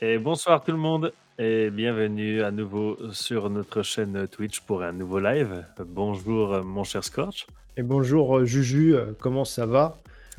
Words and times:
Et 0.00 0.18
bonsoir 0.18 0.64
tout 0.64 0.72
le 0.72 0.78
monde 0.78 1.12
et 1.38 1.70
bienvenue 1.70 2.42
à 2.42 2.50
nouveau 2.50 2.96
sur 3.12 3.48
notre 3.48 3.82
chaîne 3.82 4.26
Twitch 4.26 4.60
pour 4.60 4.82
un 4.82 4.90
nouveau 4.90 5.20
live. 5.20 5.64
Bonjour 5.86 6.64
mon 6.64 6.82
cher 6.82 7.04
Scorch. 7.04 7.46
Et 7.76 7.82
bonjour 7.84 8.38
euh, 8.38 8.44
Juju, 8.44 8.96
euh, 8.96 9.12
comment 9.18 9.44
ça 9.44 9.66
va? 9.66 9.96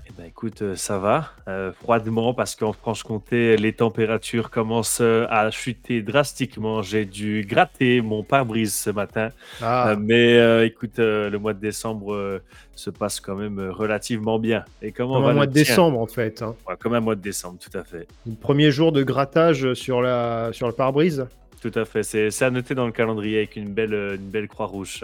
Eh 0.08 0.12
ben 0.16 0.26
écoute, 0.28 0.62
euh, 0.62 0.76
ça 0.76 1.00
va, 1.00 1.32
euh, 1.48 1.72
froidement 1.74 2.36
parce 2.36 2.56
qu'en 2.56 2.74
Franche-Comté, 2.74 3.58
les 3.58 3.74
températures 3.74 4.52
commencent 4.52 5.00
euh, 5.02 5.26
à 5.30 5.50
chuter 5.50 6.04
drastiquement. 6.04 6.84
J'ai 6.84 7.06
dû 7.06 7.44
gratter 7.48 8.02
mon 8.02 8.22
pare-brise 8.24 8.76
ce 8.76 8.92
matin, 8.92 9.30
Ah, 9.64 9.90
Euh, 9.92 9.96
mais 10.00 10.38
euh, 10.38 10.64
écoute, 10.66 11.00
le 11.00 11.36
mois 11.38 11.54
de 11.56 11.60
décembre 11.60 12.40
se 12.76 12.90
passe 12.92 13.20
quand 13.20 13.36
même 13.36 13.60
relativement 13.60 14.38
bien. 14.38 14.64
Et 14.84 14.92
comment 14.92 15.16
comme 15.16 15.26
un 15.26 15.34
mois 15.34 15.48
de 15.48 15.54
décembre 15.54 16.00
en 16.00 16.06
fait. 16.06 16.42
hein. 16.44 16.56
Ouais, 16.68 16.76
Comme 16.78 16.94
un 16.94 17.00
mois 17.00 17.16
de 17.16 17.22
décembre, 17.22 17.58
tout 17.60 17.76
à 17.76 17.84
fait. 17.84 18.08
Le 18.28 18.36
premier 18.36 18.70
jour 18.70 18.92
de 18.92 19.02
grattage 19.02 19.74
sur, 19.74 20.02
la, 20.04 20.50
sur 20.54 20.68
le 20.68 20.74
pare-brise? 20.74 21.26
Tout 21.62 21.72
à 21.74 21.84
fait. 21.86 22.04
C'est 22.04 22.44
à 22.46 22.52
noter 22.52 22.76
dans 22.76 22.86
le 22.86 22.92
calendrier 22.92 23.38
avec 23.38 23.56
une 23.56 23.74
belle, 23.74 23.94
une 23.94 24.30
belle 24.30 24.48
croix 24.48 24.68
rouge. 24.68 25.04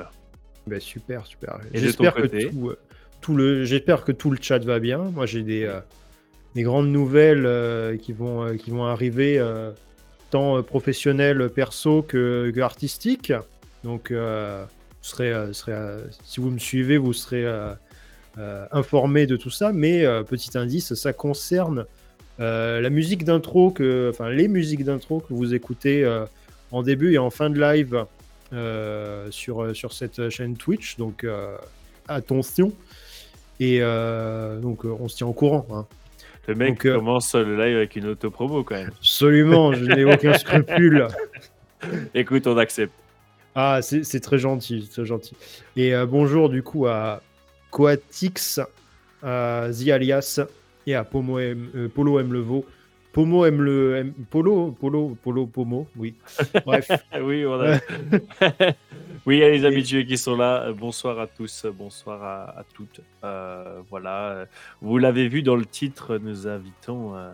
ben, 0.68 0.80
Super, 0.80 1.26
super. 1.26 1.58
J'espère 1.74 2.13
que, 2.13 2.27
tout, 2.27 2.74
tout 3.22 3.36
le, 3.36 3.64
j'espère 3.64 4.04
que 4.04 4.12
tout 4.12 4.32
le 4.32 4.38
chat 4.42 4.60
va 4.60 4.80
bien. 4.80 4.98
Moi 4.98 5.26
j'ai 5.26 5.44
des, 5.44 5.64
euh, 5.64 5.80
des 6.56 6.64
grandes 6.64 6.90
nouvelles 6.90 7.46
euh, 7.46 7.96
qui, 7.96 8.12
vont, 8.12 8.44
euh, 8.44 8.56
qui 8.56 8.72
vont 8.72 8.86
arriver, 8.86 9.42
tant 10.32 10.62
professionnelles, 10.64 11.50
perso 11.50 12.02
que, 12.02 12.52
que 12.54 12.60
artistiques. 12.60 13.34
Donc 13.84 14.14
si 15.02 16.40
vous 16.40 16.52
me 16.52 16.60
suivez, 16.60 16.98
vous 16.98 17.14
serez 17.14 17.46
informé 18.72 19.28
de 19.28 19.36
tout 19.36 19.50
ça. 19.50 19.72
Mais 19.72 20.06
petit 20.24 20.58
indice, 20.58 20.94
ça 20.94 21.14
concerne 21.14 21.86
la 22.40 22.90
musique 22.90 23.24
d'intro, 23.24 23.72
que, 23.72 24.10
enfin 24.12 24.30
les 24.30 24.48
musiques 24.48 24.84
d'intro 24.84 25.20
que 25.20 25.34
vous 25.34 25.54
écoutez 25.54 26.10
en 26.72 26.82
début 26.82 27.14
et 27.14 27.18
en 27.18 27.30
fin 27.30 27.50
de 27.50 27.60
live 27.60 28.06
sur, 29.32 29.76
sur 29.76 29.91
cette 29.91 30.30
chaîne 30.30 30.56
Twitch. 30.56 30.98
Donc 30.98 31.26
attention. 32.08 32.72
Et 33.62 33.77
euh, 33.79 34.59
donc 34.59 34.85
euh, 34.85 34.98
on 34.99 35.07
se 35.07 35.15
tient 35.17 35.27
au 35.27 35.34
courant. 35.34 35.65
hein. 35.71 35.85
Le 36.48 36.55
mec 36.55 36.70
Donc, 36.70 36.85
euh, 36.87 36.95
commence 36.95 37.35
le 37.35 37.55
live 37.55 37.77
avec 37.77 37.95
une 37.95 38.07
auto-promo 38.07 38.63
quand 38.63 38.73
même. 38.73 38.90
Absolument, 38.98 39.71
je 39.71 39.85
n'ai 39.85 40.04
aucun 40.04 40.34
scrupule. 40.37 41.07
Écoute, 42.15 42.48
on 42.48 42.57
accepte. 42.57 42.91
Ah, 43.54 43.79
c'est 43.84 44.20
très 44.20 44.39
gentil, 44.39 44.87
c'est 44.87 45.01
très 45.01 45.05
gentil. 45.05 45.35
Et 45.76 45.93
bonjour 46.07 46.49
du 46.49 46.63
coup 46.63 46.87
à 46.87 47.21
Coatix, 47.70 48.59
à 49.21 49.67
The 49.71 49.89
Alias 49.89 50.39
et 50.87 50.95
à 50.95 51.04
Pomo 51.04 51.37
M, 51.37 51.89
Polo 51.93 52.20
M 52.20 52.34
Levo. 52.34 52.65
Pomo 53.12 53.45
M 53.45 53.62
le 53.62 54.13
Polo 54.29 54.71
Polo 54.71 55.17
Polo 55.21 55.45
Pomo, 55.45 55.87
oui. 55.98 56.15
Bref, 56.65 56.90
Oui, 57.21 57.45
on 57.45 57.59
a... 57.59 57.77
oui, 59.26 59.37
il 59.37 59.40
y 59.40 59.43
a 59.43 59.49
les 59.49 59.65
habitués 59.65 60.05
qui 60.05 60.17
sont 60.17 60.37
là. 60.37 60.63
Euh, 60.67 60.73
Bonsoir 60.73 61.20
à 61.20 61.27
tous, 61.27 61.65
euh, 61.65 61.71
bonsoir 61.71 62.23
à, 62.23 62.59
à 62.59 62.63
toutes. 62.73 63.01
Euh, 63.23 63.82
voilà, 63.89 64.45
vous 64.81 64.97
l'avez 64.97 65.28
vu 65.28 65.44
dans 65.44 65.57
le 65.57 65.66
titre, 65.66 66.17
nous 66.19 66.47
invitons 66.47 67.17
euh, 67.17 67.31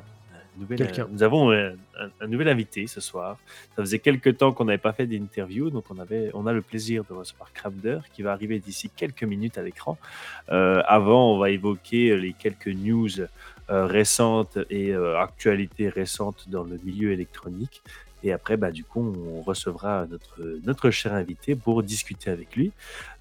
nouvel, 0.58 0.92
nous 1.12 1.22
avons 1.22 1.52
un, 1.52 1.74
un 2.22 2.28
nouvel 2.28 2.50
invité 2.50 2.88
ce 2.88 3.00
soir. 3.00 3.38
Ça 3.76 3.84
faisait 3.84 4.00
quelques 4.00 4.38
temps 4.38 4.54
qu'on 4.54 4.66
n'avait 4.66 4.80
pas 4.80 4.94
fait 4.94 5.06
d'interview, 5.06 5.70
donc 5.70 5.86
on 5.92 6.00
avait, 6.00 6.32
on 6.34 6.48
a 6.48 6.54
le 6.54 6.64
plaisir 6.64 7.04
de 7.08 7.14
recevoir 7.14 7.54
Crabder 7.54 8.00
qui 8.14 8.24
va 8.24 8.32
arriver 8.32 8.58
d'ici 8.58 8.90
quelques 8.90 9.24
minutes 9.24 9.60
à 9.60 9.62
l'écran. 9.62 10.00
Avant, 10.48 11.36
on 11.36 11.38
va 11.38 11.52
évoquer 11.52 12.18
les 12.18 12.34
quelques 12.34 12.68
news 12.68 13.28
récentes 13.70 14.58
et 14.70 14.92
euh, 14.92 15.20
actualités 15.20 15.90
récentes 15.90 16.48
dans 16.50 16.64
le 16.64 16.80
milieu 16.84 17.12
électronique. 17.12 17.82
Et 18.24 18.32
après, 18.32 18.58
bah, 18.58 18.72
du 18.72 18.84
coup, 18.84 19.14
on 19.16 19.42
recevra 19.42 20.08
notre, 20.10 20.42
notre 20.66 20.90
cher 20.90 21.14
invité 21.14 21.56
pour 21.56 21.84
discuter 21.84 22.32
avec 22.32 22.56
lui. 22.56 22.72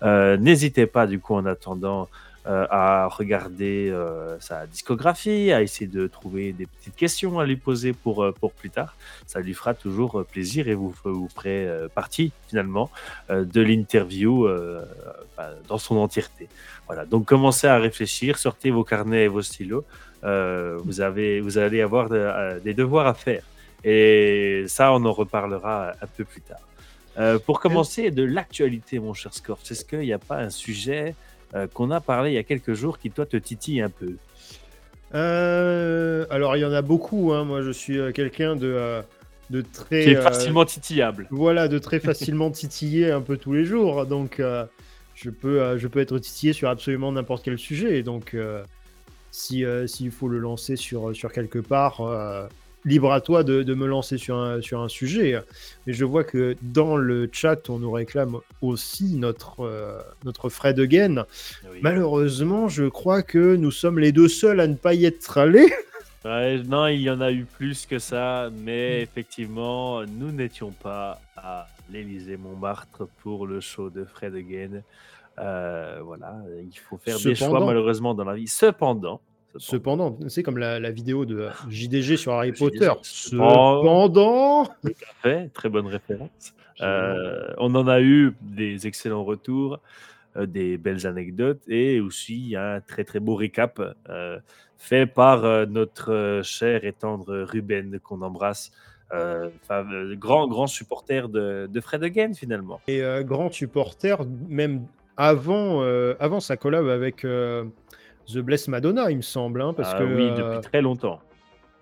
Euh, 0.02 0.36
N'hésitez 0.38 0.86
pas, 0.86 1.06
du 1.06 1.20
coup, 1.20 1.34
en 1.34 1.44
attendant, 1.44 2.08
euh, 2.46 2.66
à 2.70 3.08
regarder 3.08 3.90
euh, 3.90 4.38
sa 4.40 4.66
discographie, 4.66 5.50
à 5.52 5.62
essayer 5.62 5.88
de 5.88 6.06
trouver 6.06 6.52
des 6.52 6.66
petites 6.66 6.94
questions 6.94 7.40
à 7.40 7.44
lui 7.44 7.56
poser 7.56 7.92
pour, 7.92 8.22
euh, 8.22 8.32
pour 8.32 8.52
plus 8.52 8.70
tard. 8.70 8.96
Ça 9.26 9.40
lui 9.40 9.52
fera 9.52 9.74
toujours 9.74 10.20
euh, 10.20 10.24
plaisir 10.24 10.68
et 10.68 10.74
vous, 10.74 10.94
vous 11.04 11.28
ferez 11.28 11.66
euh, 11.66 11.88
partie, 11.88 12.32
finalement, 12.48 12.88
euh, 13.30 13.44
de 13.44 13.60
l'interview 13.60 14.46
euh, 14.46 14.84
bah, 15.36 15.50
dans 15.68 15.78
son 15.78 15.96
entièreté. 15.96 16.48
Voilà, 16.86 17.04
donc 17.04 17.26
commencez 17.26 17.66
à 17.66 17.78
réfléchir, 17.78 18.38
sortez 18.38 18.70
vos 18.70 18.84
carnets 18.84 19.24
et 19.24 19.28
vos 19.28 19.42
stylos. 19.42 19.84
Euh, 20.26 20.76
vous, 20.84 21.00
avez, 21.00 21.40
vous 21.40 21.56
allez 21.56 21.80
avoir 21.80 22.08
de- 22.10 22.16
euh, 22.16 22.58
des 22.60 22.74
devoirs 22.74 23.06
à 23.06 23.14
faire. 23.14 23.42
Et 23.84 24.64
ça, 24.66 24.92
on 24.92 25.04
en 25.04 25.12
reparlera 25.12 25.92
un 26.02 26.06
peu 26.16 26.24
plus 26.24 26.40
tard. 26.40 26.58
Euh, 27.18 27.38
pour 27.38 27.60
commencer, 27.60 28.10
de 28.10 28.24
l'actualité, 28.24 28.98
mon 28.98 29.14
cher 29.14 29.32
Scorch, 29.32 29.70
est-ce 29.70 29.84
qu'il 29.84 30.00
n'y 30.00 30.12
a 30.12 30.18
pas 30.18 30.38
un 30.38 30.50
sujet 30.50 31.14
euh, 31.54 31.66
qu'on 31.72 31.90
a 31.90 32.00
parlé 32.00 32.32
il 32.32 32.34
y 32.34 32.38
a 32.38 32.42
quelques 32.42 32.74
jours 32.74 32.98
qui, 32.98 33.10
toi, 33.10 33.24
te 33.24 33.36
titille 33.36 33.80
un 33.80 33.88
peu? 33.88 34.14
Euh, 35.14 36.26
alors 36.30 36.56
il 36.56 36.60
y 36.60 36.64
en 36.64 36.72
a 36.72 36.82
beaucoup. 36.82 37.32
hein. 37.32 37.44
Moi, 37.44 37.62
je 37.62 37.70
suis 37.70 37.98
quelqu'un 38.12 38.56
de, 38.56 39.00
de 39.50 39.60
très 39.60 40.02
Qui 40.02 40.10
est 40.10 40.16
facilement 40.20 40.64
titillable. 40.64 41.28
voilà, 41.30 41.68
de 41.68 41.78
très 41.78 42.00
facilement 42.10 42.50
titillé 42.50 43.10
un 43.12 43.20
peu 43.20 43.36
tous 43.36 43.52
les 43.52 43.64
jours. 43.64 44.04
Donc, 44.06 44.42
je 45.14 45.30
peux, 45.30 45.78
je 45.78 45.86
peux 45.88 46.00
être 46.00 46.18
titillé 46.18 46.52
sur 46.52 46.68
absolument 46.68 47.12
n'importe 47.12 47.44
quel 47.44 47.58
sujet. 47.58 48.02
Donc, 48.02 48.36
si 49.36 49.66
euh, 49.66 49.86
s'il 49.86 50.10
faut 50.10 50.28
le 50.28 50.38
lancer 50.38 50.76
sur 50.76 51.14
sur 51.14 51.30
quelque 51.30 51.58
part, 51.58 52.00
euh, 52.00 52.46
libre 52.86 53.12
à 53.12 53.20
toi 53.20 53.44
de, 53.44 53.62
de 53.62 53.74
me 53.74 53.86
lancer 53.86 54.16
sur 54.16 54.36
un 54.36 54.62
sur 54.62 54.80
un 54.80 54.88
sujet. 54.88 55.38
Mais 55.86 55.92
je 55.92 56.06
vois 56.06 56.24
que 56.24 56.56
dans 56.62 56.96
le 56.96 57.28
chat, 57.30 57.68
on 57.68 57.78
nous 57.78 57.90
réclame 57.90 58.38
aussi 58.62 59.16
notre 59.16 59.60
euh, 59.60 60.00
notre 60.24 60.48
Fred 60.48 60.80
Again. 60.80 61.26
Oui. 61.70 61.80
Malheureusement, 61.82 62.68
je 62.68 62.84
crois 62.84 63.22
que 63.22 63.56
nous 63.56 63.70
sommes 63.70 63.98
les 63.98 64.10
deux 64.10 64.28
seuls 64.28 64.58
à 64.58 64.66
ne 64.66 64.74
pas 64.74 64.94
y 64.94 65.04
être 65.04 65.36
allés. 65.38 65.70
Ouais, 66.24 66.60
non, 66.64 66.88
il 66.88 67.02
y 67.02 67.10
en 67.10 67.20
a 67.20 67.30
eu 67.30 67.44
plus 67.44 67.86
que 67.86 68.00
ça, 68.00 68.50
mais 68.52 69.00
effectivement, 69.00 70.04
nous 70.06 70.32
n'étions 70.32 70.72
pas 70.72 71.20
à 71.36 71.68
l'Élysée 71.88 72.36
Montmartre 72.36 73.06
pour 73.22 73.46
le 73.46 73.60
show 73.60 73.90
de 73.90 74.04
Fred 74.04 74.34
Again. 74.34 74.82
Euh, 75.38 76.00
voilà, 76.02 76.36
il 76.62 76.76
faut 76.78 76.96
faire 76.96 77.16
des 77.30 77.34
choix 77.34 77.48
malheureusement 77.66 78.14
dans 78.14 78.24
la 78.24 78.34
vie. 78.34 78.46
Cependant, 78.48 79.20
cependant, 79.56 80.16
Cependant, 80.16 80.28
c'est 80.28 80.42
comme 80.42 80.58
la, 80.58 80.78
la 80.80 80.90
vidéo 80.90 81.24
de 81.24 81.48
JDG 81.68 82.16
sur 82.16 82.32
Harry 82.32 82.52
Potter. 82.52 82.90
cependant- 83.02 83.82
Cependant, 83.82 84.68
fait, 85.22 85.48
très 85.52 85.68
bonne 85.68 85.86
référence. 85.86 86.54
Euh, 86.82 87.52
on 87.58 87.74
en 87.74 87.86
a 87.88 88.00
eu 88.00 88.34
des 88.42 88.86
excellents 88.86 89.24
retours, 89.24 89.78
euh, 90.36 90.44
des 90.46 90.76
belles 90.76 91.06
anecdotes 91.06 91.62
et 91.68 92.00
aussi 92.00 92.54
un 92.56 92.80
très 92.80 93.04
très 93.04 93.18
beau 93.20 93.34
récap 93.34 93.80
fait 94.78 95.06
par 95.06 95.66
notre 95.68 96.40
cher 96.44 96.84
et 96.84 96.92
tendre 96.92 97.34
Ruben 97.44 97.98
qu'on 98.00 98.20
embrasse, 98.20 98.72
euh, 99.14 99.48
grand 100.16 100.48
grand 100.48 100.66
supporter 100.66 101.28
de, 101.30 101.66
de 101.72 101.80
Fred 101.80 102.02
Again 102.04 102.34
finalement. 102.34 102.80
et 102.88 103.02
euh, 103.02 103.22
grand 103.22 103.50
supporter, 103.50 104.18
même 104.48 104.84
avant, 105.16 105.82
euh, 105.82 106.14
avant 106.20 106.40
sa 106.40 106.56
collab 106.56 106.88
avec 106.88 107.24
euh, 107.24 107.64
The 108.32 108.38
Bless 108.38 108.68
Madonna, 108.68 109.10
il 109.10 109.16
me 109.18 109.22
semble. 109.22 109.62
hein, 109.62 109.72
parce 109.74 109.92
Ah 109.94 109.98
que 109.98 110.04
oui, 110.04 110.28
euh, 110.30 110.54
depuis 110.54 110.60
très 110.68 110.82
longtemps. 110.82 111.20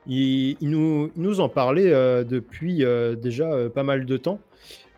il, 0.06 0.56
il 0.60 0.70
nous, 0.70 1.10
il 1.16 1.22
nous 1.22 1.40
en 1.40 1.48
parlait 1.48 1.92
euh, 1.92 2.24
depuis 2.24 2.84
euh, 2.84 3.14
déjà 3.16 3.50
euh, 3.52 3.68
pas 3.68 3.82
mal 3.82 4.04
de 4.06 4.16
temps. 4.16 4.40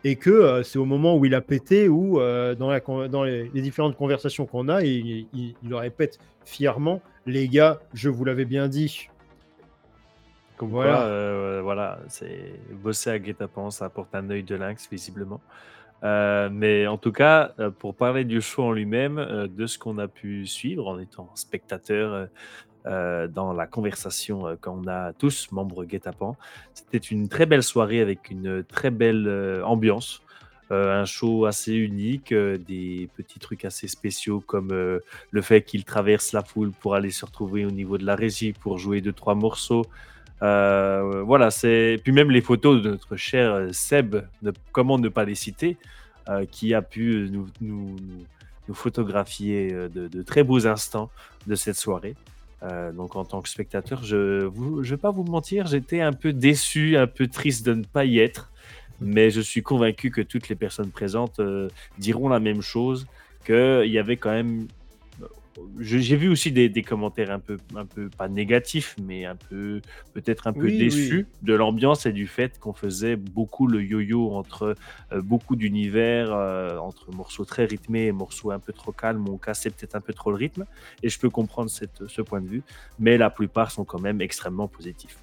Et 0.03 0.15
que 0.15 0.29
euh, 0.29 0.63
c'est 0.63 0.77
au 0.79 0.85
moment 0.85 1.15
où 1.17 1.25
il 1.25 1.33
a 1.33 1.41
pété, 1.41 1.89
ou 1.89 2.21
euh, 2.21 2.53
dans, 2.55 2.69
la 2.69 2.79
con- 2.79 3.07
dans 3.07 3.23
les, 3.23 3.49
les 3.53 3.61
différentes 3.61 3.97
conversations 3.97 4.45
qu'on 4.45 4.69
a, 4.69 4.83
il, 4.83 5.27
le 5.67 5.75
répète 5.75 6.19
fièrement 6.45 7.01
Les 7.25 7.47
gars, 7.49 7.79
je 7.93 8.07
vous 8.09 8.23
l'avais 8.23 8.45
bien 8.45 8.67
dit. 8.69 9.09
Comme 10.55 10.69
Voilà. 10.69 10.93
quoi, 10.93 11.01
euh, 11.05 11.59
voilà, 11.63 11.99
c'est 12.07 12.53
bosser 12.71 13.09
à 13.09 13.19
guet-apens, 13.19 13.71
ça 13.71 13.85
apporte 13.85 14.13
un 14.15 14.29
œil 14.29 14.43
de 14.43 14.55
lynx 14.55 14.87
visiblement. 14.89 15.41
Euh, 16.03 16.49
mais 16.51 16.87
en 16.87 16.97
tout 16.97 17.11
cas, 17.11 17.53
euh, 17.59 17.71
pour 17.71 17.95
parler 17.95 18.23
du 18.23 18.41
show 18.41 18.63
en 18.63 18.71
lui-même, 18.71 19.17
euh, 19.17 19.47
de 19.47 19.65
ce 19.65 19.79
qu'on 19.79 19.97
a 19.97 20.07
pu 20.07 20.45
suivre 20.45 20.87
en 20.87 20.99
étant 20.99 21.29
spectateur 21.35 22.27
dans 22.85 23.51
la 23.51 23.67
conversation 23.67 24.57
qu'on 24.61 24.87
a 24.87 25.11
tous, 25.11 25.51
membres 25.51 25.83
guet-apens, 25.83 26.37
c'était 26.73 26.97
une 26.97 27.27
très 27.27 27.45
belle 27.45 27.63
soirée 27.63 27.99
avec 27.99 28.31
une 28.31 28.63
très 28.63 28.91
belle 28.91 29.61
ambiance. 29.65 30.21
Un 30.69 31.03
show 31.03 31.45
assez 31.45 31.73
unique, 31.73 32.33
des 32.33 33.09
petits 33.17 33.39
trucs 33.39 33.65
assez 33.65 33.89
spéciaux 33.89 34.39
comme 34.39 34.69
le 34.69 35.41
fait 35.41 35.63
qu'il 35.63 35.83
traverse 35.83 36.31
la 36.31 36.45
foule 36.45 36.71
pour 36.71 36.95
aller 36.95 37.09
se 37.09 37.25
retrouver 37.25 37.65
au 37.65 37.71
niveau 37.71 37.97
de 37.97 38.05
la 38.05 38.15
régie 38.15 38.53
pour 38.53 38.77
jouer 38.77 39.01
deux 39.01 39.11
trois 39.11 39.35
morceaux. 39.35 39.83
Euh, 40.43 41.23
voilà, 41.23 41.51
c'est 41.51 41.99
puis 42.03 42.11
même 42.11 42.29
les 42.29 42.41
photos 42.41 42.81
de 42.81 42.91
notre 42.91 43.15
cher 43.15 43.53
euh, 43.53 43.69
Seb, 43.71 44.17
comment 44.71 44.99
ne 44.99 45.09
pas 45.09 45.25
les 45.25 45.35
citer, 45.35 45.77
euh, 46.29 46.45
qui 46.45 46.73
a 46.73 46.81
pu 46.81 47.29
nous, 47.61 47.95
photographier 48.73 49.71
de, 49.71 50.21
très 50.23 50.43
beaux 50.43 50.67
instants 50.67 51.09
de 51.47 51.55
cette 51.55 51.77
soirée. 51.77 52.15
Donc 52.95 53.15
en 53.15 53.23
tant 53.23 53.41
que 53.41 53.47
spectateur, 53.47 54.03
je 54.03 54.47
ne 54.47 54.83
vais 54.83 54.97
pas 54.97 55.11
vous 55.11 55.23
mentir, 55.23 55.67
j'étais 55.67 56.01
un 56.01 56.11
peu 56.11 56.33
déçu, 56.33 56.97
un 56.97 57.07
peu 57.07 57.27
triste 57.27 57.65
de 57.65 57.75
ne 57.75 57.83
pas 57.83 58.03
y 58.03 58.19
être, 58.19 58.51
mais 58.99 59.29
je 59.29 59.39
suis 59.39 59.61
convaincu 59.61 60.11
que 60.11 60.21
toutes 60.21 60.49
les 60.49 60.55
personnes 60.55 60.89
présentes 60.89 61.39
diront 61.97 62.27
la 62.27 62.41
même 62.41 62.61
chose, 62.61 63.07
qu'il 63.45 63.85
y 63.89 63.97
avait 63.97 64.17
quand 64.17 64.31
même 64.31 64.67
j'ai 65.79 66.15
vu 66.15 66.29
aussi 66.29 66.51
des, 66.51 66.83
commentaires 66.83 67.31
un 67.31 67.39
peu, 67.39 67.57
un 67.75 67.85
peu 67.85 68.09
pas 68.09 68.27
négatifs, 68.27 68.95
mais 69.01 69.25
un 69.25 69.35
peu 69.35 69.81
peut-être 70.13 70.47
un 70.47 70.53
peu 70.53 70.69
déçus 70.69 71.27
de 71.41 71.53
l'ambiance 71.53 72.05
et 72.05 72.11
du 72.11 72.27
fait 72.27 72.59
qu'on 72.59 72.73
faisait 72.73 73.15
beaucoup 73.15 73.67
le 73.67 73.83
yo-yo 73.83 74.31
entre 74.33 74.75
euh, 75.11 75.21
beaucoup 75.21 75.55
d'univers, 75.55 76.31
euh, 76.31 76.77
entre 76.77 77.11
morceaux 77.11 77.45
très 77.45 77.65
rythmés 77.65 78.05
et 78.05 78.11
morceaux 78.11 78.51
un 78.51 78.59
peu 78.59 78.73
trop 78.73 78.91
calmes. 78.91 79.27
On 79.29 79.37
cassait 79.37 79.69
peut-être 79.69 79.95
un 79.95 80.01
peu 80.01 80.13
trop 80.13 80.31
le 80.31 80.37
rythme, 80.37 80.65
et 81.03 81.09
je 81.09 81.19
peux 81.19 81.29
comprendre 81.29 81.69
cette, 81.69 82.07
ce 82.07 82.21
point 82.21 82.41
de 82.41 82.47
vue, 82.47 82.63
mais 82.99 83.17
la 83.17 83.29
plupart 83.29 83.71
sont 83.71 83.85
quand 83.85 83.99
même 83.99 84.21
extrêmement 84.21 84.67
positifs. 84.67 85.17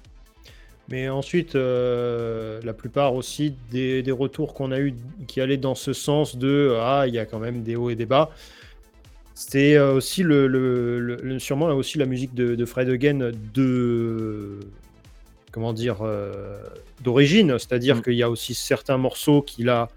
Mais 0.87 1.09
ensuite, 1.09 1.55
euh, 1.55 2.61
la 2.63 2.73
plupart 2.73 3.15
aussi 3.15 3.55
des, 3.71 4.03
des 4.03 4.11
retours 4.11 4.53
qu'on 4.53 4.71
a 4.71 4.79
eu 4.79 4.93
qui 5.27 5.41
allaient 5.41 5.57
dans 5.57 5.73
ce 5.73 5.93
sens 5.93 6.37
de 6.37 6.77
ah, 6.79 7.05
il 7.07 7.15
y 7.15 7.19
a 7.19 7.25
quand 7.25 7.39
même 7.39 7.63
des 7.63 7.75
hauts 7.75 7.89
et 7.89 7.95
des 7.95 8.05
bas. 8.05 8.31
C'est 9.37 9.75
euh, 9.75 9.93
aussi 9.93 10.23
le, 10.23 11.37
sûrement 11.39 11.67
aussi 11.67 11.97
la 11.97 12.05
musique 12.05 12.33
de, 12.33 12.65
Fred 12.65 12.89
Again 12.89 13.31
de 13.53 14.61
comment 15.51 15.73
dire 15.73 15.97
euh, 16.01 16.57
d'origine, 17.03 17.59
c'est-à-dire 17.59 17.97
mm. 17.97 18.01
qu'il 18.01 18.13
y 18.13 18.23
a 18.23 18.29
aussi 18.29 18.53
certains 18.53 18.97
morceaux 18.97 19.41
qu'il 19.41 19.69
a 19.69 19.89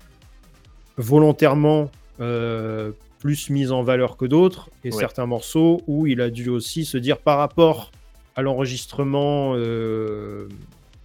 volontairement 0.96 1.88
euh, 2.20 2.90
plus 3.20 3.48
mis 3.48 3.70
en 3.70 3.84
valeur 3.84 4.16
que 4.16 4.24
d'autres, 4.24 4.70
et 4.82 4.90
certains 4.90 5.26
morceaux 5.26 5.82
où 5.86 6.08
il 6.08 6.20
a 6.20 6.30
dû 6.30 6.48
aussi 6.48 6.84
se 6.84 6.98
dire 6.98 7.18
par 7.18 7.38
rapport 7.38 7.92
à 8.34 8.42
l'enregistrement 8.42 9.52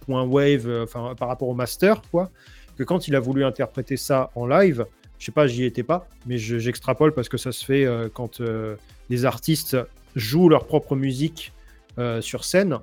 point 0.06 0.24
wave, 0.24 0.82
enfin 0.82 1.14
par 1.14 1.28
rapport 1.28 1.48
au 1.48 1.54
master, 1.54 2.02
quoi, 2.10 2.30
que 2.76 2.82
quand 2.82 3.06
il 3.06 3.14
a 3.14 3.20
voulu 3.20 3.44
interpréter 3.44 3.96
ça 3.96 4.30
en 4.34 4.46
live, 4.46 4.86
je 5.18 5.26
sais 5.26 5.32
pas, 5.32 5.46
j'y 5.46 5.64
étais 5.64 5.82
pas, 5.82 6.08
mais 6.26 6.38
j'extrapole 6.38 7.14
parce 7.14 7.28
que 7.28 7.36
ça 7.36 7.52
se 7.52 7.64
fait 7.64 7.84
euh, 7.84 8.08
quand 8.12 8.40
euh, 8.40 8.76
les 9.10 9.24
artistes 9.24 9.76
jouent 10.16 10.48
leur 10.48 10.66
propre 10.66 10.96
musique 10.96 11.52
euh, 11.98 12.20
sur 12.20 12.44
scène, 12.44 12.78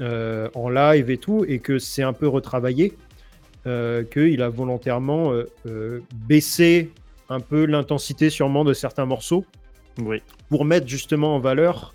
en 0.00 0.68
live 0.70 1.08
et 1.08 1.18
tout, 1.18 1.44
et 1.46 1.60
que 1.60 1.78
c'est 1.78 2.02
un 2.02 2.12
peu 2.12 2.26
retravaillé, 2.26 2.94
qu'il 3.64 4.42
a 4.42 4.48
volontairement 4.48 5.32
baissé 6.26 6.90
un 7.28 7.38
peu 7.38 7.64
l'intensité 7.64 8.28
sûrement 8.28 8.64
de 8.64 8.72
certains 8.72 9.06
morceaux 9.06 9.44
oui. 10.00 10.20
pour 10.48 10.64
mettre 10.64 10.88
justement 10.88 11.36
en 11.36 11.38
valeur 11.38 11.94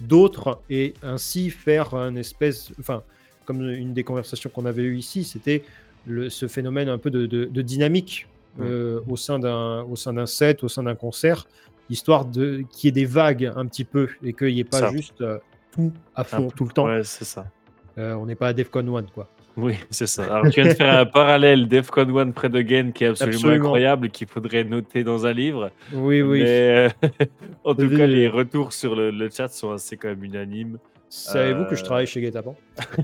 d'autres 0.00 0.60
et 0.70 0.94
ainsi 1.02 1.50
faire 1.50 1.94
un 1.94 2.14
espèce, 2.14 2.70
enfin, 2.78 3.02
comme 3.46 3.68
une 3.68 3.94
des 3.94 4.04
conversations 4.04 4.48
qu'on 4.48 4.64
avait 4.64 4.82
eues 4.82 4.98
ici, 4.98 5.24
c'était 5.24 5.64
ce 6.06 6.46
phénomène 6.46 6.88
un 6.88 6.98
peu 6.98 7.10
de 7.10 7.62
dynamique 7.62 8.28
euh, 8.62 9.00
au 9.08 9.16
sein 9.16 9.38
d'un 9.38 9.82
au 9.82 9.96
sein 9.96 10.12
d'un 10.12 10.26
set, 10.26 10.62
au 10.64 10.68
sein 10.68 10.82
d'un 10.82 10.94
concert, 10.94 11.46
histoire 11.88 12.24
de 12.24 12.64
qu'il 12.70 12.86
y 12.86 12.88
ait 12.88 12.92
des 12.92 13.04
vagues 13.04 13.52
un 13.54 13.66
petit 13.66 13.84
peu 13.84 14.08
et 14.22 14.32
qu'il 14.32 14.54
n'y 14.54 14.60
ait 14.60 14.64
pas 14.64 14.90
juste 14.90 15.20
euh, 15.20 15.38
tout 15.72 15.92
à 16.14 16.24
fond 16.24 16.48
tout 16.54 16.64
le 16.64 16.70
temps. 16.70 16.86
Ouais, 16.86 17.04
c'est 17.04 17.24
ça. 17.24 17.46
Euh, 17.98 18.14
on 18.14 18.26
n'est 18.26 18.34
pas 18.34 18.48
à 18.48 18.52
Defcon 18.52 18.96
1 18.96 19.02
quoi. 19.04 19.28
Oui, 19.56 19.74
c'est 19.90 20.06
ça. 20.06 20.24
Alors, 20.24 20.44
tu 20.44 20.62
viens 20.62 20.70
de 20.70 20.76
faire 20.76 20.96
un 20.96 21.06
parallèle 21.06 21.68
Defcon 21.68 22.16
1 22.16 22.30
près 22.30 22.48
de 22.48 22.60
Gain 22.62 22.92
qui 22.92 23.04
est 23.04 23.08
absolument, 23.08 23.48
incroyable, 23.48 24.08
qu'il 24.10 24.28
faudrait 24.28 24.64
noter 24.64 25.02
dans 25.02 25.26
un 25.26 25.32
livre. 25.32 25.70
Oui, 25.92 26.22
oui. 26.22 26.42
en 27.64 27.74
tout 27.74 27.88
cas, 27.90 28.06
les 28.06 28.28
retours 28.28 28.72
sur 28.72 28.94
le, 28.94 29.10
le, 29.10 29.28
chat 29.28 29.48
sont 29.48 29.72
assez 29.72 29.96
quand 29.96 30.08
même 30.08 30.22
unanimes. 30.22 30.78
Savez-vous 31.10 31.64
que 31.64 31.74
je 31.74 31.82
travaille 31.82 32.06
chez 32.06 32.20
Guetapan 32.20 32.54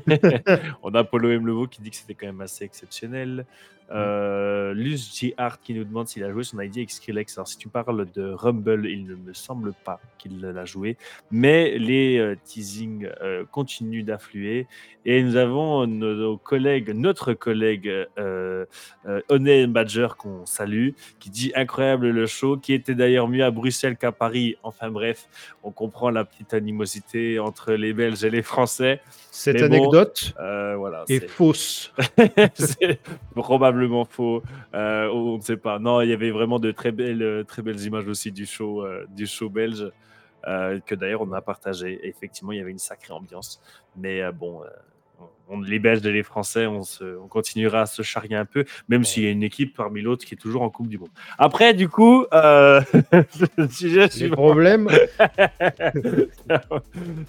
On 0.84 0.94
a 0.94 1.02
Polo 1.02 1.28
M. 1.30 1.44
Leveau 1.44 1.66
qui 1.66 1.82
dit 1.82 1.90
que 1.90 1.96
c'était 1.96 2.14
quand 2.14 2.26
même 2.26 2.40
assez 2.40 2.64
exceptionnel. 2.64 3.44
Euh, 3.92 4.74
Luz 4.74 5.14
G. 5.14 5.34
Art 5.36 5.60
qui 5.60 5.74
nous 5.74 5.84
demande 5.84 6.08
s'il 6.08 6.24
a 6.24 6.32
joué 6.32 6.42
son 6.42 6.60
ID 6.60 6.78
avec 6.78 6.90
Skrillex. 6.90 7.38
Alors, 7.38 7.48
si 7.48 7.56
tu 7.56 7.68
parles 7.68 8.06
de 8.12 8.30
Rumble, 8.30 8.86
il 8.86 9.06
ne 9.06 9.14
me 9.14 9.32
semble 9.32 9.72
pas 9.84 10.00
qu'il 10.18 10.40
l'a 10.40 10.64
joué, 10.64 10.96
mais 11.30 11.78
les 11.78 12.18
euh, 12.18 12.36
teasings 12.44 13.08
euh, 13.22 13.44
continuent 13.50 14.04
d'affluer. 14.04 14.66
Et 15.04 15.22
nous 15.22 15.36
avons 15.36 15.86
nos, 15.86 16.36
collègues, 16.36 16.90
notre 16.90 17.32
collègue 17.32 17.88
euh, 18.18 18.64
euh 19.06 19.66
Badger, 19.68 20.08
qu'on 20.18 20.44
salue, 20.46 20.90
qui 21.20 21.30
dit 21.30 21.52
incroyable 21.54 22.08
le 22.10 22.26
show, 22.26 22.56
qui 22.56 22.72
était 22.72 22.96
d'ailleurs 22.96 23.28
mieux 23.28 23.44
à 23.44 23.52
Bruxelles 23.52 23.96
qu'à 23.96 24.10
Paris. 24.10 24.56
Enfin 24.64 24.90
bref, 24.90 25.28
on 25.62 25.70
comprend 25.70 26.10
la 26.10 26.24
petite 26.24 26.54
animosité 26.54 27.38
entre 27.38 27.74
les 27.74 27.92
Belges 27.92 28.24
et 28.24 28.30
les 28.30 28.42
Français. 28.42 29.00
Cette 29.30 29.62
anecdote 29.62 30.34
voilà, 30.36 31.04
est, 31.08 31.28
fausse. 31.28 31.92
c'est 32.54 32.98
probablement 33.34 33.75
faux. 34.04 34.42
on 34.72 35.36
ne 35.36 35.40
sait 35.40 35.56
pas. 35.56 35.78
Non, 35.78 36.00
il 36.00 36.10
y 36.10 36.12
avait 36.12 36.30
vraiment 36.30 36.58
de 36.58 36.70
très 36.70 36.92
belles, 36.92 37.44
très 37.46 37.62
belles 37.62 37.80
images 37.80 38.08
aussi 38.08 38.32
du 38.32 38.46
show, 38.46 38.84
du 39.08 39.26
show 39.26 39.50
belge. 39.50 39.90
que 40.44 40.94
d'ailleurs 40.94 41.22
on 41.22 41.32
a 41.32 41.40
partagé. 41.40 42.00
effectivement, 42.06 42.52
il 42.52 42.58
y 42.58 42.60
avait 42.60 42.70
une 42.70 42.78
sacrée 42.78 43.12
ambiance. 43.12 43.60
Mais 43.96 44.20
bon, 44.32 44.62
on, 45.48 45.60
les 45.60 45.78
Belges 45.78 46.04
et 46.04 46.12
les 46.12 46.22
Français, 46.22 46.66
on, 46.66 46.82
continuera 47.28 47.82
à 47.82 47.86
se 47.86 48.02
charrier 48.02 48.36
un 48.36 48.44
peu, 48.44 48.64
même 48.88 49.04
s'il 49.04 49.24
y 49.24 49.26
a 49.26 49.30
une 49.30 49.42
équipe 49.42 49.76
parmi 49.76 50.02
l'autre 50.02 50.24
qui 50.24 50.34
est 50.34 50.38
toujours 50.38 50.62
en 50.62 50.70
Coupe 50.70 50.88
du 50.88 50.98
Monde. 50.98 51.10
Après, 51.38 51.74
du 51.74 51.88
coup, 51.88 52.24
euh, 52.32 52.80
sujet 53.70 54.08
les 54.18 54.30
problèmes. 54.30 54.88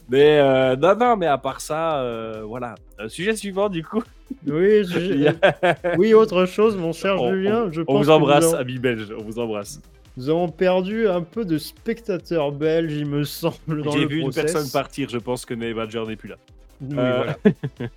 mais 0.10 0.40
euh, 0.40 0.76
non, 0.76 0.96
non, 0.96 1.18
mais 1.18 1.28
à 1.28 1.38
part 1.38 1.62
ça, 1.62 2.00
euh, 2.02 2.44
voilà. 2.46 2.76
sujet 3.08 3.36
suivant, 3.36 3.70
du 3.70 3.84
coup. 3.84 4.04
Oui, 4.46 4.84
oui, 5.98 6.14
autre 6.14 6.46
chose, 6.46 6.76
mon 6.76 6.94
cher 6.94 7.18
Julien. 7.18 7.70
Je 7.72 7.82
on 7.88 8.00
vous 8.00 8.10
embrasse, 8.10 8.54
amis 8.54 8.80
belges, 8.80 9.14
on 9.18 9.24
vous 9.24 9.40
embrasse. 9.40 9.82
Nous 10.18 10.30
avons 10.30 10.50
perdu 10.50 11.08
un 11.08 11.22
peu 11.22 11.46
de 11.46 11.60
spectateurs 11.60 12.52
belges, 12.52 12.94
il 12.94 13.06
me 13.06 13.24
semble. 13.24 13.84
J'ai 13.92 14.08
vu 14.08 14.20
une 14.20 14.34
personne 14.34 14.68
partir, 14.72 15.10
je 15.10 15.20
pense 15.20 15.46
que 15.46 15.54
Badger 15.54 16.04
n'est 16.08 16.16
plus 16.16 16.30
là. 16.30 16.38
Oui, 16.82 16.96
euh, 16.98 17.18
voilà. 17.18 17.38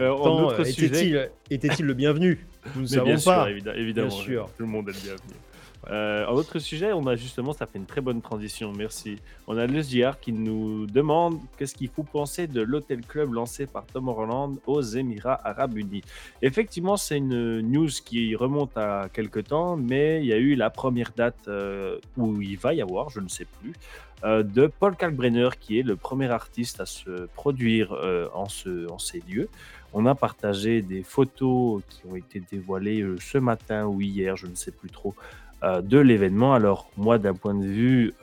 Euh, 0.00 1.26
était-il 1.50 1.84
le 1.84 1.94
bienvenu 1.94 2.46
Nous 2.74 2.82
ne 2.82 2.86
savons 2.86 3.18
pas. 3.18 3.50
évidemment, 3.50 4.10
sûr. 4.10 4.48
tout 4.56 4.62
le 4.62 4.68
monde 4.68 4.88
est 4.88 4.92
le 4.92 4.98
bienvenu. 4.98 5.34
Euh, 5.90 6.24
en 6.26 6.34
autre 6.34 6.60
sujet, 6.60 6.92
on 6.92 7.06
a 7.08 7.16
justement, 7.16 7.52
ça 7.52 7.66
fait 7.66 7.78
une 7.78 7.86
très 7.86 8.00
bonne 8.00 8.22
transition, 8.22 8.72
merci. 8.72 9.18
On 9.48 9.58
a 9.58 9.66
Le 9.66 9.82
JR 9.82 10.20
qui 10.20 10.32
nous 10.32 10.86
demande 10.86 11.40
qu'est-ce 11.58 11.74
qu'il 11.74 11.88
faut 11.88 12.04
penser 12.04 12.46
de 12.46 12.62
l'hôtel 12.62 13.00
club 13.04 13.32
lancé 13.32 13.66
par 13.66 13.84
Tom 13.86 14.08
Holland 14.08 14.58
aux 14.66 14.80
Émirats 14.80 15.40
Arabes 15.42 15.76
Unis. 15.76 16.02
Effectivement, 16.40 16.96
c'est 16.96 17.18
une 17.18 17.60
news 17.60 17.90
qui 18.04 18.36
remonte 18.36 18.76
à 18.76 19.08
quelques 19.12 19.44
temps, 19.48 19.76
mais 19.76 20.20
il 20.20 20.26
y 20.26 20.32
a 20.32 20.38
eu 20.38 20.54
la 20.54 20.70
première 20.70 21.10
date 21.16 21.50
où 22.16 22.40
il 22.40 22.56
va 22.58 22.74
y 22.74 22.80
avoir, 22.80 23.10
je 23.10 23.18
ne 23.18 23.28
sais 23.28 23.46
plus, 23.60 23.72
euh, 23.72 24.11
de 24.24 24.68
Paul 24.68 24.94
Kalkbrenner, 24.94 25.48
qui 25.58 25.80
est 25.80 25.82
le 25.82 25.96
premier 25.96 26.30
artiste 26.30 26.80
à 26.80 26.86
se 26.86 27.26
produire 27.34 27.92
euh, 27.92 28.28
en, 28.34 28.48
ce, 28.48 28.88
en, 28.88 28.98
ces 28.98 29.20
lieux. 29.28 29.48
On 29.92 30.06
a 30.06 30.14
partagé 30.14 30.80
des 30.80 31.02
photos 31.02 31.82
qui 31.88 32.02
ont 32.08 32.14
été 32.14 32.40
dévoilées 32.50 33.00
euh, 33.00 33.16
ce 33.20 33.38
matin 33.38 33.86
ou 33.86 34.00
hier, 34.00 34.36
je 34.36 34.46
ne 34.46 34.54
sais 34.54 34.70
plus 34.70 34.90
trop, 34.90 35.14
de 35.62 35.98
l'événement. 35.98 36.54
Alors 36.54 36.90
moi, 36.96 37.18
d'un 37.18 37.34
point 37.34 37.54
de 37.54 37.64
vue 37.64 38.14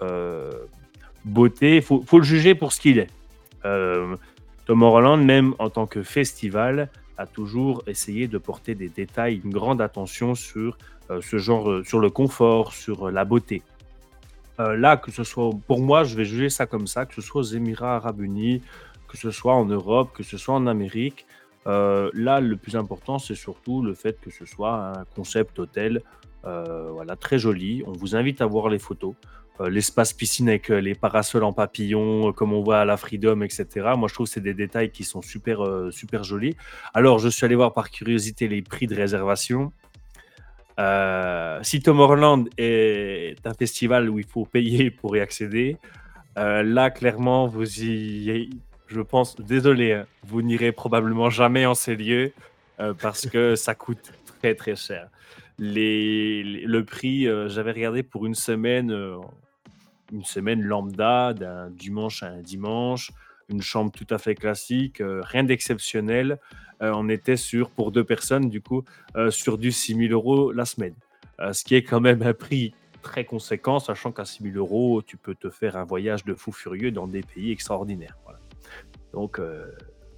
beauté, 1.24 1.77
il 1.77 1.82
faut, 1.82 2.03
le 2.12 2.24
juger 2.24 2.53
pour 2.53 2.74
ce 2.74 2.82
qu'il 2.82 3.00
est. 3.00 3.08
Tom 4.65 4.84
Holland, 4.84 5.24
même 5.24 5.53
en 5.58 5.70
tant 5.70 5.88
que 5.88 6.03
festival, 6.03 6.89
a 7.18 7.25
toujours 7.25 7.82
essayé 7.88 8.27
de 8.27 8.38
porter 8.38 8.75
des 8.75 8.89
détails, 8.89 9.39
une 9.41 9.51
grande 9.51 9.79
attention 9.79 10.36
sur 10.36 10.77
ce 11.22 11.38
genre, 11.38 11.79
sur 11.86 12.00
le 12.00 12.10
confort, 12.10 12.74
sur 12.74 13.10
la 13.10 13.24
beauté. 13.24 13.62
Euh, 14.60 14.75
là, 14.75 14.98
que 14.98 15.12
ce 15.12 15.24
soit 15.24 15.51
pour 15.68 15.80
moi, 15.80 16.04
je 16.04 16.16
vais 16.16 16.25
juger 16.25 16.50
ça 16.50 16.66
comme 16.66 16.88
ça, 16.88 17.06
que 17.06 17.13
ce 17.16 17.22
soit 17.22 17.42
aux 17.42 17.46
Émirats 17.46 17.96
Arabes 17.96 18.22
Unis, 18.22 18.62
que 19.08 19.18
ce 19.18 19.32
soit 19.32 19.56
en 19.56 19.66
Europe, 19.66 20.10
que 20.13 20.24
ce 20.24 20.38
soit 20.38 20.56
en 20.56 20.68
Amérique. 20.68 21.25
Euh, 21.68 22.10
là, 22.13 22.42
le 22.42 22.58
plus 22.58 22.75
important, 22.75 23.20
c'est 23.20 23.36
surtout 23.36 23.82
le 23.82 23.94
fait 23.94 24.20
que 24.20 24.32
ce 24.32 24.46
soit 24.46 24.98
un 25.00 25.06
concept 25.16 25.60
hôtel, 25.60 26.01
euh, 26.46 26.89
voilà, 26.92 27.16
très 27.16 27.39
joli. 27.39 27.84
On 27.86 27.94
vous 27.94 28.16
invite 28.16 28.42
à 28.42 28.46
voir 28.46 28.70
les 28.70 28.80
photos. 28.80 29.13
L'espace 29.62 30.13
piscine 30.13 30.48
avec 30.48 30.70
les 30.70 30.96
parasols 30.96 31.44
en 31.44 31.51
papillon, 31.51 32.32
comme 32.32 32.54
on 32.54 32.62
voit 32.62 32.80
à 32.80 32.86
la 32.86 32.96
Freedom, 32.96 33.42
etc. 33.42 33.68
Moi, 33.98 34.08
je 34.08 34.13
trouve 34.13 34.25
que 34.25 34.32
c'est 34.32 34.39
des 34.39 34.54
détails 34.54 34.89
qui 34.89 35.04
sont 35.04 35.22
super, 35.22 35.60
super 35.92 36.24
jolis. 36.24 36.56
Alors, 36.94 37.20
je 37.20 37.28
suis 37.28 37.44
allé 37.44 37.56
voir 37.56 37.74
par 37.74 37.92
curiosité 37.92 38.48
les 38.48 38.62
prix 38.62 38.88
de 38.88 38.96
réservation. 38.96 39.74
Euh, 40.79 41.59
si 41.62 41.81
Tom 41.81 42.00
Holland 42.00 42.48
est 42.57 43.45
un 43.45 43.53
festival 43.53 44.09
où 44.09 44.17
il 44.17 44.25
faut 44.25 44.45
payer 44.45 44.89
pour 45.01 45.15
y 45.17 45.19
accéder, 45.19 45.77
euh, 46.38 46.63
là, 46.63 46.89
clairement, 46.89 47.48
vous 47.48 47.83
y. 47.83 48.50
Je 48.88 49.01
pense, 49.01 49.36
désolé, 49.36 49.93
hein, 49.93 50.05
vous 50.25 50.41
n'irez 50.41 50.71
probablement 50.71 51.29
jamais 51.29 51.65
en 51.65 51.75
ces 51.75 51.95
lieux 51.95 52.31
euh, 52.79 52.93
parce 53.00 53.27
que 53.27 53.55
ça 53.55 53.75
coûte 53.75 54.13
très 54.39 54.55
très 54.55 54.75
cher. 54.75 55.09
Les, 55.59 56.41
le 56.43 56.86
prix, 56.86 57.27
j'avais 57.48 57.74
regardé 57.74 58.01
pour 58.01 58.25
une 58.25 58.33
semaine, 58.33 58.95
une 60.13 60.24
semaine 60.24 60.62
lambda, 60.62 61.33
d'un 61.33 61.69
dimanche 61.69 62.24
à 62.24 62.27
un 62.27 62.39
dimanche. 62.39 63.12
Une 63.50 63.62
chambre 63.62 63.91
tout 63.91 64.08
à 64.10 64.18
fait 64.18 64.36
classique, 64.36 65.01
rien 65.01 65.44
d'exceptionnel. 65.44 66.39
on 66.82 67.10
était 67.10 67.38
sur, 67.38 67.70
pour 67.70 67.91
deux 67.91 68.03
personnes, 68.03 68.50
du 68.50 68.62
coup, 68.62 68.84
sur 69.29 69.58
du 69.58 69.72
6 69.72 69.96
000 69.96 70.13
euros 70.13 70.51
la 70.51 70.65
semaine. 70.65 70.96
ce 71.51 71.63
qui 71.63 71.75
est 71.75 71.84
quand 71.84 72.00
même 72.00 72.22
un 72.22 72.34
prix 72.34 72.74
très 73.01 73.25
conséquent, 73.25 73.79
sachant 73.79 74.12
qu'à 74.12 74.25
6 74.25 74.44
000 74.44 74.58
euros, 74.58 75.01
tu 75.01 75.18
peux 75.18 75.36
te 75.36 75.50
faire 75.50 75.77
un 75.77 75.84
voyage 75.84 76.25
de 76.25 76.34
fou 76.34 76.51
furieux 76.51 76.91
dans 76.91 77.08
des 77.08 77.22
pays 77.22 77.51
extraordinaires. 77.51 78.18
Donc, 79.13 79.41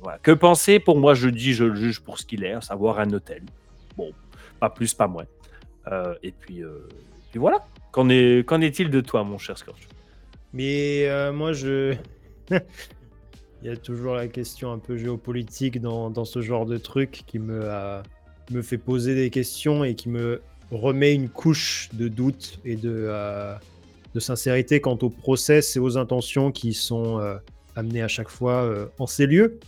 voilà. 0.01 0.19
Que 0.19 0.31
penser? 0.31 0.79
Pour 0.79 0.99
moi, 0.99 1.13
je 1.13 1.29
dis, 1.29 1.53
je 1.53 1.65
le 1.65 1.75
juge 1.75 2.01
pour 2.01 2.17
ce 2.17 2.25
qu'il 2.25 2.43
est, 2.43 2.53
à 2.53 2.61
savoir 2.61 2.99
un 2.99 3.11
hôtel. 3.13 3.43
Bon, 3.97 4.11
pas 4.59 4.69
plus, 4.69 4.93
pas 4.93 5.07
moins. 5.07 5.25
et 6.21 6.31
puis, 6.31 6.63
voilà. 7.35 7.65
Qu'en 7.91 8.09
est-il 8.09 8.89
de 8.89 9.01
toi, 9.01 9.23
mon 9.23 9.37
cher 9.37 9.57
Scorch 9.57 9.87
Mais 10.53 11.07
euh, 11.07 11.31
moi, 11.33 11.53
je. 11.53 11.95
Il 13.61 13.67
y 13.67 13.71
a 13.71 13.77
toujours 13.77 14.15
la 14.15 14.27
question 14.27 14.71
un 14.71 14.79
peu 14.79 14.97
géopolitique 14.97 15.79
dans, 15.81 16.25
ce 16.25 16.41
genre 16.41 16.65
de 16.65 16.77
truc 16.77 17.23
qui 17.27 17.37
me, 17.39 17.69
me 18.49 18.61
fait 18.61 18.77
poser 18.77 19.13
des 19.15 19.29
questions 19.29 19.83
et 19.83 19.95
qui 19.95 20.09
me 20.09 20.41
remet 20.71 21.13
une 21.13 21.29
couche 21.29 21.89
de 21.93 22.07
doute 22.07 22.59
et 22.65 22.75
de, 22.75 23.05
euh, 23.07 23.53
de 24.15 24.19
sincérité 24.19 24.81
quant 24.81 24.97
au 25.01 25.09
process 25.09 25.75
et 25.75 25.79
aux 25.79 25.97
intentions 25.97 26.51
qui 26.51 26.73
sont 26.73 27.19
euh, 27.19 27.35
amenées 27.75 28.01
à 28.01 28.07
chaque 28.07 28.29
fois 28.29 28.89
en 28.97 29.05
ces 29.05 29.27
lieux. 29.27 29.59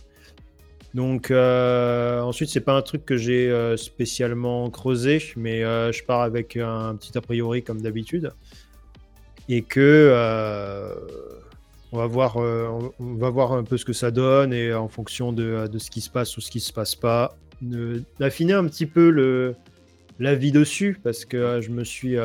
Donc 0.92 1.30
ensuite, 1.30 2.50
c'est 2.50 2.60
pas 2.60 2.76
un 2.76 2.82
truc 2.82 3.04
que 3.04 3.16
j'ai 3.16 3.74
spécialement 3.76 4.70
creusé, 4.70 5.22
mais 5.36 5.60
je 5.60 6.04
pars 6.04 6.22
avec 6.22 6.56
un 6.56 6.94
petit 6.96 7.16
a 7.16 7.20
priori 7.20 7.62
comme 7.62 7.80
d'habitude 7.80 8.32
et 9.48 9.62
que 9.62 9.80
euh, 9.80 10.94
on 11.94 11.98
va 11.98 12.06
voir, 12.06 12.36
euh, 12.38 12.68
on 12.98 13.14
va 13.14 13.30
voir 13.30 13.52
un 13.52 13.64
peu 13.64 13.76
ce 13.76 13.84
que 13.84 13.92
ça 13.92 14.10
donne 14.10 14.52
et 14.52 14.74
en 14.74 14.88
fonction 14.88 15.32
de, 15.32 15.68
ce 15.78 15.90
qui 15.90 16.00
se 16.00 16.10
passe 16.10 16.36
ou 16.36 16.40
ce 16.40 16.50
qui 16.50 16.60
se 16.60 16.72
passe 16.72 16.94
pas, 16.94 17.36
d'affiner 18.18 18.52
un 18.52 18.66
petit 18.66 18.86
peu 18.86 19.54
l'avis 20.18 20.52
dessus 20.52 20.98
parce 21.02 21.24
que 21.24 21.36
euh, 21.36 21.60
je 21.60 21.70
me 21.70 21.84
suis 21.84 22.16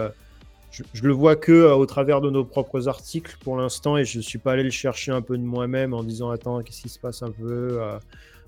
je, 0.72 1.04
le 1.04 1.14
vois 1.14 1.36
que 1.36 1.72
au 1.72 1.86
travers 1.86 2.22
de 2.22 2.30
nos 2.30 2.44
propres 2.44 2.88
articles 2.88 3.38
pour 3.44 3.58
l'instant 3.58 3.98
et 3.98 4.06
je 4.06 4.20
suis 4.20 4.40
pas 4.40 4.54
allé 4.54 4.64
le 4.64 4.70
chercher 4.70 5.12
un 5.12 5.22
peu 5.22 5.38
de 5.38 5.44
moi-même 5.44 5.94
en 5.94 6.04
disant 6.04 6.30
attends 6.30 6.62
qu'est-ce 6.62 6.82
qui 6.82 6.90
se 6.90 7.00
passe 7.00 7.24
un 7.24 7.32
peu 7.32 7.80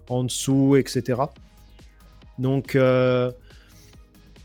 en 0.09 0.23
dessous 0.23 0.75
etc 0.75 1.21
donc 2.37 2.75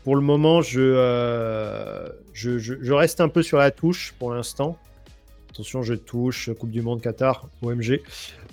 pour 0.07 0.15
le 0.15 0.21
moment, 0.21 0.61
euh, 0.77 2.07
je, 2.31 2.57
je, 2.59 2.93
reste 2.93 3.19
un 3.19 3.27
peu 3.27 3.43
sur 3.43 3.57
la 3.57 3.71
touche 3.71 4.15
pour 4.17 4.33
l'instant. 4.33 4.77
Attention, 5.51 5.81
je 5.83 5.93
touche 5.93 6.49
Coupe 6.59 6.71
du 6.71 6.81
Monde 6.81 7.01
Qatar, 7.01 7.49
OMG. 7.61 8.01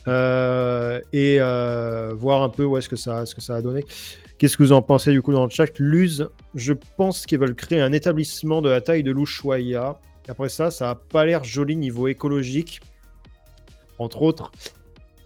Euh, 0.06 1.00
et 1.12 1.36
euh, 1.40 2.12
voir 2.14 2.42
un 2.42 2.48
peu 2.48 2.64
où 2.64 2.76
est-ce 2.76 2.88
que, 2.88 2.96
ça, 2.96 3.24
ce 3.26 3.34
que 3.34 3.40
ça 3.40 3.56
a 3.56 3.62
donné. 3.62 3.84
Qu'est-ce 4.38 4.56
que 4.56 4.62
vous 4.62 4.72
en 4.72 4.82
pensez 4.82 5.12
du 5.12 5.22
coup 5.22 5.32
dans 5.32 5.44
le 5.44 5.50
chat? 5.50 5.78
Luz, 5.78 6.28
je 6.54 6.72
pense 6.96 7.26
qu'ils 7.26 7.38
veulent 7.38 7.54
créer 7.54 7.80
un 7.80 7.92
établissement 7.92 8.60
de 8.60 8.68
la 8.68 8.80
taille 8.80 9.02
de 9.02 9.12
l'Ushuaïa. 9.12 9.98
Après 10.28 10.48
ça, 10.48 10.70
ça 10.70 10.86
n'a 10.86 10.94
pas 10.94 11.24
l'air 11.24 11.44
joli 11.44 11.76
niveau 11.76 12.08
écologique, 12.08 12.80
entre 13.98 14.22
autres. 14.22 14.50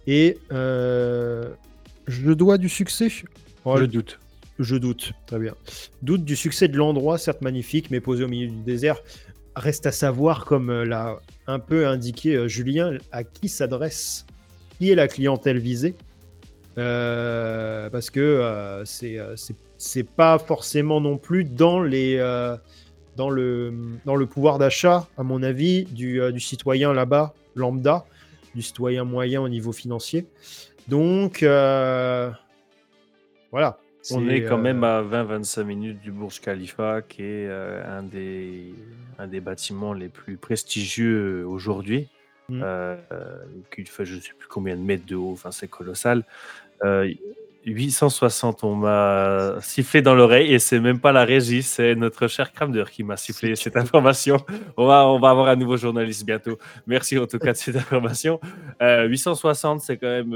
Et 0.07 0.37
je 0.49 2.31
dois 2.31 2.57
du 2.57 2.69
succès? 2.69 3.09
je 3.09 3.85
doute. 3.85 4.19
Je 4.59 4.75
doute, 4.75 5.13
très 5.25 5.39
bien. 5.39 5.55
Doute 6.01 6.25
du 6.25 6.35
succès 6.35 6.67
de 6.67 6.75
l'endroit, 6.75 7.17
certes 7.17 7.41
magnifique, 7.41 7.89
mais 7.91 8.01
posé 8.01 8.25
au 8.25 8.27
milieu 8.27 8.47
du 8.47 8.61
désert. 8.61 8.97
Reste 9.59 9.85
à 9.87 9.91
savoir, 9.91 10.45
comme 10.45 10.69
euh, 10.69 10.85
l'a 10.85 11.19
un 11.45 11.59
peu 11.59 11.85
indiqué 11.85 12.33
euh, 12.35 12.47
Julien, 12.47 12.97
à 13.11 13.25
qui 13.25 13.49
s'adresse, 13.49 14.25
qui 14.77 14.89
est 14.89 14.95
la 14.95 15.09
clientèle 15.09 15.59
visée. 15.59 15.95
Euh, 16.77 17.89
parce 17.89 18.09
que 18.09 18.83
c'est 18.85 20.03
pas 20.03 20.39
forcément 20.39 21.01
non 21.01 21.17
plus 21.17 21.43
dans 21.43 21.81
les 21.81 22.17
dans 23.17 23.29
le 23.29 23.73
dans 24.05 24.15
le 24.15 24.25
pouvoir 24.27 24.59
d'achat 24.59 25.05
à 25.17 25.23
mon 25.23 25.43
avis 25.43 25.83
du, 25.83 26.21
du 26.31 26.39
citoyen 26.39 26.93
là-bas 26.93 27.33
lambda 27.55 28.05
du 28.55 28.61
citoyen 28.61 29.03
moyen 29.03 29.41
au 29.41 29.49
niveau 29.49 29.73
financier 29.73 30.27
donc 30.87 31.43
voilà 33.51 33.79
on 34.11 34.29
est 34.29 34.43
quand 34.43 34.57
même 34.57 34.83
euh, 34.83 34.99
à 34.99 35.23
20-25 35.23 35.63
minutes 35.63 35.99
du 35.99 36.11
Burj 36.11 36.39
Khalifa, 36.39 37.01
qui 37.01 37.21
est 37.21 37.47
euh, 37.47 37.99
un, 37.99 38.03
des, 38.03 38.73
un 39.17 39.27
des 39.27 39.39
bâtiments 39.39 39.93
les 39.93 40.09
plus 40.09 40.37
prestigieux 40.37 41.45
aujourd'hui. 41.45 42.09
Mmh. 42.49 42.61
Euh, 42.63 42.95
qui 43.71 43.85
fait 43.85 44.05
je 44.05 44.15
ne 44.15 44.21
sais 44.21 44.33
plus 44.35 44.47
combien 44.47 44.75
de 44.75 44.81
mètres 44.81 45.05
de 45.05 45.15
haut, 45.15 45.33
enfin, 45.33 45.51
c'est 45.51 45.67
colossal. 45.67 46.23
860, 47.65 48.63
on 48.63 48.75
m'a 48.75 49.55
sifflé 49.61 50.01
dans 50.01 50.15
l'oreille 50.15 50.53
et 50.53 50.59
c'est 50.59 50.79
même 50.79 50.99
pas 50.99 51.11
la 51.11 51.25
régie, 51.25 51.61
c'est 51.61 51.93
notre 51.95 52.27
cher 52.27 52.53
Kramder 52.53 52.85
qui 52.91 53.03
m'a 53.03 53.17
sifflé 53.17 53.55
cette 53.55 53.75
information. 53.75 54.37
On 54.77 54.85
va, 54.85 55.07
on 55.07 55.19
va 55.19 55.29
avoir 55.29 55.49
un 55.49 55.55
nouveau 55.55 55.77
journaliste 55.77 56.25
bientôt. 56.25 56.57
Merci 56.87 57.17
en 57.17 57.27
tout 57.27 57.37
cas 57.37 57.51
de 57.51 57.57
cette 57.57 57.75
information. 57.75 58.39
860, 58.81 59.77
euh, 59.77 59.83
c'est 59.83 59.97
quand 59.97 60.07
même 60.07 60.33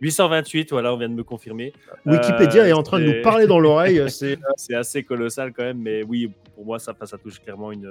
828, 0.00 0.60
euh, 0.60 0.74
voilà, 0.74 0.94
on 0.94 0.96
vient 0.96 1.08
de 1.08 1.14
me 1.14 1.24
confirmer. 1.24 1.72
Wikipédia 2.06 2.66
est 2.68 2.72
en 2.72 2.82
train 2.82 3.00
de 3.00 3.06
nous 3.06 3.22
parler 3.22 3.46
dans 3.46 3.58
l'oreille. 3.58 4.02
C'est 4.56 4.74
assez 4.74 5.02
colossal 5.02 5.52
quand 5.52 5.64
même, 5.64 5.78
mais 5.78 6.02
oui, 6.04 6.30
pour 6.54 6.64
moi, 6.64 6.78
ça, 6.78 6.94
ça 7.04 7.18
touche 7.18 7.40
clairement 7.40 7.72
une, 7.72 7.90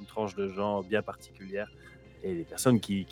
une 0.00 0.06
tranche 0.06 0.34
de 0.36 0.48
gens 0.48 0.82
bien 0.82 1.02
particulière 1.02 1.68
et 2.24 2.34
des 2.34 2.44
personnes 2.44 2.80
qui, 2.80 3.06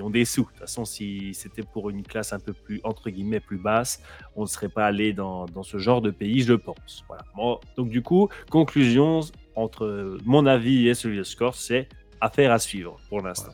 ont, 0.00 0.10
des 0.10 0.24
sous. 0.24 0.42
De 0.42 0.46
toute 0.48 0.58
façon, 0.58 0.84
si 0.84 1.34
c'était 1.34 1.62
pour 1.62 1.90
une 1.90 2.02
classe 2.02 2.32
un 2.32 2.38
peu 2.38 2.52
plus, 2.52 2.80
entre 2.84 3.10
guillemets, 3.10 3.40
plus 3.40 3.58
basse, 3.58 4.02
on 4.36 4.42
ne 4.42 4.46
serait 4.46 4.68
pas 4.68 4.86
allé 4.86 5.12
dans, 5.12 5.46
ce 5.62 5.78
genre 5.78 6.02
de 6.02 6.10
pays, 6.10 6.42
je 6.42 6.52
pense. 6.54 7.04
Voilà. 7.08 7.24
donc 7.76 7.88
du 7.88 8.02
coup, 8.02 8.28
conclusion 8.50 9.20
entre 9.54 10.18
mon 10.24 10.46
avis 10.46 10.88
et 10.88 10.94
celui 10.94 11.18
de 11.18 11.22
Score, 11.22 11.54
c'est 11.54 11.88
affaire 12.20 12.52
à 12.52 12.58
suivre 12.58 12.98
pour 13.08 13.22
l'instant. 13.22 13.52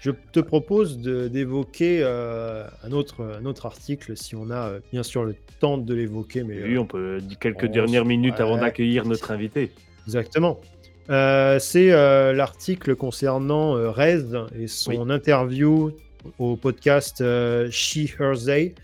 Je 0.00 0.10
te 0.10 0.40
propose 0.40 0.98
d'évoquer 0.98 2.00
euh, 2.02 2.64
un, 2.84 2.92
autre, 2.92 3.38
un 3.40 3.44
autre 3.44 3.66
article, 3.66 4.16
si 4.16 4.36
on 4.36 4.50
a 4.50 4.68
euh, 4.68 4.80
bien 4.92 5.02
sûr 5.02 5.24
le 5.24 5.34
temps 5.58 5.78
de 5.78 5.94
l'évoquer. 5.94 6.44
Mais, 6.44 6.62
oui, 6.62 6.78
on 6.78 6.86
peut 6.86 7.20
quelques 7.40 7.66
dernières 7.66 8.04
minutes 8.04 8.38
avant 8.38 8.58
d'accueillir 8.58 9.04
notre 9.04 9.30
invité. 9.32 9.72
Exactement. 10.06 10.60
Euh, 11.08 11.58
c'est 11.60 11.92
euh, 11.92 12.32
l'article 12.32 12.96
concernant 12.96 13.76
euh, 13.76 13.90
Rez 13.90 14.24
et 14.58 14.66
son 14.66 15.08
interview 15.08 15.92
au 16.40 16.56
podcast 16.56 17.22
She, 17.70 18.12
Her, 18.18 18.32
They, 18.36 18.74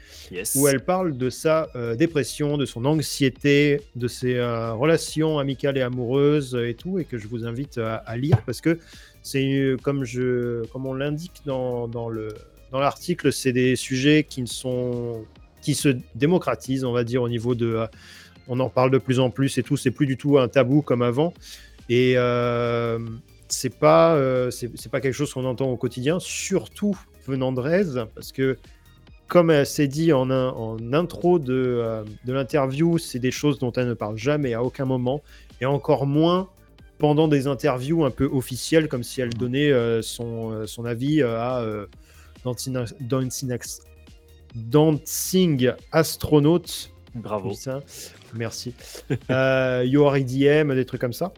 où 0.54 0.68
elle 0.68 0.78
parle 0.78 1.16
de 1.16 1.28
sa 1.28 1.66
dépression, 1.98 2.56
de 2.56 2.64
son 2.64 2.84
anxiété, 2.84 3.80
de 3.96 4.06
ses 4.06 4.40
relations 4.40 5.40
amicales 5.40 5.76
et 5.76 5.82
amoureuses 5.82 6.54
et 6.54 6.74
tout, 6.74 7.00
et 7.00 7.04
que 7.04 7.18
je 7.18 7.26
vous 7.26 7.44
invite 7.44 7.78
à, 7.78 8.16
lire 8.16 8.40
parce 8.46 8.60
que 8.60 8.78
c'est 9.22 9.74
comme, 9.82 10.04
je, 10.04 10.64
comme 10.66 10.86
on 10.86 10.94
l'indique 10.94 11.42
dans, 11.44 11.88
dans, 11.88 12.08
le, 12.08 12.28
dans 12.70 12.78
l'article, 12.78 13.32
c'est 13.32 13.52
des 13.52 13.74
sujets 13.74 14.22
qui, 14.22 14.40
ne 14.40 14.46
sont, 14.46 15.24
qui 15.62 15.74
se 15.74 15.96
démocratisent, 16.14 16.84
on 16.84 16.92
va 16.92 17.02
dire, 17.02 17.22
au 17.22 17.28
niveau 17.28 17.56
de. 17.56 17.84
on 18.46 18.60
en 18.60 18.68
parle 18.68 18.92
de 18.92 18.98
plus 18.98 19.18
en 19.18 19.30
plus 19.30 19.58
et 19.58 19.64
tout, 19.64 19.76
c'est 19.76 19.90
plus 19.90 20.06
du 20.06 20.16
tout 20.16 20.38
un 20.38 20.46
tabou 20.46 20.80
comme 20.80 21.02
avant. 21.02 21.34
Et 21.88 22.14
euh, 22.16 22.98
c'est 23.48 23.78
pas, 23.78 24.14
euh, 24.14 24.50
c'est 24.50 24.90
pas 24.90 25.00
quelque 25.00 25.14
chose 25.14 25.32
qu'on 25.32 25.44
entend 25.44 25.68
au 25.70 25.76
quotidien, 25.76 26.18
surtout 26.20 26.96
venant 27.26 27.52
de 27.52 28.04
parce 28.14 28.32
que 28.32 28.56
comme 29.28 29.50
elle 29.50 29.66
s'est 29.66 29.88
dit 29.88 30.12
en, 30.12 30.30
en 30.30 30.92
intro 30.92 31.38
de, 31.38 31.54
euh, 31.54 32.04
de 32.24 32.32
l'interview, 32.32 32.98
c'est 32.98 33.18
des 33.18 33.30
choses 33.30 33.58
dont 33.58 33.72
elle 33.72 33.88
ne 33.88 33.94
parle 33.94 34.18
jamais 34.18 34.52
à 34.54 34.62
aucun 34.62 34.84
moment, 34.84 35.22
et 35.60 35.66
encore 35.66 36.06
moins 36.06 36.48
pendant 36.98 37.28
des 37.28 37.46
interviews 37.46 38.04
un 38.04 38.10
peu 38.10 38.26
officielles, 38.26 38.88
comme 38.88 39.02
si 39.02 39.20
elle 39.20 39.30
donnait 39.30 39.72
son, 40.02 40.66
son, 40.66 40.84
avis 40.84 41.20
à 41.22 41.64
Dancing, 42.44 42.78
Dancing 44.54 45.72
Astronaut. 45.90 46.62
Bravo. 47.14 47.52
Merci. 48.34 48.74
euh, 49.30 49.84
IDM, 49.84 50.74
des 50.74 50.84
trucs 50.84 51.00
comme 51.00 51.12
ça. 51.12 51.32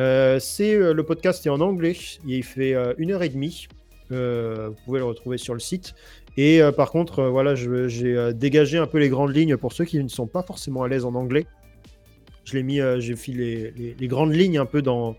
Euh, 0.00 0.38
c'est 0.38 0.74
euh, 0.74 0.92
le 0.92 1.02
podcast 1.02 1.44
est 1.46 1.50
en 1.50 1.60
anglais. 1.60 1.96
Il 2.26 2.44
fait 2.44 2.74
euh, 2.74 2.94
une 2.98 3.12
heure 3.12 3.22
et 3.22 3.28
demie. 3.28 3.68
vous 4.10 4.74
pouvez 4.84 5.00
le 5.00 5.04
retrouver 5.04 5.38
sur 5.38 5.54
le 5.54 5.60
site. 5.60 5.94
Et 6.36 6.60
par 6.76 6.92
contre, 6.92 7.24
voilà, 7.24 7.56
j'ai 7.56 8.32
dégagé 8.32 8.78
un 8.78 8.86
peu 8.86 8.98
les 8.98 9.08
grandes 9.08 9.34
lignes 9.34 9.56
pour 9.56 9.72
ceux 9.72 9.84
qui 9.84 10.00
ne 10.00 10.08
sont 10.08 10.28
pas 10.28 10.44
forcément 10.44 10.84
à 10.84 10.88
l'aise 10.88 11.04
en 11.04 11.16
anglais. 11.16 11.46
Je 12.44 12.56
l'ai 12.56 12.62
mis, 12.62 12.78
j'ai 13.00 13.16
fait 13.16 13.32
les, 13.32 14.06
grandes 14.06 14.32
lignes 14.32 14.56
un 14.56 14.64
peu 14.64 14.80
dans, 14.80 15.16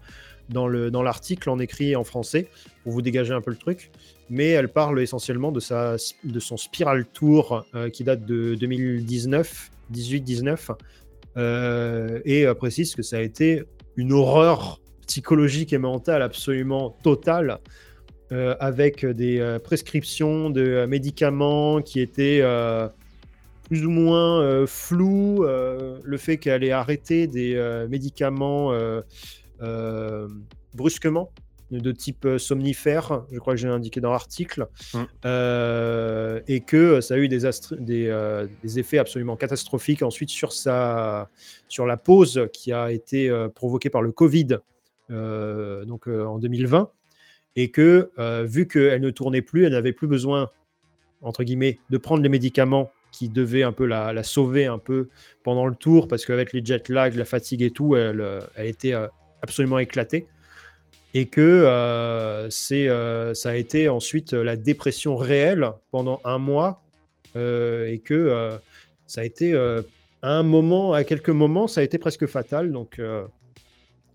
dans 0.47 1.03
l'article 1.03 1.49
en 1.49 1.59
écrit 1.59 1.93
en 1.97 2.05
français 2.05 2.47
pour 2.83 2.93
vous 2.93 3.01
dégager 3.01 3.33
un 3.33 3.41
peu 3.41 3.51
le 3.51 3.57
truc. 3.57 3.91
Mais 4.29 4.47
elle 4.47 4.69
parle 4.69 5.01
essentiellement 5.01 5.51
de, 5.51 5.59
sa, 5.59 5.97
de 6.23 6.39
son 6.39 6.55
Spiral 6.55 7.05
Tour 7.05 7.65
qui 7.91 8.05
date 8.05 8.25
de 8.25 8.55
2019, 8.55 9.71
18-19, 9.93 12.21
et 12.23 12.45
précise 12.55 12.95
que 12.95 13.01
ça 13.01 13.17
a 13.17 13.21
été 13.21 13.65
une 13.99 14.13
horreur 14.13 14.79
psychologique 15.07 15.73
et 15.73 15.77
mentale 15.77 16.21
absolument 16.21 16.97
totale. 17.03 17.59
avec 18.59 19.03
des 19.05 19.57
prescriptions 19.63 20.51
de 20.51 20.85
médicaments 20.85 21.81
qui 21.81 21.99
étaient 21.99 22.43
plus 23.63 23.83
ou 23.87 23.89
moins 23.89 24.67
floues. 24.67 25.43
le 25.43 26.17
fait 26.17 26.37
qu'elle 26.37 26.63
ait 26.63 26.71
arrêté 26.71 27.25
des 27.25 27.57
médicaments 27.89 28.71
brusquement 30.75 31.31
de 31.71 31.91
type 31.91 32.25
euh, 32.25 32.37
somnifère, 32.37 33.23
je 33.31 33.39
crois 33.39 33.53
que 33.53 33.59
j'ai 33.59 33.67
indiqué 33.67 34.01
dans 34.01 34.11
l'article, 34.11 34.67
mmh. 34.93 34.97
euh, 35.25 36.41
et 36.47 36.61
que 36.61 37.01
ça 37.01 37.15
a 37.15 37.17
eu 37.17 37.27
des, 37.27 37.45
euh, 37.45 38.47
des, 38.63 38.79
effets 38.79 38.97
absolument 38.97 39.35
catastrophiques 39.35 40.01
ensuite 40.01 40.29
sur, 40.29 40.51
sa, 40.51 41.29
sur 41.67 41.85
la 41.85 41.97
pause 41.97 42.47
qui 42.53 42.71
a 42.71 42.91
été 42.91 43.29
provoquée 43.55 43.89
par 43.89 44.01
le 44.01 44.11
Covid 44.11 44.57
donc, 45.09 46.07
en 46.07 46.37
2020, 46.37 46.91
et 47.55 47.71
que 47.71 48.11
vu 48.45 48.67
qu'elle 48.67 49.01
ne 49.01 49.09
tournait 49.09 49.41
plus, 49.41 49.65
elle 49.65 49.71
n'avait 49.71 49.93
plus 49.93 50.07
besoin, 50.07 50.51
entre 51.21 51.43
guillemets, 51.43 51.79
de 51.89 51.97
prendre 51.97 52.21
les 52.21 52.29
médicaments 52.29 52.91
qui 53.11 53.27
devaient 53.27 53.63
un 53.63 53.71
peu 53.71 53.85
la, 53.85 54.13
la 54.13 54.21
sauver 54.21 54.67
un 54.67 54.77
peu 54.77 55.09
pendant 55.43 55.65
le 55.65 55.73
tour, 55.73 56.07
parce 56.07 56.25
qu'avec 56.25 56.53
les 56.53 56.63
jet 56.63 56.89
lag, 56.89 57.15
la 57.15 57.25
fatigue 57.25 57.63
et 57.63 57.71
tout, 57.71 57.95
elle, 57.95 58.23
elle 58.55 58.67
était 58.67 58.93
absolument 59.41 59.79
éclatée 59.79 60.27
et 61.13 61.25
que 61.25 61.41
euh, 61.41 62.49
c'est, 62.49 62.87
euh, 62.87 63.33
ça 63.33 63.49
a 63.49 63.55
été 63.55 63.89
ensuite 63.89 64.33
la 64.33 64.55
dépression 64.55 65.15
réelle 65.15 65.71
pendant 65.91 66.21
un 66.23 66.37
mois 66.37 66.83
euh, 67.35 67.87
et 67.87 67.99
que 67.99 68.59
ça 69.07 69.21
a 69.21 69.23
été 69.23 69.55
à 70.21 70.31
un 70.31 70.43
moment, 70.43 70.93
à 70.93 71.03
quelques 71.03 71.29
moments, 71.29 71.67
ça 71.67 71.81
a 71.81 71.83
été 71.83 71.97
presque 71.97 72.27
fatal. 72.27 72.71
Donc 72.71 73.01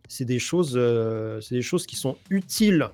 c'est 0.08 0.24
des 0.24 0.38
c'est 0.38 1.54
des 1.54 1.62
choses 1.62 1.86
qui 1.86 1.96
sont 1.96 2.16
utiles 2.30 2.88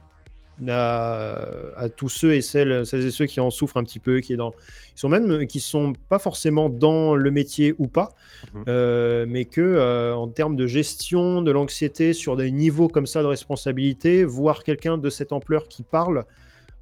à, 0.68 1.88
tous 1.96 2.08
ceux 2.08 2.34
et 2.34 2.42
celles, 2.42 2.84
celles, 2.84 3.06
et 3.06 3.10
ceux 3.10 3.26
qui 3.26 3.40
en 3.40 3.50
souffrent 3.50 3.76
un 3.76 3.84
petit 3.84 3.98
peu, 3.98 4.20
qui, 4.20 4.32
est 4.32 4.36
dans, 4.36 4.52
sont 4.94 5.08
même 5.08 5.46
qui 5.46 5.60
sont 5.60 5.94
pas 6.08 6.18
forcément 6.18 6.68
dans 6.68 7.14
le 7.14 7.30
métier 7.30 7.74
ou 7.78 7.86
pas, 7.86 8.10
mhm. 8.52 8.64
euh, 8.68 9.26
mais 9.28 9.44
que 9.46 9.60
euh, 9.60 10.14
en 10.14 10.28
termes 10.28 10.56
de 10.56 10.66
gestion 10.66 11.42
de 11.42 11.50
l'anxiété 11.50 12.12
sur 12.12 12.36
des 12.36 12.50
niveaux 12.50 12.88
comme 12.88 13.06
ça 13.06 13.22
de 13.22 13.26
responsabilité, 13.26 14.24
voir 14.24 14.62
quelqu'un 14.62 14.98
de 14.98 15.10
cette 15.10 15.32
ampleur 15.32 15.68
qui 15.68 15.82
parle, 15.82 16.24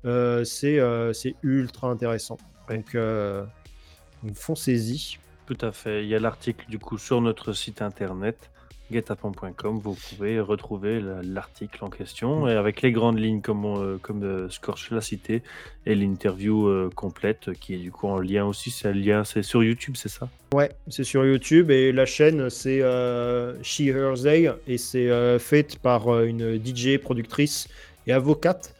euh, 0.05 0.45
c'est 0.45 1.35
ultra 1.43 1.89
intéressant. 1.89 2.39
Donc, 2.69 2.97
foncez-y. 4.35 5.19
Tout 5.47 5.59
à 5.63 5.73
fait. 5.73 6.03
Il 6.05 6.09
y 6.09 6.15
a 6.15 6.19
l'article 6.19 6.67
du 6.69 6.79
coup 6.79 6.99
sur 6.99 7.23
notre 7.23 7.55
site 7.55 7.81
internet 7.81 8.51
guetapon.com, 8.90 9.80
vous 9.83 9.95
pouvez 9.95 10.40
retrouver 10.40 11.00
l'article 11.23 11.85
en 11.85 11.90
question 11.90 12.45
mm. 12.45 12.49
et 12.49 12.52
avec 12.52 12.83
les 12.83 12.92
grandes 12.92 13.18
lignes 13.18 13.40
comme, 13.40 13.64
euh, 13.64 13.99
comme 14.00 14.23
euh, 14.23 14.49
Scorch 14.49 14.90
l'a 14.90 15.00
cité 15.00 15.42
et 15.87 15.95
l'interview 15.95 16.66
euh, 16.66 16.90
complète 16.95 17.52
qui 17.61 17.75
est 17.75 17.78
du 17.78 17.90
coup 17.90 18.09
en 18.09 18.18
lien 18.18 18.47
aussi. 18.47 18.71
C'est 18.71 18.92
lien, 18.92 19.25
c'est 19.25 19.42
sur 19.42 19.62
YouTube, 19.62 19.95
c'est 19.97 20.09
ça? 20.09 20.28
Ouais, 20.54 20.71
c'est 20.88 21.04
sur 21.04 21.25
YouTube 21.25 21.71
et 21.71 21.92
la 21.92 22.07
chaîne 22.07 22.49
c'est 22.49 22.80
She 23.62 23.80
Her 23.80 24.14
They 24.14 24.50
et 24.66 24.78
c'est 24.78 25.38
fait 25.38 25.78
par 25.78 26.23
une 26.23 26.59
DJ 26.64 26.99
productrice 26.99 27.68
et 28.07 28.12
avocate 28.12 28.75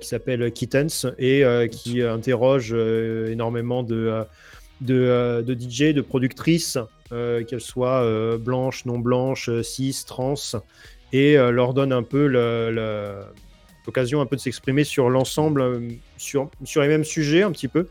qui 0.00 0.08
s'appelle 0.08 0.50
Kittens 0.50 1.12
et 1.18 1.44
qui 1.70 2.00
interroge 2.00 2.72
énormément 2.72 3.82
de, 3.82 4.24
de, 4.84 5.44
de 5.46 5.54
DJ, 5.54 5.94
de 5.94 6.00
productrices 6.00 6.78
euh, 7.12 7.44
qu'elles 7.44 7.60
soient 7.60 8.02
euh, 8.02 8.38
blanches, 8.38 8.86
non 8.86 8.98
blanches, 8.98 9.48
euh, 9.48 9.62
cis, 9.62 10.04
trans, 10.06 10.34
et 11.12 11.36
leur 11.36 11.74
donne 11.74 11.92
un 11.92 12.02
peu 12.02 12.26
l'occasion 13.86 14.20
un 14.20 14.26
peu 14.26 14.34
de 14.34 14.40
s'exprimer 14.40 14.82
sur 14.82 15.10
l'ensemble, 15.10 15.80
sur, 16.16 16.50
sur 16.64 16.82
les 16.82 16.88
mêmes 16.88 17.04
sujets 17.04 17.42
un 17.42 17.52
petit 17.52 17.68
peu. 17.68 17.86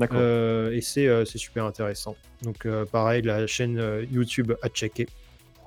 et 0.00 0.80
c'est 0.80 1.38
super 1.38 1.66
intéressant. 1.66 2.16
Donc 2.42 2.66
pareil, 2.90 3.22
la 3.22 3.46
chaîne 3.46 3.80
YouTube 4.10 4.54
à 4.60 4.68
checker. 4.68 5.06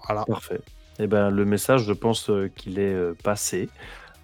Voilà. 0.06 0.26
Parfait. 0.26 0.60
Eh 1.00 1.08
ben, 1.08 1.30
le 1.30 1.46
message, 1.46 1.86
je 1.86 1.94
pense 1.94 2.30
qu'il 2.58 2.78
est 2.78 3.13
passé. 3.24 3.70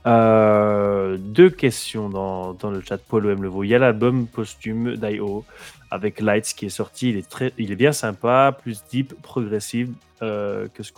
Deux 0.05 1.49
questions 1.49 2.09
dans, 2.09 2.53
dans, 2.53 2.71
le 2.71 2.81
chat 2.81 2.97
Paul 2.97 3.29
M. 3.29 3.41
Leveau. 3.41 3.63
Il 3.63 3.69
y 3.69 3.75
a 3.75 3.79
l'album 3.79 4.27
posthume 4.27 4.95
d'IO 4.95 5.45
avec 5.93 6.19
Lights 6.19 6.55
qui 6.55 6.65
est 6.65 6.69
sorti. 6.69 7.11
Il 7.11 7.17
est, 7.17 7.29
très, 7.29 7.53
il 7.59 7.71
est 7.71 7.75
bien 7.75 7.93
sympa, 7.93 8.57
plus 8.59 8.83
deep, 8.89 9.13
progressif 9.21 9.89
euh, 10.23 10.67
que, 10.73 10.81
ce 10.81 10.91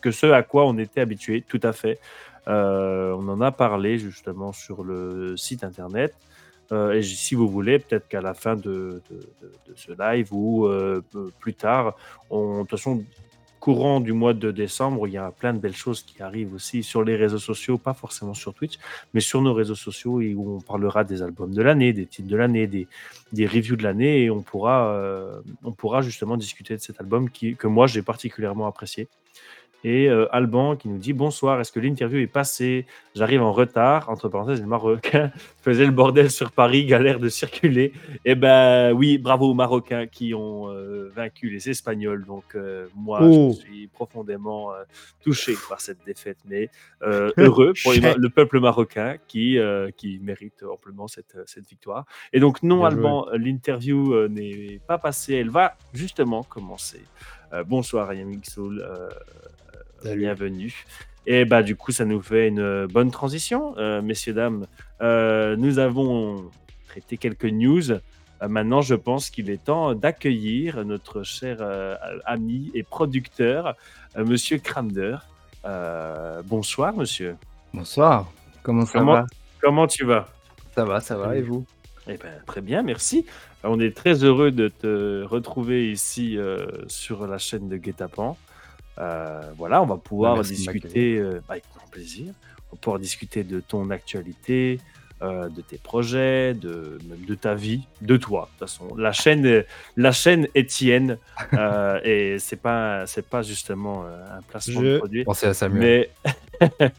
que 0.00 0.10
ce 0.10 0.26
à 0.26 0.42
quoi 0.42 0.66
on 0.66 0.78
était 0.78 1.02
habitué, 1.02 1.44
tout 1.46 1.60
à 1.62 1.74
fait. 1.74 1.98
Euh, 2.48 3.12
on 3.12 3.28
en 3.28 3.42
a 3.42 3.52
parlé 3.52 3.98
justement 3.98 4.54
sur 4.54 4.82
le 4.82 5.36
site 5.36 5.62
internet. 5.62 6.14
Euh, 6.72 6.92
et 6.92 7.02
si 7.02 7.34
vous 7.34 7.48
voulez, 7.48 7.78
peut-être 7.78 8.08
qu'à 8.08 8.22
la 8.22 8.32
fin 8.32 8.56
de, 8.56 9.02
ce 9.76 9.92
live 9.92 10.32
ou 10.32 10.66
plus 11.38 11.52
tard, 11.52 11.94
on, 12.30 12.56
de 12.56 12.60
toute 12.60 12.70
façon, 12.70 13.04
courant 13.68 14.00
du 14.00 14.14
mois 14.14 14.32
de 14.32 14.50
décembre, 14.50 15.06
il 15.08 15.12
y 15.12 15.18
a 15.18 15.30
plein 15.30 15.52
de 15.52 15.58
belles 15.58 15.76
choses 15.76 16.00
qui 16.00 16.22
arrivent 16.22 16.54
aussi 16.54 16.82
sur 16.82 17.04
les 17.04 17.16
réseaux 17.16 17.44
sociaux, 17.50 17.76
pas 17.76 17.92
forcément 17.92 18.32
sur 18.32 18.54
Twitch, 18.54 18.78
mais 19.12 19.20
sur 19.20 19.42
nos 19.42 19.52
réseaux 19.52 19.74
sociaux 19.74 20.22
où 20.22 20.56
on 20.56 20.60
parlera 20.62 21.04
des 21.04 21.20
albums 21.20 21.52
de 21.52 21.60
l'année, 21.60 21.92
des 21.92 22.06
titres 22.06 22.28
de 22.28 22.36
l'année, 22.38 22.66
des, 22.66 22.88
des 23.34 23.46
reviews 23.46 23.76
de 23.76 23.82
l'année 23.82 24.22
et 24.22 24.30
on 24.30 24.40
pourra, 24.40 24.94
euh, 24.94 25.42
on 25.64 25.72
pourra 25.72 26.00
justement 26.00 26.38
discuter 26.38 26.78
de 26.78 26.80
cet 26.80 26.98
album 26.98 27.28
qui, 27.28 27.56
que 27.56 27.66
moi 27.66 27.86
j'ai 27.86 28.00
particulièrement 28.00 28.66
apprécié. 28.66 29.06
Et 29.84 30.08
euh, 30.08 30.26
Alban 30.34 30.76
qui 30.76 30.88
nous 30.88 30.98
dit 30.98 31.12
bonsoir, 31.12 31.60
est-ce 31.60 31.70
que 31.70 31.78
l'interview 31.78 32.18
est 32.18 32.26
passée? 32.26 32.84
J'arrive 33.14 33.42
en 33.42 33.52
retard. 33.52 34.10
Entre 34.10 34.28
parenthèses, 34.28 34.60
le 34.60 34.66
Marocain 34.66 35.30
faisait 35.62 35.86
le 35.86 35.92
bordel 35.92 36.30
sur 36.30 36.50
Paris, 36.50 36.84
galère 36.84 37.20
de 37.20 37.28
circuler. 37.28 37.92
Eh 38.24 38.34
ben 38.34 38.92
oui, 38.92 39.18
bravo 39.18 39.50
aux 39.50 39.54
Marocains 39.54 40.06
qui 40.06 40.34
ont 40.34 40.68
euh, 40.68 41.12
vaincu 41.14 41.48
les 41.48 41.70
Espagnols. 41.70 42.24
Donc 42.24 42.44
euh, 42.54 42.88
moi, 42.96 43.20
je 43.22 43.26
oh. 43.28 43.52
suis 43.52 43.86
profondément 43.86 44.72
touché 45.22 45.54
par 45.68 45.80
cette 45.80 46.04
défaite, 46.04 46.38
mais 46.44 46.70
heureux 47.02 47.72
pour 47.82 47.92
le 48.16 48.28
peuple 48.28 48.60
marocain 48.60 49.16
qui, 49.28 49.58
qui 49.96 50.18
mérite 50.22 50.64
amplement 50.64 51.06
cette, 51.06 51.36
cette 51.46 51.68
victoire. 51.68 52.04
Et 52.32 52.40
donc 52.40 52.62
non, 52.62 52.84
Alban, 52.84 53.26
l'interview 53.32 54.28
n'est 54.28 54.80
pas 54.86 54.98
passée. 54.98 55.34
Elle 55.34 55.50
va 55.50 55.76
justement 55.94 56.42
commencer. 56.42 57.02
bonsoir 57.66 58.12
Yannick 58.12 58.46
Soul. 58.46 58.84
Bienvenue. 60.04 60.84
Et 61.26 61.44
bah 61.44 61.62
du 61.62 61.76
coup, 61.76 61.92
ça 61.92 62.04
nous 62.04 62.22
fait 62.22 62.48
une 62.48 62.60
euh, 62.60 62.86
bonne 62.86 63.10
transition, 63.10 63.76
euh, 63.78 64.00
messieurs 64.00 64.32
dames. 64.32 64.66
Euh, 65.02 65.56
nous 65.56 65.78
avons 65.78 66.50
traité 66.88 67.16
quelques 67.16 67.44
news. 67.44 67.82
maintenant, 68.48 68.80
je 68.80 68.94
pense 68.94 69.28
qu'il 69.28 69.50
est 69.50 69.62
temps 69.62 69.94
d'accueillir 69.94 70.84
notre 70.84 71.24
cher 71.24 71.58
ami 72.24 72.70
et 72.74 72.82
producteur, 72.82 73.74
Monsieur 74.16 74.58
Kramder. 74.58 75.18
bonsoir, 76.44 76.96
monsieur. 76.96 77.36
Bonsoir. 77.74 78.30
Comment 78.62 78.86
ça 78.86 79.02
va? 79.02 79.26
Comment 79.60 79.86
tu 79.86 80.04
vas? 80.04 80.28
Ça 80.74 80.84
va, 80.84 81.00
ça 81.00 81.16
va. 81.16 81.36
Et 81.36 81.42
vous? 81.42 81.66
Eh 82.08 82.16
ben, 82.16 82.32
très 82.46 82.60
bien, 82.60 82.82
merci. 82.82 83.26
On 83.64 83.80
est 83.80 83.94
très 83.94 84.22
heureux 84.22 84.52
de 84.52 84.68
te 84.68 85.24
retrouver 85.24 85.90
ici 85.90 86.38
sur 86.86 87.26
la 87.26 87.38
chaîne 87.38 87.68
de 87.68 87.76
Guetapan. 87.76 88.36
Euh, 88.98 89.40
voilà, 89.56 89.82
on 89.82 89.86
va 89.86 89.96
pouvoir 89.96 90.42
discuter 90.42 91.18
euh, 91.18 91.40
bah, 91.46 91.54
avec 91.54 91.64
grand 91.76 91.88
plaisir. 91.88 92.32
On 92.70 92.76
va 92.76 92.80
pouvoir 92.80 92.98
discuter 92.98 93.44
de 93.44 93.60
ton 93.60 93.90
actualité, 93.90 94.80
euh, 95.22 95.48
de 95.48 95.62
tes 95.62 95.78
projets, 95.78 96.54
de, 96.54 96.98
de 97.26 97.34
ta 97.34 97.54
vie, 97.54 97.82
de 98.02 98.16
toi. 98.16 98.42
De 98.42 98.58
toute 98.58 98.68
façon, 98.68 98.96
la 98.96 99.12
chaîne, 99.12 99.64
la 99.96 100.12
chaîne 100.12 100.48
est 100.54 100.68
tienne 100.68 101.18
et 102.04 102.36
c'est 102.38 102.60
pas, 102.60 103.06
c'est 103.06 103.26
pas 103.26 103.42
justement 103.42 104.04
un 104.04 104.42
placement 104.42 104.82
de 104.82 104.98
produit. 104.98 105.24
à 105.26 105.54
Samuel. 105.54 106.08
Mais, 106.60 106.70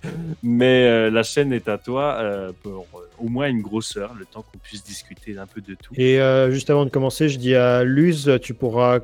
mais 0.43 1.09
la 1.11 1.23
chaîne 1.23 1.51
est 1.53 1.67
à 1.67 1.77
toi 1.77 2.17
pour 2.63 2.87
au 3.19 3.27
moins 3.27 3.49
une 3.49 3.61
grosseur, 3.61 4.13
le 4.17 4.25
temps 4.25 4.41
qu'on 4.41 4.57
puisse 4.57 4.83
discuter 4.83 5.37
un 5.37 5.47
peu 5.47 5.59
de 5.59 5.75
tout. 5.75 5.93
Et 5.95 6.19
juste 6.49 6.69
avant 6.69 6.85
de 6.85 6.89
commencer, 6.89 7.29
je 7.29 7.37
dis 7.37 7.55
à 7.55 7.83
Luz, 7.83 8.39
tu 8.41 8.53
pourras 8.53 9.01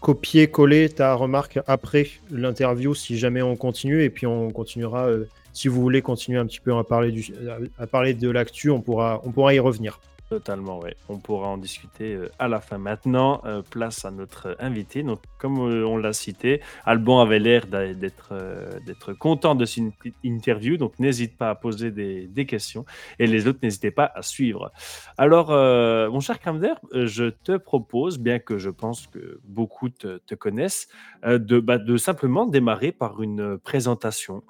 copier-coller 0.00 0.88
ta 0.88 1.14
remarque 1.14 1.58
après 1.66 2.08
l'interview 2.30 2.94
si 2.94 3.18
jamais 3.18 3.42
on 3.42 3.56
continue 3.56 4.02
et 4.02 4.10
puis 4.10 4.26
on 4.26 4.50
continuera 4.50 5.06
euh, 5.06 5.28
si 5.52 5.68
vous 5.68 5.80
voulez 5.80 6.02
continuer 6.02 6.38
un 6.38 6.46
petit 6.46 6.60
peu 6.60 6.76
à 6.76 6.84
parler, 6.84 7.10
du, 7.10 7.34
à 7.78 7.86
parler 7.86 8.14
de 8.14 8.30
l'actu 8.30 8.70
on 8.70 8.80
pourra, 8.80 9.20
on 9.24 9.32
pourra 9.32 9.54
y 9.54 9.58
revenir. 9.58 10.00
Totalement, 10.28 10.80
oui. 10.80 10.90
On 11.08 11.16
pourra 11.16 11.48
en 11.48 11.56
discuter 11.56 12.14
euh, 12.14 12.30
à 12.38 12.48
la 12.48 12.60
fin. 12.60 12.76
Maintenant, 12.76 13.40
euh, 13.46 13.62
place 13.62 14.04
à 14.04 14.10
notre 14.10 14.56
invité. 14.60 15.02
Donc, 15.02 15.20
comme 15.38 15.58
euh, 15.58 15.86
on 15.86 15.96
l'a 15.96 16.12
cité, 16.12 16.60
Alban 16.84 17.20
avait 17.20 17.38
l'air 17.38 17.66
d'être 17.66 19.14
content 19.18 19.54
de 19.54 19.64
cette 19.64 19.84
interview. 20.22 20.76
Donc, 20.76 20.98
n'hésite 20.98 21.38
pas 21.38 21.48
à 21.48 21.54
poser 21.54 21.90
des, 21.90 22.46
questions. 22.46 22.84
Et 23.18 23.26
les 23.26 23.46
autres, 23.46 23.60
n'hésitez 23.62 23.90
pas 23.90 24.12
à 24.14 24.20
suivre. 24.20 24.70
Alors, 25.16 25.48
mon 25.48 26.20
cher 26.20 26.38
Kramder, 26.40 26.74
je 26.92 27.30
te 27.30 27.56
propose, 27.56 28.18
bien 28.18 28.38
que 28.38 28.58
je 28.58 28.70
pense 28.70 29.06
que 29.06 29.40
beaucoup 29.44 29.88
te, 29.88 30.34
connaissent, 30.34 30.88
bah, 31.22 31.78
de 31.78 31.96
simplement 31.96 32.46
démarrer 32.46 32.92
par 32.92 33.22
une 33.22 33.58
présentation, 33.58 34.42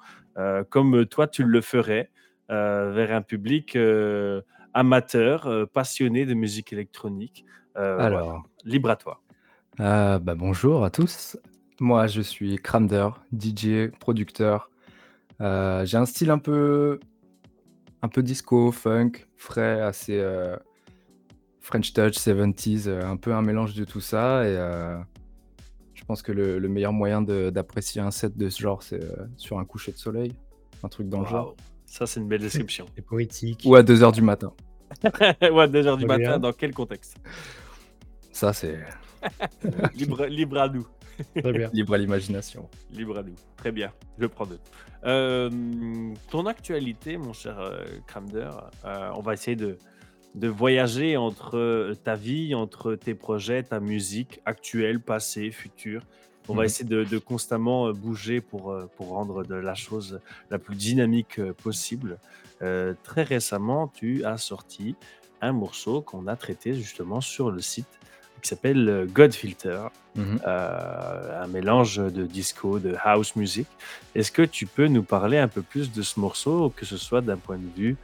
comme 0.69 1.05
toi 1.05 1.27
tu 1.27 1.43
le 1.43 1.61
ferais. 1.61 2.11
vers 2.49 3.11
un 3.11 3.21
public 3.21 3.77
amateur, 4.73 5.67
passionné 5.73 6.25
de 6.25 6.33
musique 6.33 6.73
électronique. 6.73 7.45
Alors, 7.75 8.43
libre 8.65 8.89
à 8.89 8.95
toi. 8.95 9.21
bah, 9.77 10.35
bonjour 10.35 10.83
à 10.83 10.89
tous. 10.89 11.37
Moi, 11.79 12.07
je 12.07 12.21
suis 12.21 12.57
Cramder, 12.57 13.09
DJ, 13.31 13.89
producteur. 13.99 14.69
j'ai 15.39 15.97
un 15.97 16.05
style 16.05 16.31
un 16.31 16.39
peu, 16.39 16.99
un 18.01 18.09
peu 18.09 18.21
disco, 18.21 18.71
funk, 18.71 19.11
frais, 19.37 19.81
assez 19.81 20.21
French 21.61 21.93
touch, 21.93 22.15
70s, 22.15 22.89
un 22.89 23.17
peu 23.17 23.33
un 23.33 23.41
mélange 23.41 23.75
de 23.75 23.85
tout 23.85 24.01
ça. 24.01 24.45
Et 24.45 24.55
je 25.93 26.03
pense 26.05 26.21
que 26.21 26.31
le, 26.31 26.67
meilleur 26.67 26.93
moyen 26.93 27.21
d'apprécier 27.21 28.01
un 28.01 28.11
set 28.11 28.37
de 28.37 28.49
ce 28.49 28.61
genre, 28.61 28.83
c'est 28.83 29.03
sur 29.37 29.59
un 29.59 29.65
coucher 29.65 29.91
de 29.91 29.97
soleil, 29.97 30.33
un 30.83 30.89
truc 30.89 31.07
dans 31.07 31.21
le 31.21 31.27
genre. 31.27 31.55
Ça, 31.89 32.05
c'est 32.05 32.19
une 32.19 32.27
belle 32.27 32.41
description. 32.41 32.85
C'est 32.95 33.05
poétique. 33.05 33.63
Ou 33.65 33.75
à 33.75 33.81
2h 33.81 34.13
du 34.13 34.21
matin. 34.21 34.53
Ou 35.03 35.59
à 35.59 35.67
2h 35.67 35.97
du 35.97 36.05
matin, 36.05 36.37
dans 36.37 36.53
quel 36.53 36.73
contexte? 36.73 37.17
Ça, 38.31 38.53
c'est. 38.53 38.79
libre, 39.95 40.25
libre 40.27 40.59
à 40.59 40.69
nous. 40.69 40.87
Très 41.35 41.51
bien. 41.51 41.69
Libre 41.73 41.95
à 41.95 41.97
l'imagination. 41.97 42.69
Libre 42.91 43.17
à 43.17 43.23
nous. 43.23 43.35
Très 43.57 43.71
bien. 43.71 43.91
Je 44.17 44.27
prends 44.27 44.45
deux. 44.45 44.59
Euh, 45.03 45.49
ton 46.29 46.45
actualité, 46.45 47.17
mon 47.17 47.33
cher 47.33 47.59
euh, 47.59 47.83
Cramder, 48.07 48.51
euh, 48.85 49.11
on 49.15 49.21
va 49.21 49.33
essayer 49.33 49.57
de, 49.57 49.77
de 50.35 50.47
voyager 50.47 51.17
entre 51.17 51.93
ta 52.05 52.15
vie, 52.15 52.55
entre 52.55 52.95
tes 52.95 53.15
projets, 53.15 53.63
ta 53.63 53.81
musique 53.81 54.39
actuelle, 54.45 55.01
passée, 55.01 55.51
future. 55.51 56.03
On 56.49 56.55
va 56.55 56.61
mhm. 56.61 56.65
essayer 56.65 56.89
de, 56.89 57.17
constamment 57.17 57.91
bouger 57.91 58.41
pour, 58.41 58.75
pour 58.97 59.09
rendre 59.09 59.43
de 59.43 59.55
la 59.55 59.75
chose 59.75 60.19
la 60.49 60.59
plus 60.59 60.75
dynamique 60.75 61.41
possible. 61.63 62.17
très 62.59 63.23
récemment, 63.23 63.87
tu 63.87 64.25
as 64.25 64.37
sorti 64.37 64.95
un 65.41 65.53
morceau 65.53 66.01
qu'on 66.01 66.27
a 66.27 66.35
traité 66.35 66.73
justement 66.73 67.21
sur 67.21 67.51
le 67.51 67.61
site 67.61 67.87
qui 68.41 68.47
s'appelle 68.49 69.07
Godfilter, 69.13 69.87
mhm. 70.15 70.39
un 70.45 71.47
mélange 71.47 71.97
de 71.97 72.25
disco, 72.25 72.79
de 72.79 72.95
house 73.03 73.35
music. 73.35 73.67
Est-ce 74.15 74.31
que 74.31 74.41
tu 74.41 74.65
peux 74.65 74.87
nous 74.87 75.03
parler 75.03 75.37
un 75.37 75.47
peu 75.47 75.61
plus 75.61 75.91
de 75.91 76.01
ce 76.01 76.19
morceau, 76.19 76.73
que 76.75 76.85
ce 76.85 76.97
soit 76.97 77.21
d'un 77.21 77.37
point 77.37 77.57
de 77.57 77.69
vue 77.75 77.97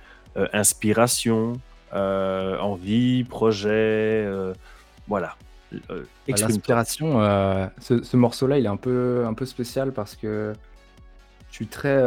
inspiration, 0.53 1.59
euh, 1.95 2.57
envie, 2.59 3.23
projet, 3.23 3.69
euh, 4.25 4.53
voilà. 5.07 5.35
Euh, 5.89 6.03
l'inspiration, 6.27 7.19
ce, 7.79 8.15
morceau-là, 8.15 8.59
il 8.59 8.65
est 8.65 8.69
un 8.69 8.77
peu, 8.77 9.25
un 9.25 9.33
peu 9.33 9.45
spécial 9.45 9.91
parce 9.91 10.15
que 10.15 10.53
je 11.49 11.55
suis 11.55 11.67
très 11.67 12.01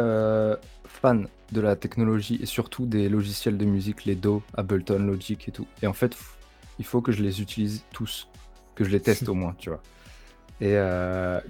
fan 0.85 1.27
de 1.51 1.61
la 1.61 1.75
technologie 1.75 2.39
et 2.41 2.45
surtout 2.45 2.85
des 2.85 3.09
logiciels 3.09 3.57
de 3.57 3.65
musique, 3.65 4.05
les 4.05 4.15
Do, 4.15 4.43
Ableton, 4.55 4.99
Logic 4.99 5.47
et 5.47 5.51
tout. 5.51 5.67
Et 5.81 5.87
en 5.87 5.93
fait, 5.93 6.15
il 6.77 6.85
faut 6.85 7.01
que 7.01 7.11
je 7.11 7.21
les 7.23 7.41
utilise 7.41 7.83
tous, 7.91 8.27
que 8.75 8.83
je 8.83 8.89
les 8.89 8.99
teste 8.99 9.27
au 9.29 9.33
moins, 9.33 9.55
tu 9.57 9.69
vois. 9.69 9.81
Et 10.61 10.77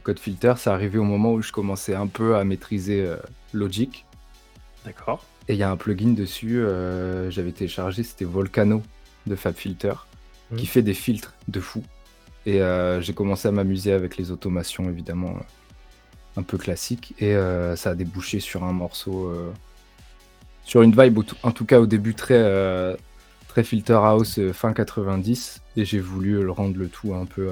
Code 0.03 0.19
Filter, 0.19 0.53
c'est 0.57 0.69
arrivé 0.69 0.97
au 0.97 1.03
moment 1.03 1.33
où 1.33 1.41
je 1.41 1.51
commençais 1.51 1.95
un 1.95 2.07
peu 2.07 2.35
à 2.35 2.43
maîtriser 2.43 3.07
Logic. 3.53 4.05
D'accord. 4.85 5.25
Et 5.49 5.53
il 5.53 5.57
y 5.57 5.63
a 5.63 5.71
un 5.71 5.77
plugin 5.77 6.13
dessus, 6.13 6.59
euh, 6.59 7.31
j'avais 7.31 7.51
téléchargé, 7.51 8.03
c'était 8.03 8.23
Volcano 8.23 8.83
de 9.25 9.35
FabFilter, 9.35 9.93
qui 10.55 10.63
mmh. 10.63 10.67
fait 10.67 10.81
des 10.83 10.93
filtres 10.93 11.33
de 11.47 11.59
fou. 11.59 11.83
Et 12.45 12.61
euh, 12.61 13.01
j'ai 13.01 13.13
commencé 13.13 13.47
à 13.47 13.51
m'amuser 13.51 13.91
avec 13.91 14.17
les 14.17 14.31
automations, 14.31 14.89
évidemment, 14.89 15.37
un 16.37 16.43
peu 16.43 16.57
classiques. 16.57 17.13
Et 17.19 17.35
euh, 17.35 17.75
ça 17.75 17.91
a 17.91 17.95
débouché 17.95 18.39
sur 18.39 18.63
un 18.63 18.73
morceau, 18.73 19.33
sur 20.63 20.81
une 20.81 20.99
vibe, 20.99 21.19
en 21.43 21.51
tout 21.51 21.65
cas 21.65 21.79
au 21.79 21.85
début 21.85 22.15
très, 22.15 22.97
très 23.47 23.63
filter 23.63 23.93
house 23.93 24.39
fin 24.53 24.73
90. 24.73 25.61
Et 25.77 25.85
j'ai 25.85 25.99
voulu 25.99 26.41
le 26.43 26.51
rendre 26.51 26.77
le 26.77 26.87
tout 26.87 27.13
un 27.13 27.25
peu 27.25 27.49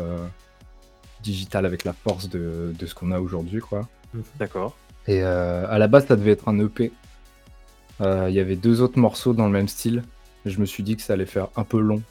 digital 1.21 1.65
avec 1.65 1.83
la 1.83 1.93
force 1.93 2.29
de, 2.29 2.73
de 2.77 2.85
ce 2.85 2.95
qu'on 2.95 3.11
a 3.11 3.19
aujourd'hui, 3.19 3.59
quoi. 3.59 3.87
D'accord. 4.39 4.75
Et 5.07 5.21
à 5.21 5.77
la 5.77 5.87
base, 5.87 6.07
ça 6.07 6.15
devait 6.15 6.31
être 6.31 6.47
un 6.47 6.59
EP 6.59 6.91
euh, 8.01 8.27
il 8.29 8.35
y 8.35 8.39
avait 8.39 8.55
deux 8.55 8.81
autres 8.81 8.99
morceaux 8.99 9.33
dans 9.33 9.45
le 9.45 9.51
même 9.51 9.67
style. 9.67 10.03
Je 10.45 10.59
me 10.59 10.65
suis 10.65 10.83
dit 10.83 10.95
que 10.95 11.01
ça 11.01 11.13
allait 11.13 11.25
faire 11.25 11.47
un 11.55 11.63
peu 11.63 11.79
long, 11.79 12.01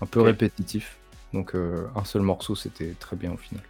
un 0.00 0.06
peu 0.06 0.20
répétitif. 0.20 0.96
Donc 1.32 1.54
euh, 1.54 1.86
un 1.94 2.04
seul 2.04 2.22
morceau, 2.22 2.54
c'était 2.54 2.94
très 2.98 3.16
bien 3.16 3.32
au 3.32 3.36
final. 3.36 3.62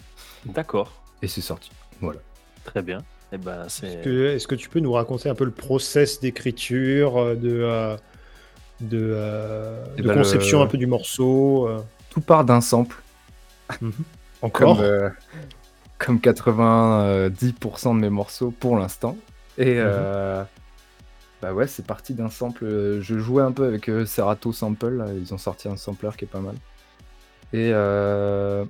D'accord. 0.46 0.92
Et 1.22 1.28
c'est 1.28 1.40
sorti. 1.40 1.70
Voilà. 2.00 2.20
Très 2.64 2.82
bien. 2.82 2.98
Et 3.32 3.36
eh 3.36 3.38
ben, 3.38 3.64
Est-ce 3.66 4.46
que, 4.48 4.54
tu 4.56 4.68
peux 4.68 4.80
nous 4.80 4.92
raconter 4.92 5.28
un 5.28 5.34
peu 5.34 5.44
le 5.44 5.52
process 5.52 6.18
d'écriture, 6.20 7.16
euh, 7.18 7.34
de, 7.36 7.96
de, 8.80 9.16
eh 9.96 10.02
ben, 10.02 10.14
conception 10.14 10.62
un 10.62 10.66
peu 10.66 10.78
du 10.78 10.86
morceau 10.86 11.68
Tout 12.10 12.20
part 12.20 12.44
d'un 12.44 12.60
sample. 12.60 13.00
Mhm. 13.80 13.92
Encore 14.42 14.82
comme, 15.98 16.16
90% 16.16 17.94
de 17.94 18.00
mes 18.00 18.08
morceaux 18.08 18.50
pour 18.50 18.78
l'instant. 18.78 19.16
Et, 19.58 19.74
mhm. 19.74 20.46
Bah 21.42 21.54
ouais, 21.54 21.66
c'est 21.66 21.86
parti 21.86 22.14
d'un 22.14 22.28
sample. 22.28 22.64
Euh, 22.64 23.00
je 23.00 23.18
jouais 23.18 23.42
un 23.42 23.52
peu 23.52 23.64
avec 23.64 23.88
euh, 23.88 24.04
Serato 24.04 24.52
Sample, 24.52 25.04
ils 25.16 25.32
ont 25.32 25.38
sorti 25.38 25.68
un 25.68 25.76
sampler 25.76 26.10
qui 26.16 26.24
est 26.24 26.28
pas 26.28 26.40
mal. 26.40 26.54
Et 27.52 27.70
euh, 27.72 28.64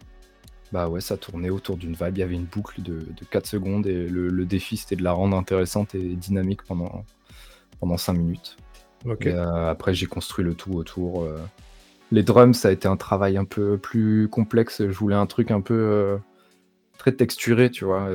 bah 0.72 0.88
ouais, 0.88 1.00
ça 1.00 1.16
tournait 1.16 1.50
autour 1.50 1.76
d'une 1.76 1.92
vibe. 1.92 2.16
Il 2.16 2.20
y 2.20 2.22
avait 2.22 2.34
une 2.34 2.44
boucle 2.44 2.82
de, 2.82 3.04
4 3.30 3.46
secondes 3.46 3.86
et 3.86 4.08
le, 4.08 4.44
défi 4.44 4.76
c'était 4.76 4.96
de 4.96 5.02
la 5.02 5.12
rendre 5.12 5.36
intéressante 5.36 5.94
et 5.94 6.14
dynamique 6.14 6.62
pendant, 6.62 7.04
pendant 7.78 7.96
5 7.96 8.14
minutes. 8.14 8.56
après, 9.06 9.94
j'ai 9.94 10.06
construit 10.06 10.44
le 10.44 10.54
tout 10.54 10.72
autour. 10.72 11.28
Les 12.12 12.22
drums, 12.22 12.56
ça 12.56 12.68
a 12.68 12.72
été 12.72 12.88
un 12.88 12.96
travail 12.96 13.36
un 13.36 13.44
peu 13.44 13.78
plus 13.78 14.28
complexe. 14.28 14.78
Je 14.88 14.96
voulais 14.96 15.16
un 15.16 15.26
truc 15.26 15.50
un 15.50 15.60
peu 15.60 16.18
très 16.98 17.12
texturé, 17.12 17.70
tu 17.70 17.84
vois 17.84 18.08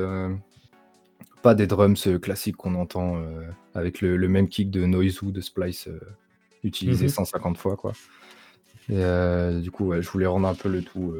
pas 1.46 1.54
des 1.54 1.68
drums 1.68 2.08
euh, 2.08 2.18
classiques 2.18 2.56
qu'on 2.56 2.74
entend 2.74 3.18
euh, 3.18 3.48
avec 3.72 4.00
le, 4.00 4.18
même 4.26 4.48
kick 4.48 4.68
de 4.68 4.84
noise 4.84 5.22
ou 5.22 5.30
de 5.30 5.40
Splice 5.40 5.86
euh, 5.86 6.00
utilisé 6.64 7.08
150 7.08 7.52
mhm. 7.52 7.56
fois. 7.56 7.76
Quoi. 7.76 7.92
Et 8.88 9.60
du 9.60 9.70
coup, 9.70 9.92
je 10.00 10.08
voulais 10.08 10.26
rendre 10.26 10.46
un 10.46 10.54
peu 10.54 10.68
le 10.68 10.82
tout 10.82 11.14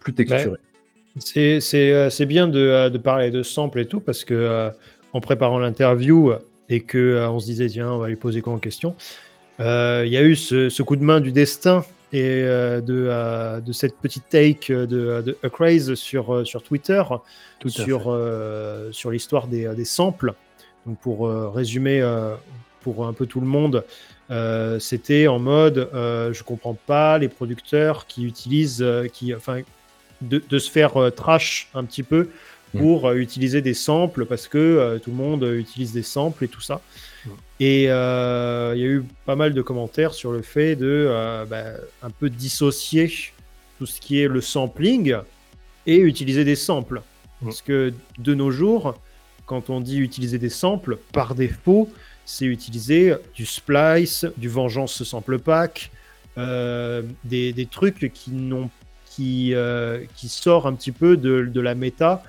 plus 0.00 0.14
texturé. 0.14 0.58
C'est 1.18 2.26
bien 2.26 2.48
de, 2.48 2.98
parler 2.98 3.30
de 3.30 3.42
sample 3.42 3.80
et 3.80 3.86
tout 3.86 4.00
parce 4.00 4.24
que 4.24 4.70
en 5.12 5.20
préparant 5.20 5.58
l'interview 5.58 6.32
et 6.68 6.80
que 6.80 7.26
on 7.28 7.38
se 7.38 7.46
disait 7.46 7.68
tiens 7.68 7.92
on 7.92 7.98
va 7.98 8.08
lui 8.08 8.16
poser 8.16 8.42
quoi 8.42 8.52
en 8.52 8.58
question, 8.58 8.96
il 9.60 10.08
y 10.08 10.16
a 10.16 10.22
eu 10.22 10.34
ce, 10.34 10.82
coup 10.82 10.96
de 10.96 11.04
main 11.04 11.20
du 11.20 11.32
destin 11.32 11.84
et 12.12 12.42
euh, 12.44 12.80
de, 12.80 13.06
euh, 13.08 13.60
de, 13.60 13.72
cette 13.72 13.96
petite 13.96 14.28
take 14.28 14.72
de, 14.72 14.86
de 14.86 15.48
Craze 15.48 15.94
sur, 15.94 16.34
euh, 16.34 16.44
sur 16.44 16.62
Twitter 16.62 17.02
sur, 17.66 18.18
sur 18.92 19.10
l'histoire 19.10 19.48
des, 19.48 19.74
des, 19.74 19.84
samples. 19.84 20.34
Donc 20.86 20.98
pour 21.00 21.28
résumer 21.52 22.00
pour 22.80 23.08
un 23.08 23.12
peu 23.12 23.26
tout 23.26 23.40
le 23.40 23.46
monde, 23.46 23.84
c'était 24.80 25.26
en 25.26 25.38
mode 25.38 25.88
je 25.92 26.42
comprends 26.42 26.76
pas 26.86 27.18
les 27.18 27.28
producteurs 27.28 28.06
qui 28.06 28.24
utilisent, 28.24 28.84
qui, 29.12 29.34
enfin, 29.34 29.62
de, 30.20 30.42
de 30.48 30.58
se 30.58 30.70
faire 30.70 30.94
trash 31.14 31.68
un 31.74 31.84
petit 31.84 32.02
peu 32.02 32.30
mm. 32.74 32.78
pour 32.78 33.12
utiliser 33.12 33.62
des 33.62 33.74
samples 33.74 34.26
parce 34.26 34.48
que 34.48 34.98
tout 35.02 35.10
le 35.10 35.16
monde 35.16 35.42
utilise 35.42 35.92
des 35.92 36.02
samples 36.02 36.44
et 36.44 36.48
tout 36.48 36.60
ça. 36.60 36.80
Et 37.58 37.86
euh, 37.88 38.72
il 38.74 38.80
y 38.80 38.84
a 38.84 38.88
eu 38.88 39.04
pas 39.24 39.36
mal 39.36 39.54
de 39.54 39.62
commentaires 39.62 40.12
sur 40.12 40.32
le 40.32 40.42
fait 40.42 40.76
de 40.76 41.06
euh, 41.08 41.44
bah, 41.46 41.64
un 42.02 42.10
peu 42.10 42.28
dissocier 42.28 43.10
tout 43.78 43.86
ce 43.86 44.00
qui 44.00 44.20
est 44.20 44.28
le 44.28 44.40
sampling 44.40 45.16
et 45.86 45.96
utiliser 45.96 46.44
des 46.44 46.56
samples. 46.56 47.02
Parce 47.42 47.62
que 47.62 47.92
de 48.18 48.34
nos 48.34 48.50
jours, 48.50 48.98
quand 49.46 49.70
on 49.70 49.80
dit 49.80 49.98
utiliser 49.98 50.38
des 50.38 50.48
samples, 50.48 50.98
par 51.12 51.34
défaut, 51.34 51.90
c'est 52.26 52.44
utiliser 52.44 53.14
du 53.34 53.46
splice, 53.46 54.26
du 54.36 54.50
vengeance 54.50 55.02
sample 55.02 55.38
pack, 55.38 55.90
euh, 56.36 57.02
des, 57.24 57.54
des, 57.54 57.64
trucs 57.64 58.12
qui, 58.12 58.32
n'ont, 58.32 58.68
qui, 59.06 59.54
qui 60.16 60.28
sort 60.28 60.66
un 60.66 60.74
petit 60.74 60.92
peu 60.92 61.16
de, 61.16 61.46
de, 61.46 61.60
la 61.62 61.74
méta. 61.74 62.22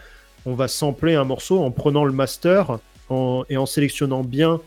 On 0.46 0.54
va 0.54 0.70
sampler 0.70 1.16
un 1.16 1.26
morceau 1.26 1.62
en 1.62 1.72
prenant 1.72 2.06
le 2.06 2.14
master 2.14 2.80
et 3.50 3.58
en 3.58 3.66
sélectionnant 3.66 4.24
bien 4.24 4.62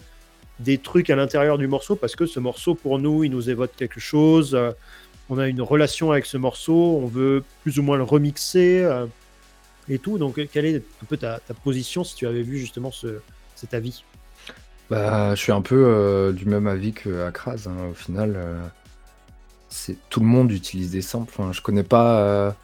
des 0.61 0.79
trucs 0.79 1.11
à 1.11 1.17
l'intérieur 1.17 1.59
du 1.59 1.67
morceau 1.67 1.97
parce 1.97 2.15
que 2.15 2.27
ce 2.27 2.39
morceau, 2.39 2.75
pour 2.75 2.99
nous, 2.99 3.25
il 3.25 3.31
nous 3.31 3.51
évoque 3.51 3.75
quelque 3.77 3.99
chose. 3.99 4.55
Euh, 4.55 4.73
on 5.29 5.39
a 5.39 5.49
une 5.49 5.63
relation 5.63 6.13
avec 6.13 6.27
ce 6.27 6.37
morceau, 6.37 7.01
on 7.03 7.07
veut 7.07 7.43
plus 7.63 7.79
ou 7.79 7.83
moins 7.83 7.97
le 7.97 8.03
remixer 8.03 8.83
euh, 8.83 9.07
et 9.89 9.99
tout. 9.99 10.19
Donc, 10.19 10.41
quelle 10.53 10.67
est 10.67 10.77
un 10.77 11.07
peu 11.09 11.17
ta, 11.17 11.41
position 11.65 12.05
si 12.05 12.15
tu 12.15 12.27
avais 12.27 12.43
vu 12.43 12.59
justement 12.59 12.91
ce, 12.91 13.21
cet 13.55 13.75
avis? 13.75 14.05
Bah, 14.91 15.35
Je 15.35 15.41
suis 15.41 15.53
un 15.53 15.63
peu 15.63 15.85
euh, 15.87 16.33
du 16.33 16.45
même 16.45 16.67
avis 16.67 16.93
que 16.93 17.27
Akraz. 17.27 17.67
Hein. 17.67 17.91
Au 17.91 17.95
final, 17.95 18.37
c'est 19.69 19.97
tout 20.11 20.21
le 20.21 20.27
monde 20.27 20.53
utilise 20.53 20.91
des 20.91 21.03
samples. 21.03 21.33
Enfin, 21.37 21.53
je 21.53 21.63
connais 21.63 21.85
pas. 21.85 22.55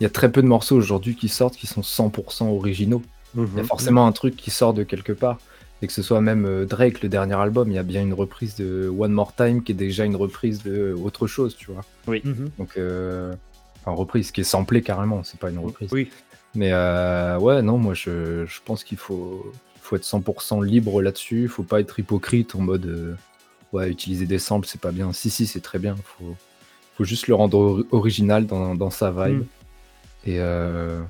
Il 0.00 0.04
y 0.04 0.06
a 0.06 0.10
très 0.10 0.32
peu 0.32 0.40
de 0.40 0.46
morceaux 0.46 0.76
aujourd'hui 0.76 1.14
qui 1.14 1.28
sortent 1.28 1.56
qui 1.56 1.66
sont 1.66 1.82
100% 1.82 2.44
originaux. 2.48 3.02
Il 3.34 3.42
y 3.42 3.44
a 3.44 3.62
mhm. 3.62 3.64
forcément 3.64 4.06
un 4.06 4.12
truc 4.12 4.36
qui 4.36 4.50
sort 4.50 4.74
de 4.74 4.82
quelque 4.82 5.12
part. 5.12 5.38
Et 5.82 5.86
que 5.86 5.92
ce 5.92 6.02
soit 6.02 6.20
même 6.20 6.44
euh, 6.44 6.66
Drake, 6.66 7.02
le 7.02 7.08
dernier 7.08 7.34
album, 7.34 7.70
il 7.70 7.74
y 7.74 7.78
a 7.78 7.82
bien 7.82 8.02
une 8.02 8.12
reprise 8.12 8.54
de 8.54 8.92
One 8.94 9.12
More 9.12 9.34
Time 9.34 9.62
qui 9.62 9.72
est 9.72 9.74
déjà 9.74 10.04
une 10.04 10.16
reprise 10.16 10.62
de 10.62 10.92
autre 10.92 11.26
chose, 11.26 11.56
tu 11.56 11.72
vois. 11.72 11.82
Oui. 12.06 12.20
Mhm. 12.22 12.50
Donc, 12.58 12.76
euh, 12.76 13.32
enfin, 13.80 13.96
reprise 13.96 14.30
qui 14.30 14.42
est 14.42 14.44
samplée 14.44 14.82
carrément, 14.82 15.24
c'est 15.24 15.40
pas 15.40 15.48
une 15.48 15.58
reprise. 15.58 15.88
Oui. 15.90 16.10
Mais 16.54 16.70
euh, 16.72 17.38
ouais, 17.38 17.62
non, 17.62 17.78
moi 17.78 17.94
je, 17.94 18.44
je 18.44 18.60
pense 18.64 18.84
qu'il 18.84 18.98
faut, 18.98 19.52
faut 19.90 19.96
être 19.96 20.04
100% 20.04 20.64
libre 20.64 21.02
là-dessus. 21.02 21.48
Faut 21.48 21.64
pas 21.64 21.80
être 21.80 21.98
hypocrite 21.98 22.54
en 22.54 22.60
mode 22.60 22.86
euh, 22.86 23.14
ouais, 23.72 23.90
utiliser 23.90 24.24
des 24.24 24.38
samples, 24.38 24.68
c'est 24.68 24.80
pas 24.80 24.92
bien. 24.92 25.12
Si, 25.12 25.30
si, 25.30 25.46
c'est 25.48 25.60
très 25.60 25.80
bien. 25.80 25.96
Faut, 26.04 26.36
faut 26.96 27.04
juste 27.04 27.26
le 27.26 27.34
rendre 27.34 27.58
ori- 27.58 27.86
original 27.90 28.46
dans, 28.46 28.76
dans 28.76 28.90
sa 28.90 29.10
vibe. 29.10 29.40
Mm. 29.40 29.44
Et 30.26 30.38
euh, 30.38 31.00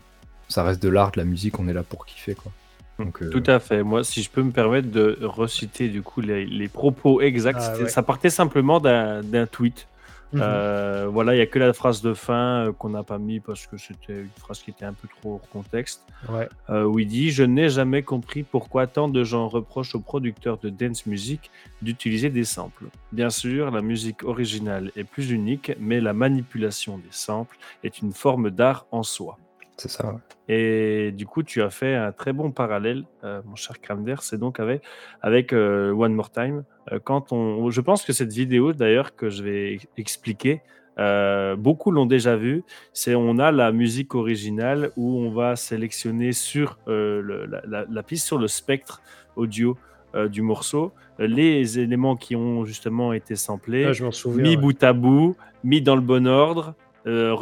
ça 0.48 0.62
reste 0.62 0.82
de 0.82 0.88
l'art, 0.88 1.10
de 1.12 1.18
la 1.18 1.24
musique, 1.26 1.58
on 1.58 1.68
est 1.68 1.74
là 1.74 1.82
pour 1.82 2.06
kiffer 2.06 2.34
quoi. 2.34 2.50
Donc, 2.98 3.22
euh, 3.22 3.28
Tout 3.30 3.42
à 3.46 3.58
fait. 3.60 3.82
Moi, 3.82 4.02
si 4.04 4.22
je 4.22 4.30
peux 4.30 4.42
me 4.42 4.50
permettre 4.50 4.90
de 4.90 5.18
reciter 5.22 5.88
du 5.88 6.00
coup 6.02 6.20
les, 6.20 6.44
les 6.46 6.68
propos 6.68 7.20
exacts, 7.20 7.60
Ah, 7.62 7.76
ouais. 7.78 7.88
ça 7.88 8.02
partait 8.02 8.30
simplement 8.30 8.78
d'un 8.80 9.46
tweet. 9.46 9.86
Mhm. 10.32 10.40
Euh, 10.42 11.08
voilà, 11.10 11.34
il 11.34 11.36
n'y 11.36 11.42
a 11.42 11.46
que 11.46 11.58
la 11.58 11.72
phrase 11.72 12.02
de 12.02 12.14
fin 12.14 12.66
euh, 12.66 12.72
qu'on 12.72 12.90
n'a 12.90 13.02
pas 13.02 13.18
mis 13.18 13.40
parce 13.40 13.66
que 13.66 13.76
c'était 13.76 14.20
une 14.20 14.30
phrase 14.38 14.60
qui 14.60 14.70
était 14.70 14.84
un 14.84 14.92
peu 14.92 15.08
trop 15.08 15.34
hors 15.34 15.48
contexte. 15.50 16.06
Ouais. 16.28 16.48
euh, 16.68 16.84
où 16.84 16.98
il 16.98 17.08
dit 17.08 17.30
Je 17.30 17.42
n'ai 17.42 17.68
jamais 17.68 18.02
compris 18.02 18.42
pourquoi 18.42 18.86
tant 18.86 19.08
de 19.08 19.24
gens 19.24 19.48
reprochent 19.48 19.94
aux 19.94 20.00
producteurs 20.00 20.58
de 20.58 20.68
dance 20.68 21.06
music 21.06 21.50
d'utiliser 21.82 22.30
des 22.30 22.44
samples. 22.44 22.84
Bien 23.12 23.30
sûr, 23.30 23.70
la 23.70 23.82
musique 23.82 24.22
originale 24.22 24.92
est 24.96 25.04
plus 25.04 25.30
unique, 25.30 25.72
mais 25.80 26.00
la 26.00 26.12
manipulation 26.12 26.98
des 26.98 27.04
samples 27.10 27.56
est 27.82 28.00
une 28.00 28.12
forme 28.12 28.50
d'art 28.50 28.86
en 28.92 29.02
soi. 29.02 29.38
C'est 29.80 29.88
ça. 29.90 30.06
ouais. 30.12 30.18
Et 30.48 31.12
du 31.12 31.26
coup, 31.26 31.42
tu 31.42 31.62
as 31.62 31.70
fait 31.70 31.94
un 31.94 32.12
très 32.12 32.32
bon 32.32 32.50
parallèle, 32.50 33.04
euh, 33.24 33.40
mon 33.46 33.56
cher 33.56 33.80
Kramder, 33.80 34.16
c'est 34.20 34.38
donc 34.38 34.60
avec, 34.60 34.82
avec 35.22 35.52
euh, 35.52 35.92
One 35.92 36.14
More 36.14 36.30
Time. 36.30 36.64
Euh, 36.92 36.98
quand 37.02 37.32
on, 37.32 37.70
je 37.70 37.80
pense 37.80 38.04
que 38.04 38.12
cette 38.12 38.32
vidéo, 38.32 38.72
d'ailleurs, 38.72 39.14
que 39.14 39.30
je 39.30 39.42
vais 39.42 39.74
ex- 39.74 39.86
expliquer, 39.96 40.60
euh, 40.98 41.54
beaucoup 41.56 41.90
l'ont 41.92 42.06
déjà 42.06 42.36
vue. 42.36 42.62
C'est 42.92 43.14
on 43.14 43.38
a 43.38 43.52
la 43.52 43.70
musique 43.72 44.14
originale 44.14 44.90
où 44.96 45.18
on 45.18 45.30
va 45.30 45.56
sélectionner 45.56 46.32
sur 46.32 46.78
euh, 46.88 47.20
le- 47.22 47.46
la, 47.46 47.60
la- 47.66 47.86
la 47.88 48.02
piste, 48.02 48.26
sur 48.26 48.38
le 48.38 48.48
spectre 48.48 49.00
audio 49.36 49.78
euh, 50.16 50.28
du 50.28 50.42
morceau, 50.42 50.92
les 51.18 51.78
éléments 51.78 52.16
qui 52.16 52.34
ont 52.34 52.64
justement 52.64 53.12
été 53.12 53.36
samplés 53.36 53.84
Ah, 53.86 53.92
je 53.92 54.04
m'en 54.04 54.10
souviens. 54.10 54.42
mis 54.42 54.56
ouais. 54.56 54.62
bout 54.62 54.82
à 54.82 54.92
bout, 54.92 55.36
mis 55.62 55.80
dans 55.80 55.94
le 55.94 56.00
bon 56.02 56.26
ordre, 56.26 56.74
euh, 57.06 57.32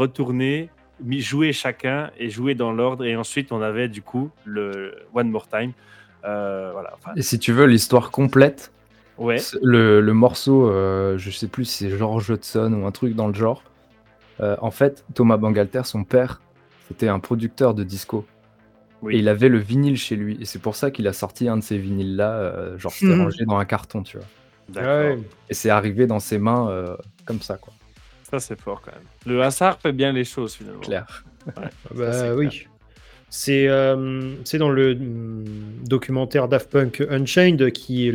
joué 1.07 1.53
chacun 1.53 2.11
et 2.19 2.31
joué 2.31 2.55
dans 2.55 2.73
l'ordre. 2.73 3.05
Et 3.05 3.17
ensuite, 3.17 3.53
on 3.53 3.61
avait 3.63 3.89
du 3.89 4.03
coup 4.03 4.31
le 4.45 4.95
One 5.15 5.31
More 5.31 5.49
Time. 5.49 5.73
Euh, 6.25 6.71
voilà. 6.73 6.95
Enfin, 6.95 7.13
Et 7.17 7.23
si 7.23 7.39
tu 7.39 7.53
veux 7.53 7.67
l'histoire 7.67 8.11
complète, 8.11 8.73
ouais. 9.19 9.39
le, 9.63 10.01
le 10.01 10.13
morceau, 10.15 10.69
euh, 10.71 11.17
je 11.19 11.31
sais 11.31 11.49
plus 11.49 11.65
si 11.65 11.85
c'est 11.85 11.97
George 11.97 12.29
Hudson 12.31 12.73
ou 12.73 12.87
un 12.87 12.91
truc 12.93 13.15
dans 13.15 13.29
le 13.29 13.35
genre. 13.35 13.63
Euh, 14.41 14.57
en 14.61 14.71
fait, 14.71 15.05
Thomas 15.15 15.37
Bangalter, 15.37 15.83
son 15.85 16.05
père, 16.05 16.41
c'était 16.89 17.09
un 17.09 17.19
producteur 17.21 17.75
de 17.75 17.85
disco. 17.85 18.27
Oui. 19.03 19.15
Et 19.15 19.19
il 19.19 19.29
avait 19.29 19.49
le 19.49 19.59
vinyle 19.59 19.97
chez 19.97 20.17
lui. 20.17 20.37
Et 20.41 20.45
c'est 20.45 20.59
pour 20.59 20.75
ça 20.75 20.91
qu'il 20.91 21.07
a 21.07 21.13
sorti 21.13 21.49
un 21.49 21.57
de 21.57 21.63
ces 21.63 21.79
vinyles-là, 21.79 22.33
euh, 22.33 22.79
genre 22.79 22.93
c'était 22.93 23.15
Hmm. 23.15 23.23
rangé 23.23 23.45
dans 23.45 23.57
un 23.59 23.65
carton, 23.65 24.03
tu 24.03 24.19
vois. 24.19 24.27
Ouais. 24.83 25.19
Et 25.49 25.55
c'est 25.55 25.71
arrivé 25.71 26.07
dans 26.07 26.19
ses 26.21 26.39
mains 26.39 26.69
euh, 26.69 26.97
comme 27.25 27.41
ça, 27.41 27.57
quoi. 27.57 27.73
Ça, 28.31 28.41
c'est 28.41 28.61
fort 28.61 28.83
quand 28.83 28.93
même. 28.93 29.05
Le 29.27 29.43
hasard 29.43 29.79
fait 29.81 29.93
bien 29.93 30.13
les 30.13 30.25
choses 30.25 30.55
finalement. 30.55 30.81
Clair. 30.81 31.25
Ça, 31.55 31.63
Bah 31.95 32.35
oui. 32.35 32.67
C'est 33.31 33.69
euh, 33.69 34.35
c'est 34.45 34.59
dans 34.59 34.71
le 34.71 34.93
hum, 34.93 35.45
documentaire 35.87 36.49
Daft 36.49 36.71
Punk 36.71 37.05
Unchained 37.11 37.73
qui 37.73 38.11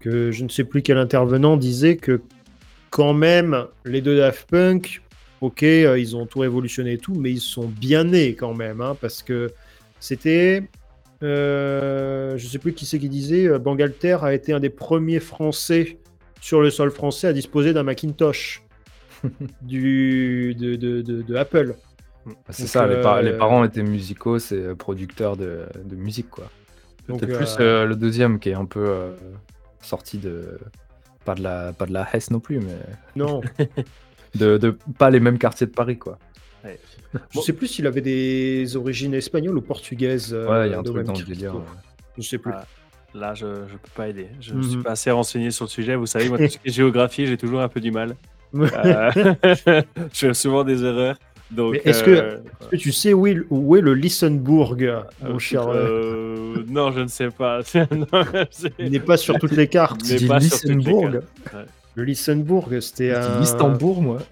que 0.00 0.30
je 0.30 0.44
ne 0.44 0.48
sais 0.48 0.64
plus 0.64 0.82
quel 0.82 0.98
intervenant 0.98 1.56
disait 1.56 1.96
que 1.96 2.20
quand 2.90 3.14
même 3.14 3.66
les 3.84 4.00
deux 4.00 4.16
Daft 4.16 4.48
Punk, 4.48 5.02
ok, 5.40 5.62
euh, 5.62 5.98
ils 5.98 6.16
ont 6.16 6.26
tout 6.26 6.40
révolutionné 6.40 6.94
et 6.94 6.98
tout, 6.98 7.14
mais 7.14 7.30
ils 7.30 7.40
sont 7.40 7.66
bien 7.66 8.04
nés 8.04 8.34
quand 8.34 8.54
même, 8.54 8.80
hein, 8.80 8.96
parce 9.00 9.22
que 9.22 9.50
c'était, 10.00 10.62
euh, 11.22 12.36
je 12.38 12.46
sais 12.46 12.58
plus 12.58 12.72
qui 12.72 12.86
c'est 12.86 12.98
qui 12.98 13.08
disait, 13.08 13.58
Bangalter 13.58 14.18
a 14.22 14.32
été 14.32 14.52
un 14.52 14.60
des 14.60 14.70
premiers 14.70 15.20
Français 15.20 15.98
sur 16.40 16.60
le 16.60 16.70
sol 16.70 16.90
français 16.90 17.26
à 17.26 17.32
disposer 17.32 17.72
d'un 17.72 17.82
Macintosh 17.82 18.62
du 19.62 20.54
de, 20.54 20.76
de- 20.76 21.02
de- 21.02 21.22
de 21.22 21.34
Apple. 21.36 21.74
C'est 22.50 22.62
Donc, 22.64 22.68
ça, 22.70 22.86
les, 22.86 23.00
par- 23.00 23.16
euh, 23.16 23.22
les 23.22 23.32
parents 23.32 23.64
étaient 23.64 23.82
musicaux, 23.82 24.38
c'est 24.38 24.56
euh, 24.56 24.74
producteurs 24.74 25.36
de, 25.36 25.62
de 25.84 25.96
musique, 25.96 26.28
quoi. 26.28 26.50
C'est 27.18 27.26
plus 27.26 27.56
euh, 27.58 27.60
euh, 27.60 27.86
le 27.86 27.96
deuxième 27.96 28.38
qui 28.38 28.50
est 28.50 28.54
un 28.54 28.66
peu 28.66 28.84
euh, 28.86 29.14
sorti 29.80 30.18
de. 30.18 30.58
Pas 31.24 31.34
de 31.34 31.42
la, 31.42 31.72
pas 31.72 31.86
de 31.86 31.92
la 31.92 32.06
Hesse 32.12 32.30
non 32.30 32.40
plus, 32.40 32.58
mais 32.60 32.76
Non, 33.16 33.40
de, 34.34 34.56
de 34.58 34.76
pas 34.98 35.10
les 35.10 35.20
mêmes 35.20 35.38
quartiers 35.38 35.66
de 35.66 35.72
Paris, 35.72 35.98
quoi. 35.98 36.18
je 37.30 37.40
sais 37.40 37.52
plus 37.54 37.66
s'il 37.66 37.86
avait 37.86 38.00
des 38.02 38.76
origines 38.76 39.14
espagnoles 39.14 39.56
ou 39.56 39.62
portugaises. 39.62 40.32
Ouais, 40.34 40.68
il 40.68 40.72
y 40.72 40.74
a 40.74 40.78
un 40.78 40.82
truc 40.82 41.04
dans 41.04 41.12
le 41.14 41.24
délire. 41.24 41.54
ouais. 41.56 41.62
Je 42.18 42.22
sais 42.22 42.38
plus. 42.38 42.52
Ah, 42.54 42.66
Là, 43.14 43.32
je 43.32 43.46
ne 43.46 43.52
peux 43.64 43.90
pas 43.96 44.08
aider. 44.08 44.28
Je 44.40 44.52
ne 44.52 44.58
Mhm. 44.58 44.62
suis 44.70 44.82
pas 44.82 44.90
assez 44.90 45.10
renseigné 45.10 45.50
sur 45.50 45.64
le 45.64 45.70
sujet. 45.70 45.96
Vous 45.96 46.04
savez, 46.06 46.28
moi, 46.28 46.36
tout 46.36 46.46
ce 46.48 46.58
qui 46.58 46.68
est 46.68 46.72
géographie, 46.72 47.26
j'ai 47.26 47.38
toujours 47.38 47.60
un 47.60 47.68
peu 47.68 47.80
du 47.80 47.90
mal. 47.90 48.14
Euh, 48.54 49.10
je 50.12 50.26
fais 50.26 50.34
souvent 50.34 50.64
des 50.64 50.84
erreurs. 50.84 51.16
Donc, 51.50 51.72
Mais 51.72 51.82
est-ce 51.84 52.04
que- 52.04 52.10
euh, 52.10 52.36
Est-ce 52.60 52.68
que 52.70 52.76
tu 52.76 52.92
sais 52.92 53.12
où 53.14 53.26
est, 53.26 53.32
le- 53.34 53.46
où 53.48 53.74
est 53.76 53.80
le 53.80 53.94
Listenbourg, 53.94 54.76
mon 55.22 55.34
euh, 55.36 55.38
cher 55.38 55.66
euh, 55.68 56.54
euh, 56.58 56.64
non, 56.68 56.92
je 56.92 57.00
ne 57.00 57.06
sais 57.08 57.30
pas. 57.30 57.60
Non, 57.90 58.06
Il 58.78 58.90
n'est 58.90 59.00
pas 59.00 59.16
sur 59.16 59.38
toutes 59.38 59.52
les 59.52 59.66
cartes. 59.68 60.00
Il 60.08 60.22
n'est 60.22 60.28
pas 60.28 60.40
sur 60.40 60.58
toutes 60.60 60.68
les 60.68 60.74
Listenbourg 60.76 61.10
cartes. 61.10 61.66
Le 61.94 62.04
Listenbourg, 62.04 62.68
c'était 62.80 63.14
un. 63.14 63.40
Istanbul, 63.40 63.96
moi. 64.02 64.18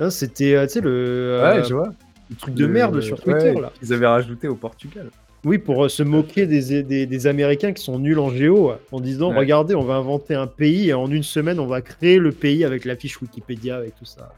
Hein, 0.00 0.10
c'était, 0.10 0.54
euh, 0.54 0.64
tu 0.66 0.74
sais, 0.74 0.80
le, 0.80 0.90
euh, 0.92 1.56
ouais, 1.56 1.64
je 1.68 1.74
vois. 1.74 1.92
le 2.30 2.36
truc 2.36 2.54
de 2.54 2.66
merde 2.68 3.00
sur 3.00 3.20
Twitter, 3.20 3.50
Ouais, 3.50 3.60
là. 3.60 3.72
Ils 3.82 3.92
avaient 3.92 4.06
rajouté 4.06 4.46
au 4.46 4.54
Portugal. 4.54 5.10
Oui, 5.44 5.58
pour 5.58 5.84
euh, 5.84 5.88
se 5.88 6.02
moquer 6.02 6.46
des, 6.46 6.82
des, 6.82 7.06
des 7.06 7.26
Américains 7.26 7.72
qui 7.72 7.82
sont 7.82 7.98
nuls 7.98 8.18
en 8.18 8.30
géo, 8.30 8.72
en 8.90 9.00
disant 9.00 9.30
Ouais. 9.30 9.38
regardez, 9.38 9.74
on 9.74 9.84
va 9.84 9.94
inventer 9.94 10.34
un 10.34 10.46
pays 10.48 10.88
et 10.88 10.94
en 10.94 11.10
une 11.10 11.22
semaine, 11.22 11.60
on 11.60 11.66
va 11.66 11.80
créer 11.80 12.18
le 12.18 12.32
pays 12.32 12.64
avec 12.64 12.84
la 12.84 12.96
fiche 12.96 13.20
Wikipédia 13.22 13.84
et 13.84 13.92
tout 13.92 14.04
ça. 14.04 14.32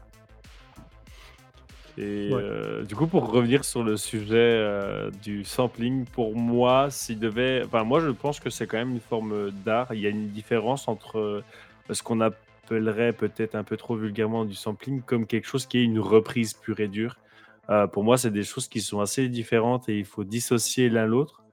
Et 1.97 2.29
Ouais. 2.31 2.41
euh, 2.41 2.83
du 2.83 2.95
coup, 2.95 3.07
pour 3.07 3.29
revenir 3.31 3.65
sur 3.65 3.83
le 3.83 3.97
sujet 3.97 4.35
euh, 4.35 5.09
du 5.23 5.43
sampling, 5.43 6.05
pour 6.05 6.35
moi, 6.35 6.87
s'il 6.89 7.19
devait. 7.19 7.63
Enfin, 7.65 7.83
moi, 7.83 7.99
je 7.99 8.09
pense 8.09 8.39
que 8.39 8.49
c'est 8.49 8.65
quand 8.67 8.77
même 8.77 8.91
une 8.91 9.01
forme 9.01 9.51
d'art. 9.65 9.93
Il 9.93 9.99
y 9.99 10.05
a 10.05 10.09
une 10.09 10.29
différence 10.29 10.87
entre 10.87 11.19
euh, 11.19 11.43
ce 11.91 12.01
qu'on 12.01 12.21
appellerait 12.21 13.11
peut-être 13.11 13.55
un 13.55 13.63
peu 13.63 13.75
trop 13.75 13.95
vulgairement 13.95 14.45
du 14.45 14.53
sampling 14.55 15.01
comme 15.01 15.25
quelque 15.25 15.47
chose 15.47 15.65
qui 15.65 15.79
est 15.79 15.83
une 15.83 15.99
reprise 15.99 16.53
pure 16.53 16.79
et 16.79 16.87
dure. 16.87 17.17
Euh, 17.69 17.87
pour 17.87 18.03
moi, 18.03 18.17
c'est 18.17 18.31
des 18.31 18.43
choses 18.43 18.67
qui 18.67 18.81
sont 18.81 18.99
assez 18.99 19.27
différentes 19.29 19.87
et 19.87 19.97
il 19.97 20.05
faut 20.05 20.23
dissocier 20.23 20.89
l'un 20.89 21.05
l'autre. 21.05 21.43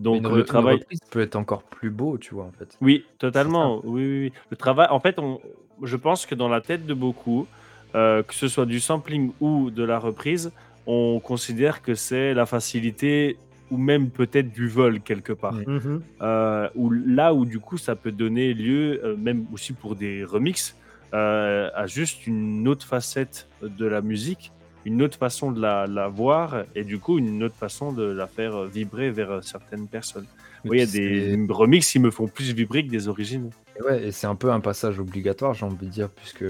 Donc, 0.00 0.28
le 0.28 0.44
travail. 0.44 0.80
peut 1.10 1.20
être 1.20 1.36
encore 1.36 1.64
plus 1.64 1.90
beau, 1.90 2.18
tu 2.18 2.34
vois, 2.34 2.44
en 2.44 2.52
fait. 2.52 2.76
Oui, 2.80 3.04
totalement. 3.18 3.80
Oui, 3.84 4.02
oui, 4.02 4.20
oui. 4.20 4.32
Le 4.50 4.56
travail, 4.56 4.86
en 4.90 5.00
fait, 5.00 5.18
on, 5.18 5.40
je 5.82 5.96
pense 5.96 6.24
que 6.24 6.34
dans 6.34 6.48
la 6.48 6.60
tête 6.60 6.86
de 6.86 6.94
beaucoup, 6.94 7.46
euh, 7.94 8.22
que 8.22 8.34
ce 8.34 8.48
soit 8.48 8.66
du 8.66 8.80
sampling 8.80 9.32
ou 9.40 9.70
de 9.70 9.82
la 9.82 9.98
reprise, 9.98 10.52
on 10.86 11.20
considère 11.20 11.82
que 11.82 11.94
c'est 11.94 12.32
la 12.32 12.46
facilité 12.46 13.36
ou 13.70 13.76
même 13.76 14.10
peut-être 14.10 14.52
du 14.52 14.68
vol 14.68 15.00
quelque 15.00 15.32
part. 15.32 15.54
Mm. 15.54 15.64
Mhm. 15.66 16.02
Euh, 16.22 16.68
où, 16.74 16.90
là 16.90 17.34
où 17.34 17.44
du 17.44 17.58
coup 17.58 17.76
ça 17.76 17.96
peut 17.96 18.12
donner 18.12 18.54
lieu, 18.54 19.00
euh, 19.04 19.16
même 19.16 19.46
aussi 19.52 19.72
pour 19.72 19.94
des 19.94 20.24
remixes, 20.24 20.76
euh, 21.14 21.70
à 21.74 21.86
juste 21.86 22.26
une 22.26 22.66
autre 22.68 22.86
facette 22.86 23.48
de 23.62 23.86
la 23.86 24.00
musique, 24.00 24.52
une 24.88 25.02
autre 25.02 25.18
façon 25.18 25.52
de 25.52 25.60
la, 25.60 25.86
la 25.86 26.08
voir 26.08 26.64
et 26.74 26.82
du 26.82 26.98
coup 26.98 27.18
une 27.18 27.42
autre 27.44 27.54
façon 27.54 27.92
de 27.92 28.02
la 28.02 28.26
faire 28.26 28.64
vibrer 28.64 29.10
vers 29.10 29.30
euh, 29.30 29.40
certaines 29.42 29.86
personnes. 29.86 30.26
Oui, 30.64 30.78
il 30.78 30.80
y 30.80 30.82
a 30.82 30.86
des 30.86 31.46
remixes 31.48 31.92
qui 31.92 31.98
me 31.98 32.10
font 32.10 32.26
plus 32.26 32.52
vibrer 32.52 32.84
que 32.84 32.90
des 32.90 33.06
origines. 33.06 33.50
Et 33.78 33.82
Ouais, 33.82 34.08
et 34.08 34.12
c'est 34.12 34.26
un 34.26 34.34
peu 34.34 34.50
un 34.50 34.60
passage 34.60 34.98
obligatoire, 34.98 35.54
j'ai 35.54 35.64
envie 35.64 35.86
de 35.86 35.90
dire, 35.90 36.08
puisque 36.08 36.44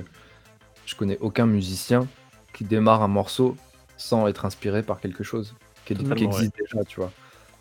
je 0.87 0.95
connais 0.95 1.19
aucun 1.21 1.47
musicien 1.47 2.07
qui 2.55 2.65
démarre 2.65 3.03
un 3.03 3.09
morceau 3.09 3.57
sans 3.97 4.29
être 4.29 4.45
inspiré 4.47 4.83
par 4.83 5.01
quelque 5.01 5.25
chose 5.25 5.55
qui, 5.85 5.95
qui 5.95 6.05
Totalement, 6.05 6.31
existe 6.31 6.55
déjà, 6.59 6.85
tu 6.85 7.01
vois. 7.01 7.13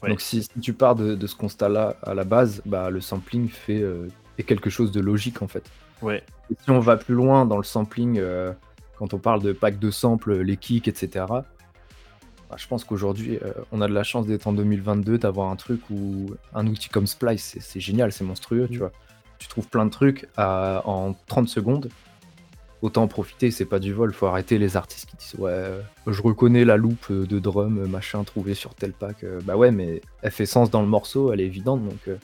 Ouais. 0.04 0.10
Donc 0.10 0.22
si, 0.22 0.44
si 0.44 0.60
tu 0.62 0.74
pars 0.74 0.96
de, 0.96 1.16
de 1.16 1.28
ce 1.28 1.36
constat-là 1.36 1.98
à 2.04 2.14
la 2.14 2.24
base, 2.24 2.62
bah, 2.66 2.92
le 2.92 3.02
sampling 3.02 3.50
fait 3.50 3.82
euh, 3.82 4.08
est 4.38 4.44
quelque 4.44 4.70
chose 4.70 4.92
de 4.92 5.02
logique 5.02 5.42
en 5.42 5.48
fait. 5.48 5.64
Ouais, 6.04 6.24
Et 6.52 6.56
si 6.64 6.70
on 6.70 6.80
va 6.80 6.98
plus 6.98 7.16
loin 7.16 7.46
dans 7.46 7.58
le 7.58 7.64
sampling, 7.64 8.20
euh, 8.20 8.54
quand 8.98 9.14
on 9.14 9.20
parle 9.20 9.42
de 9.42 9.54
pack 9.54 9.80
de 9.80 9.92
samples, 9.92 10.36
les 10.42 10.58
kicks, 10.58 10.88
etc., 10.88 11.26
bah, 12.50 12.56
je 12.56 12.66
pense 12.68 12.84
qu'aujourd'hui, 12.86 13.38
euh, 13.44 13.52
on 13.72 13.82
a 13.82 13.88
de 13.88 13.94
la 13.94 14.04
chance 14.04 14.26
d'être 14.26 14.48
en 14.48 14.54
2022, 14.54 15.18
d'avoir 15.18 15.50
un 15.52 15.56
truc 15.58 15.82
où 15.90 16.28
un 16.54 16.66
outil 16.68 16.88
comme 16.90 17.06
Splice, 17.08 17.58
c'est- 17.60 17.80
génial, 17.80 18.12
c'est 18.12 18.24
monstrueux, 18.24 18.68
tu 18.70 18.76
Mm. 18.78 18.80
vois. 18.80 18.92
Tu 19.38 19.48
trouves 19.50 19.68
plein 19.68 19.86
de 19.86 19.92
trucs 19.92 20.28
à- 20.38 20.82
en 20.86 21.14
30 21.28 21.50
secondes. 21.50 21.90
Autant 22.82 23.04
en 23.04 23.08
profiter, 23.08 23.50
c'est 23.52 23.66
pas 23.66 23.80
du 23.80 23.92
vol, 23.92 24.14
faut 24.14 24.28
arrêter 24.28 24.60
les 24.60 24.78
artistes 24.78 25.08
qui 25.10 25.18
disent 25.18 25.36
ouais, 25.40 25.52
euh, 25.52 25.82
je 26.06 26.22
reconnais 26.22 26.64
la 26.64 26.78
loupe 26.78 27.12
de 27.12 27.40
drum, 27.40 27.86
machin, 27.88 28.24
trouvée 28.24 28.54
sur 28.54 28.76
tel 28.76 28.94
pack. 28.94 29.24
Euh, 29.24 29.42
Bah 29.44 29.56
ouais, 29.58 29.72
mais 29.72 30.02
elle 30.22 30.32
fait 30.32 30.46
sens 30.46 30.70
dans 30.72 30.82
le 30.82 30.88
morceau, 30.88 31.34
elle 31.34 31.42
est 31.42 31.46
évidente, 31.46 31.84
donc 31.84 32.00
euh, 32.08 32.18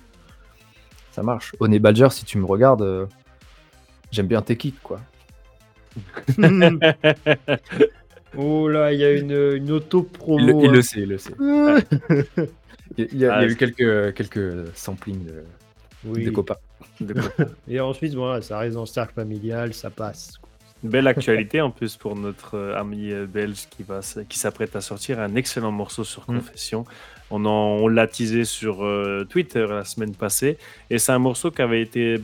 ça 1.11 1.21
marche. 1.23 1.53
Honey 1.59 1.79
Badger, 1.79 2.09
si 2.11 2.23
tu 2.23 2.37
me 2.37 2.45
regardes, 2.45 2.83
euh, 2.83 3.07
j'aime 4.11 4.27
bien 4.27 4.41
tes 4.41 4.55
kicks, 4.55 4.81
quoi. 4.83 4.99
oh 8.37 8.67
là, 8.67 8.91
il 8.93 8.99
y 8.99 9.03
a 9.03 9.11
une, 9.13 9.31
une 9.55 9.71
auto-promo. 9.71 10.39
Il, 10.39 10.45
le- 10.47 10.63
il 10.63 10.69
hein. 10.69 10.71
le 10.73 10.81
sait, 10.81 11.01
il 11.01 11.09
le 11.09 11.17
sait. 11.17 11.33
Il 12.95 13.05
y 13.05 13.07
a, 13.07 13.07
il 13.11 13.19
y 13.21 13.25
a 13.25 13.33
Ah, 13.37 13.45
eu 13.47 13.55
quelques, 13.55 14.13
quelques 14.13 14.67
samplings 14.75 15.25
de, 15.25 15.43
Oui. 16.05 16.25
de 16.25 16.29
copains. 16.29 16.57
De 17.01 17.15
Et 17.67 17.79
ensuite, 17.79 18.13
voilà, 18.13 18.43
ça 18.43 18.59
reste 18.59 18.75
dans 18.75 18.81
le 18.81 18.85
cercle 18.85 19.15
familial, 19.15 19.73
ça 19.73 19.89
passe. 19.89 20.35
Une 20.83 20.91
belle 20.91 21.07
actualité 21.07 21.59
en 21.61 21.71
plus 21.71 21.97
pour 21.97 22.15
notre 22.15 22.55
euh, 22.55 22.77
ami 22.79 23.11
euh, 23.11 23.25
belge 23.25 23.63
qui, 23.71 23.81
va, 23.81 23.99
s- 23.99 24.19
qui 24.29 24.37
s'apprête 24.37 24.75
à 24.75 24.81
sortir 24.81 25.19
un 25.19 25.33
excellent 25.33 25.71
morceau 25.71 26.03
sur 26.03 26.21
Mm. 26.29 26.35
Confession. 26.37 26.85
On, 27.31 27.45
en- 27.45 27.77
on 27.81 27.87
l'a 27.87 28.05
teasé 28.07 28.45
sur 28.45 28.83
euh, 28.83 29.25
Twitter 29.27 29.65
la 29.67 29.85
semaine 29.85 30.13
passée 30.13 30.57
et 30.89 30.99
c'est 30.99 31.11
un 31.13 31.19
morceau 31.19 31.49
qui 31.51 31.61
avait 31.61 31.81
été 31.81 32.17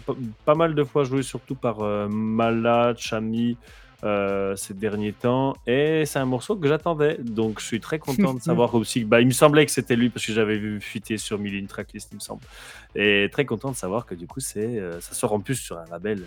pas 0.46 0.56
mal 0.56 0.76
de 0.76 0.84
fois 0.84 1.04
joué 1.04 1.24
surtout 1.24 1.56
par 1.56 1.82
euh, 1.82 2.08
Mala, 2.08 2.94
Chami 2.98 3.58
euh, 4.04 4.56
ces 4.56 4.74
derniers 4.74 5.12
temps 5.14 5.56
et 5.68 6.04
c'est 6.06 6.20
un 6.20 6.26
morceau 6.26 6.56
que 6.56 6.68
j'attendais 6.68 7.18
donc 7.20 7.60
je 7.60 7.66
suis 7.66 7.80
très 7.82 8.00
content 8.00 8.34
de 8.34 8.40
savoir 8.50 8.74
aussi 8.76 9.04
bah, 9.04 9.20
il 9.20 9.28
me 9.28 9.32
semblait 9.34 9.66
que 9.66 9.72
c'était 9.72 9.96
lui 9.98 10.10
parce 10.10 10.26
que 10.26 10.32
j'avais 10.32 10.58
vu 10.58 10.80
fuiter 10.80 11.18
sur 11.18 11.38
Milline 11.40 11.68
Tracklist 11.68 12.10
il 12.12 12.16
me 12.16 12.20
semble 12.22 12.42
et 12.96 13.28
très 13.32 13.46
content 13.46 13.72
de 13.72 13.76
savoir 13.76 14.06
que 14.06 14.16
du 14.16 14.26
coup 14.28 14.40
c'est 14.40 14.80
euh, 14.80 15.02
ça 15.02 15.14
sort 15.14 15.34
en 15.34 15.40
plus 15.42 15.56
sur 15.56 15.78
un 15.78 15.86
label, 15.92 16.20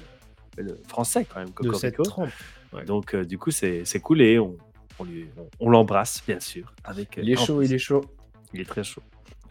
euh, 0.58 0.62
label 0.62 0.76
français 0.88 1.24
quand 1.32 1.38
même 1.38 1.48
De 1.48 1.52
Cocorico. 1.54 1.78
cette 1.78 2.02
trempe. 2.02 2.30
Ouais. 2.74 2.84
Donc, 2.86 3.14
euh, 3.14 3.22
du 3.24 3.36
coup, 3.36 3.50
c'est 3.50 3.84
c'est 3.84 4.00
cool 4.00 4.22
et 4.22 4.38
on, 4.38 4.56
on, 4.98 5.04
lui- 5.04 5.28
on- 5.36 5.48
on 5.66 5.68
l'embrasse, 5.68 6.22
bien 6.26 6.40
sûr. 6.40 6.72
Avec, 6.84 7.18
Il 7.22 7.30
est 7.30 7.36
chaud, 7.36 7.60
il 7.60 7.70
est 7.70 7.78
chaud. 7.78 8.02
Il 8.54 8.60
est 8.60 8.64
très 8.68 8.84
chaud. 8.84 9.02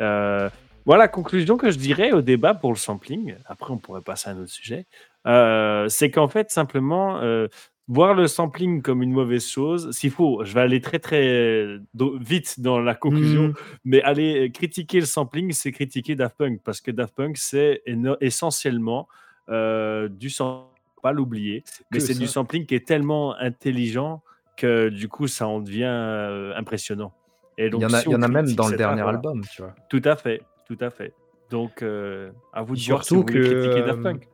Euh, 0.01 0.49
voilà, 0.85 1.07
conclusion 1.07 1.57
que 1.57 1.69
je 1.71 1.77
dirais 1.77 2.11
au 2.11 2.21
débat 2.21 2.53
pour 2.53 2.71
le 2.71 2.77
sampling. 2.77 3.35
Après, 3.45 3.71
on 3.71 3.77
pourrait 3.77 4.01
passer 4.01 4.29
à 4.29 4.33
un 4.33 4.37
autre 4.41 4.49
sujet. 4.51 4.85
Euh, 5.27 5.87
c'est 5.89 6.09
qu'en 6.09 6.27
fait, 6.27 6.49
simplement, 6.49 7.19
euh, 7.19 7.47
voir 7.87 8.13
le 8.15 8.25
sampling 8.27 8.81
comme 8.81 9.03
une 9.03 9.11
mauvaise 9.11 9.45
chose, 9.47 9.91
s'il 9.91 10.09
faut, 10.11 10.43
je 10.43 10.53
vais 10.53 10.61
aller 10.61 10.81
très 10.81 10.97
très 10.97 11.77
do- 11.93 12.17
vite 12.19 12.59
dans 12.59 12.79
la 12.79 12.95
conclusion, 12.95 13.49
Mm. 13.49 13.53
mais 13.85 14.01
aller 14.01 14.49
critiquer 14.51 14.99
le 15.01 15.05
sampling, 15.05 15.51
c'est 15.51 15.71
critiquer 15.71 16.15
Daft 16.15 16.37
Punk, 16.37 16.61
parce 16.63 16.81
que 16.81 16.89
Daft 16.89 17.13
Punk, 17.15 17.37
c'est 17.37 17.83
essentiellement 18.21 19.07
euh, 19.49 20.07
du 20.07 20.29
sampling, 20.29 20.67
pas 21.03 21.11
l'oublier, 21.11 21.63
mais 21.91 21.99
c'est 21.99 22.13
du 22.17 22.27
sampling 22.27 22.65
qui 22.65 22.75
est 22.75 22.87
tellement 22.87 23.35
intelligent 23.35 24.21
que 24.55 24.89
du 24.89 25.07
coup, 25.09 25.27
ça 25.27 25.47
en 25.47 25.59
devient 25.59 25.83
euh, 25.85 26.53
impressionnant. 26.55 27.11
Et 27.57 27.65
Il 27.65 27.71
donc, 27.71 27.81
y 27.81 27.85
en 27.85 27.93
a, 27.93 27.99
si 27.99 28.09
il 28.09 28.11
y 28.11 28.15
en 28.15 28.21
a 28.21 28.27
même 28.27 28.51
dans 28.53 28.67
le 28.67 28.77
dernier 28.77 29.01
art, 29.01 29.09
album, 29.09 29.41
tu 29.51 29.61
vois. 29.61 29.75
Tout 29.89 30.01
à 30.05 30.15
fait, 30.15 30.41
tout 30.65 30.77
à 30.79 30.89
fait. 30.89 31.13
Donc, 31.49 31.81
euh, 31.81 32.31
à 32.53 32.63
vous 32.63 32.75
de 32.75 32.81
voir 32.81 33.03
si 33.03 33.09
Surtout 33.09 33.15
vous 33.17 33.23
que, 33.25 33.61
critiquer 33.61 33.81
Daft 33.81 33.99
euh, 33.99 34.03
Punk. 34.03 34.27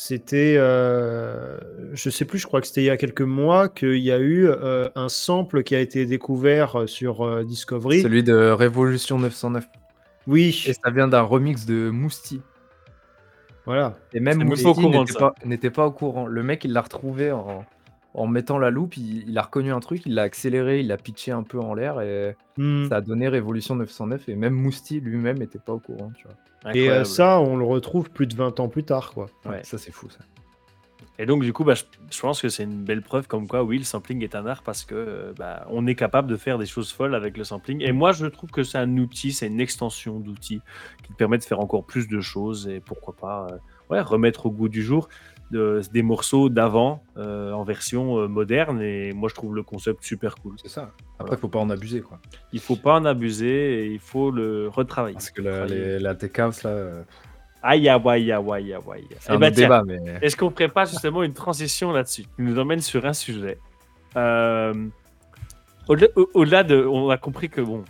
C'était, 0.00 0.54
euh, 0.58 1.58
je 1.92 2.08
sais 2.08 2.24
plus, 2.24 2.38
je 2.38 2.46
crois 2.46 2.60
que 2.60 2.68
c'était 2.68 2.82
il 2.82 2.86
y 2.86 2.90
a 2.90 2.96
quelques 2.96 3.20
mois 3.20 3.68
qu'il 3.68 3.98
y 3.98 4.12
a 4.12 4.18
eu 4.20 4.46
euh, 4.46 4.88
un 4.94 5.08
sample 5.08 5.64
qui 5.64 5.74
a 5.74 5.80
été 5.80 6.06
découvert 6.06 6.84
sur 6.88 7.22
euh, 7.22 7.42
Discovery. 7.42 8.02
Celui 8.02 8.22
de 8.22 8.50
Révolution 8.50 9.18
909. 9.18 9.66
Oui, 10.28 10.62
Et 10.68 10.74
ça 10.74 10.90
vient 10.90 11.08
d'un 11.08 11.22
remix 11.22 11.66
de 11.66 11.90
Mousti. 11.90 12.42
voilà. 13.64 13.98
Et 14.12 14.20
même 14.20 14.44
Mousti 14.44 14.66
n'était 14.66 15.18
pas, 15.18 15.34
n'était 15.44 15.70
pas 15.70 15.86
au 15.86 15.90
courant. 15.90 16.26
Le 16.26 16.44
mec, 16.44 16.64
il 16.64 16.72
l'a 16.72 16.82
retrouvé 16.82 17.32
en, 17.32 17.64
en 18.18 18.26
mettant 18.26 18.58
la 18.58 18.70
loupe, 18.70 18.96
il, 18.96 19.28
il 19.28 19.38
a 19.38 19.42
reconnu 19.42 19.72
un 19.72 19.80
truc, 19.80 20.02
il 20.06 20.14
l'a 20.14 20.22
accéléré, 20.22 20.80
il 20.80 20.88
l'a 20.88 20.96
pitché 20.96 21.32
un 21.32 21.42
peu 21.42 21.58
en 21.58 21.74
l'air 21.74 22.00
et 22.00 22.36
Mm. 22.58 22.88
ça 22.88 22.96
a 22.96 23.00
donné 23.00 23.28
Révolution 23.28 23.76
909. 23.76 24.28
Et 24.28 24.34
même 24.34 24.52
Mousti 24.54 25.00
lui-même 25.00 25.38
n'était 25.38 25.60
pas 25.60 25.72
au 25.72 25.78
courant, 25.78 26.10
tu 26.16 26.26
vois. 26.26 26.74
Et 26.74 26.90
euh, 26.90 27.04
ça, 27.04 27.40
on 27.40 27.56
le 27.56 27.64
retrouve 27.64 28.10
plus 28.10 28.26
de 28.26 28.34
20 28.34 28.58
ans 28.60 28.68
plus 28.68 28.82
tard, 28.82 29.12
quoi. 29.14 29.26
Ouais. 29.46 29.62
Ça, 29.62 29.78
c'est 29.78 29.92
fou, 29.92 30.10
ça. 30.10 30.18
Et 31.20 31.26
donc, 31.26 31.42
du 31.42 31.52
coup, 31.52 31.64
bah, 31.64 31.74
je, 31.74 31.84
je 32.10 32.20
pense 32.20 32.42
que 32.42 32.48
c'est 32.48 32.64
une 32.64 32.84
belle 32.84 33.02
preuve 33.02 33.26
comme 33.28 33.46
quoi, 33.48 33.62
oui, 33.64 33.78
le 33.78 33.84
sampling 33.84 34.22
est 34.22 34.34
un 34.34 34.46
art 34.46 34.62
parce 34.62 34.84
que 34.84 34.94
euh, 34.94 35.32
bah, 35.36 35.66
on 35.70 35.86
est 35.86 35.94
capable 35.94 36.28
de 36.28 36.36
faire 36.36 36.58
des 36.58 36.66
choses 36.66 36.92
folles 36.92 37.14
avec 37.14 37.36
le 37.36 37.44
sampling. 37.44 37.82
Et 37.82 37.92
moi, 37.92 38.10
je 38.12 38.26
trouve 38.26 38.50
que 38.50 38.64
c'est 38.64 38.78
un 38.78 38.98
outil, 38.98 39.32
c'est 39.32 39.46
une 39.46 39.60
extension 39.60 40.18
d'outil 40.18 40.60
qui 41.04 41.12
te 41.12 41.16
permet 41.16 41.38
de 41.38 41.44
faire 41.44 41.60
encore 41.60 41.84
plus 41.84 42.08
de 42.08 42.20
choses 42.20 42.68
et 42.68 42.80
pourquoi 42.80 43.14
pas 43.14 43.46
euh, 43.50 43.56
ouais, 43.90 44.00
remettre 44.00 44.46
au 44.46 44.50
goût 44.50 44.68
du 44.68 44.82
jour 44.82 45.08
de- 45.50 45.80
des 45.92 46.02
morceaux 46.02 46.48
d'avant 46.48 47.02
euh, 47.16 47.52
en 47.52 47.64
version 47.64 48.18
euh, 48.18 48.28
moderne. 48.28 48.80
Et 48.82 49.12
moi, 49.12 49.28
je 49.28 49.34
trouve 49.34 49.54
le 49.54 49.62
concept 49.62 50.04
super 50.04 50.34
cool. 50.36 50.54
C'est 50.62 50.68
ça. 50.68 50.92
Après, 51.18 51.36
faut 51.36 51.48
pas 51.48 51.58
en 51.58 51.70
abuser, 51.70 52.00
quoi. 52.00 52.18
Il 52.52 52.60
faut 52.60 52.76
pas 52.76 52.94
en 52.94 53.04
abuser 53.04 53.84
et 53.86 53.92
il 53.92 53.98
faut 53.98 54.30
le 54.30 54.68
retravailler. 54.68 55.14
Parce 55.14 55.30
que 55.30 55.42
la, 55.42 55.66
les- 55.66 55.98
la 55.98 56.14
tech 56.14 56.38
house, 56.38 56.62
là, 56.62 56.70
euh, 56.70 57.02
Aïe, 57.60 57.88
aïe, 57.88 58.08
aïe, 58.08 58.32
aïe, 58.32 58.72
aïe, 58.74 59.06
c'est 59.18 59.32
Eh 59.32 59.34
un 59.34 59.38
ben, 59.38 59.50
tiens, 59.52 59.64
débat, 59.64 59.82
mais 59.84 59.98
Est-ce 60.22 60.36
qu'on 60.36 60.50
pas 60.52 60.84
justement 60.84 61.24
une 61.24 61.32
transition 61.32 61.90
là-dessus? 61.90 62.22
Qui 62.22 62.42
nous 62.42 62.56
emmène 62.58 62.80
sur 62.80 63.04
un 63.04 63.12
sujet 63.12 63.58
Euh, 64.16 64.72
Au-delà 65.88 66.06
au- 66.16 66.30
au-delà 66.34 66.62
de. 66.62 66.84
On 66.86 67.10
a 67.10 67.16
compris 67.18 67.48
que 67.48 67.60
bon, 67.60 67.84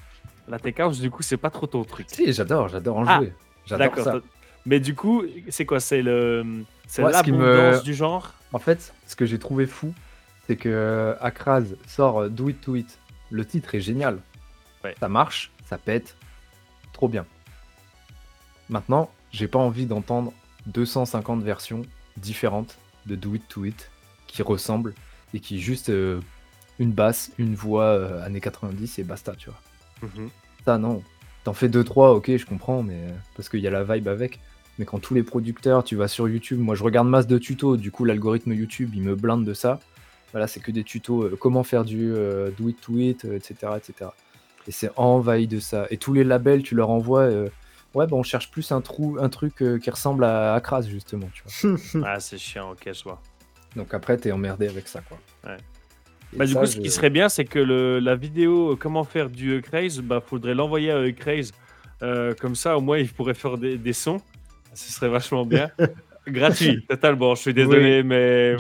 la 0.49 0.59
tech 0.59 0.79
house, 0.81 1.01
du 1.01 1.11
coup, 1.11 1.23
c'est 1.23 1.37
pas 1.37 1.51
trop 1.51 1.67
ton 1.67 1.85
truc. 1.85 2.07
si, 2.09 2.33
j'adore, 2.33 2.69
j'adore 2.69 2.97
en 2.99 3.05
Ah, 3.07 3.19
jouer. 3.19 3.33
J'adore 3.67 3.87
D'accord. 3.89 4.05
ça. 4.05 4.21
Mais 4.65 4.81
du 4.81 4.95
coup, 4.95 5.23
c'est 5.49 5.67
quoi? 5.67 5.81
C'est 5.81 6.01
le. 6.03 6.45
C'est 6.89 7.03
Moi, 7.03 7.13
ce 7.13 7.23
qui 7.23 7.31
me- 7.33 7.81
du 7.85 7.95
genre 7.95 8.33
En 8.53 8.59
fait, 8.59 8.93
ce 9.07 9.15
que 9.15 9.27
j'ai 9.27 9.39
trouvé 9.39 9.67
fou, 9.67 9.95
c'est 10.47 10.57
que 10.57 10.69
euh, 10.69 11.15
Akraz 11.21 11.65
sort 11.87 12.23
euh, 12.23 12.29
Do 12.29 12.49
It 12.49 12.61
To 12.63 12.75
It. 12.75 12.99
Le 13.31 13.45
titre 13.45 13.75
est 13.75 13.81
génial. 13.81 14.19
Ouais. 14.83 14.95
Ça 14.99 15.09
marche, 15.09 15.53
ça 15.67 15.79
pète. 15.79 16.17
Trop 16.95 17.09
bien. 17.09 17.27
Maintenant, 18.69 19.11
j'ai 19.33 19.49
pas 19.49 19.59
envie 19.59 19.87
d'entendre 19.87 20.33
250 20.67 21.43
versions 21.43 21.83
différentes 22.17 22.79
de 23.07 23.15
Do 23.15 23.35
It 23.35 23.47
To 23.49 23.65
It 23.65 23.91
qui 24.27 24.43
ressemblent 24.43 24.95
et 25.35 25.41
qui 25.41 25.61
juste 25.61 25.91
euh, 25.91 26.21
une 26.79 26.93
basse, 26.93 27.31
une 27.39 27.55
voix 27.55 27.85
euh, 27.85 28.25
années 28.25 28.41
90 28.41 28.99
et 28.99 29.05
basta, 29.05 29.35
tu 29.37 29.51
vois. 29.51 30.09
Mhm. 30.09 30.31
Ça, 30.65 30.79
non. 30.79 31.03
T'en 31.45 31.53
fais 31.53 31.69
2-3, 31.69 32.15
ok, 32.15 32.37
je 32.37 32.47
comprends, 32.47 32.83
mais 32.83 32.99
parce 33.37 33.49
qu'il 33.49 33.61
y 33.61 33.67
a 33.67 33.71
la 33.71 33.85
vibe 33.85 34.09
avec. 34.09 34.41
Mais 34.79 34.85
quand 34.85 34.99
tous 34.99 35.15
les 35.15 35.23
producteurs, 35.23 35.83
tu 35.85 35.97
vas 35.97 36.09
sur 36.09 36.29
YouTube, 36.29 36.59
moi 36.61 36.75
je 36.75 36.85
regarde 36.85 37.09
masse 37.09 37.27
de 37.27 37.39
tutos, 37.39 37.77
du 37.77 37.91
coup 37.91 38.05
l'algorithme 38.05 38.53
YouTube 38.53 38.91
il 38.95 39.03
me 39.03 39.15
blinde 39.17 39.45
de 39.45 39.55
ça. 39.55 39.81
Voilà, 40.33 40.47
c'est 40.47 40.61
que 40.61 40.71
des 40.71 40.85
tutos, 40.85 41.23
euh, 41.25 41.37
comment 41.41 41.65
faire 41.65 41.85
du 41.85 42.13
euh, 42.13 42.51
do 42.59 42.69
it 42.69 42.81
to 42.81 42.97
it, 42.99 43.25
euh, 43.25 43.35
etc., 43.37 43.73
etc. 43.77 44.11
Et 44.67 44.71
c'est 44.73 44.91
envahi 44.97 45.47
de 45.47 45.59
ça. 45.59 45.87
Et 45.91 45.97
tous 45.97 46.13
les 46.13 46.23
labels, 46.23 46.63
tu 46.63 46.75
leur 46.75 46.91
envoies, 46.91 47.23
euh, 47.23 47.49
ouais, 47.95 48.07
bah 48.07 48.15
on 48.17 48.23
cherche 48.23 48.51
plus 48.51 48.71
un 48.71 48.81
trou, 48.83 49.17
un 49.21 49.31
truc 49.31 49.63
euh, 49.63 49.79
qui 49.79 49.91
ressemble 49.91 50.25
à 50.25 50.55
Akras 50.55 50.83
justement, 50.83 51.29
tu 51.33 51.43
vois. 51.45 51.79
Ah, 52.07 52.21
c'est 52.21 52.39
chiant, 52.39 52.73
ok, 52.73 52.91
je 52.93 53.03
vois. 53.05 53.21
Donc 53.75 53.95
après, 53.95 54.17
t'es 54.19 54.31
emmerdé 54.31 54.69
avec 54.69 54.87
ça, 54.87 55.01
quoi. 55.01 55.19
Ouais. 55.45 55.57
Bah, 56.35 56.45
du 56.45 56.53
ça, 56.53 56.61
coup, 56.61 56.67
ce 56.67 56.77
je- 56.77 56.81
qui 56.83 56.91
serait 56.91 57.11
bien, 57.11 57.29
c'est 57.31 57.47
que 57.47 57.59
le- 57.59 57.99
la 57.99 58.15
vidéo 58.15 58.77
comment 58.79 59.05
faire 59.05 59.31
du 59.31 59.57
Eucraze, 59.59 60.01
bah, 60.01 60.21
faudrait 60.25 60.55
l'envoyer 60.55 60.91
à 60.91 61.01
Eucraze. 61.01 61.53
Euh, 62.03 62.35
comme 62.39 62.55
ça, 62.55 62.77
au 62.77 62.81
moins, 62.83 62.99
il 62.99 63.09
pourrait 63.09 63.35
faire 63.35 63.57
des, 63.59 63.77
des 63.79 63.93
sons. 63.95 64.21
Ce 64.75 64.93
serait 64.93 65.09
vachement 65.09 65.45
bien. 65.47 65.71
Gratuit, 66.27 66.85
totalement. 66.89 67.35
Je 67.35 67.41
suis 67.43 67.55
désolé, 67.55 68.03
mais 68.03 68.57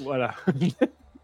voilà. 0.00 0.34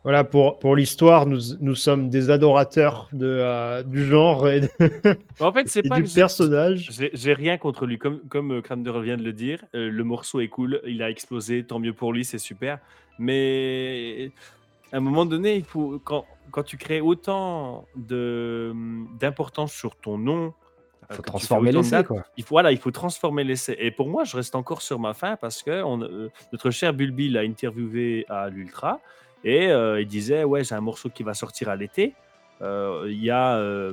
Voilà, 0.02 0.22
pour, 0.22 0.58
pour 0.58 0.76
l'histoire, 0.76 1.24
nous, 1.24 1.40
nous 1.60 1.74
sommes 1.74 2.10
des 2.10 2.28
adorateurs 2.28 3.08
de, 3.14 3.24
euh, 3.26 3.82
du 3.82 4.04
genre 4.04 4.46
et, 4.50 4.60
de- 4.60 4.68
En 5.40 5.50
fait, 5.50 5.66
c'est 5.66 5.82
pas 5.82 5.96
du 5.96 6.02
personnage. 6.14 6.90
J'ai 7.14 7.32
rien 7.32 7.56
contre 7.56 7.86
lui, 7.86 7.96
comme, 7.96 8.20
comme 8.28 8.52
euh, 8.52 8.60
Crander 8.60 8.92
vient 9.02 9.16
de 9.16 9.22
le 9.22 9.32
dire. 9.32 9.64
euh, 9.74 9.88
le 9.90 10.04
morceau 10.04 10.40
est 10.40 10.48
cool, 10.48 10.82
il 10.86 11.02
a 11.02 11.08
explosé, 11.08 11.64
tant 11.64 11.78
mieux 11.78 11.94
pour 11.94 12.12
lui, 12.12 12.22
c'est 12.26 12.36
super. 12.38 12.80
Mais 13.18 14.30
à 14.92 14.98
un 14.98 15.00
moment 15.00 15.24
donné, 15.24 15.56
il 15.56 15.64
faut, 15.64 15.98
quand, 16.04 16.26
quand 16.50 16.64
tu 16.64 16.76
crées 16.76 17.00
autant 17.00 17.86
d'importance 17.96 19.72
sur 19.72 19.96
ton 19.96 20.18
nom, 20.18 20.52
faut 21.10 21.16
tu 21.16 21.16
fais 21.16 21.22
transformer 21.22 21.72
l'essai, 21.72 22.04
quoi. 22.04 22.24
il 22.36 22.44
faut, 22.44 22.54
voilà, 22.54 22.72
il 22.72 22.78
faut 22.78 22.90
transformer 22.90 23.44
l'essai. 23.44 23.76
Et 23.78 23.90
pour 23.90 24.08
moi, 24.08 24.24
je 24.24 24.36
reste 24.36 24.54
encore 24.54 24.82
sur 24.82 24.98
ma 24.98 25.14
fin 25.14 25.36
parce 25.36 25.62
que 25.62 25.82
on, 25.82 26.00
euh, 26.02 26.30
notre 26.52 26.70
cher 26.70 26.92
Bulby 26.94 27.28
l'a 27.28 27.40
interviewé 27.40 28.26
à 28.28 28.48
l'Ultra 28.48 29.00
et 29.44 29.68
euh, 29.68 30.00
il 30.00 30.06
disait 30.06 30.44
Ouais, 30.44 30.64
j'ai 30.64 30.74
un 30.74 30.80
morceau 30.80 31.10
qui 31.10 31.22
va 31.22 31.34
sortir 31.34 31.68
à 31.68 31.76
l'été. 31.76 32.14
Euh, 32.62 33.06
Il 33.08 33.22
y 33.22 33.30
a 33.30 33.56
euh, 33.56 33.92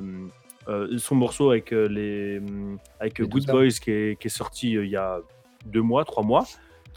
euh, 0.68 0.96
son 0.98 1.16
morceau 1.16 1.50
avec, 1.50 1.72
euh, 1.72 1.88
les, 1.88 2.40
avec 3.00 3.18
Les 3.18 3.26
Good. 3.26 3.46
Boys 3.46 3.68
qui 3.82 3.90
est, 3.90 4.20
qui 4.20 4.28
est 4.28 4.30
sorti 4.30 4.76
euh, 4.76 4.84
il 4.84 4.90
y 4.90 4.96
a 4.96 5.18
deux 5.66 5.82
mois, 5.82 6.04
trois 6.04 6.22
mois, 6.22 6.46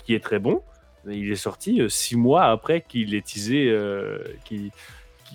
qui 0.06 0.14
est 0.14 0.24
très 0.24 0.40
bon. 0.40 0.62
Il 1.08 1.32
est 1.32 1.36
sorti 1.36 1.82
euh, 1.82 1.90
six 1.90 2.16
mois 2.16 2.46
après 2.46 2.82
qu'il 2.82 3.14
ait 3.14 3.22
teasé, 3.22 3.68
euh, 3.70 4.20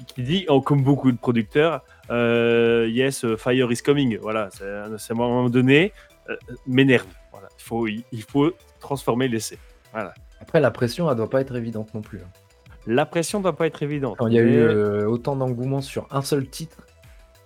qui, 0.06 0.22
dit, 0.22 0.46
oh, 0.48 0.60
comme 0.60 0.82
beaucoup 0.82 1.10
de 1.12 1.16
producteurs, 1.18 1.82
euh, 2.10 2.86
Yes, 2.90 3.24
euh, 3.24 3.36
Fire 3.36 3.70
is 3.72 3.78
coming. 3.78 4.18
Voilà, 4.18 4.48
c'est 4.52 4.64
à 4.68 4.84
un 4.86 5.14
moment 5.14 5.48
donné, 5.50 5.92
euh, 6.28 6.36
m'énerve. 6.66 7.06
Voilà, 7.32 7.48
il 7.58 7.62
faut, 7.62 7.86
il, 7.86 8.02
il 8.12 8.22
faut 8.22 8.52
transformer 8.80 9.28
l'essai. 9.28 9.58
Voilà. 9.92 10.14
Après, 10.40 10.60
la 10.60 10.70
pression, 10.70 11.10
elle 11.10 11.16
doit 11.16 11.28
pas 11.30 11.40
être 11.40 11.54
évidente 11.56 11.92
non 11.94 12.00
plus. 12.00 12.18
hein. 12.18 12.28
La 12.86 13.04
pression 13.04 13.38
ne 13.38 13.42
doit 13.44 13.56
pas 13.56 13.66
être 13.66 13.82
évidente. 13.82 14.16
Quand 14.18 14.26
il 14.28 14.34
y 14.34 14.38
a 14.38 14.42
mais- 14.42 14.52
eu 14.52 14.56
euh, 14.58 15.06
autant 15.06 15.36
d'engouement 15.36 15.80
sur 15.82 16.06
un 16.10 16.22
seul 16.22 16.48
titre, 16.48 16.86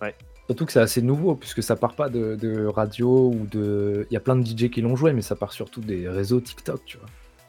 Ouais. 0.03 0.15
Surtout 0.47 0.67
que 0.67 0.73
c'est 0.73 0.81
assez 0.81 1.01
nouveau, 1.01 1.35
puisque 1.37 1.63
ça 1.63 1.75
part 1.77 1.95
pas 1.95 2.11
de, 2.11 2.35
de 2.37 2.67
radio 2.67 3.31
ou 3.31 3.47
de. 3.51 4.07
Il 4.11 4.15
y 4.15 4.17
a 4.17 4.21
plein 4.21 4.37
de 4.37 4.45
DJ 4.45 4.69
qui 4.71 4.83
l'ont 4.83 4.95
joué, 4.97 5.13
mais 5.15 5.23
ça 5.23 5.35
part 5.37 5.53
surtout 5.55 5.81
des 5.81 6.07
réseaux 6.09 6.41
TikTok, 6.41 6.83
tu 6.85 6.99
vois. 6.99 7.07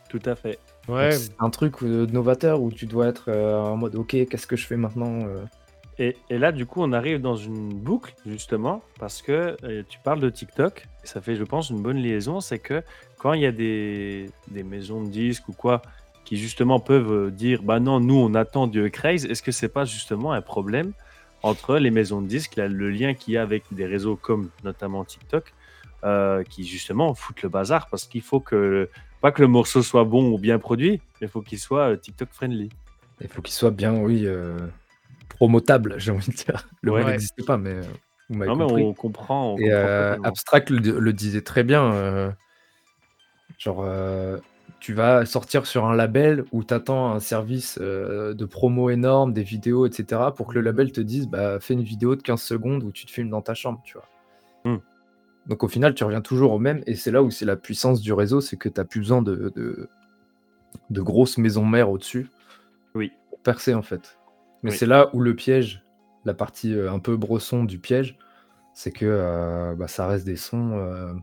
Tout 0.08 0.22
à 0.26 0.36
fait. 0.36 0.58
Ouais, 0.88 1.12
C'est 1.12 1.32
un 1.40 1.50
truc 1.50 1.82
euh, 1.84 2.06
novateur 2.06 2.62
où 2.62 2.72
tu 2.72 2.86
dois 2.86 3.08
être 3.08 3.26
euh, 3.30 3.58
en 3.58 3.78
mode 3.78 3.96
ok, 3.96 4.28
qu'est-ce 4.30 4.48
que 4.48 4.56
je 4.56 4.66
fais 4.66 4.78
maintenant 4.78 5.26
euh. 5.26 5.44
Et, 5.98 6.18
et 6.30 6.38
là, 6.38 6.52
du 6.52 6.66
coup, 6.66 6.82
on 6.82 6.92
arrive 6.92 7.22
dans 7.22 7.38
une 7.38 7.70
boucle, 7.70 8.14
justement, 8.26 8.84
parce 9.00 9.22
que 9.22 9.56
euh, 9.64 9.82
tu 9.88 9.98
parles 10.00 10.20
de 10.20 10.30
TikTok, 10.30 10.86
et 11.04 11.08
ça 11.08 11.22
fait, 11.22 11.38
je 11.38 11.44
pense, 11.46 11.70
une 11.70 11.82
bonne 11.82 11.98
liaison, 11.98 12.42
c'est 12.42 12.60
que 12.60 12.84
quand 13.18 13.32
il 13.32 13.42
y 13.42 13.46
a 13.46 13.54
des, 13.54 14.30
des 14.50 14.64
maisons 14.64 15.02
de 15.02 15.08
disques 15.08 15.48
ou 15.48 15.54
quoi, 15.54 15.82
qui 16.26 16.36
justement 16.36 16.82
peuvent 16.82 17.32
dire, 17.32 17.64
bah 17.64 17.80
non, 17.80 18.02
nous, 18.02 18.16
on 18.16 18.34
attend 18.34 18.68
du 18.68 18.92
Craze, 18.92 19.26
est-ce 19.26 19.42
que 19.42 19.54
c'est 19.54 19.70
pas 19.70 19.86
justement 19.86 20.34
un 20.34 20.42
problème 20.42 20.92
entre 21.44 21.78
les 21.78 21.92
maisons 21.92 22.22
de 22.22 22.28
disques, 22.28 22.56
là, 22.56 22.68
le 22.68 22.90
lien 22.90 23.14
qu'il 23.14 23.36
y 23.36 23.38
a 23.38 23.42
avec 23.44 23.64
des 23.72 23.86
réseaux 23.86 24.16
comme 24.16 24.50
notamment 24.64 25.06
TikTok, 25.06 25.54
euh, 26.04 26.44
qui 26.44 26.66
justement 26.66 27.14
foutent 27.14 27.44
le 27.44 27.50
bazar, 27.50 27.88
parce 27.88 28.06
qu'il 28.06 28.22
faut 28.22 28.40
que, 28.40 28.90
pas 29.26 29.32
que 29.32 29.42
le 29.42 29.48
morceau 29.48 29.82
soit 29.82 30.04
bon 30.04 30.34
ou 30.34 30.38
bien 30.38 30.60
produit, 30.60 31.02
mais 31.20 31.26
il 31.26 31.30
faut 31.30 31.42
qu'il 31.42 31.58
soit 31.58 31.94
euh, 31.94 31.96
TikTok 31.96 32.30
friendly. 32.32 32.70
Il 33.22 33.28
faut 33.28 33.42
qu'il 33.42 33.56
soit 33.56 33.72
bien, 33.72 33.96
oui, 33.96 34.28
euh, 34.28 34.56
promotable, 35.30 35.96
j'ai 35.98 36.12
envie 36.12 36.30
de 36.30 36.36
dire. 36.36 36.70
Le 36.84 36.92
Ouais. 36.92 37.04
mot 37.04 37.10
n'existait 37.10 37.42
pas, 37.44 37.58
mais 37.58 37.72
euh, 37.72 37.82
vous 38.30 38.46
Non, 38.46 38.56
mais 38.56 38.84
on 38.84 38.94
comprend. 38.94 39.54
on 39.54 39.58
Et 39.58 39.64
comprend 39.64 39.78
euh, 39.80 40.04
totalement. 40.10 40.28
Abstract 40.28 40.70
le, 40.70 41.00
le 41.00 41.14
disait 41.14 41.42
très 41.42 41.64
bien. 41.64 41.92
euh, 41.92 42.32
genre, 43.58 43.84
tu 44.80 44.94
vas 44.94 45.26
sortir 45.26 45.66
sur 45.66 45.86
un 45.86 45.96
label 45.96 46.46
où 46.52 46.64
tu 46.64 46.72
attends 46.76 47.12
un 47.12 47.20
service 47.20 47.80
de 47.80 48.46
promo 48.46 48.92
énorme, 48.92 49.34
des 49.34 49.42
vidéos, 49.42 49.88
etc. 49.88 50.34
pour 50.36 50.46
que 50.46 50.54
le 50.54 50.62
label 50.62 50.92
te 50.92 51.02
dise 51.02 51.28
bah, 51.28 51.60
fais 51.60 51.74
une 51.74 51.82
vidéo 51.82 52.16
de 52.16 52.22
15 52.22 52.44
secondes 52.44 52.84
où 52.84 52.92
tu 52.92 53.08
te 53.08 53.12
filmes 53.12 53.32
dans 53.32 53.42
ta 53.42 53.56
chambre, 53.56 53.82
tu 53.84 53.94
vois. 53.98 54.06
Donc 55.48 55.64
au 55.64 55.68
final, 55.68 55.94
tu 55.94 56.04
reviens 56.04 56.22
toujours 56.22 56.52
au 56.54 56.60
même. 56.60 56.82
Et 56.88 56.96
c'est 56.96 57.12
là 57.12 57.22
où 57.24 57.30
c'est 57.32 57.46
la 57.46 57.56
puissance 57.56 58.02
du 58.02 58.14
réseau 58.14 58.42
c'est 58.42 58.58
que 58.58 58.70
tu 58.70 58.80
n'as 58.80 58.86
plus 58.86 59.00
besoin 59.00 59.22
de, 59.22 59.52
de, 59.56 59.90
de 60.90 61.02
grosses 61.02 61.38
maisons 61.38 61.66
mères 61.66 61.90
au-dessus 61.90 62.30
Oui. 62.96 63.12
pour 63.30 63.40
percer 63.42 63.74
en 63.74 63.82
fait. 63.84 64.18
Mais 64.64 64.72
Oui. 64.72 64.78
c'est 64.78 64.88
là 64.88 65.10
où 65.14 65.20
le 65.22 65.36
piège, 65.36 65.84
la 66.26 66.34
partie 66.34 66.74
euh, 66.74 66.92
un 66.92 67.00
peu 67.00 67.16
brosson 67.18 67.64
du 67.64 67.78
piège, 67.80 68.18
c'est 68.74 68.92
que 68.92 69.06
euh, 69.06 69.76
bah, 69.76 69.88
ça 69.88 70.08
reste 70.08 70.26
des 70.26 70.36
sons 70.36 70.72
euh, 70.78 71.14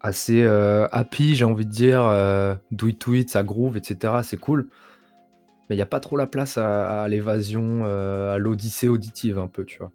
assez 0.00 0.44
happy, 0.92 1.34
j'ai 1.34 1.46
envie 1.46 1.64
de 1.64 1.70
dire, 1.70 2.02
to 2.78 3.14
it, 3.14 3.30
ça 3.30 3.42
groove, 3.42 3.78
etc. 3.78 4.20
C'est 4.22 4.36
cool. 4.36 4.68
Mais 5.70 5.76
il 5.76 5.78
n'y 5.78 5.82
a 5.82 5.86
pas 5.86 6.00
trop 6.00 6.18
la 6.18 6.26
place 6.26 6.58
à, 6.58 7.02
à 7.04 7.08
l'évasion, 7.08 7.86
à 7.86 8.36
l'odyssée 8.36 8.88
auditive 8.88 9.38
un 9.38 9.48
peu, 9.48 9.64
tu 9.64 9.78
vois. 9.78 9.92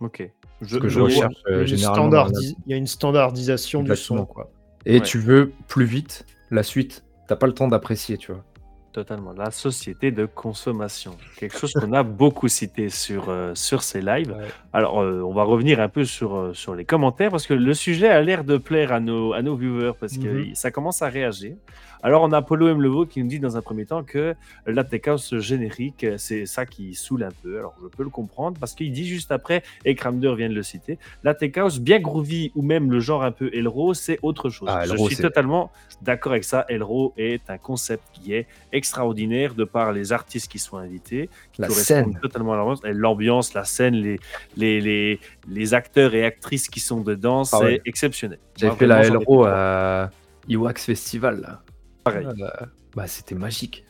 Ok. 0.00 0.26
Que 0.66 0.88
je, 0.88 1.00
recherche 1.00 1.34
euh, 1.48 1.64
généralement. 1.66 2.26
il 2.66 2.70
y 2.70 2.74
a 2.74 2.76
une 2.76 2.86
standardisation 2.86 3.82
du 3.82 3.94
son, 3.96 4.24
quoi. 4.26 4.50
Et 4.86 4.94
Ouais. 4.94 5.00
tu 5.00 5.18
veux 5.18 5.52
plus 5.68 5.84
vite 5.84 6.24
la 6.50 6.62
suite, 6.62 7.04
t'as 7.28 7.36
pas 7.36 7.46
le 7.46 7.52
temps 7.54 7.68
d'apprécier, 7.68 8.16
tu 8.18 8.32
vois. 8.32 8.44
Totalement. 8.92 9.32
La 9.32 9.50
société 9.50 10.10
de 10.10 10.26
consommation. 10.26 11.16
Quelque 11.38 11.56
chose 11.56 11.72
qu'on 11.72 11.94
a 11.94 12.02
beaucoup 12.02 12.48
cité 12.48 12.90
sur, 12.90 13.30
euh, 13.30 13.52
sur 13.54 13.82
ces 13.82 14.02
lives. 14.02 14.32
Ouais. 14.32 14.48
Alors, 14.74 15.00
euh, 15.00 15.22
on 15.22 15.32
va 15.32 15.44
revenir 15.44 15.80
un 15.80 15.88
peu 15.88 16.04
sur, 16.04 16.36
euh, 16.36 16.52
sur 16.52 16.74
les 16.74 16.84
commentaires 16.84 17.30
parce 17.30 17.46
que 17.46 17.54
le 17.54 17.72
sujet 17.72 18.08
a 18.08 18.20
l'air 18.20 18.44
de 18.44 18.58
plaire 18.58 18.92
à 18.92 19.00
nos, 19.00 19.32
à 19.32 19.40
nos 19.40 19.56
viewers 19.56 19.92
parce 19.98 20.18
que 20.18 20.28
Mhm. 20.48 20.54
ça 20.54 20.70
commence 20.70 21.00
à 21.00 21.08
réagir. 21.08 21.54
Alors, 22.02 22.22
on 22.22 22.32
a 22.32 22.42
Polo 22.42 22.68
M. 22.68 22.80
Leveau 22.80 23.06
qui 23.06 23.22
nous 23.22 23.28
dit 23.28 23.38
dans 23.38 23.56
un 23.56 23.62
premier 23.62 23.86
temps 23.86 24.02
que 24.02 24.34
la 24.66 24.82
tech 24.84 25.02
house 25.06 25.38
générique, 25.38 26.04
c'est 26.16 26.46
ça 26.46 26.66
qui 26.66 26.94
saoule 26.94 27.22
un 27.22 27.28
peu. 27.42 27.58
Alors, 27.58 27.74
je 27.82 27.86
peux 27.88 28.02
le 28.02 28.10
comprendre 28.10 28.58
parce 28.58 28.74
qu'il 28.74 28.90
dit 28.92 29.06
juste 29.06 29.30
après, 29.30 29.62
et 29.84 29.94
Cramder 29.94 30.34
vient 30.36 30.48
de 30.48 30.54
le 30.54 30.62
citer, 30.64 30.98
la 31.22 31.34
tech 31.34 31.56
house 31.58 31.78
bien 31.78 32.00
groovy 32.00 32.50
ou 32.56 32.62
même 32.62 32.90
le 32.90 32.98
genre 33.00 33.22
un 33.22 33.30
peu 33.30 33.50
Elro, 33.54 33.94
c'est 33.94 34.18
autre 34.22 34.50
chose. 34.50 34.68
Ah, 34.72 34.84
je 34.84 34.96
suis 34.96 35.14
c'est- 35.14 35.22
totalement 35.22 35.70
d'accord 36.02 36.32
avec 36.32 36.44
ça. 36.44 36.64
Elro 36.68 37.12
est 37.16 37.48
un 37.48 37.58
concept 37.58 38.02
qui 38.12 38.34
est 38.34 38.46
extraordinaire 38.72 39.54
de 39.54 39.64
par 39.64 39.92
les 39.92 40.12
artistes 40.12 40.50
qui 40.50 40.58
sont 40.58 40.76
invités, 40.78 41.30
qui 41.52 41.60
La 41.62 41.68
correspondent 41.68 42.12
scène. 42.14 42.20
totalement 42.20 42.54
à 42.54 42.90
l'ambiance, 42.92 43.54
la 43.54 43.64
scène, 43.64 43.94
les, 43.94 44.18
les, 44.56 44.80
les, 44.80 45.20
les 45.48 45.74
acteurs 45.74 46.14
et 46.14 46.24
actrices 46.24 46.68
qui 46.68 46.80
sont 46.80 47.00
dedans, 47.00 47.44
c'est 47.44 47.56
Ah 47.56 47.60
ouais. 47.60 47.80
exceptionnel. 47.86 48.38
J'avais 48.56 48.70
Moi, 48.70 48.76
fait 48.78 48.86
la 48.86 49.06
Elro 49.06 49.44
à 49.44 50.10
Iwax 50.48 50.84
Festival, 50.86 51.40
là. 51.40 51.62
Pareil. 52.04 52.26
Ah, 52.28 52.32
bah, 52.38 52.66
bah, 52.96 53.06
c'était 53.06 53.34
magique. 53.34 53.84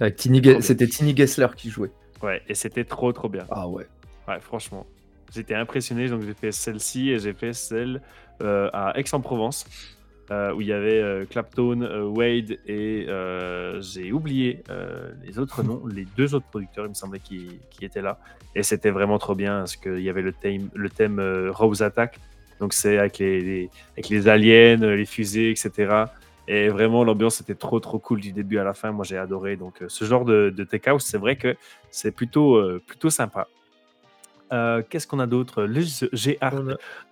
C'était 0.61 0.87
Tini 0.87 1.17
Gessler 1.17 1.49
qui 1.57 1.71
jouait. 1.71 1.91
Ouais, 2.23 2.43
et 2.49 2.55
c'était 2.55 2.85
trop, 2.85 3.13
trop 3.13 3.29
bien. 3.29 3.45
Ah 3.51 3.69
ouais. 3.69 3.87
Ouais, 4.29 4.39
franchement. 4.41 4.87
J'étais 5.35 5.55
impressionné, 5.55 6.09
donc 6.09 6.23
j'ai 6.23 6.35
fait 6.35 6.53
celle-ci 6.53 7.11
et 7.11 7.19
j'ai 7.19 7.33
fait 7.33 7.53
celle 7.55 8.03
euh, 8.43 8.69
à 8.75 8.93
Aix-en-Provence, 8.99 9.65
euh, 10.31 10.53
où 10.53 10.61
il 10.61 10.67
y 10.69 10.73
avait 10.73 11.01
euh, 11.01 11.25
Clapton, 11.25 11.81
Wade 12.15 12.59
et 12.67 13.07
j'ai 13.81 14.13
oublié 14.13 14.63
les 15.25 15.39
autres 15.39 15.63
noms, 15.65 15.87
les 15.87 16.07
deux 16.17 16.35
autres 16.35 16.47
producteurs, 16.51 16.85
il 16.85 16.91
me 16.91 16.95
semblait, 16.95 17.19
qui, 17.19 17.61
qui 17.71 17.85
étaient 17.87 18.03
là. 18.03 18.19
Et 18.55 18.63
c'était 18.63 18.91
vraiment 18.91 19.19
trop 19.19 19.35
bien, 19.35 19.61
parce 19.61 19.77
qu'il 19.77 20.01
y 20.01 20.11
avait 20.11 20.21
le 20.23 20.33
thème, 20.33 20.69
le 20.75 20.91
thème 20.91 21.19
Rose 21.51 21.83
Attack, 21.83 22.19
donc 22.61 22.75
c'est 22.75 22.99
avec 22.99 23.19
les, 23.19 23.41
les- 23.41 23.71
avec 23.95 24.11
les 24.11 24.29
aliens, 24.29 24.77
les 24.77 25.07
fusées, 25.07 25.51
etc. 25.51 26.05
Et 26.49 26.68
vraiment, 26.68 27.05
l'ambiance 27.05 27.40
était 27.40 27.55
trop, 27.55 27.78
trop 27.78 27.99
cool 27.99 28.20
du 28.20 28.32
début 28.32 28.59
à 28.59 28.64
la 28.64 28.74
fin. 28.74 28.90
Moi, 28.90 29.05
j'ai 29.05 29.16
adoré. 29.16 29.57
Donc, 29.57 29.82
euh, 29.82 29.88
ce 29.88 30.05
genre 30.05 30.24
de, 30.24 30.51
de 30.51 30.66
house, 30.86 31.05
c'est 31.05 31.18
vrai 31.18 31.36
que 31.36 31.57
c'est 31.90 32.11
plutôt, 32.11 32.57
euh, 32.57 32.82
plutôt 32.84 33.11
sympa. 33.11 33.47
Euh, 34.53 34.82
Qu'est-ce 34.88 35.07
qu'on 35.07 35.20
a 35.20 35.26
d'autre? 35.26 35.62
Le 35.62 35.82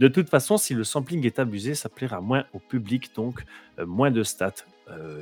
De 0.01 0.09
toute 0.09 0.29
façon, 0.29 0.57
si 0.57 0.75
le 0.75 0.85
sampling 0.85 1.25
est 1.25 1.39
abusé, 1.39 1.75
ça 1.75 1.89
plaira 1.89 2.21
moins 2.21 2.45
au 2.53 2.59
public, 2.59 3.15
donc 3.15 3.45
euh, 3.79 3.87
moins 3.87 4.11
de 4.11 4.23
stats. 4.23 4.65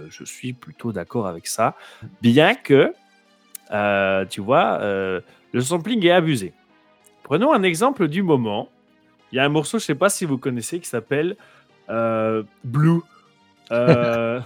Je 0.08 0.24
suis 0.24 0.54
plutôt 0.54 0.92
d'accord 0.92 1.26
avec 1.26 1.46
ça. 1.46 1.76
Bien 2.22 2.54
que, 2.54 2.94
tu 4.30 4.40
vois, 4.40 4.78
le 4.80 5.60
sampling 5.60 6.06
est 6.06 6.10
abusé. 6.10 6.54
Prenons 7.22 7.52
un 7.52 7.62
exemple 7.62 8.08
du 8.08 8.22
moment. 8.22 8.70
Il 9.30 9.36
y 9.36 9.38
a 9.40 9.44
un 9.44 9.50
morceau, 9.50 9.78
je 9.78 9.82
ne 9.82 9.86
sais 9.88 9.94
pas 9.94 10.08
si 10.08 10.24
vous 10.24 10.38
connaissez, 10.38 10.80
qui 10.80 10.88
s'appelle 10.88 11.36
Blue. 12.64 13.02
Euh, 13.70 14.40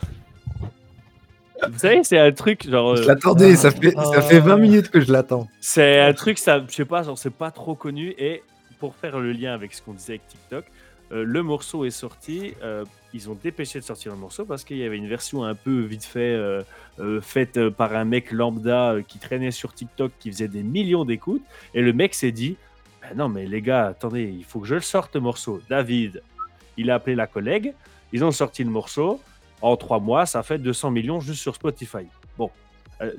vous 1.70 1.79
savez, 1.79 2.03
c'est 2.03 2.18
un 2.18 2.33
truc 2.33 2.68
genre. 2.68 2.97
Je 2.97 3.03
euh, 3.03 3.07
l'attendais, 3.07 3.55
ça 3.57 3.70
fait, 3.70 3.93
ça 3.93 4.20
fait 4.23 4.41
20 4.41 4.53
Ah. 4.53 4.57
minutes 4.57 4.91
que 4.91 5.01
je 5.01 5.12
l'attends. 5.12 5.49
c'est 5.61 6.01
un 6.01 6.12
truc, 6.12 6.39
ça, 6.39 6.62
je 6.68 6.73
sais 6.75 6.85
pas, 6.85 7.03
genre 7.03 7.18
c'est 7.18 7.31
pas 7.33 7.51
trop 7.51 7.75
connu. 7.75 8.14
Et 8.18 8.43
pour 8.81 8.97
faire 8.97 9.18
le 9.20 9.33
lien 9.33 9.55
avec 9.55 9.73
ce 9.75 9.83
qu'on 9.83 9.93
disait 9.93 10.14
avec 10.14 10.27
TikTok, 10.27 10.64
euh, 11.12 11.23
le 11.25 11.43
morceau 11.43 11.85
est 11.85 11.91
sorti. 11.91 12.55
euh, 12.62 12.85
ils 13.14 13.29
ont 13.29 13.37
dépêché 13.41 13.79
de 13.79 13.85
sortir 13.85 14.11
le 14.12 14.18
morceau 14.18 14.47
parce 14.47 14.64
qu'il 14.64 14.79
y 14.79 14.85
avait 14.85 14.97
une 14.97 15.07
version 15.07 15.45
un 15.45 15.55
peu 15.55 15.81
vite 15.83 16.03
fait 16.05 16.33
euh, 16.33 16.62
euh, 16.99 17.20
faite 17.20 17.59
euh, 17.59 17.70
par 17.70 17.95
un 17.95 18.07
mec 18.07 18.33
lambda 18.33 18.93
euh, 18.93 19.03
qui 19.07 19.18
traînait 19.18 19.51
sur 19.51 19.75
TikTok, 19.75 20.12
qui 20.18 20.33
faisait 20.33 20.49
des 20.49 20.62
millions 20.62 21.05
d'écoutes. 21.05 21.43
Et 21.75 21.83
le 21.83 21.93
mec 21.93 22.14
s'est 22.14 22.33
dit, 22.33 22.57
Ben 23.03 23.14
non 23.16 23.29
mais 23.29 23.45
les 23.47 23.61
gars, 23.61 23.89
attendez, 23.89 24.23
il 24.35 24.45
faut 24.45 24.61
que 24.61 24.66
je 24.66 24.77
le 24.77 24.81
sorte 24.81 25.14
le 25.14 25.20
morceau. 25.20 25.61
David, 25.68 26.23
il 26.79 26.91
a 26.91 26.95
appelé 26.95 27.14
la 27.14 27.27
collègue. 27.27 27.75
Ils 28.12 28.24
ont 28.24 28.30
sorti 28.32 28.64
le 28.64 28.70
morceau. 28.70 29.20
En 29.60 29.76
trois 29.76 30.00
mois, 30.00 30.26
ça 30.26 30.42
fait 30.42 30.58
200 30.58 30.90
millions 30.90 31.20
juste 31.20 31.40
sur 31.40 31.54
Spotify. 31.54 32.06
Bon, 32.36 32.50
euh, 33.00 33.12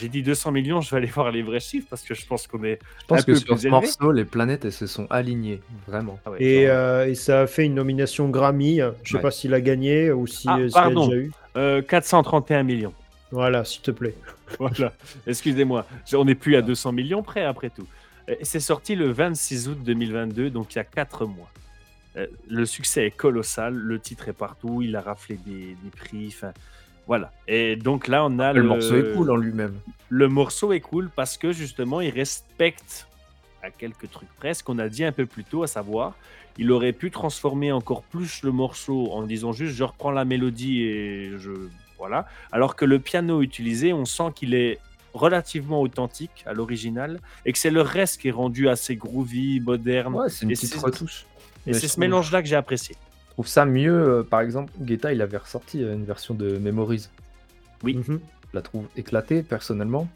j'ai 0.00 0.08
dit 0.08 0.22
200 0.22 0.52
millions, 0.52 0.80
je 0.80 0.90
vais 0.90 0.98
aller 0.98 1.06
voir 1.08 1.30
les 1.32 1.42
vrais 1.42 1.58
chiffres 1.60 1.86
parce 1.90 2.02
que 2.02 2.14
je 2.14 2.24
pense 2.24 2.46
qu'on 2.46 2.62
est. 2.62 2.78
Je 3.00 3.06
pense 3.06 3.18
Un 3.20 3.22
que 3.22 3.32
peu 3.32 3.34
sur 3.36 3.46
plus 3.46 3.56
ce 3.62 3.66
élevé. 3.66 3.70
morceau, 3.70 4.12
les 4.12 4.24
planètes, 4.24 4.64
elles 4.64 4.72
se 4.72 4.86
sont 4.86 5.06
alignées. 5.10 5.60
Vraiment. 5.88 6.18
Ah 6.24 6.30
ouais, 6.30 6.42
Et, 6.42 6.66
genre, 6.66 6.70
euh, 6.76 7.06
et 7.06 7.14
ça 7.16 7.40
a 7.42 7.46
fait 7.48 7.64
une 7.66 7.74
nomination 7.74 8.28
Grammy. 8.28 8.78
Je 9.02 9.10
sais 9.10 9.16
Ouais. 9.16 9.22
pas 9.22 9.30
s'il 9.32 9.54
a 9.54 9.60
gagné 9.60 10.12
ou 10.12 10.26
si, 10.28 10.46
Ah, 10.48 10.58
euh, 10.58 10.68
s'il 10.68 10.78
a 10.78 10.82
pardon. 10.82 11.06
déjà 11.08 11.18
eu. 11.20 11.32
euh, 11.56 11.82
431 11.82 12.62
millions. 12.62 12.94
Voilà, 13.32 13.64
s'il 13.64 13.82
te 13.82 13.90
plaît. 13.90 14.14
Voilà. 14.60 14.92
Excusez-moi, 15.26 15.86
on 16.14 16.24
n'est 16.26 16.34
plus 16.34 16.54
à 16.56 16.62
200 16.62 16.92
millions 16.92 17.22
près 17.22 17.42
après 17.44 17.70
tout. 17.70 17.86
C'est 18.42 18.60
sorti 18.60 18.94
le 18.94 19.10
26 19.10 19.68
août 19.68 19.78
2022, 19.82 20.50
donc 20.50 20.74
il 20.74 20.76
y 20.76 20.80
a 20.80 20.84
4 20.84 21.24
mois. 21.26 21.50
Euh, 22.16 22.26
Le 22.48 22.66
succès 22.66 23.06
est 23.06 23.10
colossal, 23.16 23.74
le 23.74 23.98
titre 23.98 24.28
est 24.28 24.32
partout, 24.34 24.82
il 24.82 24.94
a 24.96 25.00
raflé 25.00 25.38
des, 25.46 25.76
des 25.82 25.90
prix, 25.96 26.28
enfin 26.28 26.52
voilà. 27.06 27.32
Et 27.48 27.76
donc 27.76 28.06
là, 28.08 28.24
on 28.24 28.38
a 28.38 28.52
Le 28.52 28.62
morceau 28.62 28.96
est 28.96 29.14
cool 29.14 29.30
en 29.30 29.36
lui-même. 29.36 29.74
le 30.08 30.28
morceau 30.28 30.72
est 30.72 30.80
cool 30.80 31.10
parce 31.14 31.36
que 31.38 31.52
justement, 31.52 32.00
il 32.00 32.10
respecte 32.10 33.06
à 33.62 33.70
quelques 33.70 34.10
trucs 34.10 34.28
près 34.36 34.54
ce 34.54 34.62
qu'on 34.62 34.78
a 34.78 34.88
dit 34.88 35.04
un 35.04 35.12
peu 35.12 35.24
plus 35.26 35.44
tôt, 35.44 35.62
à 35.62 35.66
savoir, 35.66 36.14
il 36.58 36.70
aurait 36.70 36.92
pu 36.92 37.10
transformer 37.10 37.72
encore 37.72 38.02
plus 38.02 38.42
le 38.42 38.52
morceau 38.52 39.10
en 39.12 39.22
disant 39.22 39.52
juste 39.52 39.74
je 39.74 39.84
reprends 39.84 40.10
la 40.10 40.24
mélodie 40.24 40.82
et 40.82 41.32
je 41.38 41.50
voilà, 41.98 42.26
alors 42.50 42.74
que 42.74 42.84
le 42.84 42.98
piano 42.98 43.40
utilisé, 43.42 43.92
on 43.92 44.04
sent 44.04 44.32
qu'il 44.34 44.54
est 44.54 44.80
relativement 45.14 45.80
authentique 45.80 46.42
à 46.46 46.52
l'original 46.52 47.20
et 47.46 47.52
que 47.52 47.58
c'est 47.58 47.70
le 47.70 47.80
reste 47.82 48.20
qui 48.20 48.28
est 48.28 48.32
rendu 48.32 48.68
assez 48.68 48.96
groovy, 48.96 49.60
moderne. 49.60 50.14
Ouais, 50.14 50.28
c'est 50.28 50.44
une 50.44 50.50
Et 50.50 50.54
petite 50.54 50.74
retouche. 50.74 51.26
Et 51.66 51.72
mais 51.72 51.72
c'est 51.74 51.88
ce 51.88 52.00
mélange-là 52.00 52.42
que 52.42 52.48
j'ai 52.48 52.56
apprécié. 52.56 52.96
Je 53.28 53.34
trouve 53.34 53.46
ça 53.46 53.64
mieux, 53.64 53.94
euh, 53.94 54.22
par 54.22 54.40
exemple, 54.40 54.72
Guetta, 54.80 55.12
il 55.12 55.22
avait 55.22 55.38
ressorti 55.38 55.82
euh, 55.82 55.94
une 55.94 56.04
version 56.04 56.34
de 56.34 56.58
Memories. 56.58 57.08
Oui. 57.82 57.94
Mhm. 57.94 58.20
Je 58.50 58.56
la 58.56 58.62
trouve 58.62 58.86
éclatée, 58.96 59.42
personnellement. 59.42 60.06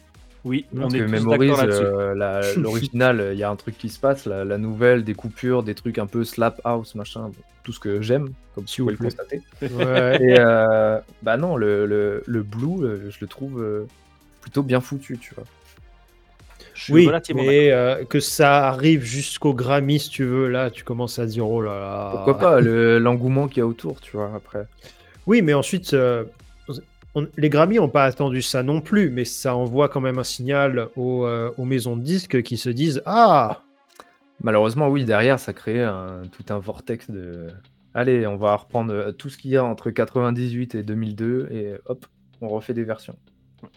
Oui, 0.45 0.67
on 0.77 0.91
est 0.91 0.99
que 0.99 1.05
Memories, 1.05 1.49
d'accord 1.49 1.67
là-dessus. 1.67 1.83
euh, 1.85 2.55
l'original, 2.61 3.31
il 3.33 3.39
y 3.39 3.43
a 3.43 3.51
un 3.51 3.57
truc 3.57 3.79
qui 3.79 3.89
se 3.89 3.99
passe, 3.99 4.27
la, 4.27 4.45
la 4.45 4.59
nouvelle, 4.59 5.03
des 5.03 5.15
coupures, 5.15 5.63
des 5.63 5.75
trucs 5.75 5.99
un 5.99 6.07
peu 6.07 6.25
slap 6.25 6.61
house, 6.65 6.95
machin, 6.95 7.31
tout 7.65 7.73
ce 7.73 7.81
que 7.81 8.01
j'aime, 8.03 8.29
comme 8.55 8.67
S'il 8.69 8.85
vous 8.85 8.91
pouvez 8.91 8.99
le 8.99 9.05
constater. 9.05 9.43
Ouais. 9.63 10.23
Et 10.23 10.37
euh, 10.39 11.01
bah 11.23 11.37
non, 11.37 11.57
le, 11.57 11.87
le, 11.87 12.23
le 12.27 12.43
Blue, 12.43 13.11
je 13.11 13.17
le 13.21 13.27
trouve 13.27 13.87
plutôt 14.41 14.63
bien 14.63 14.81
foutu, 14.81 15.19
tu 15.19 15.35
vois. 15.35 15.45
Je 16.77 16.83
suis 16.85 16.93
Oui, 16.93 17.07
relativement 17.07 17.43
mais 17.43 17.73
euh, 17.73 18.05
que 18.05 18.21
ça 18.21 18.69
arrive 18.69 19.03
jusqu'au 19.03 19.55
Grammy, 19.55 19.99
si 19.99 20.11
tu 20.11 20.25
veux, 20.25 20.49
là, 20.49 20.71
tu 20.71 20.85
commences 20.85 21.19
à 21.19 21.27
dire, 21.27 21.49
oh 21.49 21.61
là 21.63 21.79
là. 21.81 22.11
Pourquoi 22.13 22.39
pas, 22.39 22.61
le- 22.61 22.99
l'engouement 22.99 23.49
qu'il 23.49 23.59
y 23.59 23.61
a 23.63 23.67
autour, 23.67 24.01
tu 24.01 24.17
vois, 24.17 24.31
après. 24.35 24.67
Oui, 25.27 25.43
mais 25.43 25.55
ensuite, 25.55 25.95
euh, 25.95 26.25
on- 27.15 27.27
les 27.37 27.49
Grammy 27.49 27.77
n'ont 27.77 27.89
pas 27.89 28.05
attendu 28.05 28.43
ça 28.43 28.63
non 28.63 28.81
plus, 28.81 29.09
mais 29.11 29.25
ça 29.25 29.57
envoie 29.57 29.89
quand 29.89 30.01
même 30.03 30.19
un 30.19 30.25
signal 30.25 30.89
aux, 30.97 31.25
euh, 31.25 31.51
aux 31.57 31.65
maisons 31.65 31.97
de 31.97 32.03
disques 32.03 32.43
qui 32.43 32.57
se 32.59 32.69
disent 32.71 33.03
Ah, 33.07 33.63
Malheureusement, 34.43 34.89
oui, 34.89 35.07
derrière, 35.07 35.41
ça 35.41 35.55
crée 35.55 35.83
un, 35.83 36.23
tout 36.31 36.53
un 36.53 36.59
vortex 36.59 37.11
de. 37.11 37.47
Allez, 37.95 38.27
on 38.27 38.37
va 38.37 38.55
reprendre 38.55 39.13
tout 39.13 39.31
ce 39.31 39.39
qu'il 39.39 39.51
y 39.51 39.57
a 39.57 39.65
entre 39.65 39.91
98 39.91 40.75
et 40.75 40.83
2002 40.83 41.49
et 41.51 41.73
hop, 41.87 42.05
on 42.43 42.49
refait 42.49 42.75
des 42.75 42.85
versions. 42.85 43.17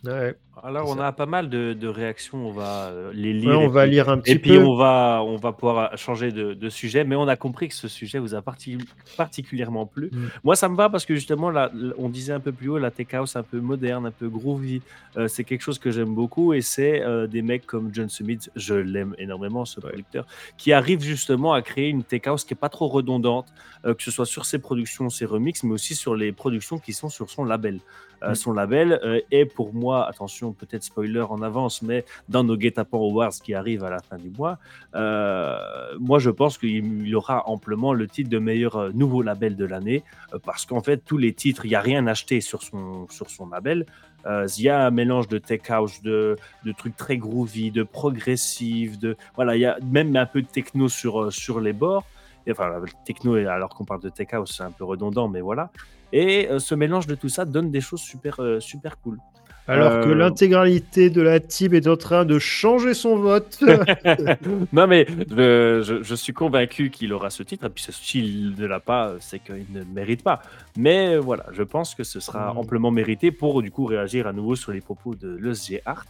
Ouais. 0.03 0.35
Alors, 0.63 0.89
on 0.89 0.99
a 0.99 1.11
pas 1.11 1.25
mal 1.25 1.49
de, 1.49 1.73
de 1.73 1.87
réactions. 1.87 2.47
On 2.47 2.51
va 2.51 2.87
euh, 2.89 3.11
les 3.13 3.33
lire. 3.33 3.49
Ouais, 3.59 3.65
on 3.65 3.69
va 3.69 3.83
puis- 3.83 3.91
lire 3.91 4.09
un 4.09 4.17
petit 4.19 4.31
Et 4.31 4.39
puis, 4.39 4.51
peu. 4.57 4.63
on 4.63 4.75
va, 4.75 5.21
on 5.25 5.35
va 5.37 5.51
pouvoir 5.51 5.97
changer 5.97 6.31
de, 6.31 6.53
de 6.53 6.69
sujet. 6.69 7.03
Mais 7.03 7.15
on 7.15 7.27
a 7.27 7.35
compris 7.35 7.67
que 7.69 7.75
ce 7.75 7.87
sujet 7.87 8.19
vous 8.19 8.35
a 8.35 8.41
parti- 8.41 8.77
particulièrement 9.17 9.85
plu. 9.85 10.09
Mm. 10.11 10.27
Moi, 10.43 10.55
ça 10.55 10.69
me 10.69 10.75
va 10.75 10.89
parce 10.89 11.05
que 11.05 11.15
justement, 11.15 11.49
là, 11.49 11.71
on 11.97 12.09
disait 12.09 12.33
un 12.33 12.39
peu 12.39 12.51
plus 12.51 12.69
haut, 12.69 12.77
la 12.77 12.91
tech 12.91 13.13
house 13.13 13.35
un 13.35 13.43
peu 13.43 13.59
moderne, 13.59 14.05
un 14.05 14.11
peu 14.11 14.29
groovy. 14.29 14.81
euh, 15.17 15.27
c'est 15.27 15.43
quelque 15.43 15.61
chose 15.61 15.79
que 15.79 15.91
j'aime 15.91 16.13
beaucoup. 16.15 16.53
Et 16.53 16.61
c'est 16.61 17.01
euh, 17.01 17.27
des 17.27 17.41
mecs 17.41 17.65
comme 17.65 17.89
John 17.93 18.09
Summit, 18.09 18.39
je 18.55 18.73
l'aime 18.75 19.15
énormément, 19.17 19.65
ce 19.65 19.79
producteur, 19.79 20.25
qui 20.57 20.73
arrive 20.73 21.01
justement 21.01 21.53
à 21.53 21.61
créer 21.61 21.89
une 21.89 22.03
tech 22.03 22.21
house 22.27 22.43
qui 22.43 22.53
est 22.53 22.57
pas 22.57 22.69
trop 22.69 22.87
redondante, 22.87 23.47
euh, 23.85 23.93
que 23.93 24.03
ce 24.03 24.11
soit 24.11 24.25
sur 24.25 24.45
ses 24.45 24.59
productions, 24.59 25.09
ses 25.09 25.25
remixes, 25.25 25.63
mais 25.63 25.73
aussi 25.73 25.95
sur 25.95 26.15
les 26.15 26.31
productions 26.31 26.79
qui 26.79 26.93
sont 26.93 27.09
sur 27.09 27.29
son 27.29 27.43
label. 27.43 27.79
Euh, 28.21 28.31
Mm. 28.31 28.35
Son 28.35 28.51
label 28.51 28.99
euh, 29.05 29.21
est 29.31 29.45
pour 29.45 29.73
moi, 29.73 30.05
attention, 30.05 30.48
peut-être 30.51 30.83
spoiler 30.83 31.21
en 31.21 31.41
avance, 31.41 31.81
mais 31.81 32.05
dans 32.27 32.43
nos 32.43 32.57
guet-apens 32.57 32.97
awards 32.97 33.33
qui 33.43 33.53
arrivent 33.53 33.83
à 33.83 33.89
la 33.89 33.99
fin 33.99 34.17
du 34.17 34.29
mois, 34.29 34.57
euh, 34.95 35.57
moi 35.99 36.19
je 36.19 36.29
pense 36.29 36.57
qu'il 36.57 37.05
il 37.05 37.15
aura 37.15 37.47
amplement 37.49 37.93
le 37.93 38.07
titre 38.07 38.29
de 38.29 38.39
meilleur 38.39 38.75
euh, 38.75 38.91
nouveau 38.93 39.21
label 39.21 39.55
de 39.55 39.65
l'année, 39.65 40.03
euh, 40.33 40.39
parce 40.43 40.65
qu'en 40.65 40.81
fait 40.81 40.97
tous 41.05 41.17
les 41.17 41.33
titres, 41.33 41.65
il 41.65 41.69
n'y 41.69 41.75
a 41.75 41.81
rien 41.81 42.07
acheté 42.07 42.41
sur 42.41 42.63
son, 42.63 43.07
sur 43.09 43.29
son 43.29 43.47
label. 43.47 43.85
Il 44.25 44.61
y 44.61 44.67
a 44.67 44.85
un 44.85 44.91
mélange 44.91 45.29
de 45.29 45.37
tech 45.37 45.61
house, 45.69 46.01
de, 46.01 46.35
de 46.65 46.71
trucs 46.73 46.97
très 46.97 47.17
groovy, 47.17 47.71
de 47.71 47.83
progressif, 47.83 48.99
de 48.99 49.15
voilà, 49.35 49.55
il 49.55 49.61
y 49.61 49.65
a 49.65 49.77
même 49.85 50.13
un 50.17 50.25
peu 50.25 50.41
de 50.41 50.47
techno 50.47 50.89
sur, 50.89 51.31
sur 51.31 51.61
les 51.61 51.71
bords. 51.71 52.05
Enfin, 52.51 52.81
techno, 53.05 53.35
alors 53.35 53.69
qu'on 53.69 53.85
parle 53.85 54.01
de 54.01 54.09
tech 54.09 54.27
house, 54.33 54.55
c'est 54.57 54.63
un 54.63 54.71
peu 54.71 54.83
redondant, 54.83 55.29
mais 55.29 55.39
voilà. 55.39 55.71
Et 56.11 56.49
ce 56.57 56.75
mélange 56.75 57.07
de 57.07 57.15
tout 57.15 57.29
ça 57.29 57.45
donne 57.45 57.71
des 57.71 57.79
choses 57.79 58.01
super, 58.01 58.35
super 58.59 58.99
cool. 58.99 59.19
Alors 59.69 60.03
que 60.03 60.09
Euh, 60.09 60.15
l'intégralité 60.15 61.09
de 61.09 61.21
la 61.21 61.39
team 61.39 61.73
est 61.73 61.87
en 61.87 61.95
train 61.97 62.25
de 62.25 62.39
changer 62.39 62.93
son 62.93 63.15
vote. 63.17 63.59
non, 64.73 64.87
mais 64.87 65.05
je, 65.29 65.81
je- 65.83 66.03
je 66.03 66.15
suis 66.15 66.33
convaincu 66.33 66.89
qu'il 66.89 67.13
aura 67.13 67.29
ce 67.29 67.43
titre. 67.43 67.65
Et 67.65 67.69
puis, 67.69 67.85
s'il 67.89 68.55
ne 68.57 68.65
l'a 68.65 68.79
pas, 68.79 69.13
c'est 69.19 69.39
qu'il 69.39 69.65
ne 69.71 69.79
le 69.79 69.85
mérite 69.85 70.23
pas. 70.23 70.41
Mais 70.77 71.15
euh, 71.15 71.19
voilà, 71.19 71.45
je 71.53 71.63
pense 71.63 71.95
que 71.95 72.03
ce 72.03 72.19
sera 72.19 72.53
Mm. 72.53 72.57
amplement 72.57 72.91
mérité 72.91 73.31
pour 73.31 73.61
du 73.61 73.71
coup 73.71 73.85
réagir 73.85 74.27
à 74.27 74.33
nouveau 74.33 74.55
sur 74.55 74.71
les 74.71 74.81
propos 74.81 75.15
de 75.15 75.29
Leusg 75.29 75.81
Art, 75.85 76.05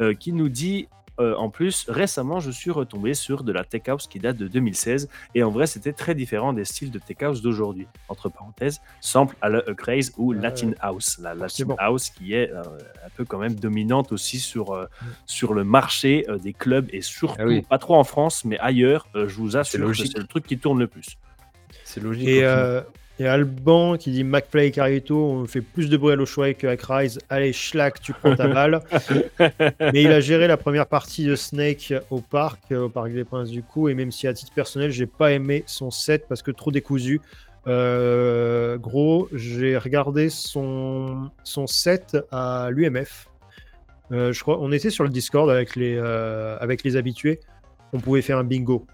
euh, 0.00 0.14
qui 0.14 0.32
nous 0.32 0.48
dit. 0.48 0.88
Euh, 1.20 1.34
en 1.36 1.48
plus, 1.50 1.86
récemment, 1.88 2.40
je 2.40 2.50
suis 2.50 2.70
retombé 2.70 3.14
sur 3.14 3.44
de 3.44 3.52
la 3.52 3.64
tech 3.64 3.82
house 3.88 4.06
qui 4.06 4.18
date 4.18 4.36
de 4.36 4.48
2016 4.48 5.08
et 5.34 5.42
en 5.42 5.50
vrai, 5.50 5.66
c'était 5.66 5.92
très 5.92 6.14
différent 6.14 6.52
des 6.52 6.64
styles 6.64 6.90
de 6.90 6.98
tech 6.98 7.22
house 7.22 7.42
d'aujourd'hui. 7.42 7.86
Entre 8.08 8.28
parenthèses, 8.28 8.80
sample 9.00 9.36
à 9.40 9.48
la 9.48 9.58
A 9.58 9.74
Craze 9.74 10.12
ou. 10.16 10.32
Latin 10.32 10.72
House, 10.80 11.18
la 11.22 11.34
Latin 11.34 11.64
bon. 11.64 11.76
House 11.78 12.10
qui 12.10 12.34
est 12.34 12.50
euh, 12.50 12.62
un 13.04 13.10
peu 13.16 13.24
quand 13.24 13.38
même 13.38 13.54
dominante 13.54 14.12
aussi 14.12 14.38
sur, 14.38 14.72
euh, 14.72 14.86
sur 15.26 15.54
le 15.54 15.64
marché 15.64 16.24
euh, 16.28 16.38
des 16.38 16.52
clubs 16.52 16.88
et 16.92 17.00
surtout, 17.00 17.36
Ah 17.38 17.46
oui. 17.46 17.62
pas 17.62 17.78
trop 17.78 17.94
en 17.96 18.04
France, 18.04 18.44
mais 18.44 18.58
ailleurs, 18.58 19.06
euh, 19.14 19.28
je 19.28 19.36
vous 19.36 19.56
assure 19.56 19.86
que 19.86 19.94
c'est 19.94 20.18
le 20.18 20.26
truc 20.26 20.46
qui 20.46 20.58
tourne 20.58 20.78
le 20.78 20.86
plus. 20.86 21.16
C'est 21.84 22.00
logique. 22.02 22.28
Et, 22.28 22.42
final. 23.16 23.20
euh, 23.20 23.24
et 23.24 23.26
Alban 23.26 23.96
qui 23.96 24.10
dit 24.10 24.24
McFly 24.24 24.66
et 24.66 24.70
Carito, 24.70 25.16
on 25.16 25.46
fait 25.46 25.60
plus 25.60 25.88
de 25.88 25.96
bruit 25.96 26.12
à 26.12 26.16
l'Oshaway 26.16 26.54
qu'à 26.54 26.74
Rise. 26.88 27.18
Allez, 27.28 27.52
schlack, 27.52 28.00
tu 28.00 28.12
prends 28.12 28.34
ta 28.34 28.48
balle. 28.48 28.80
Mais 29.92 30.02
il 30.02 30.12
a 30.12 30.20
géré 30.20 30.48
la 30.48 30.56
première 30.56 30.86
partie 30.86 31.24
de 31.24 31.36
Snake 31.36 31.94
au 32.10 32.20
parc, 32.20 32.60
euh, 32.72 32.86
au 32.86 32.88
parc 32.88 33.12
des 33.12 33.24
Princes 33.24 33.50
du 33.50 33.62
coup. 33.62 33.88
Et 33.88 33.94
même 33.94 34.10
si 34.10 34.26
à 34.26 34.34
titre 34.34 34.52
personnel, 34.52 34.90
j'ai 34.90 35.06
pas 35.06 35.32
aimé 35.32 35.64
son 35.66 35.90
set 35.90 36.26
parce 36.28 36.42
que 36.42 36.50
trop 36.50 36.70
décousu. 36.70 37.20
Euh, 37.66 38.76
gros, 38.76 39.28
j'ai 39.32 39.78
regardé 39.78 40.28
son, 40.28 41.30
son 41.44 41.66
set 41.66 42.16
à 42.30 42.68
l'UMF. 42.70 43.28
Euh, 44.12 44.32
je 44.32 44.40
crois, 44.40 44.58
on 44.60 44.70
était 44.72 44.90
sur 44.90 45.04
le 45.04 45.10
Discord 45.10 45.48
avec 45.48 45.76
les, 45.76 45.96
euh, 45.96 46.56
avec 46.60 46.84
les 46.84 46.96
habitués. 46.96 47.40
On 47.92 48.00
pouvait 48.00 48.22
faire 48.22 48.38
un 48.38 48.44
bingo. 48.44 48.86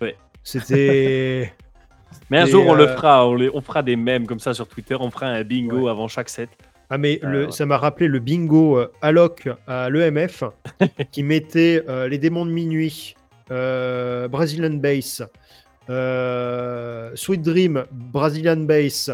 Ouais. 0.00 0.16
C'était. 0.42 1.52
Mais 2.30 2.38
un 2.38 2.46
Et, 2.46 2.50
jour, 2.50 2.64
on 2.66 2.74
le 2.74 2.84
euh, 2.88 2.96
fera, 2.96 3.26
on, 3.28 3.34
les- 3.34 3.50
on 3.52 3.60
fera 3.60 3.82
des 3.82 3.96
mèmes 3.96 4.26
comme 4.26 4.40
ça 4.40 4.52
sur 4.54 4.66
Twitter, 4.66 4.96
on 4.98 5.10
fera 5.10 5.26
un 5.26 5.42
bingo 5.44 5.82
Ouais. 5.84 5.90
avant 5.90 6.08
chaque 6.08 6.28
set. 6.28 6.48
Ah 6.90 6.98
mais 6.98 7.20
Euh, 7.24 7.28
le- 7.28 7.44
ouais. 7.46 7.52
ça 7.52 7.66
m'a 7.66 7.78
rappelé 7.78 8.06
le 8.08 8.18
bingo 8.20 8.78
euh, 8.78 8.92
Alloc 9.02 9.48
à 9.66 9.88
l'EMF 9.90 10.44
qui 11.12 11.22
mettait 11.22 11.82
euh, 11.88 12.08
les 12.08 12.18
démons 12.18 12.46
de 12.46 12.52
minuit, 12.52 13.14
euh, 13.50 14.28
Brazilian 14.28 14.70
Bass, 14.74 15.22
euh, 15.90 17.10
Sweet 17.14 17.42
Dream, 17.42 17.84
Brazilian 17.92 18.56
Bass, 18.58 19.10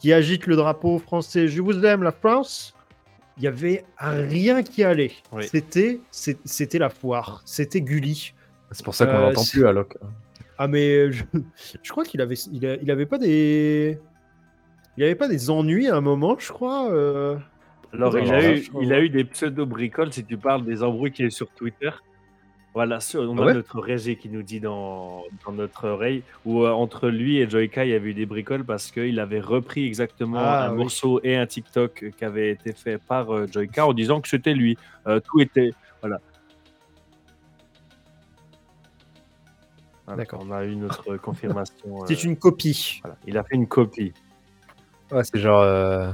qui 0.00 0.12
agite 0.12 0.46
le 0.46 0.56
drapeau 0.56 0.98
français. 0.98 1.48
Je 1.48 1.60
vous 1.62 1.84
aime 1.84 2.02
la 2.02 2.12
France. 2.12 2.74
Il 3.38 3.44
y 3.44 3.46
avait 3.46 3.84
rien 3.98 4.62
qui 4.62 4.84
allait. 4.84 5.12
Oui. 5.32 5.44
C'était 5.50 6.78
la 6.78 6.90
foire. 6.90 7.40
C'était 7.46 7.80
Gulli. 7.80 8.34
C'est 8.70 8.84
pour 8.84 8.94
ça 8.94 9.06
qu'on 9.06 9.12
euh, 9.14 9.20
l'entend 9.28 9.44
plus, 9.50 9.66
Alok. 9.66 9.96
Ah 10.64 10.68
mais 10.68 11.10
je, 11.10 11.24
je 11.82 11.90
crois 11.90 12.04
qu'il 12.04 12.20
avait 12.20 12.36
il, 12.52 12.64
a- 12.66 12.76
il 12.76 12.90
avait 12.90 13.06
pas 13.06 13.18
des 13.18 13.98
il 14.96 15.02
avait 15.04 15.16
pas 15.16 15.26
des 15.28 15.50
ennuis 15.50 15.88
à 15.88 15.96
un 15.96 16.00
moment, 16.00 16.36
je 16.38 16.52
crois. 16.52 16.90
euh. 16.92 17.36
Alors, 17.94 18.16
il, 18.18 18.32
a 18.32 18.54
eu, 18.54 18.62
il 18.80 18.92
a 18.92 19.00
eu 19.00 19.08
des 19.10 19.24
pseudo-bricoles, 19.24 20.12
si 20.12 20.24
tu 20.24 20.36
parles 20.36 20.64
des 20.64 20.82
embrouilles 20.82 21.12
qui 21.12 21.24
est 21.24 21.30
sur 21.30 21.48
Twitter. 21.50 21.90
Voilà, 22.74 23.00
sur- 23.00 23.20
on 23.22 23.36
a 23.38 23.42
Ah 23.42 23.46
ouais 23.46 23.54
notre 23.54 23.80
Régé 23.80 24.16
qui 24.16 24.28
nous 24.30 24.42
dit 24.42 24.60
dans, 24.60 25.24
dans 25.44 25.52
notre 25.52 25.88
oreille, 25.88 26.22
où 26.46 26.62
euh, 26.64 26.70
entre 26.70 27.08
lui 27.08 27.38
et 27.38 27.48
Joyka, 27.50 27.84
il 27.84 27.90
y 27.90 27.94
avait 27.94 28.10
eu 28.10 28.14
des 28.14 28.24
bricoles 28.24 28.64
parce 28.64 28.90
qu'il 28.90 29.18
avait 29.20 29.40
repris 29.40 29.84
exactement 29.86 30.38
Ah, 30.40 30.68
un 30.68 30.72
oui. 30.72 30.78
morceau 30.78 31.20
et 31.22 31.36
un 31.36 31.46
TikTok 31.46 32.12
qui 32.16 32.24
avait 32.24 32.50
été 32.50 32.72
fait 32.72 32.96
par 32.98 33.34
euh, 33.34 33.46
Joyka 33.50 33.86
en 33.86 33.92
disant 33.92 34.20
que 34.22 34.28
c'était 34.28 34.54
lui. 34.54 34.78
Euh, 35.06 35.20
tout 35.20 35.40
était. 35.40 35.72
Voilà. 36.00 36.18
Voilà, 40.12 40.24
D'accord. 40.24 40.44
On 40.46 40.52
a 40.52 40.64
eu 40.64 40.76
notre 40.76 41.16
confirmation. 41.22 42.06
C'est 42.06 42.14
euh, 42.14 42.28
une 42.28 42.36
copie. 42.36 43.00
voilà. 43.02 43.16
Il 43.26 43.38
a 43.38 43.44
fait 43.44 43.54
une 43.54 43.66
copie. 43.66 44.12
Ouais, 45.10 45.24
c'est 45.24 45.38
genre 45.38 45.62
euh, 45.62 46.12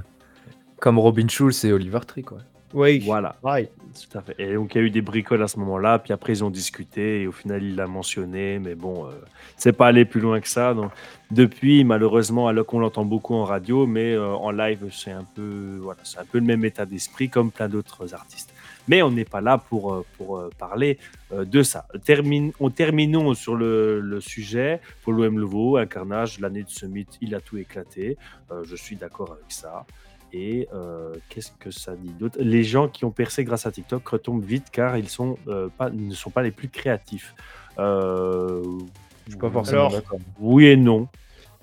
comme 0.78 0.98
Robin 0.98 1.28
Schulz 1.28 1.64
et 1.64 1.72
Oliver 1.72 2.00
Tree, 2.06 2.22
quoi. 2.22 2.38
Oui. 2.74 3.00
Voilà. 3.04 3.36
Pareil. 3.42 3.68
Tout 4.10 4.18
à 4.18 4.22
fait. 4.22 4.34
Et 4.38 4.54
donc, 4.54 4.74
il 4.74 4.78
y 4.78 4.80
a 4.82 4.84
eu 4.84 4.90
des 4.90 5.00
bricoles 5.00 5.42
à 5.42 5.48
ce 5.48 5.58
moment-là, 5.58 5.98
puis 5.98 6.12
après, 6.12 6.34
ils 6.34 6.44
ont 6.44 6.50
discuté, 6.50 7.22
et 7.22 7.26
au 7.26 7.32
final, 7.32 7.62
il 7.62 7.74
l'a 7.74 7.86
mentionné, 7.86 8.58
mais 8.58 8.74
bon, 8.74 9.06
euh, 9.06 9.10
c'est 9.56 9.72
pas 9.72 9.86
allé 9.86 10.04
plus 10.04 10.20
loin 10.20 10.40
que 10.40 10.48
ça. 10.48 10.74
Donc, 10.74 10.92
depuis, 11.30 11.82
malheureusement, 11.84 12.46
alors 12.46 12.66
qu'on 12.66 12.78
l'entend 12.78 13.04
beaucoup 13.04 13.34
en 13.34 13.44
radio, 13.44 13.86
mais 13.86 14.12
euh, 14.12 14.34
en 14.34 14.50
live, 14.50 14.90
c'est 14.92 15.10
un, 15.10 15.24
peu, 15.34 15.78
voilà, 15.80 16.00
c'est 16.04 16.18
un 16.18 16.24
peu 16.24 16.38
le 16.38 16.44
même 16.44 16.64
état 16.64 16.84
d'esprit 16.84 17.28
comme 17.30 17.50
plein 17.50 17.68
d'autres 17.68 18.14
artistes. 18.14 18.52
Mais 18.88 19.02
on 19.02 19.10
n'est 19.10 19.24
pas 19.24 19.40
là 19.40 19.58
pour, 19.58 19.92
euh, 19.92 20.04
pour 20.16 20.38
euh, 20.38 20.50
parler 20.58 20.98
euh, 21.32 21.44
de 21.44 21.62
ça. 21.62 21.86
Termine, 22.04 22.52
on 22.58 22.70
terminons 22.70 23.34
sur 23.34 23.54
le, 23.54 24.00
le 24.00 24.20
sujet. 24.20 24.80
Pour 25.02 25.12
l'OM 25.12 25.38
Leveau, 25.38 25.76
un 25.76 25.86
carnage, 25.86 26.40
l'année 26.40 26.62
de 26.62 26.70
Summit, 26.70 27.06
il 27.20 27.34
a 27.34 27.40
tout 27.40 27.58
éclaté. 27.58 28.16
Euh, 28.50 28.64
je 28.64 28.74
suis 28.76 28.96
d'accord 28.96 29.32
avec 29.32 29.50
ça. 29.50 29.84
Et 30.32 30.68
euh, 30.74 31.14
qu'est-ce 31.30 31.52
que 31.58 31.70
ça 31.70 31.96
dit 31.96 32.10
d'autre? 32.18 32.38
Les 32.40 32.62
gens 32.62 32.88
qui 32.88 33.04
ont 33.06 33.10
percé 33.10 33.44
grâce 33.44 33.64
à 33.66 33.70
TikTok 33.72 34.06
retombent 34.06 34.44
vite 34.44 34.66
car 34.70 34.96
ils, 34.98 35.08
sont, 35.08 35.38
euh, 35.48 35.68
pas, 35.78 35.88
ils 35.92 36.08
ne 36.08 36.14
sont 36.14 36.30
pas 36.30 36.42
les 36.42 36.50
plus 36.50 36.68
créatifs. 36.68 37.34
Euh, 37.78 38.62
Je 39.26 39.30
suis 39.32 39.38
pas 39.38 39.50
forcément 39.50 39.86
Alors- 39.86 39.92
d'accord. 39.92 40.18
Oui 40.38 40.66
et 40.66 40.76
non. 40.76 41.08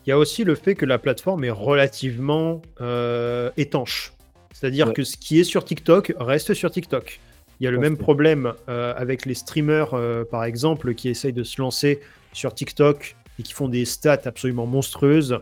Il 0.06 0.10
y 0.10 0.14
a 0.14 0.18
aussi 0.20 0.44
le 0.44 0.54
fait 0.56 0.76
que 0.76 0.86
la 0.86 1.00
plateforme 1.00 1.44
est 1.44 1.50
relativement 1.52 2.62
euh, 2.82 3.50
étanche. 3.58 4.14
C'est-à-dire 4.56 4.88
Ouais. 4.88 4.94
que 4.94 5.04
ce 5.04 5.18
qui 5.18 5.38
est 5.40 5.44
sur 5.44 5.66
TikTok 5.66 6.14
reste 6.18 6.54
sur 6.54 6.72
TikTok. 6.72 7.20
Il 7.60 7.66
y 7.66 7.68
a 7.68 7.72
le 7.72 7.78
même 7.80 7.98
problème 7.98 8.54
euh, 8.70 8.94
avec 8.96 9.26
les 9.26 9.34
streamers, 9.34 9.94
euh, 9.94 10.24
par 10.24 10.46
exemple, 10.46 10.94
qui 10.94 11.10
essayent 11.10 11.34
de 11.34 11.44
se 11.44 11.62
lancer 11.62 12.00
sur 12.32 12.54
TikTok 12.54 13.18
et 13.38 13.44
qui 13.44 13.52
font 13.54 13.68
des 13.68 13.84
stats 13.84 14.22
absolument 14.26 14.66
monstrueuses. 14.66 15.40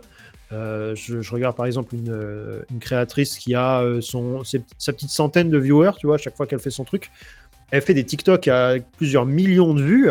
Euh, 0.51 0.95
je, 0.95 1.21
je 1.21 1.31
regarde 1.31 1.55
par 1.55 1.67
exemple 1.67 1.93
une, 1.95 2.63
une 2.71 2.79
créatrice 2.79 3.37
qui 3.37 3.53
a 3.55 3.83
son, 4.01 4.43
ses- 4.43 4.63
sa 4.79 4.93
petite 4.93 5.09
centaine 5.11 5.49
de 5.51 5.57
viewers, 5.59 5.91
tu 5.99 6.07
vois, 6.07 6.15
à 6.15 6.19
chaque 6.19 6.35
fois 6.35 6.47
qu'elle 6.47 6.59
fait 6.59 6.71
son 6.71 6.83
truc. 6.83 7.11
elle 7.71 7.81
fait 7.81 7.93
des 7.95 8.03
TikTok 8.05 8.47
à 8.47 8.75
plusieurs 8.97 9.25
millions 9.27 9.73
de 9.75 9.81
vues, 9.81 10.09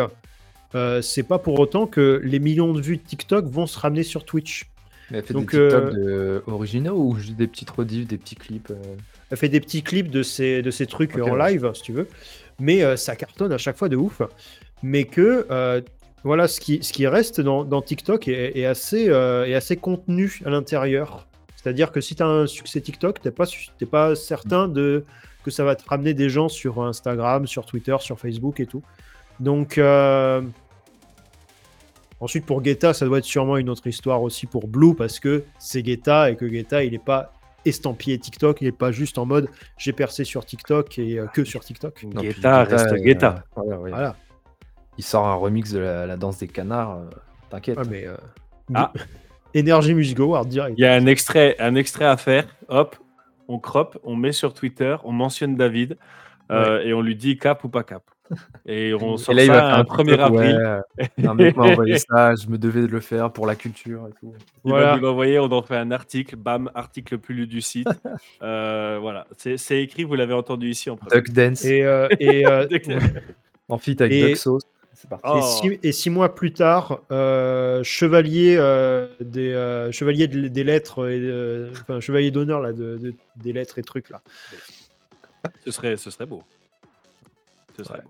c'est 1.01 1.23
pas 1.23 1.39
pour 1.39 1.59
autant 1.59 1.87
que 1.87 2.19
les 2.23 2.39
millions 2.39 2.73
de 2.73 2.81
vues 2.81 2.97
de 2.97 3.03
TikTok 3.03 3.45
vont 3.45 3.67
se 3.67 3.77
ramener 3.79 4.03
sur 4.03 4.25
Twitch. 4.25 4.65
Mais 5.13 5.19
elle 5.19 5.23
fait 5.23 5.33
Donc, 5.33 5.51
des 5.53 5.61
TikTok 5.61 5.83
euh, 5.83 5.91
de- 6.39 6.43
originaux 6.47 6.97
ou 6.97 7.15
juste 7.15 7.37
des 7.37 7.47
petites 7.47 7.69
rediffs, 7.69 8.07
des 8.07 8.17
petits 8.17 8.35
clips 8.35 8.71
euh, 8.71 8.75
Elle 9.31 9.37
fait 9.37 9.47
des 9.47 9.61
petits 9.61 9.83
clips 9.83 10.11
de 10.11 10.23
ces, 10.23 10.61
de 10.61 10.71
ces 10.71 10.87
trucs 10.87 11.15
en 11.17 11.37
ouais. 11.37 11.53
live, 11.53 11.71
si 11.73 11.83
tu 11.83 11.93
veux. 11.93 12.09
Mais 12.59 12.83
euh, 12.83 12.97
ça 12.97 13.15
cartonne 13.15 13.53
à 13.53 13.57
chaque 13.57 13.77
fois 13.77 13.87
de 13.87 13.95
ouf. 13.95 14.21
Mais 14.81 15.05
que, 15.05 15.45
voilà, 16.23 16.47
ce 16.47 16.59
qui, 16.61 16.79
ce 16.81 16.93
qui 16.93 17.05
reste 17.05 17.41
dans, 17.41 17.65
dans 17.65 17.81
TikTok 17.81 18.27
est, 18.27 18.57
est 18.57 18.65
assez, 18.65 19.09
euh, 19.09 19.45
est 19.45 19.55
assez 19.55 19.75
contenu 19.75 20.39
à 20.45 20.49
l'intérieur. 20.49 21.27
C'est-à-dire 21.55 21.91
que 21.91 21.99
si 22.01 22.15
tu 22.15 22.23
as 22.23 22.27
un 22.27 22.47
succès 22.47 22.79
TikTok, 22.81 23.21
tu 23.21 23.27
n'es 23.27 23.31
pas, 23.31 23.45
pas 23.91 24.15
certain 24.15 24.67
de, 24.67 25.03
que 25.43 25.51
ça 25.51 25.63
va 25.65 25.75
te 25.75 25.87
ramener 25.87 26.13
des 26.13 26.29
gens 26.29 26.47
sur 26.47 26.81
Instagram, 26.81 27.45
sur 27.45 27.65
Twitter, 27.65 27.95
sur 27.99 28.19
Facebook 28.19 28.61
et 28.61 28.65
tout. 28.65 28.83
Donc, 29.39 29.77
euh, 29.77 30.41
ensuite 32.23 32.45
pour 32.45 32.61
Guetta, 32.61 32.93
ça 32.93 33.05
doit 33.05 33.17
être 33.19 33.25
sûrement 33.25 33.57
une 33.57 33.69
autre 33.69 33.85
histoire 33.87 34.21
aussi 34.21 34.47
pour 34.47 34.67
Blue 34.67 34.95
parce 34.95 35.19
que 35.19 35.43
c'est 35.59 35.83
Guetta 35.83 36.31
et 36.31 36.35
que 36.35 36.45
Guetta, 36.45 36.83
il 36.83 36.91
n'est 36.91 36.99
pas 36.99 37.33
estampillé 37.65 38.17
TikTok, 38.17 38.61
il 38.61 38.65
n'est 38.65 38.71
pas 38.71 38.91
juste 38.91 39.17
en 39.17 39.25
mode 39.25 39.49
j'ai 39.77 39.93
percé 39.93 40.23
sur 40.23 40.45
TikTok 40.45 40.99
et 40.99 41.19
euh, 41.19 41.27
que 41.27 41.43
sur 41.43 41.63
TikTok. 41.63 42.03
non, 42.03 42.21
puis 42.21 42.29
Guetta 42.29 42.63
reste 42.63 42.91
euh, 42.91 42.97
Guetta. 42.97 43.43
voilà, 43.55 43.79
ouais. 43.79 43.89
Voilà. 43.91 44.15
Il 44.97 45.03
sort 45.03 45.25
un 45.25 45.35
remix 45.35 45.71
de 45.71 45.79
la, 45.79 46.05
la 46.05 46.17
danse 46.17 46.37
des 46.39 46.47
canards, 46.47 46.97
euh, 46.97 47.09
t'inquiète. 47.49 47.77
Ouais, 47.77 47.85
mais, 47.89 48.05
euh, 48.05 48.15
Ah. 48.73 48.91
Énergie 49.53 49.93
Music 49.95 50.19
Award 50.19 50.47
direct. 50.49 50.75
Il 50.77 50.81
y 50.81 50.85
a 50.85 50.93
un 50.93 51.05
extrait, 51.05 51.55
un 51.59 51.75
extrait 51.75 52.05
à 52.05 52.17
faire. 52.17 52.45
Hop, 52.69 52.95
on 53.47 53.59
crop, 53.59 53.97
on 54.03 54.15
met 54.15 54.31
sur 54.31 54.53
Twitter, 54.53 54.95
on 55.03 55.11
mentionne 55.11 55.55
David 55.55 55.97
euh, 56.51 56.81
et 56.81 56.93
on 56.93 57.01
lui 57.01 57.15
dit 57.15 57.37
cap 57.37 57.63
ou 57.63 57.69
pas 57.69 57.83
cap. 57.83 58.03
Et 58.65 58.93
on 58.93 59.17
sort 59.17 59.33
Et 59.33 59.37
là, 59.37 59.43
il 59.43 59.47
va 59.49 59.53
ça 59.55 59.59
faire 59.61 59.75
un 59.75 59.79
un 59.79 59.83
1er 59.83 60.05
TikTok, 60.05 60.19
avril. 60.19 60.81
ouais, 61.19 61.27
un 61.27 61.33
mec 61.33 61.55
m'a 61.57 61.63
envoyé 61.65 61.97
ça, 61.99 62.33
je 62.35 62.47
me 62.47 62.57
devais 62.57 62.81
de 62.81 62.87
le 62.87 62.99
faire 62.99 63.31
pour 63.31 63.45
la 63.45 63.55
culture 63.55 64.07
et 64.07 64.11
tout. 64.19 64.33
Il 64.65 64.69
Voilà. 64.71 64.95
nous 64.95 65.01
l'envoyer, 65.01 65.39
on 65.39 65.51
en 65.51 65.61
fait 65.61 65.75
un 65.75 65.91
article, 65.91 66.35
bam, 66.37 66.71
article 66.73 67.15
le 67.15 67.19
plus 67.19 67.35
lu 67.35 67.47
du 67.47 67.61
site. 67.61 67.87
Euh, 68.41 68.97
voilà, 69.01 69.25
c'est 69.37 69.81
écrit, 69.81 70.03
vous 70.03 70.15
l'avez 70.15 70.33
entendu 70.33 70.69
ici 70.69 70.89
en 70.89 70.97
premier. 70.97 71.21
Duck 71.21 71.31
Dance, 71.31 71.63
Et, 71.65 71.83
euh, 71.83 72.07
et, 72.19 72.45
euh, 72.45 72.67
en 73.69 73.77
feat 73.77 74.01
avec 74.01 74.13
Et- 74.13 74.27
Duck 74.29 74.37
Sauce. 74.37 74.63
C'est 74.95 75.09
parti. 75.09 75.25
Oh. 75.29 75.37
Et, 75.37 75.41
six, 75.41 75.79
et 75.83 75.91
six 75.91 76.09
mois 76.09 76.33
plus 76.35 76.53
tard, 76.53 76.99
euh, 77.11 77.83
chevalier 77.83 78.55
euh, 78.57 79.07
des 79.19 79.51
euh, 79.51 79.91
chevalier 79.91 80.27
de- 80.27 80.47
des 80.47 80.63
lettres, 80.63 81.09
et, 81.09 81.19
euh, 81.19 81.71
enfin 81.71 81.99
chevalier 81.99 82.31
d'honneur 82.31 82.61
là, 82.61 82.71
de, 82.73 82.97
de- 82.97 83.13
des 83.37 83.51
lettres 83.53 83.79
et 83.79 83.83
trucs 83.83 84.09
là. 84.09 84.21
Ce 85.65 85.71
serait, 85.71 85.97
ce 85.97 86.09
serait 86.09 86.25
beau. 86.25 86.43
Ce 87.77 87.83
serait 87.83 87.99
Ouais. 87.99 88.03
beau. 88.03 88.09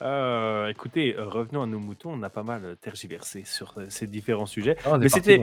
Euh, 0.00 0.68
écoutez, 0.68 1.16
revenons 1.18 1.62
à 1.62 1.66
nos 1.66 1.80
moutons. 1.80 2.12
On 2.12 2.22
a 2.22 2.28
pas 2.30 2.44
mal 2.44 2.60
euh, 2.64 2.74
tergiversé 2.80 3.42
sur 3.44 3.74
euh, 3.78 3.86
ces 3.88 4.06
différents 4.06 4.46
sujets. 4.46 4.76
Ah, 4.84 4.96
mais 4.96 5.08
c'était- 5.08 5.40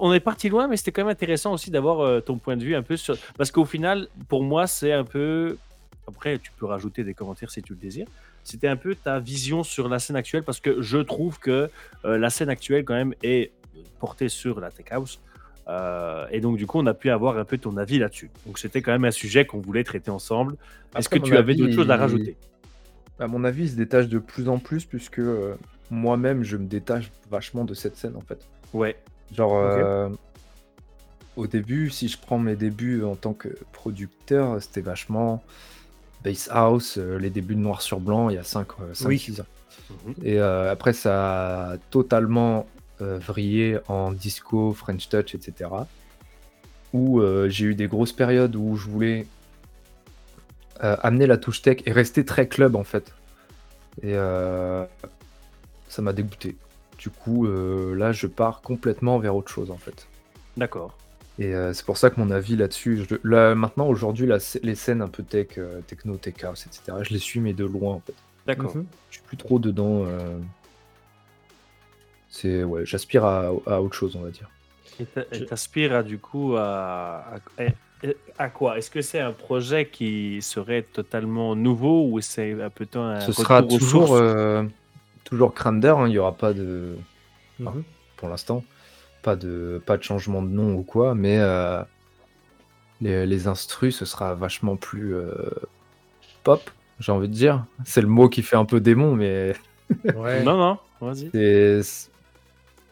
on 0.00 0.12
est 0.12 0.20
parti 0.20 0.48
loin, 0.48 0.68
mais 0.68 0.76
c'était 0.76 0.92
quand 0.92 1.02
même 1.02 1.10
intéressant 1.10 1.52
aussi 1.54 1.70
d'avoir 1.72 2.22
ton 2.22 2.36
point 2.36 2.56
de 2.56 2.62
vue 2.62 2.76
un 2.76 2.82
peu 2.82 2.96
sur. 2.96 3.16
Parce 3.36 3.50
qu'au 3.50 3.64
final, 3.64 4.06
pour 4.28 4.44
moi, 4.44 4.66
c'est 4.68 4.92
un 4.92 5.04
peu. 5.04 5.56
Après, 6.06 6.38
tu 6.38 6.52
peux 6.52 6.66
rajouter 6.66 7.02
des 7.04 7.14
commentaires 7.14 7.50
si 7.50 7.60
tu 7.62 7.72
le 7.72 7.78
désires. 7.78 8.06
C'était 8.44 8.68
un 8.68 8.76
peu 8.76 8.94
ta 8.94 9.18
vision 9.18 9.62
sur 9.64 9.88
la 9.88 9.98
scène 9.98 10.16
actuelle, 10.16 10.42
parce 10.44 10.60
que 10.60 10.80
je 10.80 10.98
trouve 10.98 11.38
que 11.38 11.68
euh, 12.04 12.16
la 12.16 12.30
scène 12.30 12.48
actuelle, 12.48 12.84
quand 12.84 12.94
même, 12.94 13.12
est 13.22 13.50
portée 13.98 14.28
sur 14.30 14.60
la 14.60 14.70
tech 14.70 14.86
house. 14.90 15.18
Euh, 15.68 16.26
et 16.30 16.40
donc, 16.40 16.56
du 16.56 16.66
coup, 16.66 16.78
on 16.78 16.86
a 16.86 16.94
pu 16.94 17.10
avoir 17.10 17.36
un 17.36 17.44
peu 17.44 17.58
ton 17.58 17.76
avis 17.76 17.98
là-dessus. 17.98 18.30
Donc, 18.46 18.58
c'était 18.58 18.80
quand 18.80 18.92
même 18.92 19.04
un 19.04 19.10
sujet 19.10 19.44
qu'on 19.44 19.58
voulait 19.60 19.84
traiter 19.84 20.10
ensemble. 20.10 20.54
Est-ce 20.96 21.08
que 21.10 21.18
tu 21.18 21.36
avais 21.36 21.54
d'autres 21.56 21.74
choses 21.74 21.90
à 21.90 21.96
rajouter? 21.96 22.36
À 23.20 23.26
mon 23.26 23.44
avis, 23.44 23.64
il 23.64 23.70
se 23.70 23.76
détache 23.76 24.08
de 24.08 24.18
plus 24.18 24.48
en 24.48 24.58
plus 24.58 24.84
puisque 24.84 25.18
euh, 25.18 25.56
moi-même, 25.90 26.44
je 26.44 26.56
me 26.56 26.66
détache 26.66 27.10
vachement 27.30 27.64
de 27.64 27.74
cette 27.74 27.96
scène 27.96 28.16
en 28.16 28.20
fait. 28.20 28.46
Ouais. 28.72 28.96
Genre, 29.34 29.56
euh, 29.56 30.08
au 31.36 31.46
début, 31.46 31.90
si 31.90 32.08
je 32.08 32.18
prends 32.18 32.38
mes 32.38 32.56
débuts 32.56 33.02
en 33.02 33.16
tant 33.16 33.32
que 33.32 33.48
producteur, 33.72 34.62
c'était 34.62 34.80
vachement 34.80 35.42
Bass 36.24 36.48
House, 36.50 36.96
euh, 36.98 37.18
les 37.18 37.30
débuts 37.30 37.54
de 37.54 37.60
Noir 37.60 37.82
sur 37.82 38.00
Blanc 38.00 38.30
il 38.30 38.36
y 38.36 38.38
a 38.38 38.44
5 38.44 38.68
Oui. 39.04 39.18
6 39.18 39.40
ans. 39.40 39.46
Mhm. 39.90 40.14
Et 40.22 40.38
après, 40.38 40.92
ça 40.92 41.70
a 41.70 41.76
totalement 41.90 42.66
vrillé 43.00 43.78
en 43.88 44.12
disco, 44.12 44.72
French 44.72 45.08
Touch, 45.08 45.34
etc. 45.34 45.70
Où 46.92 47.22
j'ai 47.48 47.66
eu 47.66 47.74
des 47.74 47.86
grosses 47.86 48.12
périodes 48.12 48.54
où 48.56 48.76
je 48.76 48.88
voulais 48.88 49.26
amener 50.80 51.26
la 51.26 51.36
touche 51.36 51.62
tech 51.62 51.78
et 51.86 51.92
rester 51.92 52.24
très 52.24 52.46
club 52.48 52.76
en 52.76 52.84
fait. 52.84 53.12
Et 54.02 54.12
euh, 54.14 54.84
ça 55.88 56.02
m'a 56.02 56.12
dégoûté. 56.12 56.56
Du 56.98 57.10
coup, 57.10 57.46
euh, 57.46 57.94
là, 57.94 58.12
je 58.12 58.26
pars 58.26 58.60
complètement 58.60 59.18
vers 59.18 59.34
autre 59.36 59.50
chose 59.50 59.70
en 59.70 59.76
fait. 59.76 60.06
D'accord. 60.56 60.96
Et 61.38 61.54
euh, 61.54 61.72
c'est 61.72 61.84
pour 61.86 61.96
ça 61.96 62.10
que 62.10 62.18
mon 62.20 62.30
avis 62.32 62.56
là-dessus, 62.56 63.04
je- 63.08 63.16
là, 63.22 63.54
maintenant 63.54 63.86
aujourd'hui, 63.86 64.26
la 64.26 64.38
les 64.62 64.74
scènes 64.74 65.02
un 65.02 65.08
peu 65.08 65.22
tech, 65.22 65.48
euh, 65.58 65.80
techno, 65.86 66.16
tech 66.16 66.34
house, 66.42 66.66
etc., 66.66 66.98
je 67.02 67.10
les 67.12 67.20
suis 67.20 67.38
mais 67.40 67.52
de 67.52 67.64
loin 67.64 67.94
en 67.94 68.00
fait. 68.00 68.14
D'accord. 68.46 68.74
Mhm. 68.76 68.86
Je 69.10 69.14
suis 69.16 69.22
plus 69.24 69.36
trop 69.36 69.58
dedans. 69.60 70.04
euh, 70.06 70.38
C'est 72.28 72.64
ouais, 72.64 72.84
j'aspire 72.84 73.24
à, 73.24 73.46
à 73.66 73.80
autre 73.80 73.94
chose, 73.94 74.16
on 74.16 74.22
va 74.22 74.30
dire. 74.30 74.50
Et 75.32 75.44
t'aspires 75.46 75.94
à, 75.94 76.02
du 76.02 76.18
coup 76.18 76.56
à, 76.56 77.24
à, 77.58 77.62
à 78.38 78.48
quoi? 78.48 78.78
Est-ce 78.78 78.90
que 78.90 79.02
c'est 79.02 79.20
un 79.20 79.32
projet 79.32 79.86
qui 79.88 80.40
serait 80.42 80.82
totalement 80.82 81.56
nouveau 81.56 82.08
ou 82.10 82.20
c'est 82.20 82.60
un 82.62 82.70
peu 82.70 82.86
un 82.98 83.20
Ce 83.20 83.32
sera 83.32 83.62
toujours 83.62 84.14
euh, 84.14 84.64
toujours 85.24 85.52
Crander. 85.54 85.88
hein, 85.88 86.06
Il 86.08 86.12
y 86.12 86.18
aura 86.18 86.32
pas 86.36 86.52
de, 86.52 86.94
Mhm. 87.58 87.82
pour 88.16 88.28
l'instant, 88.28 88.62
pas 89.22 89.34
de 89.36 89.82
pas 89.84 89.96
de 89.96 90.02
changement 90.04 90.42
de 90.42 90.48
nom 90.48 90.74
ou 90.74 90.82
quoi, 90.84 91.14
mais 91.16 91.38
euh, 91.38 91.82
les, 93.00 93.26
les 93.26 93.46
instrus, 93.48 93.96
ce 93.96 94.04
sera 94.04 94.34
vachement 94.34 94.76
plus 94.76 95.14
euh, 95.14 95.32
pop. 96.44 96.70
J'ai 97.00 97.12
envie 97.12 97.28
de 97.28 97.34
dire. 97.34 97.64
C'est 97.84 98.00
le 98.00 98.08
mot 98.08 98.28
qui 98.28 98.42
fait 98.42 98.56
un 98.56 98.64
peu 98.64 98.80
démon, 98.80 99.14
mais 99.14 99.54
Ouais. 100.14 100.42
Non, 100.44 100.56
non, 100.56 100.78
vas-y. 101.00 101.30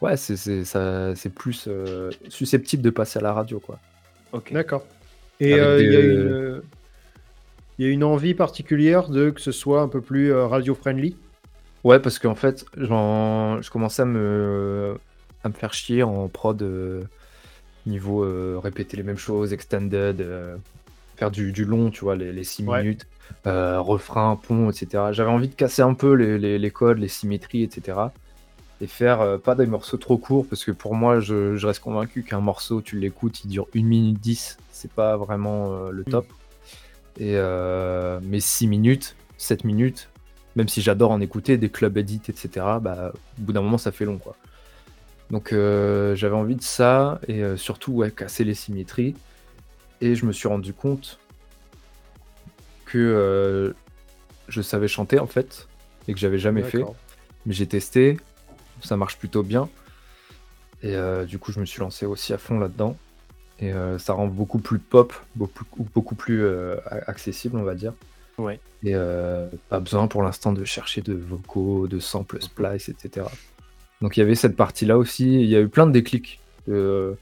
ouais, 0.01 0.17
c'est 0.17 0.35
c'est 0.37 0.65
ça, 0.65 1.15
c'est 1.15 1.33
plus 1.33 1.65
euh, 1.67 2.09
susceptible 2.29 2.83
de 2.83 2.89
passer 2.89 3.19
à 3.19 3.21
la 3.21 3.33
radio, 3.33 3.59
quoi. 3.59 3.79
Ok. 4.33 4.51
D'accord. 4.53 4.83
Et 5.39 5.53
euh, 5.53 5.79
il 5.81 5.91
y, 5.91 5.95
a 5.95 5.99
des- 5.99 6.07
une, 6.07 6.31
euh, 6.31 6.61
il 7.79 7.85
y 7.85 7.89
a 7.89 7.91
une 7.91 8.03
envie 8.03 8.33
particulière 8.33 9.09
de 9.09 9.29
que 9.29 9.41
ce 9.41 9.51
soit 9.51 9.81
un 9.81 9.87
peu 9.87 10.01
plus 10.01 10.31
euh, 10.31 10.47
radio-friendly. 10.47 11.15
Ouais, 11.83 11.99
parce 11.99 12.19
qu'en 12.19 12.35
fait, 12.35 12.65
j'en- 12.75 13.61
je 13.61 13.69
commençais 13.71 14.01
à 14.01 14.05
me, 14.05 14.97
à 15.43 15.49
me 15.49 15.53
faire 15.53 15.73
chier 15.73 16.03
en 16.03 16.27
prod 16.27 16.61
niveau 17.85 18.23
euh, 18.23 18.59
répéter 18.61 18.97
les 18.97 19.03
mêmes 19.03 19.17
choses, 19.17 19.53
extended, 19.53 20.21
euh, 20.21 20.55
faire 21.15 21.31
du, 21.31 21.51
du 21.51 21.65
long, 21.65 21.89
tu 21.89 22.01
vois, 22.01 22.15
les 22.15 22.43
6 22.43 22.63
Ouais. 22.65 22.81
minutes, 22.81 23.07
euh, 23.45 23.79
refrain, 23.79 24.35
pont, 24.35 24.69
etc. 24.69 25.13
J'avais 25.13 25.29
envie 25.31 25.47
de 25.47 25.55
casser 25.55 25.81
un 25.81 25.93
peu 25.93 26.13
les, 26.13 26.37
les- 26.37 26.59
les 26.59 26.71
codes, 26.71 26.97
les 26.99 27.07
symétries, 27.07 27.63
etc. 27.63 27.97
Et 28.79 28.87
faire 28.87 29.21
euh, 29.21 29.37
pas 29.37 29.55
des 29.55 29.65
morceaux 29.65 29.97
trop 29.97 30.17
courts, 30.17 30.45
parce 30.47 30.63
que 30.63 30.71
pour 30.71 30.93
moi, 30.93 31.19
je, 31.19 31.55
je 31.55 31.67
reste 31.67 31.79
convaincu 31.79 32.23
qu'un 32.23 32.41
morceau, 32.41 32.81
tu 32.81 32.99
l'écoutes, 32.99 33.43
il 33.43 33.49
dure 33.49 33.67
1 33.75 33.83
minute 33.83 34.19
10, 34.19 34.57
c'est 34.71 34.91
pas 34.91 35.17
vraiment 35.17 35.73
euh, 35.73 35.91
le 35.91 36.03
top. 36.03 36.27
Et 37.19 37.33
euh, 37.35 38.19
mais 38.23 38.39
6 38.39 38.67
minutes, 38.67 39.15
7 39.37 39.63
minutes, 39.63 40.09
même 40.55 40.67
si 40.67 40.81
j'adore 40.81 41.09
en 41.09 41.21
écouter, 41.21 41.57
des 41.57 41.69
clubs 41.69 41.97
edits, 41.97 42.21
etc., 42.27 42.65
bah, 42.79 43.11
au 43.39 43.41
bout 43.41 43.53
d'un 43.53 43.61
moment, 43.61 43.79
ça 43.79 43.91
fait 43.91 44.05
long, 44.05 44.17
quoi. 44.17 44.35
Donc 45.31 45.49
j'avais 45.51 46.35
envie 46.35 46.55
de 46.55 46.61
ça, 46.61 47.19
et 47.27 47.43
surtout, 47.57 47.91
ouais, 47.91 48.11
casser 48.11 48.45
les 48.45 48.53
symétries. 48.53 49.13
Et 49.99 50.15
je 50.15 50.25
me 50.25 50.31
suis 50.31 50.47
rendu 50.47 50.71
compte 50.73 51.19
que 52.85 53.75
je 54.47 54.61
savais 54.61 54.87
chanter, 54.87 55.19
en 55.19 55.27
fait, 55.27 55.67
et 56.07 56.13
que 56.13 56.19
j'avais 56.19 56.37
jamais 56.37 56.63
fait. 56.63 56.83
Mais 57.45 57.53
j'ai 57.53 57.67
testé, 57.67 58.17
ça 58.81 58.97
marche 58.97 59.17
plutôt 59.17 59.43
bien. 59.43 59.69
Et 60.83 60.95
euh, 60.95 61.25
du 61.25 61.39
coup, 61.39 61.51
je 61.51 61.59
me 61.59 61.65
suis 61.65 61.79
lancé 61.79 62.05
aussi 62.05 62.33
à 62.33 62.37
fond 62.37 62.59
là-dedans. 62.59 62.97
Et 63.59 63.73
euh, 63.73 63.97
ça 63.97 64.13
rend 64.13 64.27
beaucoup 64.27 64.59
plus 64.59 64.77
pop, 64.77 65.13
beaucoup, 65.35 65.65
beaucoup 65.95 66.15
plus 66.15 66.43
euh, 66.43 66.77
accessible, 67.07 67.57
on 67.57 67.63
va 67.63 67.75
dire. 67.75 67.93
Ouais. 68.37 68.59
Et 68.83 68.93
pas 69.69 69.79
besoin 69.79 70.07
pour 70.07 70.21
l'instant 70.21 70.53
de 70.53 70.63
chercher 70.63 71.01
de 71.01 71.15
vocaux, 71.15 71.87
de 71.87 71.99
samples, 71.99 72.39
splice, 72.39 72.87
etc. 72.89 73.25
Donc 73.99 74.15
il 74.15 74.19
y 74.19 74.23
avait 74.23 74.35
cette 74.35 74.55
partie-là 74.55 74.95
aussi. 74.95 75.41
Il 75.41 75.47
y 75.47 75.55
a 75.55 75.59
eu 75.59 75.67
plein 75.67 75.87
de 75.87 75.91
déclics. 75.91 76.39
Je 76.67 77.15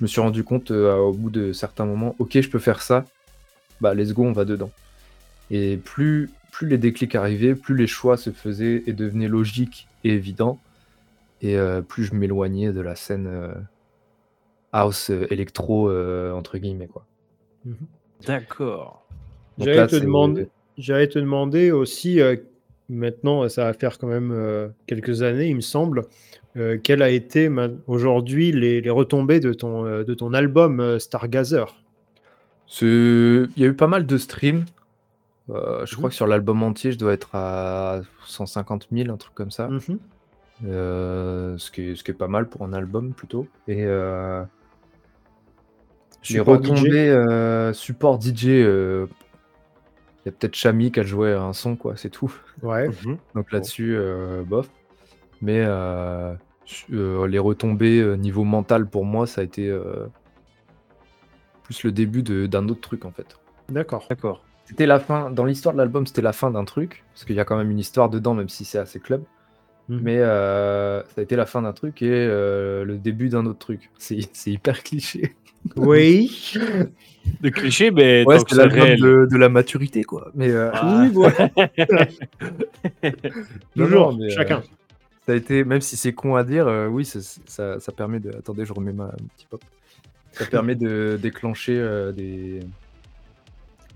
me 0.00 0.06
suis 0.06 0.20
rendu 0.20 0.44
compte 0.44 0.70
au 0.70 1.12
bout 1.12 1.28
de 1.28 1.52
certains 1.52 1.84
moments, 1.84 2.16
ok, 2.18 2.40
je 2.40 2.48
peux 2.48 2.58
faire 2.58 2.80
ça. 2.80 3.04
Bah, 3.82 3.92
let's 3.92 4.14
go, 4.14 4.24
on 4.24 4.32
va 4.32 4.46
dedans. 4.46 4.70
Et 5.50 5.76
plus, 5.76 6.30
plus 6.50 6.66
les 6.68 6.78
déclics 6.78 7.14
arrivaient, 7.14 7.54
plus 7.54 7.76
les 7.76 7.86
choix 7.86 8.16
se 8.16 8.30
faisaient 8.30 8.82
et 8.86 8.94
devenaient 8.94 9.28
logiques 9.28 9.86
et 10.04 10.14
évidents. 10.14 10.58
Et 11.42 11.56
euh, 11.58 11.82
plus 11.82 12.04
je 12.04 12.14
m'éloignais 12.14 12.72
de 12.72 12.80
la 12.80 12.94
scène 12.94 13.26
euh, 13.26 13.52
house 14.72 15.10
euh, 15.10 15.26
électro, 15.30 15.90
euh, 15.90 16.32
entre 16.32 16.58
guillemets. 16.58 16.86
Quoi. 16.86 17.04
Mhm. 17.64 17.76
D'accord. 18.26 19.06
J'allais 19.58 19.86
te 19.86 19.96
demander- 19.96 20.48
J'allais 20.78 21.08
te 21.08 21.18
demander 21.18 21.70
aussi, 21.70 22.20
euh, 22.20 22.36
maintenant, 22.90 23.48
ça 23.48 23.64
va 23.64 23.72
faire 23.72 23.98
quand 23.98 24.06
même 24.08 24.30
euh, 24.32 24.68
quelques 24.86 25.22
années, 25.22 25.48
il 25.48 25.56
me 25.56 25.60
semble, 25.62 26.02
euh, 26.58 26.76
quelles 26.82 27.00
a 27.02 27.08
été 27.08 27.48
ma- 27.48 27.68
aujourd'hui 27.86 28.52
les, 28.52 28.82
les 28.82 28.90
retombées 28.90 29.40
de 29.40 29.54
ton, 29.54 29.86
euh, 29.86 30.04
de 30.04 30.12
ton 30.12 30.34
album 30.34 30.80
euh, 30.80 30.98
Stargazer? 30.98 31.74
Il 32.82 33.48
y 33.56 33.64
a 33.64 33.66
eu 33.68 33.74
pas 33.74 33.86
mal 33.86 34.06
de 34.06 34.18
streams. 34.18 34.64
Euh, 35.48 35.86
je 35.86 35.94
Mhm. 35.94 35.98
crois 35.98 36.10
que 36.10 36.16
sur 36.16 36.26
l'album 36.26 36.62
entier, 36.62 36.92
je 36.92 36.98
dois 36.98 37.12
être 37.12 37.34
à 37.34 38.02
150 38.26 38.88
000, 38.92 39.10
un 39.10 39.16
truc 39.16 39.34
comme 39.34 39.50
ça. 39.50 39.68
Mhm. 39.68 39.98
Euh, 40.64 41.58
ce, 41.58 41.70
qui 41.70 41.90
est, 41.90 41.96
ce 41.96 42.02
qui 42.04 42.12
est 42.12 42.14
pas 42.14 42.28
mal 42.28 42.48
pour 42.48 42.62
un 42.62 42.72
album 42.72 43.12
plutôt. 43.12 43.46
Et 43.68 43.84
euh, 43.84 44.42
Support 46.22 46.62
DJ. 46.64 46.68
retombées 46.70 47.08
euh, 47.10 47.72
support 47.72 48.20
DJ, 48.20 48.46
euh, 48.48 49.06
il 50.24 50.26
y 50.26 50.28
a 50.28 50.32
peut-être 50.32 50.54
Chami 50.54 50.90
qui 50.90 51.00
a 51.00 51.02
joué 51.04 51.32
un 51.32 51.52
son, 51.52 51.76
quoi, 51.76 51.96
c'est 51.96 52.10
tout. 52.10 52.34
Ouais. 52.62 52.88
Mhm. 52.88 53.18
Donc 53.34 53.52
là-dessus, 53.52 53.94
euh, 53.96 54.42
bof. 54.42 54.68
Mais 55.42 55.62
euh, 55.64 56.34
euh, 56.92 57.26
les 57.28 57.38
retombées 57.38 58.00
euh, 58.00 58.16
niveau 58.16 58.44
mental 58.44 58.88
pour 58.88 59.04
moi, 59.04 59.26
ça 59.26 59.42
a 59.42 59.44
été 59.44 59.68
euh, 59.68 60.06
plus 61.62 61.84
le 61.84 61.92
début 61.92 62.22
d'un 62.22 62.68
autre 62.68 62.80
truc 62.80 63.04
en 63.04 63.12
fait. 63.12 63.38
D'accord. 63.68 64.06
D'accord. 64.08 64.42
C'était 64.64 64.86
la 64.86 64.98
fin, 64.98 65.30
dans 65.30 65.44
l'histoire 65.44 65.74
de 65.74 65.78
l'album, 65.78 66.06
c'était 66.06 66.22
la 66.22 66.32
fin 66.32 66.50
d'un 66.50 66.64
truc, 66.64 67.04
parce 67.12 67.24
qu'il 67.24 67.36
y 67.36 67.40
a 67.40 67.44
quand 67.44 67.56
même 67.56 67.70
une 67.70 67.78
histoire 67.78 68.10
dedans, 68.10 68.34
même 68.34 68.48
si 68.48 68.64
c'est 68.64 68.78
assez 68.78 68.98
club. 68.98 69.22
Mhm. 69.88 70.00
Mais 70.02 70.18
euh, 70.18 71.02
ça 71.04 71.20
a 71.20 71.22
été 71.22 71.36
la 71.36 71.46
fin 71.46 71.62
d'un 71.62 71.72
truc 71.72 72.02
et 72.02 72.08
euh, 72.10 72.84
le 72.84 72.98
début 72.98 73.28
d'un 73.28 73.46
autre 73.46 73.58
truc. 73.60 73.90
C'est 73.98 74.18
c'est 74.32 74.50
hyper 74.50 74.82
cliché. 74.82 75.34
Oui. 75.76 76.54
De 77.40 77.48
cliché, 77.48 77.90
mais 77.90 78.24
Ouais, 78.24 78.38
c'est 78.48 78.62
réel. 78.62 79.00
de, 79.00 79.26
de 79.28 79.36
la 79.36 79.48
maturité, 79.48 80.04
quoi. 80.04 80.30
Mais 80.36 80.48
euh, 80.48 80.70
Ah. 80.72 81.00
Oui, 81.02 81.10
voilà. 81.12 81.50
Toujours, 83.76 84.12
non, 84.12 84.18
mais, 84.18 84.26
euh, 84.26 84.30
chacun. 84.34 84.62
ça 85.26 85.32
a 85.32 85.34
été, 85.34 85.64
même 85.64 85.80
si 85.80 85.96
c'est 85.96 86.12
con 86.12 86.36
à 86.36 86.44
dire, 86.44 86.66
euh, 86.68 86.86
oui, 86.86 87.04
ça, 87.04 87.18
ça, 87.46 87.80
ça 87.80 87.92
permet 87.92 88.20
de. 88.20 88.30
Attendez, 88.36 88.64
je 88.64 88.72
remets 88.72 88.92
ma 88.92 89.08
petit 89.36 89.46
pop. 89.50 89.60
Ça 90.32 90.46
permet 90.50 90.76
de 90.76 91.18
déclencher 91.20 91.76
euh, 91.76 92.12
des, 92.12 92.60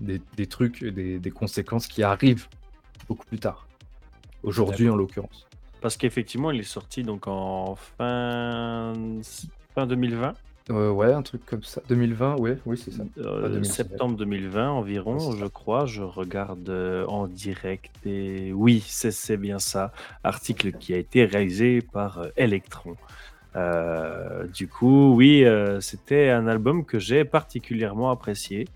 des, 0.01 0.21
des 0.35 0.47
trucs, 0.47 0.83
des, 0.83 1.19
des 1.19 1.31
conséquences 1.31 1.87
qui 1.87 2.03
arrivent 2.03 2.47
beaucoup 3.07 3.25
plus 3.25 3.39
tard. 3.39 3.67
Aujourd'hui, 4.43 4.89
en 4.89 4.95
l'occurrence. 4.95 5.47
Parce 5.81 5.97
qu'effectivement, 5.97 6.51
il 6.51 6.59
est 6.59 6.63
sorti 6.63 7.03
donc 7.03 7.27
en 7.27 7.75
fin, 7.75 8.93
fin 9.75 9.87
2020, 9.87 10.33
Euh, 10.69 10.91
ouais, 10.91 11.11
un 11.11 11.23
truc 11.23 11.43
comme 11.45 11.63
ça. 11.63 11.81
2020, 11.89 12.37
ouais, 12.37 12.57
oui, 12.67 12.77
c'est 12.77 12.91
ça. 12.91 13.03
euh, 13.17 13.49
2019. 13.49 13.75
septembre 13.75 14.15
2020 14.15 14.69
environ, 14.69 15.17
Ouais, 15.31 15.37
je 15.39 15.45
crois. 15.47 15.85
Je 15.87 16.03
regarde 16.03 16.69
euh, 16.69 17.05
en 17.07 17.27
direct 17.27 17.91
et 18.05 18.53
oui, 18.53 18.83
c'est 18.87 19.37
bien 19.37 19.57
ça. 19.59 19.91
Article 20.23 20.71
qui 20.73 20.93
a 20.93 20.97
été 20.97 21.25
réalisé 21.25 21.81
par 21.81 22.19
euh, 22.19 22.27
Electron. 22.37 22.95
Du 24.53 24.67
coup, 24.69 25.13
oui, 25.15 25.45
c'était 25.81 26.29
un 26.29 26.47
album 26.47 26.85
que 26.85 26.99
j'ai 26.99 27.25
particulièrement 27.25 28.09
apprécié. 28.11 28.67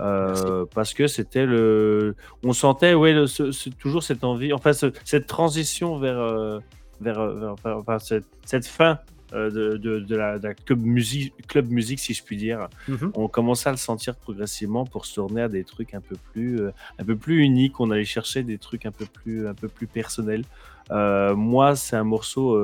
Euh, 0.00 0.64
parce 0.74 0.94
que 0.94 1.06
c'était 1.06 1.46
le, 1.46 2.14
on 2.44 2.52
sentait, 2.52 2.94
ouais, 2.94 3.12
le- 3.12 3.26
ce- 3.26 3.50
ce- 3.52 3.70
toujours 3.70 4.02
cette 4.02 4.22
envie, 4.24 4.52
enfin 4.52 4.72
ce- 4.72 4.92
cette 5.04 5.26
transition 5.26 5.98
vers, 5.98 6.18
euh, 6.18 6.58
vers, 7.00 7.18
euh, 7.18 7.34
vers- 7.34 7.54
vers- 7.64 7.76
enfin, 7.78 7.98
cette, 7.98 8.26
cette 8.44 8.66
fin 8.66 8.98
euh, 9.34 9.50
de, 9.50 9.76
de, 9.76 9.98
de 9.98 10.16
la, 10.16 10.38
de 10.38 10.48
la 10.48 10.54
club 10.54 10.80
musique, 10.82 11.34
club 11.48 11.68
musique, 11.68 11.98
si 11.98 12.14
je 12.14 12.22
puis 12.22 12.36
dire. 12.38 12.68
Mhm. 12.88 13.10
On 13.14 13.28
commençait 13.28 13.68
à 13.68 13.72
le 13.72 13.76
sentir 13.78 14.14
progressivement 14.16 14.86
pour 14.86 15.04
se 15.04 15.16
tourner 15.16 15.42
à 15.42 15.48
des 15.48 15.64
trucs 15.64 15.92
un 15.94 16.00
peu 16.00 16.16
plus, 16.32 16.60
un 16.98 17.04
peu 17.04 17.14
plus 17.14 17.42
uniques. 17.42 17.78
On 17.78 17.90
allait 17.90 18.06
chercher 18.06 18.42
des 18.42 18.56
trucs 18.56 18.86
un 18.86 18.90
peu 18.90 19.04
plus, 19.04 19.46
un 19.46 19.52
peu 19.54 19.68
plus 19.68 19.86
personnels. 19.86 20.44
Moi, 20.90 21.76
c'est 21.76 21.96
un 21.96 22.04
morceau. 22.04 22.58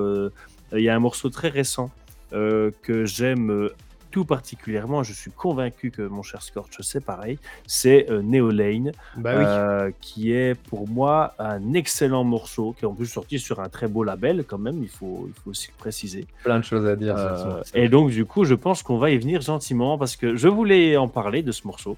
Il 0.73 0.81
y 0.81 0.89
a 0.89 0.97
un 0.97 1.01
morceau 1.01 1.29
très 1.29 1.49
récent 1.49 1.91
que 2.31 3.05
j'aime 3.05 3.69
tout 4.15 4.25
particulièrement. 4.25 5.03
Je 5.03 5.13
suis 5.13 5.33
convaincu 5.33 5.91
que 5.91 6.03
mon 6.03 6.23
cher 6.23 6.41
Scorch, 6.41 6.71
c'est 6.83 7.05
pareil. 7.05 7.37
C'est 7.67 8.09
euh, 8.13 8.23
Neo 8.23 8.53
Lane, 8.53 8.93
Bah 9.17 9.33
oui. 9.37 9.45
euh, 9.45 9.91
qui 10.01 10.31
est 10.31 10.55
pour 10.55 10.89
moi 10.89 11.35
un 11.41 11.75
excellent 11.75 12.23
morceau, 12.23 12.77
qui 12.79 12.85
est 12.85 12.87
en 12.87 12.95
plus 12.95 13.09
sorti 13.09 13.41
sur 13.41 13.59
un 13.59 13.69
très 13.69 13.89
beau 13.89 14.05
label 14.05 14.45
quand 14.47 14.59
même. 14.59 14.81
Il 14.85 14.89
faut, 14.89 15.25
il 15.27 15.35
faut 15.43 15.51
aussi 15.51 15.71
le 15.73 15.79
préciser. 15.79 16.29
Plein 16.45 16.61
de 16.61 16.65
choses 16.65 16.87
à 16.87 16.95
dire. 16.95 17.17
Euh, 17.19 17.61
et 17.75 17.89
donc, 17.89 18.13
du 18.13 18.25
coup, 18.25 18.45
je 18.45 18.55
pense 18.55 18.85
qu'on 18.85 18.99
va 18.99 19.11
y 19.11 19.19
venir 19.19 19.41
gentiment 19.41 19.99
parce 19.99 20.15
que 20.15 20.37
je 20.37 20.47
voulais 20.47 20.97
en 20.97 21.09
parler 21.09 21.43
de 21.43 21.51
ce 21.51 21.67
morceau. 21.67 21.97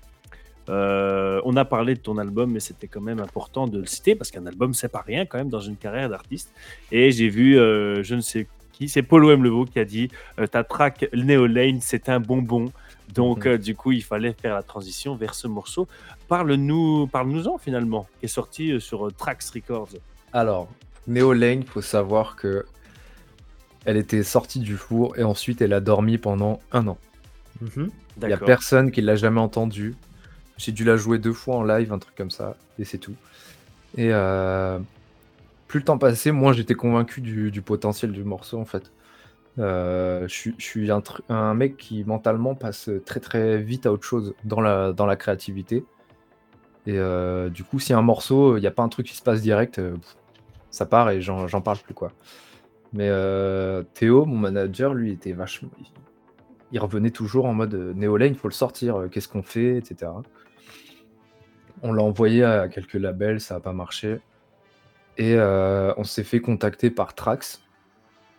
Euh, 0.70 1.40
on 1.44 1.54
a 1.56 1.66
parlé 1.66 1.94
de 1.96 2.00
ton 2.00 2.16
album, 2.16 2.50
mais 2.50 2.60
c'était 2.60 2.88
quand 2.88 3.02
même 3.02 3.20
important 3.20 3.66
de 3.68 3.78
le 3.78 3.86
citer 3.86 4.14
parce 4.16 4.30
qu'un 4.30 4.46
album, 4.46 4.72
c'est 4.72 4.88
pas 4.88 5.04
rien 5.06 5.26
quand 5.26 5.36
même 5.36 5.50
dans 5.50 5.60
une 5.60 5.76
carrière 5.76 6.08
d'artiste. 6.08 6.50
Et 6.90 7.10
j'ai 7.12 7.28
vu, 7.28 7.58
euh, 7.58 8.02
je 8.02 8.14
ne 8.14 8.20
sais 8.22 8.46
qui, 8.76 8.88
c'est 8.88 9.02
Polo 9.02 9.30
M. 9.30 9.42
Leveau 9.42 9.64
qui 9.64 9.78
a 9.78 9.84
dit 9.84 10.10
euh, 10.38 10.46
Ta 10.46 10.62
track 10.64 11.08
Neo 11.14 11.46
Lane, 11.46 11.80
c'est 11.80 12.08
un 12.08 12.20
bonbon. 12.20 12.70
Donc, 13.14 13.46
Mhm. 13.46 13.52
euh, 13.52 13.58
du 13.58 13.74
coup, 13.74 13.92
il 13.92 14.02
fallait 14.02 14.32
faire 14.40 14.54
la 14.54 14.62
transition 14.62 15.14
vers 15.16 15.34
ce 15.34 15.46
morceau. 15.48 15.88
Parle-nous, 16.28 17.06
parle-nous-en 17.06 17.56
finalement, 17.58 18.06
qui 18.20 18.26
est 18.26 18.28
sorti 18.28 18.72
euh, 18.72 18.80
sur 18.80 19.06
euh, 19.06 19.10
Trax 19.10 19.50
Records. 19.50 19.90
Alors, 20.32 20.68
Neo 21.06 21.32
Lane, 21.32 21.62
faut 21.62 21.80
savoir 21.82 22.36
que 22.36 22.64
elle 23.84 23.96
était 23.96 24.24
sortie 24.24 24.58
du 24.58 24.76
four 24.76 25.16
et 25.16 25.22
ensuite 25.22 25.62
elle 25.62 25.72
a 25.72 25.80
dormi 25.80 26.18
pendant 26.18 26.60
un 26.72 26.88
an. 26.88 26.98
Mhm. 27.60 27.90
Il 28.22 28.28
y 28.28 28.32
a 28.32 28.36
personne 28.38 28.90
qui 28.90 29.00
l'a 29.02 29.14
jamais 29.16 29.40
entendue. 29.40 29.94
J'ai 30.58 30.72
dû 30.72 30.84
la 30.84 30.96
jouer 30.96 31.18
deux 31.18 31.32
fois 31.32 31.56
en 31.56 31.62
live, 31.62 31.92
un 31.92 31.98
truc 31.98 32.14
comme 32.16 32.30
ça, 32.32 32.56
et 32.78 32.84
c'est 32.84 32.98
tout. 32.98 33.14
Et 33.96 34.08
euh, 34.12 34.78
plus 35.66 35.80
le 35.80 35.84
temps 35.84 35.98
passait, 35.98 36.32
moins 36.32 36.52
j'étais 36.52 36.74
convaincu 36.74 37.20
du, 37.20 37.62
potentiel 37.62 38.12
du 38.12 38.24
morceau 38.24 38.58
en 38.58 38.64
fait. 38.64 38.92
Euh, 39.58 40.28
je 40.28 40.52
suis- 40.58 40.90
un, 41.28 41.54
mec 41.54 41.76
qui 41.76 42.04
mentalement 42.04 42.54
passe 42.54 42.90
très 43.06 43.20
très 43.20 43.58
vite 43.58 43.86
à 43.86 43.92
autre 43.92 44.04
chose 44.04 44.34
dans 44.44 44.60
la, 44.60 45.16
créativité. 45.16 45.84
Et 46.86 46.98
euh, 46.98 47.48
du 47.48 47.64
coup, 47.64 47.80
si 47.80 47.92
un 47.92 48.02
morceau, 48.02 48.56
il 48.58 48.60
n'y 48.60 48.66
a 48.66 48.70
pas 48.70 48.82
un 48.82 48.88
truc 48.88 49.06
qui 49.06 49.16
se 49.16 49.22
passe 49.22 49.42
direct, 49.42 49.78
euh, 49.78 49.96
ça 50.70 50.86
part 50.86 51.10
et 51.10 51.20
j'en 51.20 51.60
parle 51.60 51.78
plus 51.78 51.94
quoi. 51.94 52.12
Mais 52.92 53.10
Théo, 53.94 54.24
mon 54.24 54.36
manager, 54.38 54.94
lui, 54.94 55.12
était 55.12 55.32
vachement. 55.32 55.70
il- 56.72 56.78
revenait 56.78 57.10
toujours 57.10 57.46
en 57.46 57.54
mode 57.54 57.74
Néolane, 57.74 58.32
il 58.32 58.38
faut 58.38 58.48
le 58.48 58.54
sortir, 58.54 59.08
qu'est-ce 59.10 59.28
qu'on 59.28 59.42
fait, 59.42 59.78
etc. 59.78 60.12
On 61.82 61.92
l'a 61.92 62.02
envoyé 62.02 62.44
à 62.44 62.68
quelques 62.68 62.94
labels, 62.94 63.40
ça 63.40 63.54
n'a 63.54 63.60
pas 63.60 63.72
marché. 63.72 64.20
Et 65.18 65.34
euh, 65.34 65.92
on 65.96 66.04
s'est 66.04 66.24
fait 66.24 66.40
contacter 66.40 66.90
par 66.90 67.14
Trax. 67.14 67.62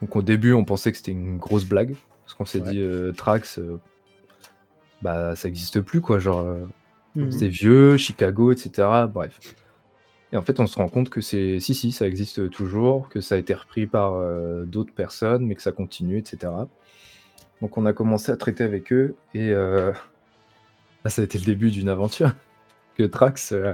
Donc 0.02 0.16
au 0.16 0.22
début, 0.22 0.54
on 0.54 0.64
pensait 0.64 0.92
que 0.92 0.98
c'était 0.98 1.12
une 1.12 1.38
grosse 1.38 1.66
blague. 1.66 1.96
Parce 2.24 2.34
qu'on 2.36 2.46
s'est 2.46 2.62
Ouais. 2.62 2.72
dit, 2.72 2.82
euh, 2.82 3.12
Trax, 3.14 3.58
euh, 3.60 3.80
bah 5.02 5.36
ça 5.36 5.48
n'existe 5.48 5.82
plus, 5.82 6.02
quoi. 6.02 6.20
Genre, 6.20 6.46
Mhm. 7.16 7.32
c'est 7.32 7.48
vieux, 7.48 7.98
Chicago, 7.98 8.52
etc. 8.52 9.08
Bref. 9.12 9.40
Et 10.34 10.38
en 10.38 10.42
fait, 10.42 10.60
on 10.60 10.68
se 10.68 10.76
rend 10.78 10.90
compte 10.90 11.10
que 11.10 11.22
c'est 11.22 11.60
si, 11.62 11.74
si, 11.74 11.92
ça 11.92 12.06
existe 12.06 12.50
toujours, 12.50 13.08
que 13.10 13.22
ça 13.22 13.36
a 13.36 13.38
été 13.38 13.54
repris 13.54 13.88
par 13.88 14.14
euh, 14.16 14.66
d'autres 14.66 14.94
personnes, 14.94 15.46
mais 15.46 15.56
que 15.56 15.62
ça 15.62 15.72
continue, 15.72 16.18
etc. 16.18 16.52
Donc, 17.62 17.78
on 17.78 17.86
a 17.86 17.94
commencé 17.94 18.32
à 18.32 18.36
traiter 18.38 18.64
avec 18.66 18.92
eux, 18.92 19.16
et 19.34 19.52
euh, 19.52 19.94
là, 21.06 21.10
ça 21.10 21.22
a 21.22 21.26
été 21.26 21.40
le 21.40 21.46
début 21.46 21.72
d'une 21.72 21.90
aventure. 21.90 22.32
Que 22.98 23.04
Trax, 23.04 23.52
euh, 23.52 23.74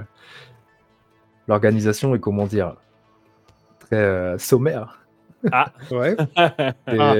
l'organisation 1.47 2.13
est, 2.13 2.19
comment 2.19 2.45
dire, 2.45 2.75
très 3.93 4.03
euh, 4.03 4.37
sommaire. 4.37 4.99
Ouais. 5.91 6.15
Et 6.37 6.97
Ah. 6.99 7.15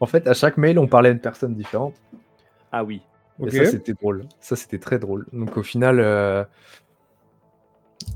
en 0.00 0.06
fait, 0.06 0.26
à 0.26 0.34
chaque 0.34 0.56
mail, 0.56 0.78
on 0.78 0.86
parlait 0.86 1.10
à 1.10 1.12
une 1.12 1.20
personne 1.20 1.54
différente. 1.54 1.94
Ah 2.72 2.84
oui. 2.84 3.02
Et 3.46 3.50
ça, 3.50 3.64
c'était 3.70 3.94
drôle. 3.94 4.24
Ça, 4.40 4.54
c'était 4.56 4.78
très 4.78 4.98
drôle. 4.98 5.26
Donc, 5.32 5.56
au 5.56 5.62
final, 5.62 5.98
euh, 6.00 6.44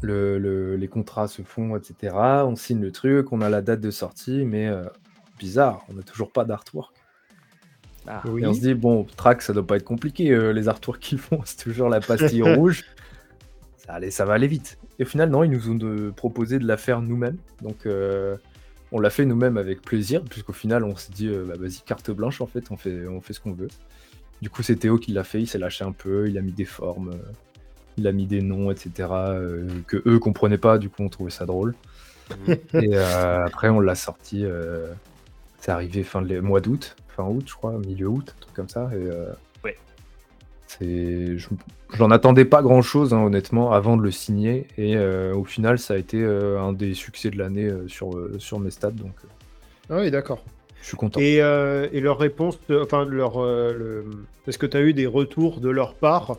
le- 0.02 0.38
le- 0.38 0.76
les 0.76 0.88
contrats 0.88 1.28
se 1.28 1.42
font, 1.42 1.76
etc. 1.76 2.14
On 2.46 2.56
signe 2.56 2.80
le 2.80 2.92
truc, 2.92 3.32
on 3.32 3.40
a 3.40 3.48
la 3.50 3.62
date 3.62 3.80
de 3.80 3.90
sortie, 3.90 4.44
mais 4.44 4.66
euh, 4.68 4.84
bizarre, 5.38 5.84
on 5.88 5.94
n'a 5.94 6.02
toujours 6.02 6.30
pas 6.32 6.44
d'artwork. 6.44 6.94
Ah. 8.06 8.22
Oui. 8.26 8.42
Et 8.42 8.46
on 8.46 8.52
se 8.52 8.60
dit, 8.60 8.74
bon, 8.74 9.04
track, 9.16 9.40
ça 9.42 9.52
doit 9.54 9.66
pas 9.66 9.76
être 9.76 9.84
compliqué, 9.84 10.30
euh, 10.30 10.52
les 10.52 10.68
artworks 10.68 11.00
qu'ils 11.00 11.18
font, 11.18 11.40
c'est 11.44 11.58
toujours 11.62 11.88
la 11.88 12.00
pastille 12.00 12.42
rouge. 12.42 12.84
Ça, 13.86 13.94
allait, 13.94 14.10
ça 14.10 14.24
va 14.24 14.34
aller 14.34 14.46
vite. 14.46 14.78
Et 14.98 15.02
au 15.02 15.06
final, 15.06 15.30
non, 15.30 15.42
ils 15.44 15.50
nous 15.50 15.70
ont 15.70 15.74
de- 15.74 16.10
proposé 16.14 16.58
de 16.58 16.66
la 16.66 16.76
faire 16.76 17.02
nous-mêmes. 17.02 17.36
Donc, 17.62 17.86
euh, 17.86 18.36
on 18.92 19.00
l'a 19.00 19.10
fait 19.10 19.24
nous-mêmes 19.26 19.56
avec 19.58 19.82
plaisir, 19.82 20.22
puisqu'au 20.22 20.52
final, 20.52 20.84
on 20.84 20.96
s'est 20.96 21.12
dit, 21.12 21.28
euh, 21.28 21.44
bah, 21.46 21.54
vas-y, 21.58 21.80
carte 21.84 22.10
blanche, 22.10 22.40
en 22.40 22.46
fait, 22.46 22.70
on 22.70 22.76
fait, 22.76 23.06
on 23.06 23.20
fait 23.20 23.32
ce 23.32 23.40
qu'on 23.40 23.52
veut. 23.52 23.68
Du 24.40 24.50
coup, 24.50 24.62
c'est 24.62 24.76
Théo 24.76 24.98
qui 24.98 25.12
l'a 25.12 25.24
fait, 25.24 25.40
il 25.40 25.46
s'est 25.46 25.58
lâché 25.58 25.84
un 25.84 25.92
peu, 25.92 26.28
il 26.28 26.38
a 26.38 26.42
mis 26.42 26.52
des 26.52 26.64
formes, 26.64 27.10
euh, 27.10 27.32
il 27.96 28.06
a 28.06 28.12
mis 28.12 28.26
des 28.26 28.40
noms, 28.42 28.70
etc., 28.70 29.08
euh, 29.10 29.66
que 29.86 30.02
eux 30.06 30.18
comprenaient 30.18 30.58
pas, 30.58 30.78
du 30.78 30.88
coup, 30.88 31.02
on 31.02 31.08
trouvait 31.08 31.30
ça 31.30 31.44
drôle. 31.46 31.74
Et 32.48 32.90
euh, 32.96 33.44
après, 33.44 33.68
on 33.68 33.80
l'a 33.80 33.94
sorti, 33.94 34.44
euh, 34.44 34.86
c'est 35.60 35.72
arrivé 35.72 36.02
fin 36.04 36.22
de 36.22 36.40
mois 36.40 36.60
d'août, 36.60 36.96
fin 37.08 37.24
août, 37.24 37.44
je 37.46 37.54
crois, 37.54 37.72
milieu 37.78 38.08
août, 38.08 38.34
un 38.36 38.40
truc 38.40 38.54
comme 38.54 38.68
ça. 38.68 38.90
Et, 38.92 38.96
euh, 38.96 39.32
Ouais. 39.62 39.76
C'est, 40.78 41.38
je- 41.38 41.48
j'en 41.94 42.10
attendais 42.10 42.44
pas 42.44 42.62
grand 42.62 42.82
chose, 42.82 43.12
honnêtement, 43.12 43.72
avant 43.72 43.96
de 43.96 44.02
le 44.02 44.10
signer. 44.10 44.66
Et 44.78 44.96
euh, 44.96 45.34
au 45.34 45.44
final, 45.44 45.78
ça 45.78 45.94
a 45.94 45.96
été 45.96 46.22
euh, 46.22 46.60
un 46.60 46.72
des 46.72 46.94
succès 46.94 47.30
de 47.30 47.38
l'année 47.38 47.66
euh, 47.66 47.86
sur, 47.88 48.16
euh, 48.16 48.36
sur 48.38 48.58
mes 48.60 48.70
stats. 48.70 48.90
Donc, 48.90 49.14
euh, 49.24 49.28
Ah 49.90 49.96
oui, 50.00 50.10
d'accord. 50.10 50.42
je 50.80 50.86
suis 50.88 50.96
content. 50.96 51.20
Et, 51.20 51.40
euh, 51.40 51.88
et 51.92 52.00
leur 52.00 52.18
réponse, 52.18 52.58
enfin, 52.82 53.04
leur, 53.04 53.42
euh, 53.42 53.72
le... 53.72 54.04
est-ce 54.46 54.58
que 54.58 54.66
tu 54.66 54.76
as 54.76 54.82
eu 54.82 54.92
des 54.94 55.06
retours 55.06 55.60
de 55.60 55.70
leur 55.70 55.94
part 55.94 56.36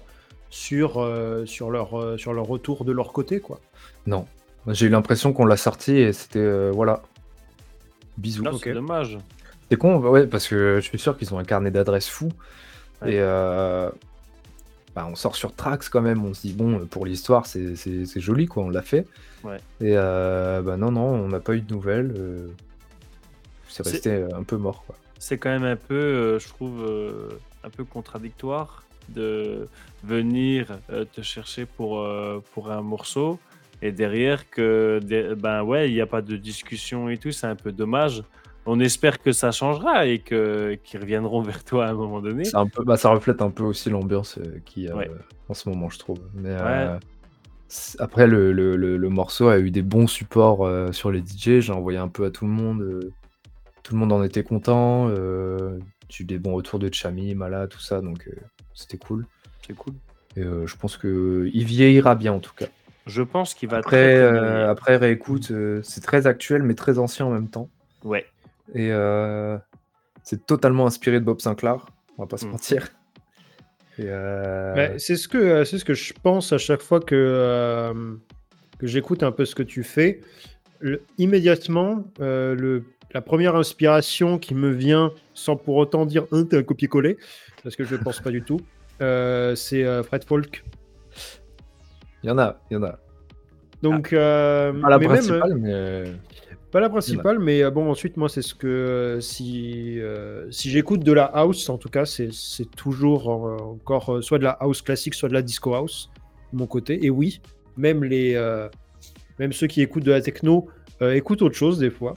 sur, 0.50 1.00
euh, 1.02 1.46
sur, 1.46 1.72
leur, 1.72 2.00
euh, 2.00 2.18
sur 2.18 2.34
leur 2.34 2.46
retour 2.46 2.86
de 2.86 2.92
leur 2.92 3.12
côté, 3.14 3.40
quoi? 3.40 3.60
Non. 4.08 4.26
J'ai 4.68 4.88
eu 4.88 4.90
l'impression 4.90 5.32
qu'on 5.34 5.46
l'a 5.46 5.58
sorti 5.58 5.98
et 5.98 6.12
c'était. 6.14 6.40
euh, 6.40 6.72
voilà. 6.74 7.04
Bisous. 8.18 8.44
C'est 8.64 8.74
dommage. 8.74 9.18
C'est 9.70 9.78
con, 9.78 9.98
ouais, 10.00 10.26
parce 10.26 10.48
que 10.48 10.78
je 10.82 10.86
suis 10.86 10.98
sûr 11.00 11.18
qu'ils 11.18 11.34
ont 11.34 11.38
un 11.40 11.44
carnet 11.44 11.70
d'adresses 11.72 12.08
fou. 12.08 12.30
Ouais. 13.02 13.14
Et 13.14 13.20
euh, 13.20 13.90
bah, 14.96 15.08
on 15.10 15.16
sort 15.16 15.36
sur 15.36 15.54
Trax 15.54 15.90
quand 15.90 16.02
même. 16.02 16.24
On 16.26 16.34
se 16.34 16.42
dit, 16.48 16.54
bon, 16.54 16.86
pour 16.86 17.06
l'histoire, 17.06 17.46
c'est 17.46 17.76
c'est- 17.76 18.06
c'est 18.06 18.20
joli, 18.22 18.46
quoi, 18.48 18.64
on 18.64 18.70
l'a 18.70 18.82
fait. 18.82 19.06
Ouais. 19.44 19.58
Et 19.82 19.94
euh, 19.96 20.62
bah 20.62 20.78
non, 20.78 20.92
non, 20.92 21.02
on 21.08 21.28
n'a 21.28 21.40
pas 21.40 21.54
eu 21.54 21.62
de 21.62 21.74
nouvelles. 21.74 22.14
euh, 22.18 22.48
c'est 23.68 23.84
resté 23.86 24.10
euh, 24.12 24.30
un 24.36 24.44
peu 24.44 24.56
mort, 24.58 24.84
quoi. 24.86 24.96
c'est 25.20 25.38
quand 25.38 25.50
même 25.50 25.66
un 25.66 25.76
peu, 25.76 25.94
euh, 25.96 26.40
je 26.40 26.48
trouve, 26.48 26.82
un 27.64 27.70
peu 27.70 27.84
contradictoire 27.84 28.84
de 29.10 29.68
venir 30.04 30.80
te 31.14 31.22
chercher 31.22 31.66
pour, 31.66 32.04
pour 32.54 32.72
un 32.72 32.82
morceau 32.82 33.38
et 33.82 33.92
derrière 33.92 34.50
que, 34.50 35.00
ben 35.38 35.62
ouais, 35.64 35.90
il 35.90 35.94
n'y 35.94 36.02
a 36.02 36.06
pas 36.08 36.22
de 36.22 36.38
discussion 36.38 37.10
et 37.10 37.18
tout, 37.18 37.32
c'est 37.32 37.48
un 37.48 37.56
peu 37.56 37.72
dommage. 37.72 38.24
On 38.66 38.80
espère 38.80 39.22
que 39.22 39.32
ça 39.32 39.52
changera 39.52 40.08
et 40.08 40.20
que 40.20 40.76
qu'ils 40.84 41.00
reviendront 41.00 41.42
vers 41.42 41.64
toi 41.64 41.86
à 41.86 41.90
un 41.92 41.94
moment 41.94 42.20
donné. 42.22 42.46
C'est 42.46 42.56
un 42.56 42.68
peu, 42.68 42.84
bah, 42.84 42.98
ça 42.98 43.10
reflète 43.10 43.42
un 43.42 43.52
peu 43.52 43.64
aussi 43.64 43.90
l'ambiance 43.90 44.38
euh, 44.40 44.60
qu'il 44.66 44.84
y 44.84 44.90
a 44.90 44.96
Ouais. 44.96 45.10
euh, 45.10 45.18
en 45.50 45.54
ce 45.54 45.70
moment, 45.70 45.90
je 45.90 46.00
trouve. 46.00 46.20
Mais 46.34 46.50
euh, 46.50 46.98
après, 48.00 48.28
le, 48.28 48.52
le- 48.54 48.76
le- 48.76 48.98
le 48.98 49.10
morceau 49.10 49.50
a 49.50 49.60
eu 49.60 49.70
des 49.72 49.82
bons 49.82 50.08
supports 50.08 50.66
euh, 50.66 50.92
sur 50.92 51.12
les 51.12 51.22
DJ. 51.22 51.60
J'ai 51.62 51.74
envoyé 51.74 51.98
un 52.00 52.08
peu 52.08 52.26
à 52.26 52.32
tout 52.32 52.46
le 52.46 52.52
monde. 52.52 52.82
euh, 52.82 53.12
tout 53.84 53.94
le 53.94 54.00
monde 54.00 54.12
en 54.14 54.24
était 54.24 54.44
content. 54.44 55.10
euh, 55.10 55.78
j'ai 56.10 56.24
eu 56.24 56.28
des 56.28 56.40
bons 56.40 56.54
retours 56.54 56.80
de 56.80 56.92
Chami, 56.92 57.36
Mala, 57.36 57.68
tout 57.68 57.80
ça. 57.80 58.02
Donc, 58.02 58.28
euh, 58.28 58.36
c'était 58.74 58.98
cool. 58.98 59.26
C'est 59.68 59.76
cool. 59.76 59.94
Et 60.38 60.42
euh, 60.42 60.66
je 60.66 60.76
pense 60.76 60.98
que 60.98 61.50
il 61.54 61.66
vieillira 61.66 62.16
bien, 62.16 62.34
en 62.34 62.40
tout 62.40 62.54
cas. 62.56 62.66
Je 63.06 63.22
pense 63.22 63.54
qu'il 63.54 63.70
va 63.70 63.78
Après, 63.78 63.98
très, 63.98 64.14
très 64.14 64.32
bien 64.32 64.42
euh, 64.42 64.72
après 64.72 64.98
réécoute, 64.98 65.52
euh, 65.52 65.82
c'est 65.84 66.02
très 66.02 66.26
actuel, 66.26 66.64
mais 66.64 66.74
très 66.74 66.98
ancien 66.98 67.28
en 67.28 67.30
même 67.30 67.48
temps. 67.48 67.70
Ouais. 68.04 68.26
Et 68.74 68.92
euh, 68.92 69.58
c'est 70.24 70.46
totalement 70.46 70.88
inspiré 70.88 71.20
de 71.20 71.26
Bob 71.26 71.40
Sinclair, 71.42 71.86
on 72.18 72.24
va 72.24 72.28
pas 72.28 72.38
se 72.38 72.46
Mm. 72.46 72.50
mentir. 72.52 72.88
Euh, 74.00 74.76
Ouais, 74.76 74.96
c'est 75.00 75.16
ce 75.16 75.28
que 75.28 75.64
ce 75.64 75.84
que 75.86 75.94
je 75.94 76.14
pense 76.14 76.52
à 76.52 76.58
chaque 76.58 76.82
fois 76.82 77.00
que 77.00 77.16
euh, 77.16 77.94
que 78.78 78.88
j'écoute 78.88 79.24
un 79.24 79.32
peu 79.32 79.46
ce 79.46 79.56
que 79.56 79.64
tu 79.64 79.84
fais. 79.84 80.20
Le- 80.80 81.02
immédiatement, 81.18 82.04
le, 82.20 82.84
la 83.14 83.22
première 83.22 83.56
inspiration 83.56 84.38
qui 84.38 84.54
me 84.54 84.70
vient, 84.72 85.12
sans 85.34 85.56
pour 85.56 85.78
autant 85.78 86.06
dire 86.06 86.26
un 86.34 86.44
t'es 86.44 86.58
un 86.58 86.64
copier-coller, 86.64 87.18
parce 87.64 87.78
que 87.78 87.86
je 87.86 87.96
ne 87.96 88.02
pense 88.04 88.20
pas 88.20 88.32
du 88.32 88.42
tout, 88.44 88.60
c'est 89.00 90.04
Fred 90.04 90.26
Folk. 90.26 90.66
Il 92.24 92.28
y 92.28 92.32
en 92.32 92.38
a, 92.38 92.60
il 92.70 92.74
y 92.74 92.78
en 92.78 92.84
a. 92.84 93.00
Donc, 93.82 94.12
euh, 94.12 94.74
Pas 94.82 94.90
la 94.90 94.98
mais 94.98 95.08
même, 95.08 95.14
principale, 95.16 95.56
mais 95.56 96.04
Pas 96.76 96.82
la 96.82 96.90
principale, 96.90 97.40
mais 97.40 97.64
euh, 97.64 97.72
bon, 97.72 97.90
ensuite, 97.90 98.18
moi, 98.18 98.28
c'est 98.28 98.42
ce 98.42 98.54
que 98.54 98.68
euh, 98.68 99.22
si, 99.22 99.98
euh, 99.98 100.52
si 100.52 100.70
j'écoute 100.70 101.06
de 101.06 101.14
la 101.14 101.24
house, 101.24 101.70
en 101.70 101.78
tout 101.78 101.88
cas, 101.88 102.04
c'est 102.04 102.34
c'est 102.34 102.70
toujours 102.76 103.48
euh, 103.48 103.58
encore 103.60 104.16
euh, 104.16 104.22
soit 104.22 104.40
de 104.40 104.44
la 104.44 104.50
house 104.50 104.82
classique, 104.82 105.14
soit 105.14 105.30
de 105.30 105.34
la 105.34 105.42
disco 105.42 105.74
house, 105.74 106.10
de 106.52 106.58
mon 106.58 106.68
côté. 106.68 107.06
Et 107.06 107.10
oui, 107.10 107.40
même, 107.78 108.04
les, 108.04 108.36
euh, 108.36 108.68
même 109.40 109.54
ceux 109.54 109.68
qui 109.68 109.82
écoutent 109.82 110.04
de 110.04 110.12
la 110.12 110.20
techno 110.20 110.68
euh, 111.02 111.14
écoutent 111.14 111.44
autre 111.44 111.56
chose 111.56 111.80
des 111.80 111.90
fois. 111.90 112.16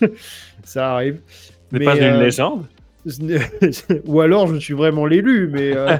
Ça 0.64 0.94
arrive. 0.94 1.20
N'est 1.70 1.78
Mais, 1.78 1.84
pas 1.84 1.96
une 1.96 2.18
légende. 2.18 2.66
Ou 4.06 4.20
alors, 4.20 4.48
je 4.48 4.58
suis 4.58 4.74
vraiment 4.74 5.06
l'élu, 5.06 5.46
mais. 5.52 5.72
euh, 5.72 5.96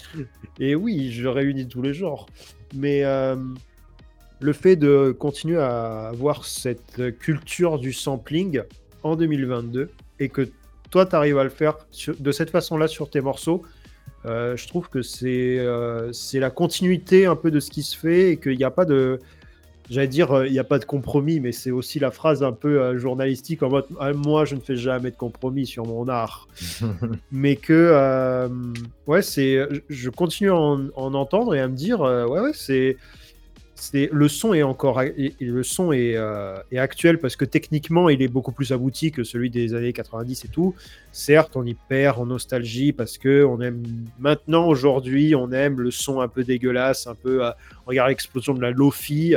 et 0.58 0.74
oui, 0.74 1.12
je 1.12 1.28
réunis 1.28 1.68
tous 1.68 1.82
les 1.82 1.92
genres. 1.92 2.24
Mais 2.74 3.04
euh, 3.04 3.36
le 4.40 4.52
fait 4.52 4.76
de 4.76 5.14
continuer 5.18 5.58
à 5.58 6.08
avoir 6.08 6.44
cette 6.44 7.18
culture 7.18 7.78
du 7.78 7.92
sampling 7.92 8.62
en 9.02 9.16
2022 9.16 9.90
et 10.20 10.28
que 10.28 10.48
toi, 10.90 11.06
tu 11.06 11.16
arrives 11.16 11.38
à 11.38 11.44
le 11.44 11.50
faire 11.50 11.76
sur- 11.90 12.14
de 12.18 12.32
cette 12.32 12.50
façon-là 12.50 12.86
sur 12.88 13.10
tes 13.10 13.20
morceaux, 13.20 13.62
euh, 14.26 14.56
je 14.56 14.66
trouve 14.68 14.88
que 14.88 15.02
c'est 15.02 15.58
euh, 15.58 16.10
la 16.34 16.50
continuité 16.50 17.26
un 17.26 17.36
peu 17.36 17.50
de 17.50 17.60
ce 17.60 17.70
qui 17.70 17.82
se 17.82 17.96
fait 17.96 18.30
et 18.32 18.36
qu'il 18.38 18.56
n'y 18.56 18.64
a 18.64 18.70
pas 18.70 18.84
de. 18.84 19.18
J'allais 19.90 20.08
dire, 20.08 20.32
euh, 20.32 20.46
il 20.46 20.52
n'y 20.52 20.58
a 20.58 20.64
pas 20.64 20.78
de 20.78 20.86
compromis, 20.86 21.40
mais 21.40 21.52
c'est 21.52 21.70
aussi 21.70 21.98
la 21.98 22.10
phrase 22.10 22.42
un 22.42 22.52
peu 22.52 22.80
euh, 22.80 22.96
journalistique 22.96 23.62
en 23.62 23.68
mode 23.68 23.84
Ah, 24.00 24.14
Moi, 24.14 24.46
je 24.46 24.54
ne 24.54 24.60
fais 24.60 24.76
jamais 24.76 25.10
de 25.10 25.16
compromis 25.16 25.66
sur 25.66 25.84
mon 25.84 26.08
art 26.08 26.48
mais 27.32 27.56
que 27.56 28.48
ouais 29.06 29.20
c'est 29.22 29.58
je- 29.90 30.10
continue 30.10 30.50
à 30.50 30.56
en, 30.56 30.86
en 30.96 31.12
entendre 31.14 31.54
et 31.54 31.60
à 31.60 31.68
me 31.68 31.76
dire 31.76 32.00
ouais 32.00 32.24
ouais 32.40 32.52
c'est 32.54 32.96
le 33.92 34.28
son 34.28 34.54
est 34.54 34.62
encore 34.62 35.02
le 35.02 35.62
son 35.62 35.92
euh, 35.92 36.56
est 36.70 36.78
actuel 36.78 37.18
parce 37.18 37.36
que 37.36 37.44
techniquement 37.44 38.08
il 38.08 38.22
est 38.22 38.28
beaucoup 38.28 38.52
plus 38.52 38.72
abouti 38.72 39.12
que 39.12 39.24
celui 39.24 39.50
des 39.50 39.74
années 39.74 39.92
90 39.92 40.44
et 40.44 40.48
tout 40.48 40.74
certes 41.12 41.56
on 41.56 41.64
y 41.64 41.74
perd 41.74 42.18
en 42.18 42.26
nostalgie 42.26 42.92
parce 42.92 43.18
que 43.18 43.44
on 43.44 43.60
aime 43.60 43.82
maintenant 44.18 44.66
aujourd'hui 44.66 45.34
on 45.34 45.50
aime 45.52 45.80
le 45.80 45.90
son 45.90 46.20
un 46.20 46.28
peu 46.28 46.44
dégueulasse 46.44 47.06
un 47.06 47.14
peu 47.14 47.44
euh, 47.44 47.50
regarde 47.86 48.08
l'explosion 48.08 48.54
de 48.54 48.60
la 48.60 48.70
lofi 48.70 49.34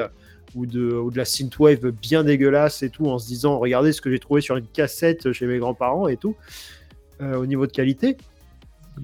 ou 0.55 0.65
de, 0.65 0.91
ou 0.93 1.11
de 1.11 1.17
la 1.17 1.25
synthwave 1.25 1.91
bien 1.91 2.23
dégueulasse 2.23 2.83
et 2.83 2.89
tout 2.89 3.07
en 3.07 3.19
se 3.19 3.27
disant 3.27 3.59
regardez 3.59 3.91
ce 3.91 4.01
que 4.01 4.09
j'ai 4.09 4.19
trouvé 4.19 4.41
sur 4.41 4.57
une 4.57 4.67
cassette 4.67 5.31
chez 5.31 5.45
mes 5.45 5.59
grands-parents 5.59 6.07
et 6.07 6.17
tout 6.17 6.35
euh, 7.21 7.35
au 7.35 7.47
niveau 7.47 7.65
de 7.65 7.71
qualité. 7.71 8.15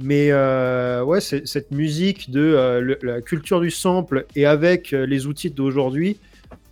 Mais 0.01 0.29
euh, 0.31 1.03
ouais, 1.03 1.21
cette 1.21 1.71
musique 1.71 2.31
de 2.31 2.39
euh, 2.41 2.79
le- 2.81 2.99
la 3.03 3.21
culture 3.21 3.61
du 3.61 3.69
sample 3.71 4.25
et 4.35 4.45
avec 4.45 4.93
euh, 4.93 5.05
les 5.05 5.27
outils 5.27 5.51
d'aujourd'hui, 5.51 6.17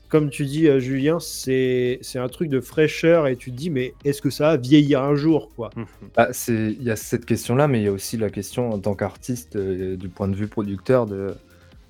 comme 0.10 0.30
tu 0.30 0.46
dis, 0.46 0.68
euh, 0.68 0.80
Julien, 0.80 1.20
c'est 1.20 2.00
c'est 2.02 2.20
un 2.20 2.28
truc 2.28 2.50
de 2.50 2.60
fraîcheur 2.60 3.28
et 3.28 3.36
tu 3.36 3.52
te 3.52 3.56
dis, 3.56 3.70
mais 3.70 3.94
est-ce 4.06 4.22
que 4.22 4.30
ça 4.30 4.46
va 4.52 4.58
vieillir 4.58 5.04
un 5.04 5.16
jour 5.16 5.50
quoi? 5.56 5.70
Bah, 6.16 6.30
c'est- 6.34 6.76
il 6.78 6.84
y 6.84 6.92
a 6.92 6.96
cette 6.96 7.26
question-là, 7.26 7.68
mais 7.68 7.80
il 7.82 7.86
y 7.86 7.88
a 7.88 7.92
aussi 7.92 8.18
la 8.18 8.30
question 8.30 8.72
en 8.72 8.80
tant 8.80 8.96
qu'artiste, 8.96 9.56
euh, 9.56 9.96
du 9.96 10.10
point 10.10 10.28
de 10.28 10.36
vue 10.36 10.48
producteur, 10.48 11.06
de 11.06 11.34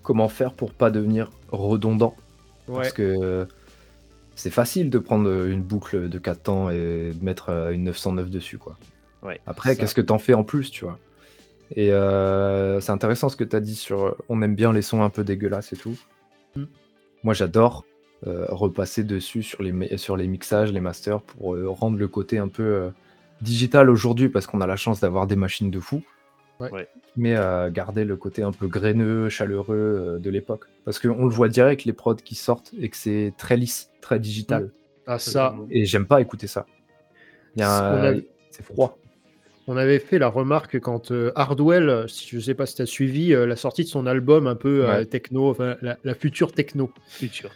comment 0.03 0.27
faire 0.29 0.53
pour 0.53 0.71
pas 0.73 0.91
devenir 0.91 1.31
redondant. 1.51 2.15
Ouais, 2.67 2.75
Parce 2.75 2.91
que 2.93 3.47
c'est 4.35 4.49
facile 4.51 4.89
de 4.89 4.99
prendre 4.99 5.29
une 5.47 5.61
boucle 5.61 6.09
de 6.09 6.17
4 6.17 6.43
temps 6.43 6.69
et 6.69 7.11
de 7.13 7.23
mettre 7.25 7.49
une 7.71 7.83
909 7.85 8.29
dessus, 8.29 8.57
quoi. 8.57 8.77
Ouais, 9.23 9.39
Après, 9.45 9.75
qu'est-ce 9.75 9.95
que 9.95 10.01
t'en 10.01 10.19
fais 10.19 10.33
en 10.33 10.43
plus, 10.43 10.71
tu 10.71 10.85
vois? 10.85 10.99
Et 11.75 11.91
euh, 11.91 12.79
c'est 12.81 12.91
intéressant 12.91 13.29
ce 13.29 13.35
que 13.37 13.43
t'as 13.43 13.59
dit 13.61 13.75
sur 13.75 14.05
euh, 14.07 14.17
on 14.29 14.41
aime 14.41 14.55
bien 14.55 14.73
les 14.73 14.81
sons 14.81 15.01
un 15.03 15.09
peu 15.09 15.23
dégueulasses 15.23 15.71
et 15.73 15.77
tout. 15.77 15.97
Mm. 16.55 16.63
Moi, 17.23 17.33
j'adore 17.33 17.85
euh, 18.27 18.45
repasser 18.49 19.03
dessus 19.03 19.41
sur 19.43 19.63
les, 19.63 19.97
sur 19.97 20.17
les 20.17 20.27
mixages, 20.27 20.71
les 20.71 20.81
masters, 20.81 21.21
pour 21.21 21.55
euh, 21.55 21.67
rendre 21.69 21.97
le 21.97 22.07
côté 22.07 22.37
un 22.37 22.47
peu 22.49 22.63
euh, 22.63 22.89
digital 23.41 23.89
aujourd'hui, 23.89 24.29
parce 24.29 24.47
qu'on 24.47 24.61
a 24.61 24.67
la 24.67 24.75
chance 24.75 24.99
d'avoir 24.99 25.27
des 25.27 25.35
machines 25.35 25.71
de 25.71 25.79
fou. 25.79 26.03
Ouais. 26.59 26.87
Mais 27.17 27.35
euh, 27.35 27.71
garder 27.71 28.05
le 28.05 28.15
côté 28.15 28.43
un 28.43 28.51
peu 28.51 28.67
graineux, 28.67 29.29
chaleureux 29.29 29.75
euh, 29.77 30.19
de 30.19 30.29
l'époque. 30.29 30.65
Parce 30.85 30.99
qu'on 30.99 31.23
le 31.25 31.31
voit 31.31 31.47
direct, 31.49 31.85
les 31.85 31.93
prods 31.93 32.15
qui 32.15 32.35
sortent, 32.35 32.71
et 32.79 32.89
que 32.89 32.97
c'est 32.97 33.33
très 33.37 33.57
lisse, 33.57 33.89
très 34.01 34.19
digital. 34.19 34.71
ah, 35.07 35.17
ça, 35.17 35.55
Et 35.71 35.85
j'aime 35.85 36.05
pas 36.05 36.21
écouter 36.21 36.45
ça. 36.45 36.67
Il 37.55 37.61
y 37.61 37.63
a 37.63 37.69
On 37.93 37.97
un- 37.97 38.17
a- 38.17 38.21
C'est 38.51 38.63
froid. 38.63 38.97
On 39.67 39.77
avait 39.77 39.99
fait 39.99 40.19
la 40.19 40.27
remarque 40.27 40.79
quand 40.79 41.11
euh, 41.11 41.31
Hardwell, 41.35 42.05
je 42.07 42.39
sais 42.39 42.53
pas 42.55 42.65
si 42.65 42.75
tu 42.75 42.81
as 42.81 42.85
suivi, 42.85 43.33
euh, 43.33 43.45
la 43.45 43.55
sortie 43.55 43.83
de 43.83 43.89
son 43.89 44.05
album 44.07 44.47
un 44.47 44.55
peu 44.55 44.85
euh, 44.85 44.97
Ouais. 44.99 45.05
techno, 45.05 45.49
enfin 45.49 45.75
la, 45.81 45.97
la 46.03 46.15
future 46.15 46.51
techno. 46.51 46.91
Futur. 47.07 47.51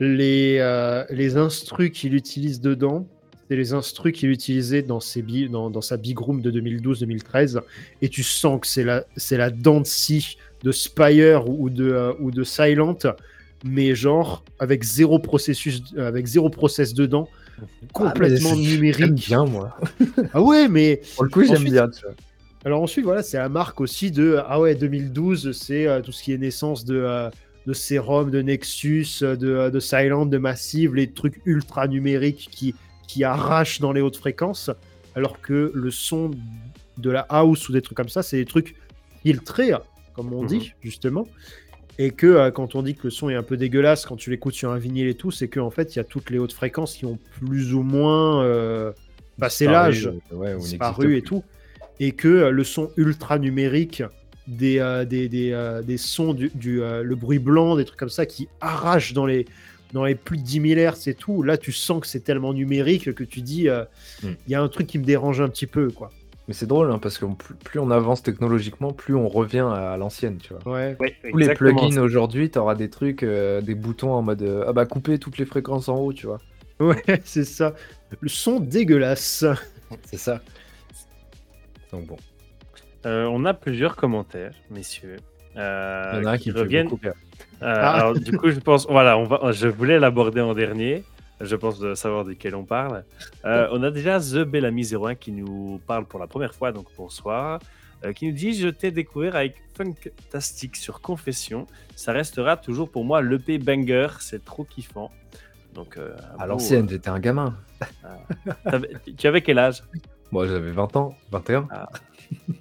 les, 0.00 0.58
euh, 0.60 1.04
les 1.10 1.36
instrus 1.36 1.90
qu'il 1.90 2.14
utilise 2.14 2.60
dedans, 2.60 3.06
c'est 3.48 3.56
les 3.56 3.72
instrus 3.72 4.12
qu'il 4.12 4.30
utilisait 4.30 4.82
dans, 4.82 5.00
ses 5.00 5.22
bi- 5.22 5.48
dans, 5.48 5.70
dans 5.70 5.80
sa 5.80 5.96
Big 5.96 6.18
Room 6.18 6.40
de 6.42 6.50
2012-2013. 6.50 7.60
Et 8.02 8.08
tu 8.08 8.22
sens 8.22 8.60
que 8.60 8.66
c'est 8.66 8.84
la, 8.84 9.04
la 9.30 9.50
dent 9.50 9.80
de 9.80 9.86
scie 9.86 10.36
de 10.64 10.72
Spire 10.72 11.48
ou 11.48 11.70
de, 11.70 12.12
ou 12.20 12.30
de 12.30 12.42
Silent, 12.44 12.98
mais 13.64 13.94
genre 13.94 14.44
avec 14.58 14.82
zéro 14.82 15.18
processus, 15.18 15.82
avec 15.96 16.26
zéro 16.26 16.50
process 16.50 16.92
dedans, 16.92 17.28
complètement 17.92 18.50
Ah, 18.52 18.56
numérique. 18.56 19.14
bien, 19.14 19.44
moi. 19.44 19.76
Ah 20.34 20.42
ouais, 20.42 20.68
mais 20.68 21.00
Pour 21.14 21.24
le 21.24 21.30
coup, 21.30 21.44
j'aime 21.44 21.64
bien. 21.64 21.88
tu 21.88 22.02
vois. 22.04 22.14
alors 22.64 22.82
ensuite, 22.82 23.04
voilà, 23.04 23.22
c'est 23.22 23.38
la 23.38 23.48
marque 23.48 23.80
aussi 23.80 24.10
de 24.10 24.38
ah 24.46 24.60
ouais 24.60 24.74
2012, 24.74 25.52
c'est 25.52 25.86
euh, 25.86 26.00
tout 26.02 26.12
ce 26.12 26.22
qui 26.22 26.32
est 26.32 26.38
naissance 26.38 26.84
de 26.84 26.96
euh, 26.96 27.30
de 27.66 27.72
Serum, 27.72 28.30
de 28.30 28.42
Nexus, 28.42 29.06
euh, 29.22 29.34
de, 29.34 29.48
euh, 29.48 29.70
de 29.70 29.80
Silent, 29.80 30.24
de 30.26 30.38
Massive, 30.38 30.94
les 30.94 31.10
trucs 31.10 31.40
ultra 31.46 31.88
numériques 31.88 32.48
qui 32.50 32.74
qui 33.08 33.24
arrachent 33.24 33.80
dans 33.80 33.92
les 33.92 34.00
hautes 34.00 34.16
fréquences, 34.16 34.70
alors 35.14 35.40
que 35.40 35.70
le 35.74 35.90
son 35.90 36.30
de 36.98 37.10
la 37.10 37.20
house 37.28 37.68
ou 37.68 37.72
des 37.72 37.82
trucs 37.82 37.96
comme 37.96 38.08
ça, 38.08 38.22
c'est 38.22 38.36
des 38.36 38.44
trucs 38.46 38.74
filtré, 39.22 39.70
comme 40.14 40.32
on 40.32 40.42
Mhm. 40.42 40.48
dit, 40.48 40.72
justement. 40.82 41.26
Et 41.98 42.10
que 42.10 42.26
euh, 42.26 42.50
quand 42.50 42.74
on 42.74 42.82
dit 42.82 42.94
que 42.94 43.04
le 43.04 43.10
son 43.10 43.30
est 43.30 43.34
un 43.34 43.42
peu 43.42 43.56
dégueulasse 43.56 44.04
quand 44.04 44.16
tu 44.16 44.30
l'écoutes 44.30 44.54
sur 44.54 44.70
un 44.70 44.78
vinyle 44.78 45.06
et 45.08 45.14
tout, 45.14 45.30
c'est 45.30 45.48
qu'en 45.48 45.70
fait, 45.70 45.94
il 45.94 45.98
y 45.98 46.00
a 46.00 46.04
toutes 46.04 46.30
les 46.30 46.38
hautes 46.38 46.52
fréquences 46.52 46.94
qui 46.94 47.06
ont 47.06 47.18
plus 47.40 47.72
ou 47.74 47.82
moins 47.82 48.42
euh, 48.44 48.92
passé 49.38 49.66
l'âge, 49.66 50.10
ouais, 50.30 50.56
disparu 50.56 51.16
et 51.16 51.22
tout. 51.22 51.42
Et 51.98 52.12
que 52.12 52.28
euh, 52.28 52.50
le 52.50 52.64
son 52.64 52.90
ultra 52.96 53.38
numérique 53.38 54.02
des, 54.46 54.78
des, 55.08 55.28
des, 55.28 55.80
des 55.84 55.96
sons, 55.96 56.32
du, 56.32 56.50
du, 56.54 56.80
le 56.80 57.14
bruit 57.16 57.40
blanc, 57.40 57.76
des 57.76 57.84
trucs 57.84 57.98
comme 57.98 58.08
ça 58.10 58.26
qui 58.26 58.46
arrachent 58.60 59.12
dans 59.12 59.26
les, 59.26 59.44
dans 59.92 60.04
les 60.04 60.14
plus 60.14 60.36
de 60.36 60.42
10 60.42 60.74
000 60.74 60.92
Hz 60.92 61.08
et 61.08 61.14
tout, 61.14 61.42
là 61.42 61.56
tu 61.56 61.72
sens 61.72 62.00
que 62.00 62.06
c'est 62.06 62.20
tellement 62.20 62.52
numérique 62.52 63.12
que 63.12 63.24
tu 63.24 63.40
dis, 63.40 63.68
euh, 63.68 63.84
il 64.22 64.28
Mm. 64.30 64.36
y 64.48 64.54
a 64.54 64.62
un 64.62 64.68
truc 64.68 64.86
qui 64.86 64.98
me 64.98 65.04
dérange 65.04 65.40
un 65.40 65.48
petit 65.48 65.66
peu, 65.66 65.90
quoi. 65.90 66.12
Mais 66.48 66.54
c'est 66.54 66.66
drôle 66.66 66.92
hein, 66.92 66.98
parce 66.98 67.18
que 67.18 67.26
plus, 67.64 67.80
on 67.80 67.90
avance 67.90 68.22
technologiquement, 68.22 68.92
plus 68.92 69.14
on 69.16 69.28
revient 69.28 69.66
à 69.74 69.96
l'ancienne, 69.96 70.38
tu 70.38 70.54
vois. 70.54 70.74
Ouais. 70.74 70.96
Ouais, 71.00 71.16
Tous 71.30 71.36
les 71.38 71.54
plugins 71.54 71.98
aujourd'hui, 72.00 72.50
tu 72.50 72.58
auras 72.58 72.76
des 72.76 72.88
trucs, 72.88 73.22
euh, 73.24 73.60
des 73.60 73.74
boutons 73.74 74.12
en 74.12 74.22
mode 74.22 74.42
euh, 74.42 74.64
ah 74.68 74.72
bah 74.72 74.86
couper 74.86 75.18
toutes 75.18 75.38
les 75.38 75.44
fréquences 75.44 75.88
en 75.88 75.96
haut, 75.96 76.12
tu 76.12 76.26
vois. 76.26 76.38
Ouais, 76.78 77.02
c'est 77.24 77.44
ça. 77.44 77.74
Le 78.20 78.28
son 78.28 78.60
dégueulasse. 78.60 79.44
C'est 80.04 80.18
ça. 80.18 80.40
Donc 81.92 82.06
bon, 82.06 82.16
Euh, 83.06 83.24
on 83.26 83.44
a 83.44 83.54
plusieurs 83.54 83.94
commentaires, 83.96 84.52
messieurs. 84.70 85.16
euh, 85.56 86.10
il 86.14 86.18
y 86.18 86.22
en 86.22 86.26
a 86.26 86.32
un 86.32 86.38
qui, 86.38 86.50
fait 86.50 86.58
reviennent. 86.58 86.88
Euh, 86.88 87.12
Ah. 87.60 87.92
Alors, 88.00 88.14
du 88.14 88.36
coup, 88.36 88.50
je 88.50 88.58
pense, 88.60 88.86
voilà, 88.88 89.16
on 89.16 89.24
va, 89.24 89.52
je 89.52 89.68
voulais 89.68 89.98
l'aborder 89.98 90.40
en 90.40 90.54
dernier. 90.54 91.04
Je 91.40 91.54
pense 91.56 91.78
de 91.78 91.94
savoir 91.94 92.24
de 92.24 92.32
quel 92.32 92.54
on 92.54 92.64
parle. 92.64 93.04
Euh, 93.44 93.68
on 93.72 93.82
a 93.82 93.90
déjà 93.90 94.18
The 94.18 94.44
Bellamy01 94.46 95.16
qui 95.16 95.32
nous 95.32 95.80
parle 95.86 96.06
pour 96.06 96.18
la 96.18 96.26
première 96.26 96.54
fois, 96.54 96.72
donc 96.72 96.86
bonsoir. 96.96 97.60
euh, 98.04 98.12
qui 98.12 98.26
nous 98.26 98.32
dit 98.32 98.54
Je 98.54 98.68
t'ai 98.68 98.90
découvert 98.90 99.36
avec 99.36 99.54
Funktastic 99.74 100.76
sur 100.76 101.00
Confession. 101.00 101.66
Ça 101.94 102.12
restera 102.12 102.56
toujours 102.56 102.90
pour 102.90 103.04
moi 103.04 103.20
l'EP 103.22 103.58
banger. 103.58 104.08
C'est 104.20 104.44
trop 104.44 104.64
kiffant. 104.64 105.10
Donc, 105.74 105.98
euh, 105.98 106.16
À 106.38 106.46
l'ancienne, 106.46 106.88
j'étais 106.88 107.10
un 107.10 107.20
gamin. 107.20 107.54
euh, 108.04 108.08
t'avais- 108.64 108.92
tu 109.16 109.26
avais 109.26 109.42
quel 109.42 109.58
âge? 109.58 109.82
Moi 110.32 110.46
j'avais 110.46 110.72
20 110.72 110.96
ans, 110.96 111.14
21. 111.30 111.68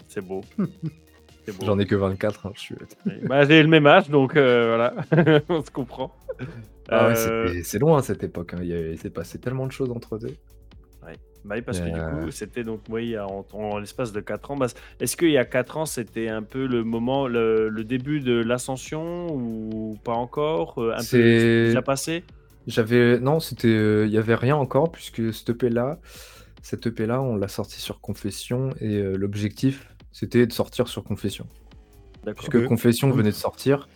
C'est 0.09 0.21
beau. 0.21 0.41
C'est 0.57 0.61
beau. 0.61 0.67
J'en 1.63 1.77
ai 1.79 1.85
que 1.85 1.95
24. 1.95 2.45
hein, 2.47 2.51
je 2.55 2.59
suis... 2.59 2.75
Bah, 3.23 3.45
j'ai 3.45 3.61
le 3.61 3.67
même 3.69 3.85
âge, 3.87 4.09
donc 4.09 4.35
euh, 4.35 4.67
voilà, 4.75 5.41
on 5.49 5.61
se 5.63 5.71
comprend. 5.71 6.11
Ah 6.89 7.07
ouais, 7.09 7.13
Euh, 7.27 7.61
c'est 7.63 7.79
loin 7.79 8.01
cette 8.01 8.23
époque. 8.23 8.53
hein. 8.53 8.59
Il, 8.63 8.97
s'est 8.97 9.09
passé 9.09 9.39
tellement 9.39 9.65
de 9.67 9.71
choses 9.71 9.91
entre 9.91 10.17
deux. 10.17 10.35
bah 11.45 11.55
oui, 11.55 11.61
parce 11.61 11.79
que 11.79 11.85
Euh. 11.87 12.11
du 12.19 12.25
coup, 12.25 12.31
c'était 12.31 12.63
donc, 12.63 12.81
oui, 12.89 13.15
en, 13.19 13.45
en 13.53 13.77
l'espace 13.77 14.11
de 14.11 14.19
4 14.19 14.49
ans. 14.51 14.57
Bah, 14.57 14.65
Est-ce 14.99 15.15
qu'il 15.15 15.29
y 15.29 15.37
a 15.37 15.45
4 15.45 15.77
ans, 15.77 15.85
c'était 15.85 16.27
un 16.29 16.41
peu 16.41 16.65
le 16.65 16.83
moment, 16.83 17.27
le, 17.27 17.69
le 17.69 17.83
début 17.83 18.19
de 18.19 18.33
l'ascension 18.41 19.27
ou 19.31 19.95
pas 20.03 20.13
encore 20.13 20.79
euh, 20.79 20.93
Un 20.93 20.97
peu 20.97 21.03
C'est- 21.03 21.65
déjà 21.67 21.81
passé? 21.83 22.23
J'avais 22.67 23.19
non, 23.19 23.39
c'était 23.39 23.67
euh, 23.67 24.07
il 24.07 24.11
y 24.11 24.17
avait 24.17 24.33
rien 24.33 24.55
encore 24.55 24.91
puisque 24.91 25.31
cette 25.31 25.49
EP 25.51 25.69
là, 25.69 25.99
cette 26.63 26.87
EP 26.87 27.05
là, 27.05 27.21
on 27.21 27.35
l'a 27.35 27.47
sorti 27.47 27.79
sur 27.79 28.01
Confession 28.01 28.71
et 28.81 28.97
euh, 28.97 29.15
l'objectif 29.15 29.87
c'était 30.15 30.47
de 30.47 30.53
sortir 30.53 30.87
sur 30.87 31.03
Confession. 31.03 31.45
Puisque 32.37 32.55
Ok. 32.55 32.67
Confession 32.67 33.09
Mhm. 33.09 33.15
venait 33.17 33.29
de 33.31 33.35
sortir 33.35 33.89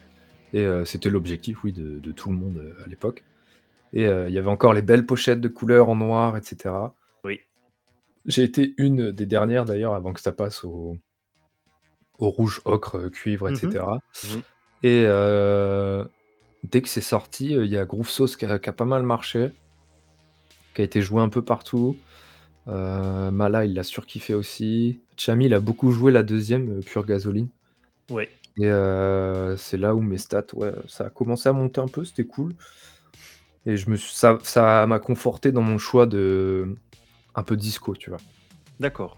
et 0.51 0.65
euh, 0.65 0.83
c'était 0.83 1.09
l'objectif 1.09 1.63
oui 1.63 1.71
de, 1.71 1.99
de 1.99 2.11
tout 2.11 2.29
le 2.29 2.35
monde 2.35 2.57
euh, 2.57 2.83
à 2.83 2.87
l'époque. 2.89 3.23
Et 3.93 4.05
euh, 4.05 4.27
il 4.27 4.35
y 4.35 4.37
avait 4.37 4.49
encore 4.49 4.73
les 4.73 4.81
belles 4.81 5.05
pochettes 5.05 5.39
de 5.39 5.47
couleurs 5.47 5.87
en 5.87 5.95
noir, 5.95 6.35
etc. 6.35 6.75
Oui. 7.23 7.39
J'ai 8.25 8.43
été 8.43 8.73
une 8.77 9.11
des 9.13 9.25
dernières 9.25 9.63
d'ailleurs 9.63 9.93
avant 9.93 10.11
que 10.11 10.19
ça 10.19 10.33
passe 10.33 10.65
au, 10.65 10.97
au 12.17 12.29
rouge, 12.29 12.61
ocre, 12.65 13.07
cuivre, 13.09 13.49
Mhm. 13.49 13.55
etc. 13.55 13.85
Mhm. 14.25 14.41
Et 14.83 15.03
euh, 15.05 16.03
dès 16.65 16.81
que 16.81 16.89
c'est 16.89 16.99
sorti, 17.01 17.55
euh, 17.55 17.63
il 17.63 17.71
y 17.71 17.77
a 17.77 17.85
Groove 17.85 18.09
Sauce 18.09 18.35
qui 18.35 18.45
a, 18.45 18.59
qui 18.59 18.69
a 18.69 18.73
pas 18.73 18.83
mal 18.85 19.03
marché, 19.03 19.51
qui 20.75 20.81
a 20.81 20.83
été 20.83 21.01
joué 21.01 21.21
un 21.21 21.29
peu 21.29 21.41
partout. 21.43 21.95
Euh, 22.69 23.31
Mala, 23.31 23.65
il 23.65 23.73
l'a 23.73 23.83
surkiffé 23.83 24.33
aussi. 24.33 25.01
Chami, 25.17 25.45
il 25.45 25.53
a 25.53 25.59
beaucoup 25.59 25.91
joué 25.91 26.11
la 26.11 26.23
deuxième, 26.23 26.79
euh, 26.79 26.81
Pure 26.81 27.05
Gasoline. 27.05 27.49
Oui. 28.09 28.23
Et 28.57 28.65
euh, 28.65 29.55
c'est 29.57 29.77
là 29.77 29.95
où 29.95 30.01
mes 30.01 30.17
stats, 30.17 30.43
ouais, 30.53 30.73
ça 30.87 31.05
a 31.05 31.09
commencé 31.09 31.47
à 31.49 31.53
monter 31.53 31.81
un 31.81 31.87
peu, 31.87 32.03
c'était 32.03 32.25
cool. 32.25 32.53
Et 33.65 33.77
je 33.77 33.89
me 33.89 33.95
suis, 33.95 34.13
ça, 34.13 34.37
ça 34.43 34.85
m'a 34.87 34.99
conforté 34.99 35.51
dans 35.51 35.61
mon 35.61 35.77
choix 35.77 36.05
de 36.05 36.75
un 37.35 37.43
peu 37.43 37.55
disco, 37.55 37.95
tu 37.95 38.09
vois. 38.09 38.19
D'accord. 38.79 39.17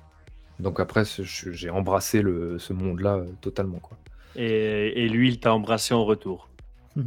Donc 0.59 0.79
après, 0.79 1.03
j'ai 1.05 1.69
embrassé 1.69 2.21
le, 2.21 2.59
ce 2.59 2.73
monde-là 2.73 3.15
euh, 3.15 3.25
totalement, 3.41 3.79
quoi. 3.79 3.97
Et, 4.35 5.03
et 5.03 5.09
lui, 5.09 5.29
il 5.29 5.39
t'a 5.39 5.53
embrassé 5.53 5.93
en 5.93 6.05
retour. 6.05 6.49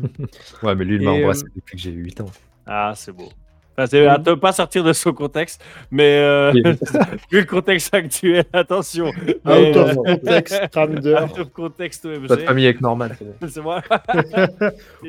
Ouais, 0.62 0.74
mais 0.74 0.84
lui, 0.84 0.96
il 0.96 1.02
m'a 1.02 1.12
embrassé 1.12 1.44
euh, 1.44 1.50
depuis 1.54 1.76
que 1.76 1.82
j'ai 1.82 1.90
eu 1.90 2.04
8 2.04 2.20
ans. 2.20 2.30
Ah, 2.66 2.94
c'est 2.96 3.12
beau. 3.12 3.30
Enfin, 3.76 3.86
c'est 3.88 4.06
à 4.06 4.18
ne 4.18 4.34
pas 4.34 4.52
sortir 4.52 4.84
de 4.84 4.92
son 4.92 5.12
contexte, 5.12 5.62
mais 5.90 6.18
euh, 6.18 6.52
vu 7.30 7.40
le 7.40 7.44
contexte 7.44 7.92
actuel, 7.92 8.44
attention. 8.52 9.06
Out 9.06 9.76
of 9.76 9.90
euh, 9.90 9.94
context, 9.94 10.60
Cramder. 10.70 11.14
out 11.22 11.38
of 11.38 11.50
Pas 11.52 11.78
de 11.78 12.26
savez. 12.28 12.44
famille 12.44 12.66
avec 12.66 12.80
Norman. 12.80 13.08
C'est 13.48 13.60
moi. 13.60 13.82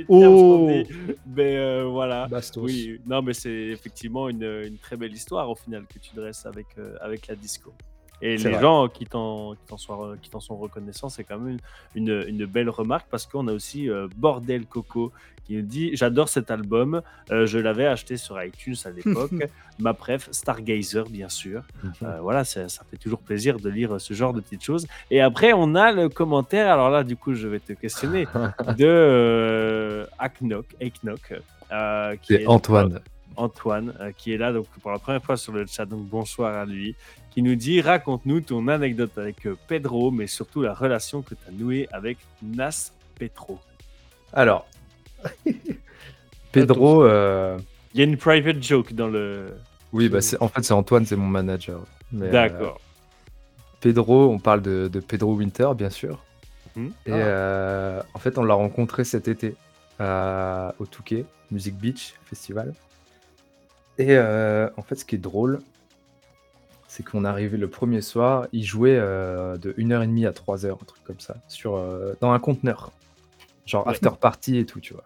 Oh. 0.10 0.70
Mais 1.36 1.58
euh, 1.58 1.86
voilà. 1.90 2.28
Bastos. 2.28 2.64
Oui, 2.64 3.00
non, 3.06 3.22
mais 3.22 3.34
c'est 3.34 3.50
effectivement 3.50 4.30
une, 4.30 4.44
une 4.44 4.78
très 4.78 4.98
belle 4.98 5.14
histoire 5.14 5.50
au 5.50 5.56
final 5.56 5.84
que 5.92 6.00
tu 6.00 6.16
dresses 6.16 6.46
avec, 6.46 6.68
euh, 6.78 6.96
avec 7.02 7.28
la 7.28 7.36
disco. 7.36 7.72
Et 8.22 8.38
les 8.38 8.52
vrai. 8.52 8.62
gens 8.62 8.88
qui 8.88 9.06
t'en 9.06 9.56
sont, 9.78 10.58
reconnaissants, 10.58 11.10
c'est 11.10 11.24
quand 11.24 11.38
même 11.38 11.58
une, 11.96 12.10
une, 12.10 12.26
une 12.28 12.46
belle 12.46 12.70
remarque 12.70 13.08
parce 13.10 13.26
qu'on 13.26 13.48
a 13.48 13.54
aussi 13.54 13.90
euh, 13.90 14.08
Bordel 14.16 14.66
Coco 14.66 15.12
qui 15.46 15.56
nous 15.56 15.62
dit 15.62 15.92
J'adore 15.96 16.30
cet 16.30 16.50
album, 16.50 17.02
euh, 17.32 17.46
je 17.46 17.60
l'avais 17.60 17.86
acheté 17.86 18.18
sur 18.18 18.42
iTunes 18.42 18.76
à 18.86 18.90
l'époque. 18.90 19.32
Ma 19.80 19.94
préf, 19.94 20.30
Stargazer, 20.32 21.04
bien 21.10 21.28
sûr. 21.28 21.64
Euh, 22.02 22.20
voilà, 22.22 22.46
ça, 22.46 22.70
ça 22.70 22.84
fait 22.90 22.98
toujours 22.98 23.20
plaisir 23.20 23.60
de 23.60 23.70
lire 23.70 24.00
ce 24.00 24.14
genre 24.14 24.34
de 24.34 24.40
petites 24.40 24.64
choses. 24.64 24.88
Et 25.12 25.20
après, 25.20 25.52
on 25.54 25.76
a 25.76 25.92
le 25.92 26.08
commentaire, 26.08 26.72
alors 26.72 26.90
là, 26.90 27.04
du 27.04 27.18
coup, 27.18 27.34
je 27.34 27.48
vais 27.50 27.60
te 27.60 27.74
questionner, 27.74 28.26
de 28.78 30.08
Aknok, 30.18 30.66
qui 30.80 30.92
C'est 32.24 32.44
est 32.44 32.48
Antoine. 32.48 33.02
Antoine, 33.36 33.94
qui 34.18 34.32
est 34.32 34.38
là 34.38 34.54
donc, 34.54 34.68
pour 34.82 34.92
la 34.92 35.00
première 35.00 35.22
fois 35.22 35.36
sur 35.36 35.52
le 35.52 35.66
chat, 35.66 35.86
donc 35.86 36.06
bonsoir 36.06 36.56
à 36.56 36.66
lui, 36.66 36.96
qui 37.36 37.44
nous 37.44 37.56
dit 37.56 37.82
Raconte-nous 37.82 38.42
ton 38.42 38.68
anecdote 38.70 39.12
avec 39.18 39.46
euh, 39.46 39.56
Pedro, 39.68 40.10
mais 40.10 40.26
surtout 40.26 40.62
la 40.64 40.74
relation 40.74 41.22
que 41.22 41.36
tu 41.36 41.42
as 41.48 41.52
nouée 41.52 41.88
avec 41.92 42.18
Nas 42.42 42.92
Petro. 43.20 43.60
Alors, 44.34 44.66
Pedro, 46.52 47.04
euh, 47.04 47.58
Il 47.94 48.00
y 48.00 48.04
a 48.04 48.06
une 48.06 48.18
private 48.18 48.62
joke 48.64 48.94
dans 48.94 49.08
le. 49.08 49.56
oui, 49.92 50.10
bah, 50.10 50.22
c'est- 50.22 50.42
en 50.42 50.48
fait, 50.48 50.64
c'est 50.64 50.74
Antoine, 50.74 51.06
c'est 51.06 51.16
mon 51.16 51.28
manager. 51.28 51.82
Euh, 52.16 52.32
D'accord. 52.32 52.80
Pedro, 53.82 54.30
on 54.30 54.40
parle 54.40 54.62
de, 54.62 54.88
de 54.92 55.00
Pedro 55.00 55.34
Winter, 55.36 55.70
bien 55.76 55.90
sûr. 55.90 56.24
Mhm. 56.76 56.92
Et 57.06 57.12
Ah. 57.12 57.16
euh, 57.16 58.02
en 58.14 58.20
fait, 58.20 58.38
on 58.38 58.44
l'a 58.44 58.54
rencontré 58.54 59.04
cet 59.04 59.28
été 59.28 59.56
à- 60.00 60.74
au 60.80 60.86
Touquet, 60.86 61.26
Music 61.52 61.76
Beach 61.76 62.14
Festival. 62.26 62.74
Et 63.98 64.08
euh, 64.10 64.70
en 64.78 64.82
fait, 64.82 64.96
ce 64.96 65.06
qui 65.06 65.16
est 65.16 65.20
drôle, 65.20 65.60
c'est 66.96 67.04
qu'on 67.04 67.26
arrivé 67.26 67.58
le 67.58 67.70
premier 67.70 68.00
soir, 68.00 68.48
il 68.54 68.64
jouait 68.64 68.98
euh, 68.98 69.58
de 69.58 69.74
1h30 69.74 70.28
à 70.28 70.32
3h, 70.32 70.72
un 70.72 70.86
truc 70.86 71.04
comme 71.04 71.20
ça, 71.20 71.36
sur, 71.50 71.76
euh, 71.76 72.14
dans 72.22 72.32
un 72.32 72.40
conteneur. 72.40 72.94
Genre 73.66 73.86
Ouais. 73.86 73.92
after 73.92 74.12
party 74.18 74.60
et 74.60 74.66
tout, 74.66 74.80
tu 74.80 74.94
vois. 74.94 75.04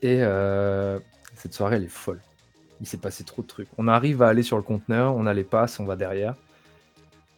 Et 0.00 0.22
euh, 0.22 0.98
cette 1.34 1.52
soirée, 1.52 1.76
elle 1.76 1.84
est 1.84 1.88
folle. 1.88 2.22
Il 2.80 2.86
s'est 2.86 2.96
passé 2.96 3.24
trop 3.24 3.42
de 3.42 3.46
trucs. 3.46 3.68
On 3.76 3.88
arrive 3.88 4.22
à 4.22 4.28
aller 4.28 4.42
sur 4.42 4.56
le 4.56 4.62
conteneur, 4.62 5.14
on 5.14 5.26
a 5.26 5.34
les 5.34 5.44
passes, 5.44 5.78
on 5.80 5.84
va 5.84 5.96
derrière. 5.96 6.34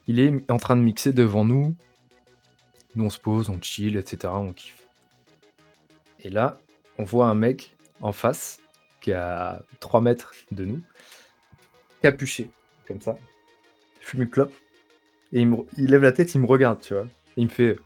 Il 0.06 0.20
est 0.20 0.48
en 0.52 0.58
train 0.58 0.76
de 0.76 0.82
mixer 0.82 1.12
devant 1.12 1.44
nous. 1.44 1.74
Nous, 2.94 3.04
on 3.06 3.10
se 3.10 3.18
pose, 3.18 3.50
on 3.50 3.60
chill, 3.60 3.96
etc. 3.96 4.32
On 4.36 4.52
kiffe. 4.52 4.86
Et 6.20 6.30
là, 6.30 6.60
on 6.96 7.02
voit 7.02 7.26
un 7.26 7.34
mec 7.34 7.74
en 8.02 8.12
face, 8.12 8.60
qui 9.00 9.10
est 9.10 9.14
à 9.14 9.62
3 9.80 10.00
mètres 10.00 10.32
de 10.52 10.64
nous, 10.64 10.80
capuché, 12.02 12.50
comme 12.86 13.00
ça, 13.00 13.16
fume 14.08 14.22
une 14.22 14.30
clope, 14.30 14.52
et 15.32 15.40
il, 15.40 15.48
me- 15.48 15.56
il 15.76 15.90
lève 15.90 16.02
la 16.02 16.12
tête, 16.12 16.34
il 16.34 16.40
me 16.40 16.46
regarde, 16.46 16.80
tu 16.80 16.94
vois. 16.94 17.04
Et 17.36 17.42
il 17.42 17.44
me 17.44 17.50
fait. 17.50 17.78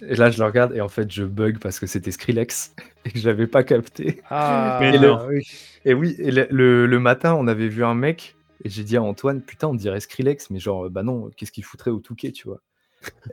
Et 0.00 0.14
là, 0.14 0.30
je 0.30 0.38
le 0.38 0.44
regarde, 0.44 0.74
et 0.76 0.80
en 0.80 0.88
fait, 0.88 1.10
je 1.10 1.24
bug 1.24 1.58
parce 1.58 1.80
que 1.80 1.86
c'était 1.86 2.12
Skrillex, 2.12 2.74
et 3.04 3.10
que 3.10 3.18
je 3.18 3.26
l'avais 3.28 3.46
pas 3.48 3.64
capté. 3.64 4.22
Ah, 4.30 4.78
Mais 4.80 4.98
non. 4.98 5.26
oui. 5.28 5.42
Et 5.84 5.94
oui, 5.94 6.14
et 6.18 6.30
le, 6.30 6.46
le- 6.50 6.86
le 6.86 7.00
matin, 7.00 7.34
on 7.34 7.46
avait 7.48 7.68
vu 7.68 7.84
un 7.84 7.94
mec, 7.94 8.36
et 8.64 8.68
j'ai 8.70 8.84
dit 8.84 8.96
à 8.96 9.02
Antoine, 9.02 9.42
putain, 9.42 9.68
on 9.68 9.74
dirait 9.74 10.00
Skrillex, 10.00 10.50
mais 10.50 10.60
genre, 10.60 10.88
bah 10.90 11.02
non, 11.02 11.30
qu'est-ce 11.36 11.52
qu'il 11.52 11.64
foutrait 11.64 11.90
au 11.90 11.98
Touquet, 11.98 12.30
tu 12.32 12.46
vois. 12.48 12.60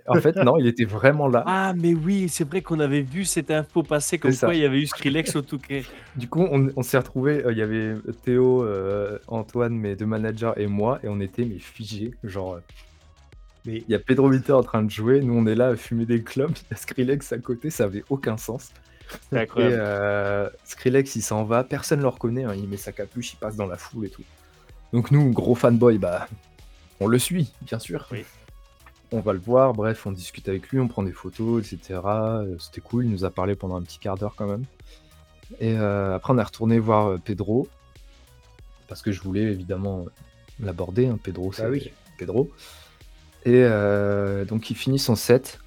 En 0.07 0.15
fait, 0.15 0.35
non, 0.35 0.57
il 0.57 0.67
était 0.67 0.85
vraiment 0.85 1.27
là. 1.27 1.43
Ah, 1.47 1.73
mais 1.75 1.93
oui, 1.93 2.29
c'est 2.29 2.47
vrai 2.47 2.61
qu'on 2.61 2.79
avait 2.79 3.01
vu 3.01 3.25
cette 3.25 3.49
info 3.49 3.81
passer 3.83 4.19
comme 4.19 4.35
quoi 4.37 4.53
il 4.53 4.61
y 4.61 4.65
avait 4.65 4.79
eu 4.79 4.85
Skrillex 4.87 5.35
au 5.35 5.41
Touquet. 5.41 5.83
Du 6.15 6.27
coup, 6.29 6.47
on, 6.51 6.69
on 6.75 6.83
s'est 6.83 6.97
retrouvés, 6.97 7.43
euh, 7.45 7.51
il 7.51 7.57
y 7.57 7.61
avait 7.61 7.95
Théo, 8.23 8.63
euh, 8.63 9.17
Antoine, 9.27 9.73
mes 9.75 9.95
deux 9.95 10.05
managers 10.05 10.51
et 10.57 10.67
moi, 10.67 10.99
et 11.03 11.07
on 11.07 11.19
était 11.19 11.45
mais 11.45 11.59
figés, 11.59 12.13
genre. 12.23 12.55
euh, 12.55 12.59
Mais 13.65 13.77
Il 13.87 13.91
y 13.91 13.95
a 13.95 13.99
Pedro 13.99 14.29
Vita 14.29 14.55
en 14.55 14.63
train 14.63 14.83
de 14.83 14.91
jouer, 14.91 15.21
nous 15.21 15.33
on 15.33 15.45
est 15.47 15.55
là 15.55 15.69
à 15.69 15.75
fumer 15.75 16.05
des 16.05 16.23
clopes, 16.23 16.57
il 16.57 16.65
y 16.71 16.73
a 16.73 16.77
Skrillex 16.77 17.31
à 17.33 17.39
côté, 17.39 17.69
ça 17.71 17.85
avait 17.85 18.03
aucun 18.09 18.37
sens. 18.37 18.71
Et 19.33 19.47
euh, 19.57 20.49
Skrillex 20.63 21.15
il 21.15 21.21
s'en 21.21 21.43
va, 21.43 21.63
personne 21.63 22.01
le 22.01 22.07
reconnaît, 22.07 22.43
hein, 22.43 22.53
il 22.55 22.67
met 22.67 22.77
sa 22.77 22.91
capuche, 22.91 23.33
il 23.33 23.37
passe 23.37 23.55
dans 23.55 23.67
la 23.67 23.77
foule 23.77 24.05
et 24.05 24.09
tout. 24.09 24.23
Donc 24.93 25.11
nous, 25.11 25.31
gros 25.31 25.55
fanboy, 25.55 25.97
bah 25.97 26.27
on 26.99 27.07
le 27.07 27.19
suit, 27.19 27.53
bien 27.61 27.79
sûr. 27.79 28.07
Oui. 28.11 28.25
On 29.15 29.21
va 29.21 29.31
le 29.33 29.39
voir, 29.39 29.73
bref, 29.73 30.05
on 30.05 30.11
discute 30.11 30.49
avec 30.49 30.67
lui, 30.69 30.79
on 30.79 30.87
prend 30.89 31.01
des 31.03 31.13
photos, 31.13 31.71
etc. 31.71 32.01
Euh, 32.05 32.57
C'était 32.59 32.81
cool, 32.81 33.05
il 33.05 33.11
nous 33.11 33.23
a 33.23 33.29
parlé 33.31 33.55
pendant 33.55 33.75
un 33.77 33.81
petit 33.81 33.97
quart 33.97 34.17
d'heure 34.17 34.35
quand 34.35 34.45
même. 34.47 34.65
Et 35.59 35.77
euh, 35.77 36.15
après 36.15 36.33
on 36.33 36.37
est 36.37 36.43
retourné 36.43 36.79
voir 36.79 37.07
euh, 37.11 37.17
Pedro, 37.23 37.67
parce 38.87 39.01
que 39.01 39.11
je 39.11 39.21
voulais 39.21 39.43
évidemment 39.43 40.05
l'aborder, 40.59 41.07
hein, 41.07 41.17
Pedro 41.21 41.53
c'est 41.53 41.63
Bah 41.63 41.69
oui. 41.69 41.91
Pedro. 42.17 42.49
Et 43.45 43.63
euh, 43.63 44.43
donc 44.43 44.69
il 44.69 44.75
finit 44.75 44.99
son 44.99 45.15
set, 45.15 45.59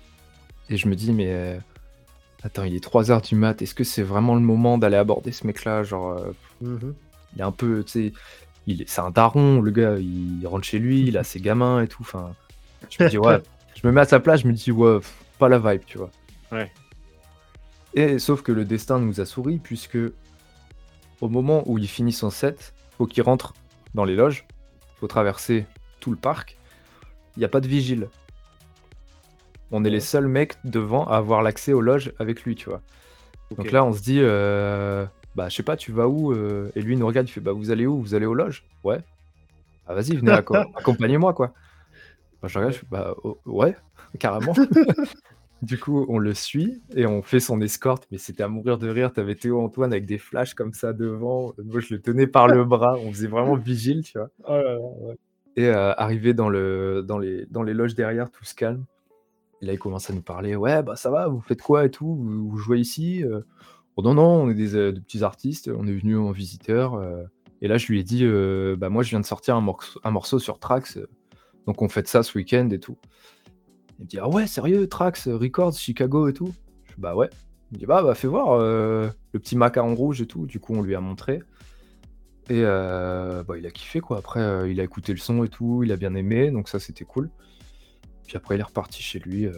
et 0.68 0.76
je 0.76 0.86
me 0.88 0.94
dis, 0.94 1.12
mais 1.12 1.28
euh, 1.30 1.58
attends, 2.42 2.64
il 2.64 2.74
est 2.74 2.84
3h 2.84 3.22
du 3.26 3.34
mat, 3.34 3.62
est-ce 3.62 3.74
que 3.74 3.84
c'est 3.84 4.02
vraiment 4.02 4.34
le 4.34 4.40
moment 4.42 4.76
d'aller 4.78 4.96
aborder 4.96 5.32
ce 5.32 5.46
mec-là 5.46 5.84
Genre, 5.84 6.20
Mhm. 6.60 6.94
il 7.34 7.40
est 7.40 7.44
un 7.44 7.52
peu, 7.52 7.82
tu 7.84 7.90
sais, 7.92 8.12
il 8.66 8.82
est- 8.82 8.88
c'est 8.88 9.00
un 9.00 9.10
daron, 9.10 9.60
le 9.62 9.70
gars, 9.70 9.96
il 9.98 10.44
rentre 10.46 10.64
chez 10.64 10.78
lui, 10.80 11.06
il 11.06 11.16
a 11.16 11.24
ses 11.24 11.40
gamins 11.40 11.80
et 11.82 11.88
tout. 11.88 12.02
Enfin, 12.02 12.34
je 12.90 13.02
me 13.02 13.08
dis, 13.08 13.18
ouais, 13.18 13.38
je 13.74 13.86
me 13.86 13.92
mets 13.92 14.00
à 14.00 14.04
sa 14.04 14.20
place, 14.20 14.40
je 14.42 14.48
me 14.48 14.52
dis, 14.52 14.72
ouais, 14.72 14.98
pff, 14.98 15.24
pas 15.38 15.48
la 15.48 15.58
vibe, 15.58 15.82
tu 15.86 15.98
vois. 15.98 16.10
Ouais. 16.52 16.70
Et 17.94 18.18
sauf 18.18 18.42
que 18.42 18.52
le 18.52 18.64
destin 18.64 18.98
nous 18.98 19.20
a 19.20 19.24
souri, 19.24 19.58
puisque 19.58 19.98
au 21.20 21.28
moment 21.28 21.62
où 21.66 21.78
il 21.78 21.88
finit 21.88 22.12
son 22.12 22.30
set, 22.30 22.74
faut 22.96 23.06
qu'il 23.06 23.22
rentre 23.22 23.54
dans 23.94 24.04
les 24.04 24.14
loges, 24.14 24.46
faut 25.00 25.06
traverser 25.06 25.66
tout 26.00 26.10
le 26.10 26.16
parc, 26.16 26.56
il 27.36 27.40
n'y 27.40 27.44
a 27.44 27.48
pas 27.48 27.60
de 27.60 27.68
vigile. 27.68 28.08
On 29.70 29.84
est 29.84 29.90
les 29.90 30.00
seuls 30.00 30.28
mecs 30.28 30.54
devant 30.64 31.06
à 31.06 31.16
avoir 31.16 31.42
l'accès 31.42 31.72
aux 31.72 31.80
loges 31.80 32.12
avec 32.18 32.42
lui, 32.42 32.54
tu 32.54 32.70
vois. 32.70 32.80
Donc 33.56 33.70
là, 33.72 33.84
on 33.84 33.92
se 33.92 34.00
dit, 34.00 34.18
euh, 34.20 35.06
bah, 35.34 35.48
je 35.48 35.56
sais 35.56 35.62
pas, 35.62 35.76
tu 35.76 35.92
vas 35.92 36.08
où 36.08 36.32
euh, 36.32 36.70
Et 36.74 36.82
lui, 36.82 36.94
il 36.94 36.98
nous 36.98 37.06
regarde, 37.06 37.28
il 37.28 37.32
fait, 37.32 37.40
bah, 37.40 37.52
vous 37.52 37.70
allez 37.70 37.86
où? 37.86 38.00
Vous 38.00 38.14
allez 38.14 38.26
aux 38.26 38.34
loges? 38.34 38.64
Ouais. 38.84 38.98
Ah, 39.86 39.94
vas-y, 39.94 40.16
venez, 40.16 40.32
acco- 40.36 40.56
accompagnez-moi, 40.76 41.32
quoi. 41.34 41.52
Bah, 42.42 42.48
je 42.48 42.58
regarde, 42.58 42.74
je 42.74 42.78
fais, 42.80 42.86
bah, 42.90 43.14
oh, 43.24 43.38
ouais, 43.46 43.76
carrément. 44.18 44.52
du 45.62 45.78
coup, 45.78 46.06
on 46.08 46.18
le 46.18 46.34
suit 46.34 46.82
et 46.94 47.06
on 47.06 47.22
fait 47.22 47.40
son 47.40 47.60
escorte, 47.60 48.06
mais 48.12 48.18
c'était 48.18 48.44
à 48.44 48.48
mourir 48.48 48.78
de 48.78 48.88
rire. 48.88 49.12
T'avais 49.12 49.34
Théo 49.34 49.60
Antoine 49.60 49.92
avec 49.92 50.06
des 50.06 50.18
flashs 50.18 50.54
comme 50.54 50.72
ça 50.72 50.92
devant. 50.92 51.52
Moi, 51.64 51.80
je 51.80 51.94
le 51.94 52.00
tenais 52.00 52.26
par 52.26 52.46
le 52.48 52.64
bras. 52.64 52.96
On 53.04 53.10
faisait 53.12 53.26
vraiment 53.26 53.54
vigile, 53.56 54.02
tu 54.02 54.18
vois. 54.18 54.28
Oh 54.46 54.52
là 54.52 54.62
là, 54.74 54.78
ouais. 54.80 55.16
Et 55.56 55.66
euh, 55.66 55.92
arrivé 55.94 56.34
dans, 56.34 56.48
le, 56.48 57.02
dans, 57.02 57.18
les, 57.18 57.44
dans 57.46 57.64
les 57.64 57.74
loges 57.74 57.96
derrière, 57.96 58.30
tout 58.30 58.44
se 58.44 58.54
calme. 58.54 58.84
Et 59.60 59.66
là, 59.66 59.72
il 59.72 59.78
commence 59.78 60.08
à 60.08 60.12
nous 60.12 60.22
parler. 60.22 60.54
Ouais, 60.54 60.84
bah 60.84 60.94
ça 60.94 61.10
va, 61.10 61.26
vous 61.26 61.40
faites 61.40 61.62
quoi 61.62 61.84
et 61.84 61.90
tout? 61.90 62.14
Vous, 62.14 62.48
vous 62.50 62.56
jouez 62.58 62.78
ici? 62.78 63.24
Euh, 63.24 63.40
Oh 63.96 64.02
non, 64.02 64.14
non, 64.14 64.42
on 64.44 64.48
est 64.48 64.54
des, 64.54 64.76
euh, 64.76 64.92
des 64.92 65.00
petits 65.00 65.24
artistes, 65.24 65.68
on 65.76 65.84
est 65.88 65.92
venus 65.92 66.18
en 66.18 66.30
visiteur. 66.30 66.94
euh. 66.94 67.24
Et 67.62 67.66
là, 67.66 67.78
je 67.78 67.88
lui 67.88 67.98
ai 67.98 68.04
dit 68.04 68.24
Bah 68.76 68.88
moi, 68.90 69.02
je 69.02 69.10
viens 69.10 69.18
de 69.18 69.24
sortir 69.26 69.56
un 69.56 69.60
morceau, 69.60 69.98
un 70.04 70.12
morceau 70.12 70.38
sur 70.38 70.60
Trax. 70.60 71.00
Donc 71.68 71.82
on 71.82 71.88
fait 71.90 72.08
ça 72.08 72.22
ce 72.22 72.36
week-end 72.38 72.68
et 72.72 72.80
tout. 72.80 72.96
Il 73.98 74.04
me 74.04 74.08
dit 74.08 74.18
Ah 74.18 74.28
ouais, 74.28 74.46
sérieux, 74.46 74.88
Trax, 74.88 75.28
Records, 75.28 75.74
Chicago 75.74 76.26
et 76.28 76.32
tout 76.32 76.54
Je 76.86 76.94
dis, 76.94 77.00
Bah 77.00 77.14
ouais. 77.14 77.28
Il 77.70 77.74
me 77.74 77.78
dit 77.80 77.84
Bah, 77.86 78.02
bah 78.02 78.14
fais 78.14 78.26
voir 78.26 78.52
euh, 78.52 79.08
le 79.32 79.38
petit 79.38 79.54
macaron 79.54 79.94
rouge 79.94 80.22
et 80.22 80.26
tout. 80.26 80.46
Du 80.46 80.58
coup, 80.60 80.74
on 80.74 80.80
lui 80.80 80.94
a 80.94 81.00
montré. 81.00 81.42
Et 82.48 82.62
euh, 82.64 83.42
bah, 83.42 83.58
il 83.58 83.66
a 83.66 83.70
kiffé 83.70 84.00
quoi. 84.00 84.16
Après, 84.16 84.40
euh, 84.40 84.70
il 84.70 84.80
a 84.80 84.82
écouté 84.82 85.12
le 85.12 85.18
son 85.18 85.44
et 85.44 85.48
tout, 85.48 85.82
il 85.84 85.92
a 85.92 85.96
bien 85.96 86.14
aimé, 86.14 86.50
donc 86.50 86.70
ça 86.70 86.78
c'était 86.78 87.04
cool. 87.04 87.28
Puis 88.26 88.38
après, 88.38 88.54
il 88.56 88.60
est 88.60 88.64
reparti 88.64 89.02
chez 89.02 89.18
lui 89.18 89.44
euh, 89.46 89.52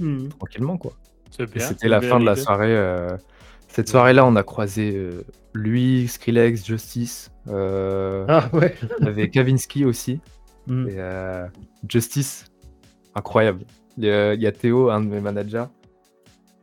Mhm. 0.00 0.28
tranquillement 0.28 0.76
quoi. 0.76 0.92
C'était 1.30 1.88
la 1.88 2.00
bien 2.00 2.08
fin 2.10 2.20
de 2.20 2.24
la 2.26 2.36
soirée. 2.36 2.76
euh, 2.76 3.16
Cette 3.68 3.88
soirée-là, 3.88 4.24
on 4.26 4.36
a 4.36 4.42
croisé 4.42 4.94
euh, 4.94 5.24
lui, 5.54 6.06
Skrillex, 6.08 6.64
Justice. 6.66 7.30
euh, 7.48 8.24
Ah 8.28 8.48
ouais. 8.52 8.74
Il 9.00 9.06
y 9.06 9.08
avait 9.08 9.30
Kavinsky 9.30 9.84
aussi. 9.86 10.20
Et 10.68 10.96
euh, 10.98 11.46
Justice, 11.88 12.46
incroyable. 13.14 13.64
Il 13.96 14.04
y, 14.04 14.10
a, 14.46 14.52
Théo, 14.52 14.90
un 14.90 15.00
de 15.00 15.06
mes 15.06 15.20
managers. 15.20 15.64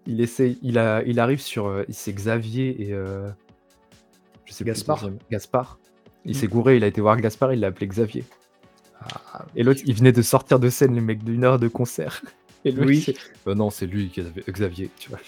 Il 0.08 0.22
essaye, 0.22 0.58
il, 0.62 0.78
a, 0.78 1.02
il 1.04 1.20
arrive 1.20 1.42
sur, 1.42 1.66
euh, 1.68 1.84
c'est 1.90 2.14
Xavier 2.14 2.82
et 2.88 2.94
euh, 2.94 3.28
je 4.46 4.54
sais 4.54 4.64
plus 4.64 4.72
Gaspard. 4.72 4.98
deuxième. 4.98 5.18
Gaspard. 5.32 5.80
Il 6.26 6.32
Mm. 6.32 6.34
s'est 6.40 6.48
gouré, 6.48 6.78
il 6.78 6.84
a 6.84 6.88
été 6.88 7.02
voir 7.02 7.20
Gaspard, 7.20 7.54
il 7.54 7.60
l'a 7.60 7.68
appelé 7.68 7.88
Xavier. 7.88 8.24
et 9.56 9.64
l'autre, 9.64 9.82
il 9.86 9.96
venait 9.96 10.12
de 10.12 10.22
sortir 10.22 10.60
de 10.60 10.70
scène, 10.70 10.94
les 10.96 11.02
mecs, 11.02 11.24
d'une 11.24 11.44
heure 11.44 11.60
de 11.60 11.68
concert. 11.68 12.22
Et 12.66 12.72
lui, 12.72 13.04
Oui. 13.08 13.16
Euh, 13.48 13.54
non, 13.54 13.70
c'est 13.70 13.86
lui 13.86 14.10
qui 14.10 14.22
avait 14.22 14.44
Xavier, 14.50 14.90
tu 14.98 15.10
vois. 15.10 15.20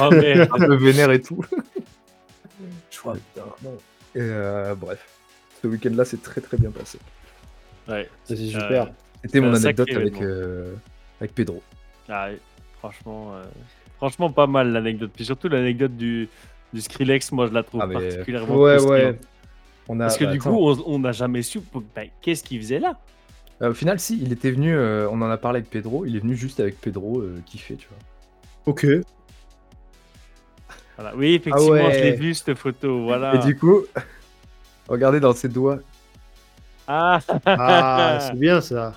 Oh 0.00 0.10
merde. 0.14 0.48
Un 0.54 0.66
peu 0.66 0.74
vénère 0.76 1.10
et 1.10 1.20
tout. 1.20 1.44
Je 2.90 2.98
crois, 2.98 3.14
putain, 3.14 3.46
non. 3.62 3.76
Et 4.14 4.20
euh, 4.20 4.74
bref, 4.74 5.06
ce 5.60 5.66
week-end-là, 5.68 6.06
c'est 6.06 6.22
très 6.22 6.40
très 6.40 6.56
bien 6.56 6.70
passé. 6.70 6.98
Ouais. 7.88 8.08
Ça, 8.24 8.36
C'est 8.36 8.46
super. 8.46 8.82
Euh, 8.84 8.86
C'était 9.24 9.40
mon 9.40 9.54
anecdote 9.54 9.88
avec, 9.94 10.20
euh, 10.20 10.74
avec 11.20 11.34
Pedro. 11.34 11.62
Ah, 12.08 12.28
franchement, 12.78 13.32
euh, 13.34 13.44
franchement, 13.96 14.30
pas 14.30 14.46
mal 14.46 14.72
l'anecdote. 14.72 15.10
Puis 15.14 15.24
surtout 15.24 15.48
l'anecdote 15.48 15.96
du, 15.96 16.28
du 16.72 16.80
Skrillex, 16.80 17.32
moi 17.32 17.46
je 17.48 17.52
la 17.52 17.62
trouve 17.62 17.80
Ah, 17.82 17.86
mais- 17.86 17.94
particulièrement 17.94 18.56
Ouais, 18.56 18.76
croustillante. 18.76 19.14
ouais. 19.14 19.18
On 19.88 20.00
a, 20.00 20.04
Parce 20.04 20.18
que 20.18 20.24
bah, 20.26 20.32
du 20.32 20.38
attends, 20.38 20.50
coup, 20.50 20.68
on 20.70 20.94
on 20.94 20.98
n'a 20.98 21.12
jamais 21.12 21.42
su 21.42 21.60
ben, 21.96 22.08
qu'est-ce 22.20 22.44
qu'il 22.44 22.60
faisait 22.60 22.78
là? 22.78 22.98
euh, 23.62 23.70
au 23.70 23.74
final, 23.74 23.98
si, 23.98 24.18
il 24.20 24.32
était 24.32 24.50
venu, 24.50 24.74
euh, 24.76 25.08
on 25.10 25.20
en 25.22 25.30
a 25.30 25.36
parlé 25.38 25.58
avec 25.60 25.70
Pedro, 25.70 26.04
il 26.04 26.14
est 26.14 26.20
venu 26.20 26.36
juste 26.36 26.60
avec 26.60 26.78
Pedro 26.80 27.20
euh, 27.20 27.40
kiffer, 27.46 27.76
tu 27.76 27.88
vois. 27.88 27.98
Ok. 28.66 28.86
Voilà. 30.96 31.14
Oui, 31.16 31.34
effectivement, 31.34 31.74
Ah 31.78 31.86
ouais. 31.88 31.94
je 31.94 32.02
l'ai 32.04 32.12
vu 32.16 32.34
cette 32.34 32.54
photo. 32.54 33.04
Voilà. 33.04 33.34
Et 33.36 33.38
du 33.38 33.56
coup, 33.56 33.82
regardez 34.88 35.20
dans 35.20 35.32
ses 35.32 35.48
doigts, 35.48 35.78
Ah, 36.88 37.20
Ah, 37.44 38.18
c'est 38.20 38.38
bien 38.38 38.60
ça. 38.62 38.94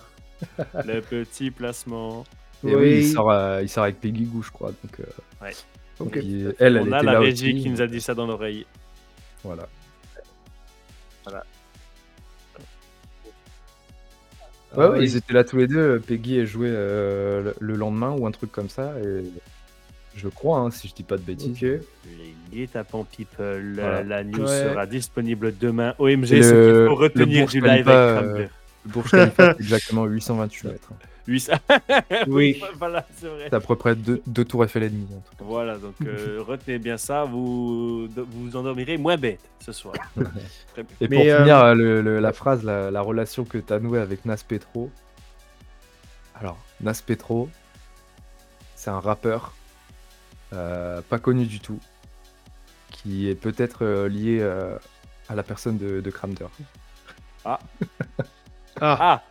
le 0.86 1.02
petit 1.02 1.52
placement. 1.52 2.24
et 2.66 2.74
oui, 2.76 3.00
il, 3.00 3.12
sort, 3.12 3.30
euh, 3.32 3.62
il 3.62 3.70
sort 3.70 3.84
avec 3.84 4.00
Peggy 4.00 4.24
Gou, 4.24 4.42
je 4.42 4.52
crois. 4.52 4.70
Donc, 4.72 5.00
euh, 5.00 5.04
Ouais. 5.42 5.52
Ok. 6.00 6.16
il- 6.24 6.56
elle, 6.60 6.78
elle 6.78 6.88
On 6.90 6.92
a 6.94 6.98
était 6.98 7.06
la 7.06 7.20
régie 7.20 7.54
qui 7.62 7.70
nous 7.70 7.82
a 7.82 7.88
dit 7.88 8.02
ça 8.02 8.14
dans 8.16 8.26
l'oreille. 8.26 8.66
Voilà. 9.44 9.68
Voilà. 11.26 11.44
Ouais, 14.78 14.86
Ah 14.86 14.90
ouais, 14.92 15.04
ils 15.04 15.18
étaient 15.18 15.34
là 15.34 15.44
tous 15.44 15.58
les 15.58 15.68
deux. 15.68 16.00
Peggy 16.00 16.40
est 16.40 16.46
joué 16.46 16.70
euh, 16.72 17.42
le, 17.44 17.56
le 17.60 17.76
lendemain 17.76 18.12
ou 18.12 18.26
un 18.26 18.32
truc 18.32 18.52
comme 18.52 18.70
ça. 18.70 18.94
Et 19.02 19.24
je 20.16 20.28
crois, 20.28 20.60
hein, 20.60 20.72
si 20.72 20.88
je 20.88 20.94
dis 20.94 21.04
pas 21.04 21.18
de 21.18 21.22
bêtises. 21.22 21.52
Ok. 21.56 21.62
Les 21.62 22.36
guet-apens 22.52 23.06
people, 23.16 23.74
Voilà. 23.76 24.04
la 24.04 24.24
news 24.24 24.42
Ouais. 24.42 24.48
sera 24.64 24.86
disponible 24.86 25.54
demain. 25.58 25.94
OMG, 26.00 26.32
Et 26.34 26.44
ce 26.44 26.54
le- 26.54 26.78
qu'il 26.80 26.88
faut 26.90 26.96
retenir 26.96 27.48
du 27.48 27.62
live 27.62 27.88
avec 27.88 27.88
euh. 27.88 28.48
Le 28.86 28.92
Burj 28.92 29.12
Khalifa, 29.12 29.54
c'est 29.54 29.62
exactement 29.62 30.06
828 30.06 30.68
mètres. 30.68 30.90
hein. 30.92 30.96
Oui, 32.28 32.60
voilà, 32.80 33.06
c'est 33.16 33.28
vrai. 33.28 33.46
C'est 33.50 33.54
à 33.56 33.60
peu 33.60 33.76
près 33.76 33.96
deux, 33.96 34.22
deux 34.26 34.44
tours 34.44 34.66
Eiffel 34.66 34.84
et 34.84 34.90
demi. 34.90 35.06
en 35.16 35.20
tout 35.20 35.36
cas. 35.38 35.46
Voilà, 35.46 35.78
donc 35.78 35.94
euh, 36.06 36.42
retenez 36.46 36.80
bien 36.80 36.98
ça, 36.98 37.24
vous 37.26 38.08
vous 38.08 38.56
endormirez 38.56 38.98
moins 38.98 39.18
bête 39.18 39.40
ce 39.60 39.72
soir. 39.72 39.94
Et 40.20 40.84
Mais, 41.08 41.08
pour 41.18 41.26
euh, 41.26 41.38
finir, 41.40 41.76
le- 41.76 42.02
le- 42.02 42.20
la 42.20 42.34
phrase, 42.34 42.64
la, 42.64 42.90
la 42.90 43.02
relation 43.02 43.46
que 43.46 43.60
tu 43.60 43.72
as 43.72 43.80
nouée 43.80 44.00
avec 44.00 44.26
Nas 44.26 44.44
Petro. 44.46 44.90
Alors, 46.40 46.58
Nas 46.82 47.02
Petro, 47.06 47.50
c'est 48.76 48.90
un 48.90 49.00
rappeur 49.00 49.54
pas 50.52 51.20
connu 51.20 51.46
du 51.46 51.60
tout, 51.60 51.80
qui 52.92 53.30
est 53.30 53.36
peut-être 53.36 53.84
euh, 53.86 54.08
lié 54.10 54.40
euh, 54.42 54.78
à 55.30 55.36
la 55.36 55.44
personne 55.44 55.78
de, 55.78 56.02
de 56.02 56.10
Cramder. 56.12 56.46
Ah, 57.44 57.60
Ah 58.80 59.22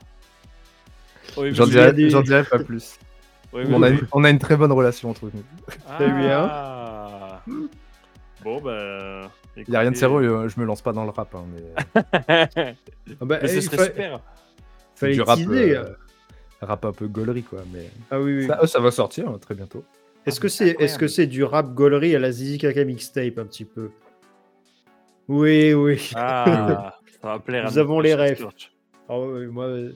OMG. 1.36 1.52
J'en 1.54 1.66
dirais, 1.66 1.92
des- 1.92 2.10
pas 2.10 2.58
plus. 2.58 2.98
Oui, 3.52 3.62
on, 3.68 3.82
a, 3.82 3.88
une- 3.90 4.06
on 4.12 4.22
a 4.24 4.30
une 4.30 4.38
très 4.38 4.56
bonne 4.56 4.70
relation 4.70 5.10
entre 5.10 5.24
nous. 5.32 5.42
Très 5.96 6.10
bien. 6.10 6.48
Ah. 6.50 7.42
Bon, 8.42 8.58
ben. 8.60 9.28
Il 9.56 9.64
n'y 9.68 9.76
a 9.76 9.80
rien 9.80 9.90
de 9.90 9.96
sérieux, 9.96 10.30
euh, 10.34 10.48
je 10.48 10.58
me 10.58 10.64
lance 10.64 10.80
pas 10.80 10.92
dans 10.94 11.04
le 11.04 11.10
rap, 11.10 11.34
hein, 11.34 11.44
mais 11.52 11.94
Ah 13.20 13.24
bah, 13.26 13.46
ce 13.46 13.60
serait 13.60 13.76
fa- 13.76 13.84
super. 13.84 14.20
c'est 14.94 15.00
fallait 15.00 15.12
du 15.14 15.20
rap, 15.20 15.38
euh, 15.46 15.84
rap 16.62 16.84
un 16.86 16.92
peu 16.92 17.06
gaulerie, 17.06 17.42
quoi. 17.42 17.60
Mais 17.70 17.90
Ah 18.10 18.18
oui, 18.18 18.38
oui. 18.38 18.46
ça, 18.46 18.66
ça 18.66 18.80
va 18.80 18.90
sortir 18.90 19.28
hein, 19.28 19.38
très 19.38 19.54
bientôt. 19.54 19.84
Est-ce 20.26 20.40
que 20.40 20.46
Ah, 20.46 20.50
c'est 20.50 20.64
incroyable. 20.70 20.82
est-ce 20.84 20.98
que 20.98 21.08
c'est 21.08 21.26
du 21.26 21.44
rap 21.44 21.72
gaulerie 21.74 22.14
à 22.14 22.18
la 22.18 22.30
Zizi 22.32 22.58
Kaka 22.58 22.84
mixtape 22.84 23.38
un 23.38 23.46
petit 23.46 23.64
peu? 23.64 23.90
Oui, 25.28 25.72
oui. 25.74 26.10
Ah, 26.14 26.94
ça 27.22 27.28
va 27.28 27.38
plaire 27.38 27.66
à 27.66 27.70
Nous 27.70 27.78
avons 27.78 28.00
les 28.00 28.14
rêves. 28.14 28.46
Ouais, 29.08 29.46
moi, 29.46 29.64
euh, 29.66 29.92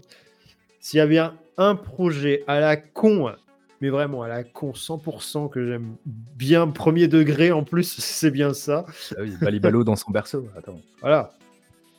s'il 0.80 0.98
y 0.98 1.00
a 1.00 1.06
bien 1.06 1.34
un 1.56 1.76
projet 1.76 2.42
à 2.46 2.58
la 2.60 2.76
con, 2.76 3.32
mais 3.80 3.90
vraiment 3.90 4.22
à 4.22 4.28
la 4.28 4.42
con 4.44 4.72
100% 4.72 5.48
que 5.50 5.64
j'aime 5.66 5.96
bien 6.06 6.66
premier 6.68 7.06
degré 7.08 7.52
en 7.52 7.62
plus, 7.62 7.94
c'est 7.98 8.30
bien 8.30 8.54
ça. 8.54 8.86
Ah 9.16 9.20
oui, 9.22 9.32
Balibalo 9.40 9.84
dans 9.84 9.96
son 9.96 10.10
berceau. 10.10 10.48
Attends. 10.56 10.80
Voilà. 11.00 11.32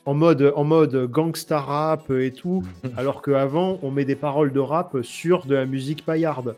en 0.05 0.13
mode, 0.13 0.51
en 0.55 0.63
mode 0.63 1.05
gangsta 1.11 1.59
rap 1.59 2.09
et 2.11 2.31
tout, 2.31 2.63
alors 2.97 3.21
qu'avant, 3.21 3.79
on 3.83 3.91
met 3.91 4.05
des 4.05 4.15
paroles 4.15 4.51
de 4.51 4.59
rap 4.59 4.97
sur 5.03 5.45
de 5.45 5.55
la 5.55 5.65
musique 5.65 6.05
paillarde. 6.05 6.55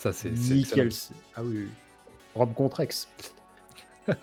Ça, 0.00 0.14
c'est. 0.14 0.30
Nickel. 0.30 0.88
Ah 1.36 1.42
oui, 1.44 1.56
oui. 1.58 1.68
Rob 2.34 2.54
Contrex. 2.54 3.06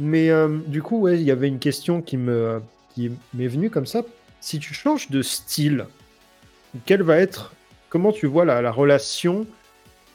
Mais 0.00 0.30
euh, 0.30 0.56
du 0.66 0.80
coup, 0.80 1.00
ouais, 1.00 1.20
il 1.20 1.22
y 1.22 1.30
avait 1.30 1.48
une 1.48 1.58
question 1.58 2.00
qui 2.00 2.16
me 2.16 2.62
qui 2.94 3.12
m'est 3.34 3.46
venue 3.46 3.68
comme 3.68 3.84
ça. 3.84 4.02
Si 4.40 4.58
tu 4.58 4.72
changes 4.72 5.10
de 5.10 5.20
style, 5.20 5.84
quelle 6.86 7.02
va 7.02 7.18
être, 7.18 7.52
comment 7.90 8.10
tu 8.10 8.26
vois 8.26 8.46
la, 8.46 8.62
la 8.62 8.72
relation 8.72 9.46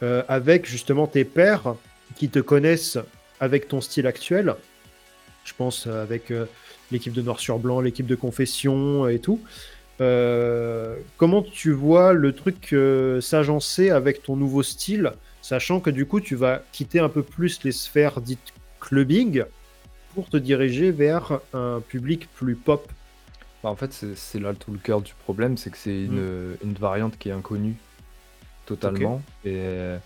euh, 0.01 0.23
avec 0.27 0.65
justement 0.65 1.05
tes 1.05 1.25
pairs 1.25 1.75
qui 2.15 2.29
te 2.29 2.39
connaissent 2.39 2.97
avec 3.39 3.67
ton 3.67 3.81
style 3.81 4.07
actuel? 4.07 4.55
Je 5.43 5.53
pense 5.55 5.85
euh, 5.85 6.01
avec 6.01 6.33
l'équipe 6.91 7.13
de 7.13 7.21
Noir 7.21 7.39
sur 7.39 7.59
Blanc, 7.59 7.81
l'équipe 7.81 8.07
de 8.07 8.15
Confession 8.15 9.07
et 9.07 9.19
tout. 9.19 9.39
Comment 9.97 11.41
tu 11.41 11.72
vois 11.72 12.13
le 12.13 12.34
truc 12.34 12.76
s'agencer 13.22 13.89
avec 13.89 14.23
ton 14.23 14.35
nouveau 14.35 14.63
style, 14.63 15.13
sachant 15.41 15.80
que 15.80 15.89
du 15.89 16.05
coup 16.05 16.19
tu 16.19 16.35
vas 16.35 16.63
quitter 16.72 16.99
un 16.99 17.09
peu 17.09 17.23
plus 17.23 17.63
les 17.63 17.72
sphères 17.72 18.22
dites 18.22 18.53
clubbing 18.80 19.43
pour 20.13 20.30
te 20.30 20.38
diriger 20.38 20.91
vers 20.91 21.39
un 21.53 21.81
public 21.88 22.27
plus 22.34 22.55
pop? 22.55 22.89
Bah, 23.63 23.69
En 23.69 23.76
fait, 23.76 23.91
c'est 24.15 24.39
là 24.39 24.53
tout 24.53 24.72
le 24.72 24.80
cœur 24.80 25.01
du 25.01 25.13
problème, 25.23 25.57
c'est 25.57 25.69
que 25.69 25.77
c'est 25.77 26.03
une, 26.03 26.22
mm. 26.22 26.57
une, 26.63 26.73
variante 26.73 27.17
qui 27.17 27.30
est 27.30 27.34
inconnue 27.34 27.76
totalement. 28.65 29.22
Et 29.43 29.97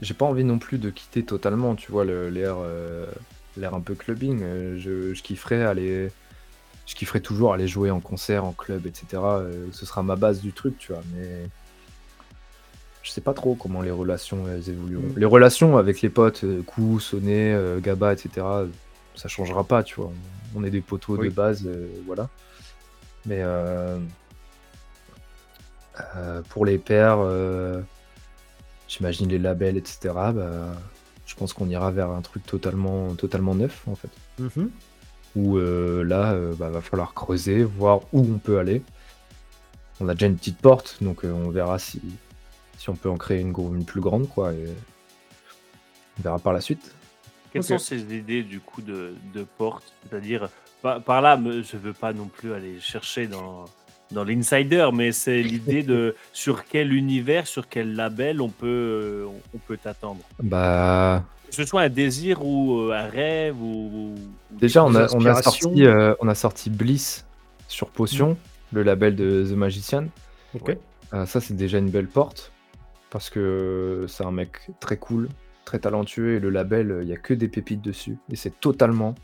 j'ai 0.00 0.14
pas 0.14 0.24
envie 0.24 0.44
non 0.44 0.58
plus 0.58 0.78
de 0.78 0.90
quitter 0.90 1.24
totalement, 1.24 1.74
tu 1.74 1.90
vois, 1.92 2.04
l'air 2.04 2.56
euh, 2.58 3.06
l'air 3.56 3.74
un 3.74 3.80
peu 3.80 3.94
clubbing. 3.94 4.40
Euh, 4.42 4.78
je, 4.78 5.14
je, 5.14 5.22
kifferais 5.22 5.62
aller. 5.62 6.10
Je 6.86 6.94
kifferais 6.94 7.20
toujours 7.20 7.54
aller 7.54 7.68
jouer 7.68 7.90
en 7.90 8.00
concert, 8.00 8.44
en 8.44 8.52
club, 8.52 8.86
etc. 8.86 9.06
Euh, 9.14 9.66
ce 9.72 9.86
sera 9.86 10.02
ma 10.02 10.16
base 10.16 10.40
du 10.40 10.52
truc, 10.52 10.78
tu 10.78 10.92
vois. 10.92 11.02
Mais 11.14 11.48
je 13.02 13.10
sais 13.10 13.20
pas 13.20 13.34
trop 13.34 13.54
comment 13.54 13.82
les 13.82 13.90
relations 13.90 14.46
elles 14.48 14.68
évolueront. 14.68 15.08
Mm. 15.14 15.18
Les 15.18 15.26
relations 15.26 15.76
avec 15.76 16.02
les 16.02 16.10
potes, 16.10 16.44
Kou, 16.66 17.00
Sonné, 17.00 17.58
Gaba, 17.82 18.12
etc 18.12 18.42
ça 19.14 19.28
changera 19.28 19.64
pas, 19.64 19.82
tu 19.82 19.96
vois. 19.96 20.12
On, 20.54 20.64
est 20.64 20.70
des 20.70 20.80
poteaux 20.80 21.16
de 21.16 21.28
base, 21.28 21.66
euh, 21.66 21.88
voilà. 22.06 22.28
Mais 23.26 23.40
euh, 23.40 23.98
euh, 26.16 26.42
pour 26.48 26.66
les 26.66 26.78
pairs, 26.78 27.18
j'imagine 28.88 29.28
les 29.28 29.38
labels, 29.38 29.76
etc. 29.76 29.98
Bah, 30.14 30.76
je 31.26 31.34
pense 31.34 31.52
qu'on 31.52 31.68
ira 31.68 31.90
vers 31.90 32.10
un 32.10 32.20
truc 32.20 32.44
totalement, 32.46 33.14
totalement 33.14 33.54
neuf, 33.54 33.84
en 33.88 33.94
fait. 33.94 34.10
Mm-hmm. 34.40 34.68
Où 35.36 35.58
là, 35.58 36.36
bah, 36.58 36.70
va 36.70 36.80
falloir 36.80 37.12
creuser, 37.12 37.64
voir 37.64 38.00
où 38.12 38.20
on 38.20 38.38
peut 38.38 38.58
aller. 38.58 38.82
On 40.00 40.08
a 40.08 40.14
déjà 40.14 40.26
une 40.26 40.36
petite 40.36 40.58
porte, 40.58 40.98
donc 41.00 41.24
on 41.24 41.50
verra 41.50 41.78
si, 41.78 42.00
si 42.78 42.90
on 42.90 42.94
peut 42.94 43.10
en 43.10 43.16
créer 43.16 43.40
une, 43.40 43.54
une 43.56 43.84
plus 43.84 44.00
grande, 44.00 44.28
quoi. 44.28 44.52
Et 44.52 44.66
on 46.18 46.22
verra 46.22 46.38
par 46.38 46.52
la 46.52 46.60
suite. 46.60 46.94
Quelles 47.52 47.62
sont 47.62 47.78
ces 47.78 48.02
idées 48.14 48.42
du 48.42 48.60
coup 48.60 48.82
de, 48.82 49.14
de 49.32 49.44
porte? 49.44 49.92
C'est-à-dire, 50.02 50.48
par, 50.82 51.22
là, 51.22 51.40
je 51.42 51.76
ne 51.76 51.80
veux 51.80 51.92
pas 51.92 52.12
non 52.12 52.26
plus 52.26 52.52
aller 52.52 52.80
chercher 52.80 53.28
dans, 53.28 53.64
dans 54.10 54.24
l'insider, 54.24 54.90
mais 54.92 55.12
c'est 55.12 55.40
l'idée 55.42 55.82
de 55.82 56.16
sur 56.32 56.64
quel 56.64 56.92
univers, 56.92 57.46
sur 57.46 57.68
quel 57.68 57.94
label 57.94 58.40
on 58.40 58.48
peut, 58.48 59.26
on 59.54 59.58
peut 59.58 59.76
t'attendre? 59.76 60.20
Bah. 60.42 61.24
Que 61.56 61.62
ce 61.62 61.68
soit 61.68 61.82
un 61.82 61.88
désir 61.88 62.44
ou 62.44 62.80
euh, 62.80 62.92
un 62.92 63.06
rêve 63.06 63.60
ou. 63.62 64.14
Déjà, 64.50 64.84
on 64.84 64.94
a, 64.94 65.06
on, 65.14 65.24
a 65.24 65.40
sorti, 65.40 65.86
euh, 65.86 66.14
on 66.20 66.26
a 66.26 66.34
sorti 66.34 66.68
Bliss 66.68 67.26
sur 67.68 67.90
Potion, 67.90 68.30
mm. 68.30 68.36
le 68.72 68.82
label 68.82 69.14
de 69.14 69.46
The 69.48 69.56
Magician. 69.56 70.06
Ok. 70.54 70.76
Euh, 71.12 71.26
ça, 71.26 71.40
c'est 71.40 71.54
déjà 71.54 71.78
une 71.78 71.90
belle 71.90 72.08
porte 72.08 72.52
parce 73.10 73.30
que 73.30 74.06
c'est 74.08 74.24
un 74.24 74.32
mec 74.32 74.70
très 74.80 74.96
cool, 74.96 75.28
très 75.64 75.78
talentueux 75.78 76.34
et 76.34 76.40
le 76.40 76.50
label, 76.50 76.98
il 77.02 77.06
n'y 77.06 77.12
a 77.12 77.16
que 77.16 77.34
des 77.34 77.46
pépites 77.46 77.82
dessus. 77.82 78.18
Et 78.32 78.36
c'est 78.36 78.58
totalement, 78.58 79.14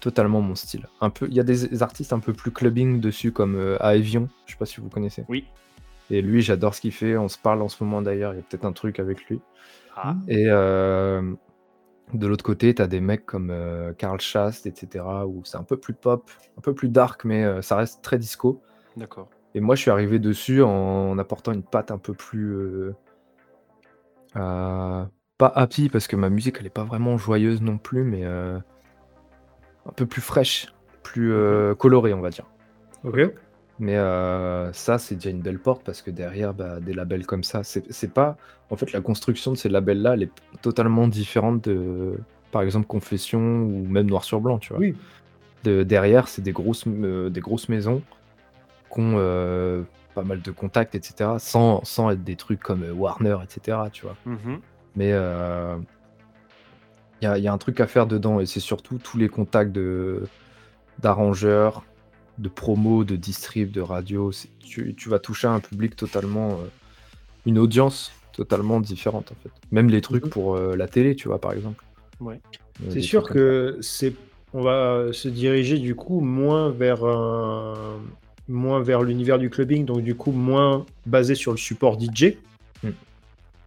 totalement 0.00 0.42
mon 0.42 0.54
style. 0.54 0.86
Un 1.00 1.08
peu, 1.08 1.26
il 1.28 1.34
y 1.34 1.40
a 1.40 1.44
des 1.44 1.82
artistes 1.82 2.12
un 2.12 2.18
peu 2.18 2.34
plus 2.34 2.50
clubbing 2.50 3.00
dessus, 3.00 3.32
comme 3.32 3.56
euh, 3.56 3.78
Aevion, 3.78 4.28
je 4.44 4.52
sais 4.52 4.58
pas 4.58 4.66
si 4.66 4.82
vous 4.82 4.90
connaissez. 4.90 5.24
Oui. 5.28 5.46
Et 6.10 6.20
lui, 6.20 6.42
j'adore 6.42 6.74
ce 6.74 6.82
qu'il 6.82 6.92
fait. 6.92 7.16
On 7.16 7.28
se 7.28 7.38
parle 7.38 7.62
en 7.62 7.68
ce 7.68 7.82
moment 7.82 8.02
d'ailleurs. 8.02 8.34
Il 8.34 8.36
y 8.36 8.40
a 8.40 8.42
peut-être 8.42 8.66
un 8.66 8.72
truc 8.72 8.98
avec 8.98 9.24
lui. 9.24 9.40
Ah. 9.96 10.14
Et 10.28 10.44
euh, 10.48 11.32
de 12.14 12.26
l'autre 12.26 12.44
côté, 12.44 12.74
tu 12.74 12.82
as 12.82 12.86
des 12.86 13.00
mecs 13.00 13.24
comme 13.24 13.50
euh, 13.50 13.92
Karl 13.94 14.20
Schast, 14.20 14.66
etc., 14.66 15.04
où 15.26 15.42
c'est 15.44 15.56
un 15.56 15.62
peu 15.62 15.76
plus 15.76 15.94
pop, 15.94 16.30
un 16.58 16.60
peu 16.60 16.74
plus 16.74 16.88
dark, 16.88 17.24
mais 17.24 17.62
ça 17.62 17.76
reste 17.76 18.02
très 18.02 18.18
disco. 18.18 18.60
D'accord. 18.96 19.28
Et 19.54 19.60
moi, 19.60 19.74
je 19.74 19.82
suis 19.82 19.90
arrivé 19.90 20.18
dessus 20.18 20.62
en, 20.62 21.18
apportant 21.18 21.52
une 21.52 21.62
patte 21.62 21.90
un 21.90 21.98
peu 21.98 22.14
plus 22.14 22.92
pas 25.42 25.52
happy 25.56 25.88
parce 25.88 26.06
que 26.06 26.14
ma 26.14 26.30
musique 26.30 26.58
elle 26.60 26.66
est 26.66 26.70
pas 26.70 26.84
vraiment 26.84 27.18
joyeuse 27.18 27.62
non 27.62 27.76
plus, 27.76 28.04
mais 28.04 28.24
euh, 28.24 28.58
un 29.86 29.92
peu 29.92 30.06
plus 30.06 30.20
fraîche, 30.20 30.72
plus 31.02 31.32
euh, 31.32 31.74
colorée, 31.74 32.14
on 32.14 32.20
va 32.20 32.30
dire. 32.30 32.46
Ok. 33.02 33.18
Mais 33.78 33.96
euh, 33.96 34.72
ça, 34.72 34.98
c'est 34.98 35.16
déjà 35.16 35.30
une 35.30 35.40
belle 35.40 35.58
porte 35.58 35.82
parce 35.84 36.02
que 36.02 36.10
derrière, 36.10 36.54
bah, 36.54 36.78
des 36.80 36.92
labels 36.92 37.26
comme 37.26 37.44
ça, 37.44 37.62
c'est 37.64 38.12
pas. 38.12 38.36
En 38.70 38.76
fait, 38.76 38.92
la 38.92 39.00
construction 39.00 39.52
de 39.52 39.56
ces 39.56 39.68
labels-là, 39.68 40.14
elle 40.14 40.24
est 40.24 40.32
totalement 40.60 41.08
différente 41.08 41.64
de, 41.64 42.16
par 42.52 42.62
exemple, 42.62 42.86
Confession 42.86 43.40
ou 43.40 43.86
même 43.88 44.06
Noir 44.06 44.24
sur 44.24 44.40
Blanc, 44.40 44.58
tu 44.58 44.72
vois. 44.72 44.80
Oui. 44.80 44.94
De, 45.64 45.82
derrière, 45.82 46.28
c'est 46.28 46.42
des 46.42 46.52
grosses, 46.52 46.86
des 46.86 47.40
grosses 47.40 47.68
maisons 47.68 48.02
qui 48.92 49.00
ont 49.00 49.16
pas 50.14 50.22
mal 50.22 50.42
de 50.42 50.50
contacts, 50.50 50.94
etc., 50.94 51.30
sans, 51.38 51.84
sans 51.84 52.10
être 52.10 52.22
des 52.22 52.36
trucs 52.36 52.60
comme 52.60 52.84
Warner, 52.94 53.38
etc., 53.42 53.78
tu 53.92 54.04
vois. 54.04 54.16
Mm-hmm. 54.26 54.58
Mais 54.96 55.08
il 55.08 55.14
euh, 55.14 55.78
y, 57.22 57.26
a, 57.26 57.52
un 57.52 57.58
truc 57.58 57.80
à 57.80 57.86
faire 57.86 58.06
dedans 58.06 58.40
et 58.40 58.46
c'est 58.46 58.60
surtout 58.60 58.98
tous 58.98 59.18
les 59.18 59.28
contacts 59.28 59.72
de 59.72 60.24
d'arrangeurs, 60.98 61.84
de 62.42 62.48
promos, 62.48 63.04
de 63.04 63.16
distrib, 63.16 63.70
de 63.70 63.80
radio. 63.80 64.30
Tu, 64.60 64.94
vas 65.06 65.18
toucher 65.18 65.46
un 65.46 65.60
public 65.60 65.96
totalement, 65.96 66.52
euh, 66.52 66.66
une 67.46 67.58
audience 67.58 68.12
totalement 68.32 68.80
différente 68.80 69.32
en 69.32 69.36
fait. 69.42 69.50
Même 69.70 69.88
les 69.88 70.00
trucs 70.00 70.24
mhm. 70.24 70.30
pour 70.30 70.56
euh, 70.56 70.76
la 70.76 70.88
télé, 70.88 71.14
tu 71.14 71.28
vois, 71.28 71.40
par 71.40 71.52
exemple. 71.52 71.84
Ouais. 72.20 72.40
C'est 72.88 73.02
sûr 73.02 73.28
que 73.28 73.78
c'est, 73.80 74.14
on 74.54 74.62
va 74.62 75.12
se 75.12 75.28
diriger 75.28 75.78
du 75.78 75.94
coup 75.94 76.20
moins 76.20 76.70
vers 76.70 77.04
un, 77.04 78.00
moins 78.48 78.82
vers 78.82 79.02
l'univers 79.02 79.38
du 79.38 79.50
clubbing, 79.50 79.84
donc 79.84 80.02
du 80.02 80.14
coup 80.14 80.32
moins 80.32 80.86
basé 81.06 81.34
sur 81.34 81.52
le 81.52 81.58
support 81.58 81.98
DJ 82.00 82.36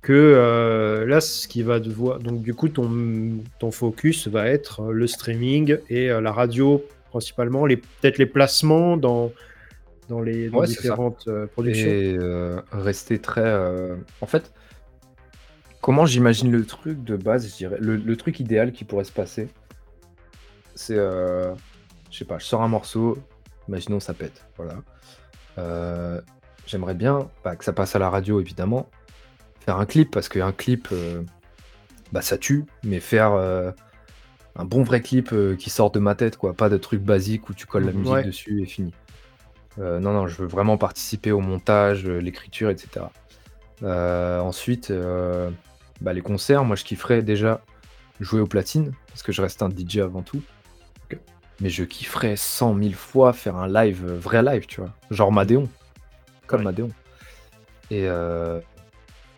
que 0.06 0.14
euh, 0.14 1.04
là, 1.08 1.20
ce 1.20 1.48
qui 1.48 1.64
va 1.64 1.80
devoir. 1.80 2.20
Donc, 2.20 2.44
du 2.44 2.54
coup, 2.54 2.70
ton, 2.70 3.40
ton 3.58 3.72
focus 3.72 4.28
va 4.28 4.48
être 4.48 4.92
le 4.92 5.08
streaming 5.08 5.78
et 5.90 6.12
euh, 6.12 6.22
la 6.22 6.32
radio, 6.32 6.86
principalement, 7.20 7.66
les, 7.66 7.78
peut-être 7.78 8.18
les 8.18 8.26
placements 8.26 8.98
dans, 8.98 9.32
dans 10.10 10.22
les 10.22 10.50
différentes 10.66 11.28
euh, 11.28 11.48
productions. 11.48 11.88
Et 11.88 12.18
rester 12.72 13.20
très. 13.20 13.54
En 14.22 14.28
fait, 14.28 14.54
comment 15.82 16.06
j'imagine 16.06 16.52
le 16.52 16.66
truc 16.66 17.04
de 17.04 17.16
base, 17.16 17.50
je 17.50 17.56
dirais. 17.56 17.78
Le, 17.80 18.16
truc 18.18 18.40
idéal 18.40 18.72
qui 18.72 18.84
pourrait 18.84 19.04
se 19.04 19.12
passer, 19.12 19.48
c'est. 20.76 20.96
je 20.96 21.56
sais 22.12 22.26
pas, 22.26 22.38
je 22.38 22.46
sors 22.46 22.62
un 22.62 22.68
morceau, 22.68 23.18
imaginons 23.68 24.00
ça 24.00 24.14
pète, 24.14 24.46
voilà. 24.58 26.22
J'aimerais 26.68 26.96
bien 26.96 27.30
bah, 27.44 27.56
que 27.56 27.64
ça 27.64 27.74
passe 27.74 27.96
à 27.96 28.00
la 28.00 28.10
radio, 28.10 28.42
évidemment 28.42 28.90
faire 29.66 29.80
un 29.80 29.86
clip, 29.86 30.12
parce 30.12 30.30
qu'un 30.30 30.52
clip, 30.52 30.88
euh, 30.92 31.22
bah, 32.12 32.22
ça 32.22 32.38
tue, 32.38 32.66
mais 32.84 33.00
faire 33.00 33.34
euh, 33.34 33.72
un 34.56 34.66
bon 34.66 34.84
vrai 34.84 35.02
clip 35.02 35.30
euh, 35.34 35.56
qui 35.56 35.70
sort 35.70 35.92
de 35.92 36.00
ma 36.00 36.16
tête, 36.16 36.38
quoi, 36.38 36.54
pas 36.54 36.70
de 36.70 36.78
truc 36.78 37.02
basique 37.02 37.50
où 37.50 37.54
tu 37.54 37.66
colles 37.66 37.86
la 37.86 37.92
mhm. 37.92 38.00
musique 38.00 38.26
dessus 38.26 38.62
et 38.62 38.66
fini. 38.66 38.94
non, 39.78 40.00
non, 40.00 40.28
je 40.28 40.42
veux 40.42 40.48
vraiment 40.48 40.78
participer 40.78 41.32
au 41.32 41.42
montage, 41.42 42.06
l'écriture, 42.08 42.70
etc. 42.70 43.06
ensuite, 43.82 44.92
bah, 46.02 46.14
les 46.14 46.22
concerts, 46.22 46.64
moi 46.64 46.76
je 46.76 46.84
kifferais 46.84 47.22
déjà 47.22 47.62
jouer 48.20 48.40
au 48.40 48.48
platine, 48.48 48.94
parce 49.08 49.24
que 49.24 49.32
je 49.32 49.42
reste 49.42 49.62
un 49.62 49.70
DJ 49.70 49.98
avant 49.98 50.22
tout. 50.22 50.42
Mais 51.62 51.70
je 51.70 51.86
kifferais 51.86 52.36
100 52.36 52.78
000 52.78 52.92
fois 52.92 53.32
faire 53.32 53.56
un 53.56 53.68
live, 53.68 54.06
vrai 54.06 54.44
live, 54.44 54.66
tu 54.66 54.82
vois. 54.82 54.94
Genre 55.10 55.32
Madéon. 55.32 55.70
Comme 56.48 56.64
Madéon. 56.64 56.90
Et, 57.92 58.10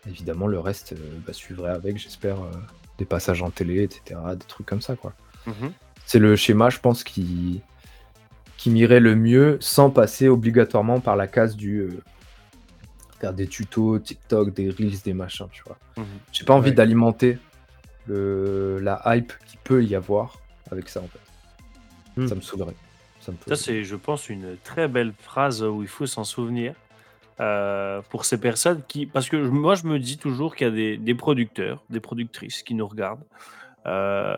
évidemment, 0.08 0.46
le 0.46 0.58
reste 0.58 0.92
euh, 0.92 1.18
bah, 1.26 1.32
suivrait 1.32 1.70
avec, 1.70 1.98
j'espère, 1.98 2.40
euh, 2.42 2.50
des 2.98 3.04
passages 3.04 3.42
en 3.42 3.50
télé, 3.50 3.82
etc., 3.82 4.20
des 4.32 4.46
trucs 4.46 4.66
comme 4.66 4.80
ça, 4.80 4.96
quoi. 4.96 5.12
Mhm. 5.46 5.72
C'est 6.04 6.18
le 6.18 6.36
schéma, 6.36 6.70
je 6.70 6.78
pense, 6.78 7.04
qui, 7.04 7.62
qui 8.56 8.70
m'irait 8.70 9.00
le 9.00 9.14
mieux 9.14 9.58
sans 9.60 9.90
passer 9.90 10.28
obligatoirement 10.28 11.00
par 11.00 11.16
la 11.16 11.26
case 11.26 11.56
du 11.56 11.78
euh, 11.78 12.02
faire 13.20 13.32
des 13.32 13.46
tutos, 13.46 13.98
TikTok, 13.98 14.54
des 14.54 14.70
reels, 14.70 15.00
des 15.04 15.14
machins, 15.14 15.48
tu 15.52 15.62
vois. 15.64 15.78
Mhm. 15.96 16.04
J'ai 16.32 16.44
pas 16.44 16.54
envie 16.54 16.72
d'alimenter 16.72 17.38
la 18.08 19.02
hype 19.04 19.32
qui 19.46 19.58
peut 19.62 19.84
y 19.84 19.94
avoir 19.94 20.38
avec 20.70 20.88
ça, 20.88 21.00
en 21.00 21.08
fait. 21.08 22.26
Ça 22.26 22.34
hmm. 22.34 22.38
me 22.38 22.42
saoulerait. 22.42 22.74
Ça, 23.46 23.56
c'est, 23.56 23.84
je 23.84 23.96
pense, 23.96 24.28
une 24.28 24.56
très 24.64 24.88
belle 24.88 25.12
phrase 25.12 25.62
où 25.62 25.82
il 25.82 25.88
faut 25.88 26.06
s'en 26.06 26.24
souvenir. 26.24 26.74
Euh, 27.40 28.02
pour 28.10 28.24
ces 28.24 28.40
personnes 28.40 28.82
qui. 28.88 29.06
Parce 29.06 29.28
que 29.28 29.36
moi, 29.36 29.76
je 29.76 29.86
me 29.86 30.00
dis 30.00 30.18
toujours 30.18 30.56
qu'il 30.56 30.66
y 30.66 30.92
a 30.92 30.96
des, 30.96 31.14
producteurs, 31.14 31.84
des 31.88 32.00
productrices 32.00 32.64
qui 32.64 32.74
nous 32.74 32.86
regardent, 32.86 33.22
euh, 33.86 34.34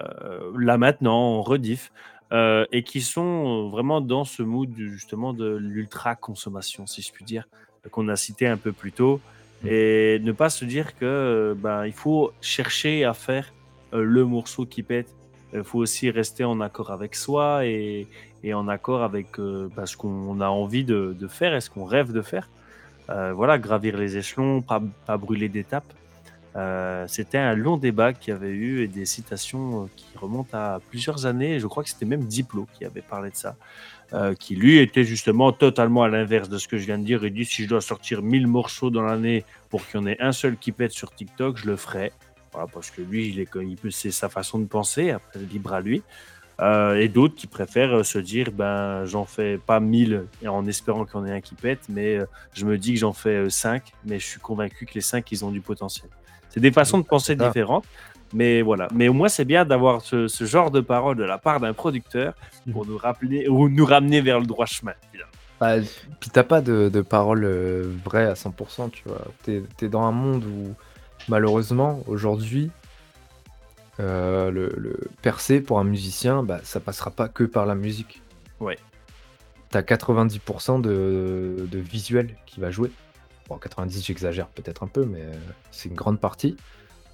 là 0.59 0.77
maintenant, 0.77 1.39
en 1.39 1.43
rediff, 1.43 1.93
euh, 2.33 2.67
et 2.73 2.83
qui 2.83 3.01
sont 3.01 3.71
vraiment 3.71 4.03
dans 4.03 4.25
ce 4.25 4.43
mood 4.43 4.69
justement 4.77 5.33
de 5.33 5.57
l'ultra-consommation, 5.57 6.87
si 6.87 7.01
je 7.01 7.11
puis 7.11 7.25
dire, 7.25 7.49
qu'on 7.91 8.07
a 8.09 8.17
cité 8.17 8.47
un 8.47 8.59
peu 8.59 8.71
plus 8.71 8.93
tôt. 8.93 9.19
Mmh. 9.63 9.69
Et 9.69 10.19
ne 10.23 10.33
pas 10.33 10.51
se 10.51 10.67
dire 10.67 10.95
que 10.99 11.57
ben, 11.57 11.87
il 11.87 11.95
faut 11.95 12.33
chercher 12.43 13.07
à 13.07 13.15
faire 13.15 13.51
le 13.95 14.27
morceau 14.27 14.67
qui 14.67 14.83
pète. 14.83 15.09
Il 15.55 15.65
faut 15.65 15.79
aussi 15.79 16.11
rester 16.11 16.45
en 16.45 16.61
accord 16.61 16.91
avec 16.91 17.15
soi 17.15 17.65
et, 17.65 18.07
et 18.45 18.53
en 18.53 18.69
accord 18.69 19.03
avec 19.03 19.39
ben, 19.39 19.87
ce 19.87 19.97
qu'on 19.97 20.39
a 20.43 20.49
envie 20.49 20.85
de, 20.85 21.17
de 21.19 21.29
faire 21.29 21.55
et 21.55 21.63
ce 21.63 21.71
qu'on 21.71 21.87
rêve 21.87 22.13
de 22.13 22.21
faire. 22.21 22.51
Euh, 23.11 23.33
voilà, 23.33 23.59
gravir 23.59 23.97
les 23.97 24.17
échelons, 24.17 24.63
pas, 24.63 24.81
brûler 25.17 25.49
d'étapes. 25.49 25.93
Euh, 26.57 27.07
c'était 27.07 27.39
un 27.39 27.55
long 27.55 27.77
débat 27.77 28.13
qui 28.13 28.33
avait 28.33 28.51
eu 28.51 28.83
et 28.83 28.89
des 28.89 29.05
citations 29.05 29.85
euh, 29.85 29.87
qui 29.95 30.07
remontent 30.19 30.57
à 30.57 30.81
plusieurs 30.91 31.27
années. 31.27 31.61
Je 31.61 31.67
crois 31.67 31.85
que 31.85 31.91
c'était 31.91 32.07
même 32.07 32.25
Diplo 32.25 32.67
qui 32.75 32.85
avait 32.85 33.03
parlé 33.03 33.31
de 33.31 33.37
ça, 33.37 33.57
qui 34.41 34.57
lui 34.57 34.79
était 34.79 35.05
justement 35.05 35.53
totalement 35.53 36.03
à 36.03 36.09
l'inverse 36.09 36.49
de 36.49 36.59
ce 36.59 36.67
que 36.67 36.77
je 36.77 36.87
viens 36.87 36.99
de 36.99 37.05
dire. 37.05 37.25
Il 37.25 37.33
dit 37.33 37.45
si 37.45 37.65
je 37.65 37.69
dois 37.69 37.81
sortir 37.81 38.23
1000 38.23 38.49
morceaux 38.49 38.91
dans 38.91 39.03
l'année 39.03 39.45
pour 39.69 39.87
qu'il 39.87 40.01
y 40.01 40.03
en 40.03 40.07
ait 40.07 40.21
un 40.21 40.33
seul 40.33 40.57
qui 40.57 40.73
pète 40.73 40.91
sur 40.91 41.15
TikTok, 41.15 41.57
je 41.57 41.67
le 41.67 41.77
ferai. 41.77 42.13
Voilà, 42.53 42.67
parce 42.67 42.91
que 42.91 43.01
lui, 43.01 43.29
il 43.29 43.39
est, 43.39 43.49
c'est 43.91 44.11
sa 44.11 44.29
façon 44.29 44.59
de 44.59 44.67
penser. 44.67 45.11
Après, 45.11 45.39
libre 45.39 45.73
à 45.73 45.81
lui. 45.81 46.03
Euh, 46.61 46.97
et 46.97 47.09
d'autres 47.09 47.35
qui 47.35 47.47
préfèrent 47.47 48.01
euh, 48.01 48.03
se 48.03 48.19
dire 48.19 48.51
ben 48.53 49.07
j'en 49.07 49.25
fais 49.25 49.57
pas 49.57 49.81
1000 49.81 50.27
en 50.47 50.67
espérant 50.67 51.07
qu'il 51.07 51.15
y 51.15 51.23
en 51.23 51.27
ait 51.27 51.33
un 51.33 51.41
qui 51.41 51.55
pète, 51.55 51.81
mais 51.89 52.19
euh, 52.19 52.27
je 52.53 52.67
me 52.67 52.77
dis 52.77 52.93
que 52.93 52.99
j'en 52.99 53.15
fais 53.15 53.49
5, 53.49 53.83
mais 54.05 54.19
je 54.19 54.27
suis 54.27 54.41
convaincu 54.41 54.85
que 54.85 54.95
les 54.95 55.01
5 55.01 55.31
ils 55.33 55.45
ont 55.45 55.51
du 55.51 55.63
potentiel. 55.63 56.11
C'est 56.51 56.61
des 56.61 56.73
façons 56.73 56.99
de 56.99 57.05
penser 57.05 57.35
différentes, 57.35 57.85
mais 58.35 58.61
voilà. 58.61 58.89
Mais 58.93 59.09
au 59.09 59.15
moins 59.15 59.29
c'est 59.29 59.47
bien 59.47 59.65
d'avoir 59.65 60.03
ce, 60.03 60.27
genre 60.41 60.71
de 60.71 60.81
parole 60.81 61.17
de 61.17 61.25
la 61.25 61.39
part 61.39 61.61
d'un 61.61 61.73
producteur 61.73 62.35
pour 62.71 62.85
nous 62.85 62.99
rappeler 62.99 63.49
ou 63.49 63.71
nous 63.71 63.87
ramener 63.87 64.21
vers 64.21 64.39
le 64.39 64.47
droit 64.47 64.67
chemin. 64.67 64.93
Bah, 65.61 65.77
puis 66.21 66.31
t'as 66.31 66.43
pas 66.43 66.61
de, 66.61 66.91
de 66.91 67.01
parole 67.01 67.47
vraie 68.05 68.27
à 68.27 68.35
100%, 68.35 68.91
tu 68.91 69.03
vois. 69.07 69.23
T'es 69.45 69.63
es 69.81 69.89
dans 69.89 70.03
un 70.03 70.13
monde 70.13 70.45
où 70.45 70.75
malheureusement 71.29 72.03
aujourd'hui 72.07 72.71
euh, 74.01 74.51
le, 74.51 74.99
percer 75.23 75.61
pour 75.61 75.79
un 75.79 75.85
musicien, 75.85 76.43
bah, 76.43 76.61
ça 76.63 76.81
passera 76.81 77.11
pas 77.11 77.29
que 77.29 77.45
par 77.45 77.67
la 77.67 77.75
musique. 77.75 78.23
Ouais. 78.59 78.79
T'as 79.69 79.83
90% 79.83 80.81
de, 80.81 81.69
de 81.71 81.79
visuel 81.79 82.35
qui 82.47 82.61
va 82.61 82.71
jouer. 82.71 82.91
Bon, 83.49 83.59
90, 83.59 84.05
j'exagère 84.05 84.49
peut-être 84.49 84.83
un 84.83 84.87
peu, 84.87 85.05
mais 85.05 85.21
euh, 85.21 85.35
c'est 85.71 85.89
une 85.89 85.95
grande 85.95 86.19
partie. 86.19 86.57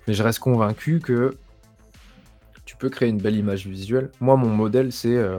Mais 0.07 0.15
je 0.15 0.23
reste 0.23 0.39
convaincu 0.39 1.01
que 1.01 1.37
tu 2.65 2.77
peux 2.77 2.89
créer 2.89 3.09
une 3.09 3.19
belle 3.19 3.37
image 3.37 3.67
visuelle. 3.67 4.11
Moi, 4.21 4.37
mon 4.37 4.49
modèle, 4.49 4.93
c'est 4.93 5.17
euh, 5.17 5.39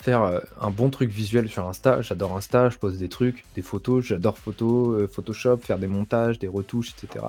faire 0.00 0.40
un 0.60 0.70
bon 0.70 0.90
truc 0.90 1.10
visuel 1.10 1.48
sur 1.48 1.66
Insta. 1.66 2.00
J'adore 2.00 2.36
Insta, 2.36 2.68
je 2.68 2.78
pose 2.78 2.98
des 2.98 3.08
trucs, 3.08 3.44
des 3.56 3.62
photos, 3.62 4.04
j'adore 4.04 4.38
photo, 4.38 5.08
Photoshop, 5.08 5.58
faire 5.58 5.78
des 5.78 5.86
montages, 5.86 6.38
des 6.38 6.48
retouches, 6.48 6.94
etc 7.02 7.26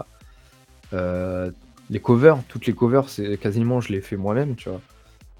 les 1.90 2.00
covers, 2.00 2.38
toutes 2.48 2.66
les 2.66 2.74
covers, 2.74 3.10
c'est 3.10 3.38
quasiment 3.38 3.80
je 3.80 3.92
les 3.92 4.02
fais 4.02 4.18
moi-même, 4.18 4.56
tu 4.56 4.70
vois. 4.70 4.82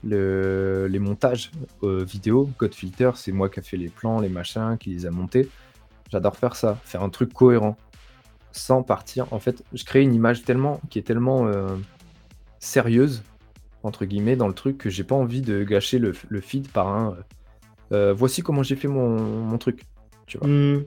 les 0.04 1.00
montages 1.00 1.52
euh, 1.84 2.04
vidéo, 2.04 2.50
Code 2.58 2.74
Filter, 2.74 3.12
c'est 3.16 3.32
moi 3.32 3.50
qui 3.50 3.60
ai 3.60 3.64
fait 3.64 3.78
les 3.78 3.90
plans, 3.90 4.20
les 4.20 4.30
machins, 4.30 4.78
qui 4.80 4.92
les 4.92 5.06
a 5.06 5.12
montés. 5.12 5.50
J'adore 6.12 6.38
faire 6.38 6.56
ça, 6.56 6.78
faire 6.84 7.02
un 7.02 7.10
truc 7.10 7.34
cohérent, 7.34 7.78
sans 8.52 8.84
partir. 8.84 9.32
En 9.34 9.40
fait, 9.40 9.64
je 9.74 9.84
crée 9.84 10.04
une 10.04 10.14
image 10.14 10.44
tellement 10.44 10.80
qui 10.90 11.00
est 11.00 11.04
tellement 11.04 11.48
euh, 11.48 11.76
sérieuse 12.60 13.24
entre 13.84 14.06
guillemets 14.06 14.36
dans 14.36 14.48
le 14.48 14.54
truc 14.54 14.80
que 14.80 14.90
j'ai 14.90 15.04
pas 15.04 15.14
envie 15.14 15.42
de 15.42 15.64
gâcher 15.64 16.00
le, 16.00 16.14
feed 16.42 16.70
par 16.70 16.88
un. 16.88 17.18
Euh, 17.92 18.14
voici 18.14 18.42
comment 18.42 18.64
j'ai 18.64 18.76
fait 18.76 18.88
mon, 18.88 19.58
truc, 19.60 19.82
tu 20.26 20.40
vois. 20.40 20.48
Mmh. 20.48 20.86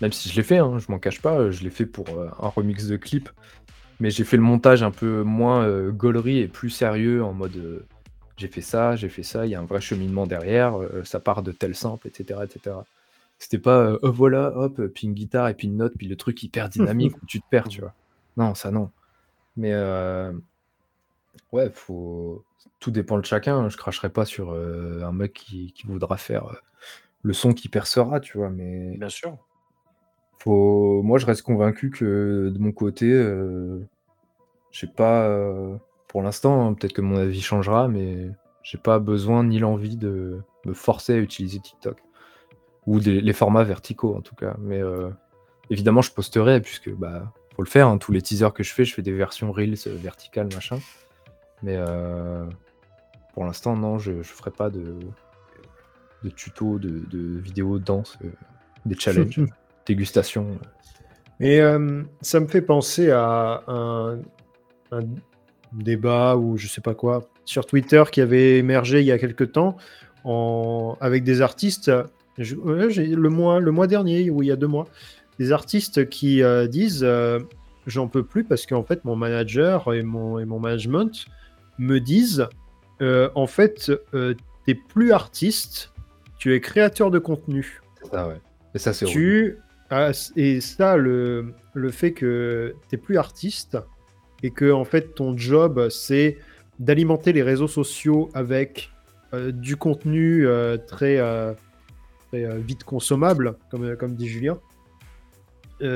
Même 0.00 0.12
si 0.12 0.28
je 0.28 0.34
l'ai 0.34 0.42
fait, 0.42 0.58
hein, 0.58 0.78
je 0.78 0.90
m'en 0.90 0.98
cache 0.98 1.20
pas, 1.20 1.50
je 1.50 1.62
l'ai 1.62 1.70
fait 1.70 1.86
pour 1.86 2.06
un 2.08 2.48
remix 2.48 2.88
de 2.88 2.96
clip 2.96 3.30
mais 4.00 4.10
j'ai 4.10 4.24
fait 4.24 4.36
le 4.36 4.42
montage 4.42 4.82
un 4.82 4.90
peu 4.90 5.22
moins 5.22 5.64
euh, 5.64 5.92
et 6.26 6.48
plus 6.48 6.70
sérieux 6.70 7.22
en 7.22 7.34
mode 7.34 7.56
euh, 7.56 7.86
j'ai 8.38 8.48
fait 8.48 8.62
ça, 8.62 8.96
j'ai 8.96 9.10
fait 9.10 9.22
ça, 9.22 9.46
il 9.46 9.50
y 9.50 9.54
a 9.54 9.60
un 9.60 9.66
vrai 9.66 9.82
cheminement 9.82 10.26
derrière, 10.26 10.80
euh, 10.80 11.04
ça 11.04 11.20
part 11.20 11.42
de 11.42 11.52
tel 11.52 11.74
sample, 11.74 12.08
etc. 12.08 12.40
etc. 12.42 12.76
C'était 13.38 13.58
pas 13.58 13.78
euh, 13.78 13.98
oh, 14.02 14.10
voilà, 14.10 14.56
hop, 14.56 14.80
puis 14.88 15.06
une 15.06 15.14
guitare 15.14 15.48
et 15.48 15.54
puis 15.54 15.68
une 15.68 15.76
note, 15.76 15.92
puis 15.96 16.08
le 16.08 16.16
truc 16.16 16.42
hyper 16.42 16.70
dynamique 16.70 17.16
où 17.22 17.26
tu 17.26 17.40
te 17.40 17.46
perds, 17.50 17.68
tu 17.68 17.82
vois. 17.82 17.94
Non, 18.36 18.54
ça 18.54 18.70
non. 18.70 18.90
Mais 19.56 19.74
ouais, 21.52 21.70
faut. 21.72 22.44
Tout 22.78 22.90
dépend 22.90 23.18
de 23.18 23.24
chacun. 23.26 23.68
Je 23.68 23.76
cracherai 23.76 24.08
pas 24.08 24.24
sur 24.24 24.52
un 24.52 25.12
mec 25.12 25.34
qui, 25.34 25.72
qui 25.72 25.86
voudra 25.86 26.16
faire 26.16 26.62
le 27.22 27.32
son 27.34 27.52
qui 27.52 27.68
percera, 27.68 28.20
tu 28.20 28.38
vois. 28.38 28.48
Mais 28.48 28.96
Bien 28.96 29.08
sûr. 29.10 29.36
Moi, 30.46 31.18
je 31.18 31.26
reste 31.26 31.42
convaincu 31.42 31.90
que 31.90 32.50
de 32.54 32.58
mon 32.58 32.72
côté, 32.72 33.12
euh, 33.12 33.80
j'ai 34.70 34.86
pas. 34.86 35.26
Euh, 35.26 35.76
pour 36.08 36.22
l'instant, 36.22 36.66
hein, 36.66 36.74
peut-être 36.74 36.92
que 36.92 37.02
mon 37.02 37.16
avis 37.16 37.40
changera, 37.40 37.88
mais 37.88 38.30
j'ai 38.62 38.78
pas 38.78 38.98
besoin 38.98 39.44
ni 39.44 39.58
l'envie 39.58 39.96
de 39.96 40.40
me 40.64 40.72
forcer 40.72 41.14
à 41.14 41.18
utiliser 41.18 41.60
TikTok. 41.60 41.98
Ou 42.86 42.98
les 42.98 43.32
formats 43.32 43.62
verticaux, 43.62 44.16
en 44.16 44.22
tout 44.22 44.34
cas. 44.34 44.56
Mais 44.58 44.82
euh, 44.82 45.10
évidemment, 45.68 46.02
je 46.02 46.10
posterai, 46.10 46.60
puisque 46.60 46.90
bah, 46.90 47.32
faut 47.54 47.62
le 47.62 47.68
faire. 47.68 47.86
Hein. 47.86 47.98
tous 47.98 48.10
les 48.10 48.22
teasers 48.22 48.52
que 48.52 48.62
je 48.62 48.72
fais, 48.72 48.84
je 48.84 48.94
fais 48.94 49.02
des 49.02 49.12
versions 49.12 49.52
Reels 49.52 49.76
verticales, 49.86 50.48
machin. 50.54 50.78
Mais 51.62 51.78
pour 53.34 53.44
l'instant, 53.44 53.76
non, 53.76 53.98
je, 53.98 54.22
je 54.22 54.32
ferai 54.32 54.50
pas 54.50 54.70
de, 54.70 54.96
de 56.24 56.30
tuto, 56.30 56.78
de, 56.78 57.00
de 57.10 57.38
vidéos 57.38 57.78
danse, 57.78 58.18
des 58.86 58.98
challenges. 58.98 59.40
dégustation. 59.90 60.46
Et 61.40 61.60
euh, 61.60 62.02
ça 62.20 62.38
me 62.38 62.46
fait 62.46 62.62
penser 62.62 63.10
à 63.10 63.64
un, 63.66 64.18
débat 65.72 66.36
ou 66.36 66.56
je 66.56 66.66
sais 66.66 66.80
pas 66.80 66.94
quoi 66.94 67.28
sur 67.44 67.64
Twitter 67.64 68.02
qui 68.10 68.20
avait 68.20 68.58
émergé 68.58 69.00
il 69.00 69.06
y 69.06 69.12
a 69.12 69.18
quelque 69.18 69.44
temps 69.44 69.76
en, 70.24 70.96
avec 71.00 71.22
des 71.22 71.42
artistes. 71.42 71.90
le, 72.36 73.28
mois, 73.28 73.60
le 73.60 73.70
mois 73.70 73.86
dernier 73.86 74.30
ou 74.30 74.42
il 74.42 74.46
y 74.46 74.52
a 74.52 74.56
deux 74.56 74.66
mois, 74.66 74.86
des 75.38 75.52
artistes 75.52 76.08
qui 76.08 76.42
euh, 76.42 76.66
disent 76.66 77.04
euh, 77.04 77.38
j'en 77.86 78.08
peux 78.08 78.24
plus 78.24 78.44
parce 78.44 78.66
qu'en 78.66 78.82
fait 78.82 79.04
mon 79.04 79.16
manager 79.16 79.92
et 79.94 80.02
mon, 80.02 80.38
et 80.38 80.44
mon 80.44 80.58
management 80.58 81.26
me 81.78 81.98
disent 81.98 82.46
en 83.00 83.46
fait 83.46 83.90
t'es 84.66 84.74
plus 84.74 85.12
artiste, 85.12 85.92
tu 86.36 86.54
es 86.54 86.60
créateur 86.60 87.10
de 87.10 87.18
contenu. 87.18 87.80
Ah 88.12 88.28
ouais. 88.28 88.40
Et 88.74 88.78
ça 88.78 88.92
c'est 88.92 89.06
tu 89.06 89.58
ah, 89.90 90.12
et 90.36 90.60
ça, 90.60 90.96
le, 90.96 91.52
le 91.74 91.90
fait 91.90 92.12
que 92.12 92.74
tu 92.88 92.96
n'es 92.96 93.02
plus 93.02 93.18
artiste 93.18 93.78
et 94.42 94.50
que 94.50 94.70
en 94.70 94.84
fait 94.84 95.14
ton 95.14 95.36
job 95.36 95.88
c'est 95.90 96.38
d'alimenter 96.78 97.32
les 97.32 97.42
réseaux 97.42 97.68
sociaux 97.68 98.30
avec 98.34 98.90
euh, 99.32 99.52
du 99.52 99.76
contenu 99.76 100.46
euh, 100.46 100.76
très, 100.76 101.18
euh, 101.18 101.52
vite 102.32 102.84
consommable, 102.84 103.56
comme, 103.70 103.96
comme 103.96 104.14
dit 104.14 104.28
Julien, 104.28 104.58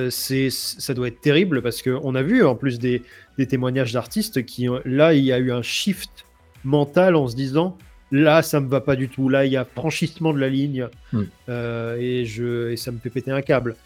c'est 0.09 0.49
ça 0.49 0.95
doit 0.95 1.09
être 1.09 1.21
terrible 1.21 1.61
parce 1.61 1.83
qu'on 1.83 2.15
a 2.15 2.23
vu 2.23 2.43
en 2.43 2.55
plus 2.55 2.79
des, 2.79 3.03
des 3.37 3.47
témoignages 3.47 3.93
d'artistes 3.93 4.43
qui, 4.47 4.67
là, 4.87 5.13
il 5.13 5.25
y 5.25 5.33
a 5.33 5.39
eu 5.39 5.53
un 5.53 5.61
shift 5.61 6.25
mental 6.65 7.17
en 7.17 7.29
se 7.29 7.37
disant 7.37 7.77
Là, 8.11 8.43
ça 8.43 8.61
me 8.61 8.69
va 8.69 8.81
pas 8.81 8.97
du 8.97 9.09
tout. 9.09 9.29
Là, 9.29 9.45
il 9.45 9.53
y 9.53 9.57
a 9.57 9.65
franchissement 9.65 10.33
de 10.33 10.39
la 10.39 10.49
ligne 10.49 10.89
hmm. 11.13 11.23
euh, 11.49 11.97
et, 11.99 12.25
je, 12.25 12.71
et 12.71 12.77
ça 12.77 12.93
me 12.93 12.99
fait 12.99 13.11
péter 13.11 13.31
un 13.31 13.43
câble. 13.43 13.77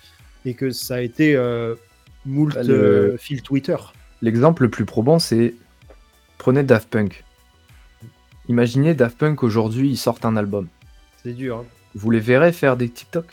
Et 0.45 0.55
que 0.55 0.71
ça 0.71 0.97
a 0.97 1.01
été 1.01 1.35
euh, 1.35 1.75
moult 2.25 2.55
bah, 2.55 2.61
euh, 2.69 3.17
fil 3.17 3.43
Twitter. 3.43 3.77
L'exemple 4.23 4.63
le 4.65 4.71
plus 4.71 4.85
probant, 4.85 5.19
c'est 5.19 5.55
prenez 6.39 6.63
Daft 6.63 6.89
Punk. 6.91 7.25
Imaginez 8.49 8.95
Daft 8.95 9.19
Punk 9.19 9.43
aujourd'hui, 9.43 9.91
ils 9.91 9.97
sortent 9.97 10.25
un 10.25 10.37
album. 10.37 10.69
C'est 11.23 11.33
dur. 11.33 11.59
Hein. 11.59 11.65
Vous 11.95 12.11
les 12.11 12.21
verrez 12.21 12.53
faire 12.53 12.77
des 12.77 12.89
TikTok? 12.89 13.27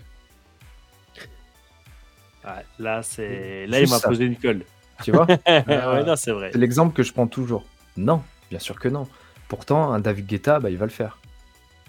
Là, 2.78 3.02
c'est 3.02 3.66
là, 3.68 3.82
il 3.82 3.90
m'a 3.90 4.00
posé 4.00 4.26
une 4.26 4.36
colle. 4.36 4.62
Tu 5.04 5.12
vois? 5.12 5.28
Ouais, 5.48 6.16
c'est 6.16 6.32
vrai. 6.32 6.52
C'est 6.52 6.60
l'exemple 6.60 6.96
que 6.96 7.04
je 7.04 7.12
prends 7.12 7.28
toujours. 7.28 7.66
Non, 7.98 8.22
bien 8.50 8.60
sûr 8.60 8.80
que 8.80 8.88
non. 8.88 9.08
Pourtant, 9.48 9.92
un 9.92 10.00
David 10.00 10.26
Guetta, 10.26 10.60
bah, 10.60 10.70
il 10.70 10.78
va 10.78 10.86
le 10.86 10.92
faire. 10.92 11.18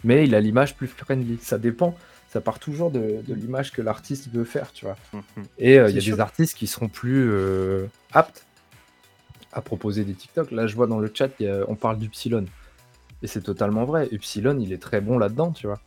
Mais 0.05 0.24
il 0.24 0.35
a 0.35 0.41
l'image 0.41 0.77
plus 0.77 0.87
friendly. 0.87 1.39
Ça 1.41 1.59
dépend. 1.59 1.97
Ça 2.28 2.41
part 2.41 2.59
toujours 2.59 2.91
de, 2.91 3.23
l'image 3.28 3.73
que 3.73 3.81
l'artiste 3.81 4.28
veut 4.31 4.45
faire, 4.45 4.73
tu 4.73 4.85
vois. 4.85 4.97
Mhm. 5.12 5.23
Et 5.59 5.78
euh, 5.78 5.89
il 5.89 5.97
y 5.97 5.99
a 5.99 6.15
des 6.15 6.20
artistes 6.20 6.57
qui 6.57 6.66
seront 6.66 6.89
plus 6.89 7.31
euh, 7.31 7.87
aptes 8.12 8.45
à 9.53 9.62
proposer 9.62 10.05
des 10.05 10.12
TikTok. 10.12 10.51
Là, 10.51 10.66
je 10.66 10.77
vois 10.77 10.87
dans 10.87 10.99
le 10.99 11.11
chat, 11.12 11.31
on 11.69 11.77
parle 11.77 11.99
du 11.99 12.11
Psylon. 12.11 12.45
Et 13.23 13.27
c'est 13.27 13.41
totalement 13.41 13.85
vrai. 13.85 14.09
Epsilon, 14.12 14.59
il 14.59 14.73
est 14.73 14.83
très 14.83 15.01
bon 15.01 15.19
là-dedans, 15.19 15.53
tu 15.53 15.66
vois. 15.66 15.81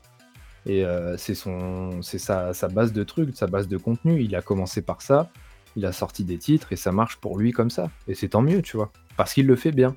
Et 0.66 0.84
euh, 0.84 1.18
c'est 1.18 1.36
son, 1.36 2.02
c'est 2.02 2.18
sa, 2.18 2.54
sa 2.54 2.68
base 2.68 2.92
de 2.94 3.04
trucs, 3.04 3.36
sa 3.36 3.48
base 3.48 3.68
de 3.68 3.78
contenu. 3.78 4.22
Il 4.22 4.36
a 4.36 4.42
commencé 4.42 4.82
par 4.82 5.02
ça, 5.02 5.30
il 5.76 5.86
a 5.86 5.92
sorti 5.92 6.24
des 6.24 6.38
titres 6.38 6.74
et 6.74 6.76
ça 6.76 6.92
marche 6.92 7.18
pour 7.18 7.38
lui 7.38 7.52
comme 7.52 7.70
ça. 7.70 7.90
Et 8.08 8.16
c'est 8.16 8.30
tant 8.30 8.42
mieux, 8.42 8.62
tu 8.62 8.78
vois. 8.78 8.92
Parce 9.16 9.34
qu'il 9.34 9.48
le 9.48 9.56
fait 9.56 9.72
bien. 9.72 9.96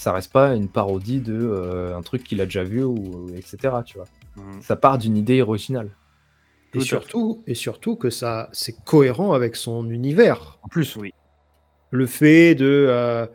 Ça 0.00 0.12
reste 0.12 0.32
pas 0.32 0.54
une 0.54 0.68
parodie 0.68 1.18
de 1.20 1.34
euh, 1.36 1.96
un 1.96 2.02
truc 2.02 2.22
qu'il 2.22 2.40
a 2.40 2.44
déjà 2.44 2.62
vu 2.62 2.84
ou 2.84 3.26
etc. 3.36 3.56
Tu 3.84 3.98
vois. 3.98 4.06
Mhm. 4.36 4.62
Ça 4.62 4.76
part 4.76 4.96
d'une 4.96 5.16
idée 5.16 5.42
originale. 5.42 5.90
Et 6.74 6.78
Tout 6.78 6.84
surtout, 6.84 7.42
et 7.48 7.54
surtout 7.54 7.96
que 7.96 8.08
ça, 8.08 8.48
c'est 8.52 8.76
cohérent 8.84 9.32
avec 9.32 9.56
son 9.56 9.90
univers. 9.90 10.58
En 10.62 10.68
plus, 10.68 10.94
Oui. 10.96 11.12
Le 11.90 12.06
fait 12.06 12.54
de 12.54 12.86
euh, 12.88 13.26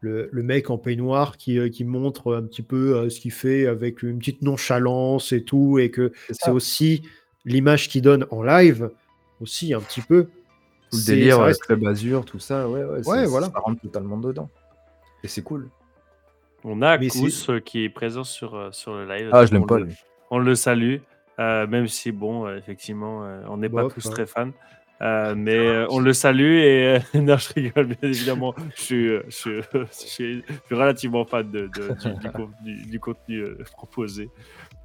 le, 0.00 0.30
le 0.32 0.42
mec 0.42 0.70
en 0.70 0.78
peignoir 0.78 1.36
qui, 1.36 1.58
euh, 1.58 1.68
qui 1.68 1.84
montre 1.84 2.34
un 2.34 2.42
petit 2.42 2.62
peu 2.62 2.96
euh, 2.96 3.10
ce 3.10 3.20
qu'il 3.20 3.30
fait 3.30 3.66
avec 3.66 4.02
une 4.02 4.18
petite 4.18 4.40
nonchalance 4.42 5.32
et 5.32 5.44
tout, 5.44 5.78
et 5.78 5.90
que 5.90 6.10
c'est 6.30 6.50
aussi 6.50 7.02
l'image 7.44 7.88
qu'il 7.90 8.00
donne 8.02 8.26
en 8.30 8.42
live, 8.42 8.90
aussi 9.42 9.74
un 9.74 9.80
petit 9.80 10.00
peu. 10.00 10.24
Tout 10.90 10.96
le 10.98 11.04
délire, 11.06 11.40
reste- 11.42 11.62
Club 11.62 11.84
Azur, 11.86 12.24
tout 12.24 12.38
ça, 12.40 12.66
ouais, 12.68 12.82
ouais, 12.82 13.06
Ouais, 13.06 13.20
c'est- 13.20 13.26
voilà. 13.26 13.46
ça 13.48 13.58
rentre 13.60 13.80
totalement 13.82 14.16
dedans. 14.16 14.48
Et 15.22 15.28
c'est 15.28 15.42
cool. 15.42 15.68
On 16.64 16.82
a 16.82 16.98
Mais 16.98 17.08
Kous 17.08 17.30
c'est- 17.30 17.52
euh, 17.52 17.60
qui 17.60 17.84
est 17.84 17.88
présent 17.88 18.24
sur, 18.24 18.54
euh, 18.54 18.68
sur 18.72 18.94
le 18.94 19.06
live. 19.06 19.30
Ah, 19.32 19.46
je 19.46 19.52
l'aime 19.52 19.62
On 19.62 19.66
pas, 19.66 19.78
le- 19.78 19.86
lui. 19.86 19.94
On 20.30 20.38
le 20.38 20.54
salue, 20.54 20.96
euh, 21.38 21.66
même 21.66 21.88
si, 21.88 22.12
bon, 22.12 22.48
effectivement, 22.54 23.26
on 23.48 23.56
n'est 23.56 23.68
pas 23.68 23.88
tous 23.88 24.06
hein. 24.06 24.10
très 24.10 24.26
fans. 24.26 24.50
Euh, 25.02 25.34
mais 25.36 25.56
euh, 25.56 25.86
on 25.88 25.98
le 25.98 26.12
salue 26.12 26.58
et 26.58 27.00
euh, 27.14 27.20
non, 27.22 27.38
je 27.38 27.54
rigole, 27.54 27.86
bien 27.86 27.96
évidemment. 28.10 28.54
Je 28.76 28.80
suis, 28.82 29.08
je 29.08 29.30
suis, 29.30 29.50
je 29.72 29.86
suis- 29.90 30.44
je 30.46 30.52
suis 30.66 30.74
relativement 30.74 31.24
fan 31.24 31.50
de, 31.50 31.60
de- 31.68 31.68
du, 31.68 32.18
du 32.20 32.30
con- 32.30 32.50
du- 32.62 32.82
du 32.86 33.00
contenu 33.00 33.38
euh, 33.40 33.58
proposé. 33.72 34.28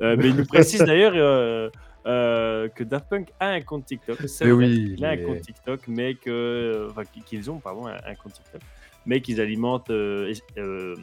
Euh, 0.01 0.15
mais 0.17 0.29
il 0.29 0.35
nous 0.37 0.45
précise 0.45 0.79
d'ailleurs 0.81 1.11
euh, 1.15 1.69
euh, 2.07 2.69
que 2.69 2.83
Daft 2.85 3.09
Punk 3.09 3.27
a 3.41 3.49
un 3.49 3.61
compte 3.61 3.85
TikTok. 3.85 4.17
C'est 4.27 4.45
Mais 4.45 4.51
vrai, 4.51 4.65
oui, 4.67 4.95
il 4.97 5.03
a 5.05 5.09
un 5.09 5.17
compte 5.17 5.41
TikTok, 5.41 5.81
mais 5.89 6.15
que, 6.15 6.87
enfin, 6.89 7.03
qu'ils 7.25 7.51
ont, 7.51 7.59
pardon, 7.59 7.85
un, 7.87 7.95
un 7.95 8.15
compte 8.15 8.33
TikTok, 8.33 8.61
mais 9.05 9.19
qu'ils 9.19 9.41
alimentent 9.41 9.89
euh, 9.89 10.31
euh, 10.57 10.95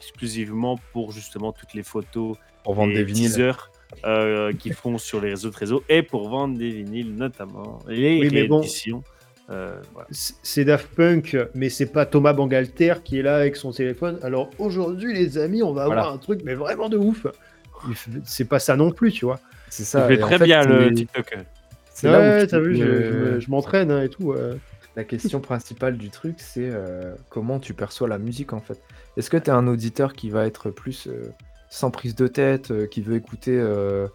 exclusivement 0.00 0.78
pour 0.92 1.12
justement 1.12 1.52
toutes 1.52 1.74
les 1.74 1.82
photos 1.82 2.36
Pour 2.64 2.74
vendre 2.74 2.92
et 2.92 2.96
des 2.96 3.04
vinyles. 3.04 3.30
teasers 3.30 3.70
euh, 4.04 4.52
qu'ils 4.52 4.74
font 4.74 4.98
sur 4.98 5.20
les 5.20 5.30
réseaux 5.30 5.50
de 5.50 5.56
réseaux 5.56 5.82
et 5.88 6.02
pour 6.02 6.28
vendre 6.28 6.56
des 6.58 6.70
vinyles 6.70 7.14
notamment 7.14 7.78
les 7.88 8.18
Oui, 8.20 8.46
bon. 8.48 8.56
rééditions. 8.58 9.02
Euh, 9.48 9.80
voilà. 9.92 10.08
C'est 10.10 10.64
Daft 10.64 10.88
Punk, 10.96 11.36
mais 11.54 11.68
c'est 11.68 11.86
pas 11.86 12.04
Thomas 12.04 12.32
Bangalter 12.32 12.94
qui 13.04 13.20
est 13.20 13.22
là 13.22 13.36
avec 13.36 13.54
son 13.54 13.70
téléphone. 13.70 14.18
Alors 14.22 14.50
aujourd'hui, 14.58 15.14
les 15.14 15.38
amis, 15.38 15.62
on 15.62 15.72
va 15.72 15.84
avoir 15.84 15.98
Voilà. 15.98 16.12
un 16.14 16.18
truc, 16.18 16.40
mais 16.44 16.54
vraiment 16.54 16.88
de 16.88 16.96
ouf. 16.96 17.26
Il 17.88 17.94
fait- 17.94 18.10
C'est 18.24 18.46
pas 18.48 18.58
ça 18.58 18.74
non 18.74 18.90
plus, 18.90 19.12
tu 19.12 19.24
vois. 19.24 19.38
C'est 19.68 19.84
Il 19.84 19.86
ça. 19.86 20.08
fait 20.08 20.14
et 20.16 20.22
en 20.22 20.26
très 20.26 20.38
fait, 20.38 20.44
bien 20.44 20.64
le 20.64 20.92
TikTok. 20.92 21.36
C'est 21.94 22.08
là 22.08 22.18
où 22.18 22.22
ouais, 22.22 22.40
tu- 22.42 22.46
t'as 22.48 22.58
vu, 22.58 22.76
je, 22.76 23.48
m'entraîne 23.50 23.90
hein, 23.92 24.02
et 24.02 24.08
tout. 24.08 24.32
euh. 24.32 24.56
La 24.96 25.04
question 25.04 25.40
principale 25.40 25.98
du 25.98 26.08
truc, 26.10 26.36
c'est 26.38 26.70
euh, 26.70 27.14
comment 27.28 27.60
tu 27.60 27.74
perçois 27.74 28.08
la 28.08 28.18
musique 28.18 28.52
en 28.54 28.60
fait. 28.60 28.80
Est-ce 29.18 29.28
que 29.28 29.36
tu 29.36 29.46
es 29.48 29.50
un 29.50 29.66
auditeur 29.66 30.14
qui 30.14 30.30
va 30.30 30.46
être 30.46 30.70
plus 30.70 31.06
euh, 31.06 31.28
sans 31.68 31.90
prise 31.90 32.14
de 32.14 32.26
tête, 32.26 32.70
euh, 32.70 32.86
qui 32.86 33.02
veut 33.02 33.14
écouter, 33.14 33.58
je 33.58 34.08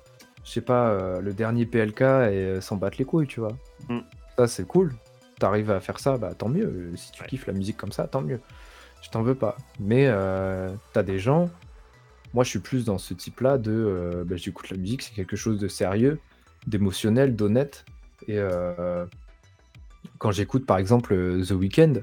sais 0.44 0.62
pas, 0.62 1.20
le 1.22 1.34
dernier 1.34 1.68
PLK 1.68 2.02
et 2.32 2.58
s'en 2.62 2.78
battre 2.78 2.98
les 2.98 3.06
couilles, 3.06 3.28
tu 3.28 3.40
vois? 3.40 3.56
Mm. 3.90 4.00
Ça, 4.38 4.48
c'est 4.48 4.66
cool. 4.66 4.92
T'arrives 5.40 5.70
à 5.72 5.80
faire 5.80 6.00
ça, 6.00 6.18
bah 6.18 6.34
tant 6.36 6.50
mieux. 6.50 6.92
Si 6.96 7.12
tu 7.12 7.22
Ouais. 7.22 7.28
kiffes 7.28 7.46
la 7.48 7.54
musique 7.54 7.78
comme 7.78 7.92
ça, 7.92 8.08
tant 8.08 8.22
mieux. 8.22 8.40
Je 9.04 9.10
t'en 9.10 9.22
veux 9.22 9.36
pas. 9.36 9.56
Mais 9.80 10.10
t'as 10.94 11.04
des 11.04 11.20
gens. 11.20 11.50
Moi, 12.34 12.44
je 12.44 12.50
suis 12.50 12.60
plus 12.60 12.86
dans 12.86 12.98
ce 12.98 13.14
type-là 13.14 13.58
de. 13.60 14.24
bah, 14.26 14.36
J'écoute 14.36 14.70
la 14.72 14.78
musique, 14.78 15.04
c'est 15.04 15.14
quelque 15.14 15.36
chose 15.36 15.60
de 15.60 15.68
sérieux, 15.68 16.20
d'émotionnel, 16.66 17.36
d'honnête. 17.36 17.86
Et 18.28 18.38
euh, 18.38 19.06
quand 20.18 20.32
j'écoute 20.32 20.66
par 20.66 20.78
exemple 20.78 21.14
euh, 21.14 21.44
The 21.44 21.52
Weeknd, 21.52 21.94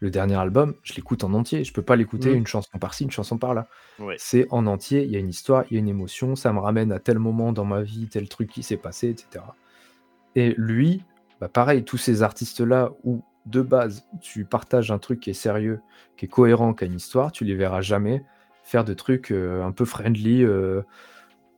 le 0.00 0.10
dernier 0.10 0.36
album, 0.36 0.74
je 0.82 0.94
l'écoute 0.94 1.24
en 1.24 1.34
entier. 1.34 1.62
Je 1.64 1.72
peux 1.72 1.82
pas 1.82 1.94
l'écouter 1.96 2.30
Mhm. 2.30 2.36
une 2.38 2.46
chanson 2.46 2.78
par-ci, 2.80 3.04
une 3.04 3.10
chanson 3.10 3.36
par-là. 3.38 3.68
Ouais. 3.98 4.14
C'est 4.18 4.46
en 4.50 4.66
entier, 4.66 5.04
il 5.04 5.10
y 5.10 5.16
a 5.16 5.18
une 5.18 5.28
histoire, 5.28 5.64
il 5.70 5.74
y 5.74 5.76
a 5.76 5.80
une 5.80 5.88
émotion, 5.88 6.36
ça 6.36 6.52
me 6.52 6.58
ramène 6.58 6.90
à 6.92 6.98
tel 6.98 7.18
moment 7.18 7.52
dans 7.52 7.66
ma 7.66 7.82
vie, 7.82 8.08
tel 8.08 8.28
truc 8.28 8.50
qui 8.50 8.62
s'est 8.62 8.78
passé, 8.78 9.10
etc. 9.10 9.54
Et 10.36 10.54
lui, 10.56 11.04
bah 11.40 11.48
pareil, 11.48 11.84
tous 11.84 11.98
ces 11.98 12.22
artistes-là 12.22 12.90
où 13.04 13.22
de 13.46 13.62
base 13.62 14.04
tu 14.20 14.44
partages 14.44 14.90
un 14.90 14.98
truc 14.98 15.20
qui 15.20 15.30
est 15.30 15.34
sérieux, 15.34 15.80
qui 16.16 16.26
est 16.26 16.28
cohérent, 16.28 16.72
qui 16.74 16.84
a 16.84 16.86
une 16.86 16.94
histoire, 16.96 17.32
tu 17.32 17.44
les 17.44 17.54
verras 17.54 17.80
jamais 17.82 18.24
faire 18.62 18.84
de 18.84 18.94
trucs 18.94 19.32
euh, 19.32 19.62
un 19.64 19.72
peu 19.72 19.84
friendly, 19.84 20.44
euh, 20.44 20.82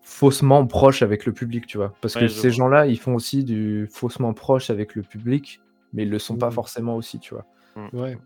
faussement 0.03 0.67
proches 0.67 1.03
avec 1.03 1.27
le 1.27 1.33
public, 1.33 1.67
tu 1.67 1.77
vois. 1.79 1.95
Parce 2.01 2.15
Ouais, 2.17 2.23
que 2.23 2.29
ces 2.29 2.51
gens-là, 2.51 2.87
ils 2.87 2.99
font 2.99 3.15
aussi 3.15 3.45
du 3.45 3.89
faussement 3.93 4.35
proche 4.35 4.71
avec 4.71 4.95
le 4.97 5.03
public, 5.03 5.61
mais 5.93 6.03
ils 6.05 6.11
le 6.11 6.19
sont 6.19 6.37
pas 6.37 6.49
Mhm. 6.49 6.53
forcément 6.53 6.97
aussi, 6.97 7.19
tu 7.19 7.35
vois. 7.35 7.47
Ouais. 7.93 8.17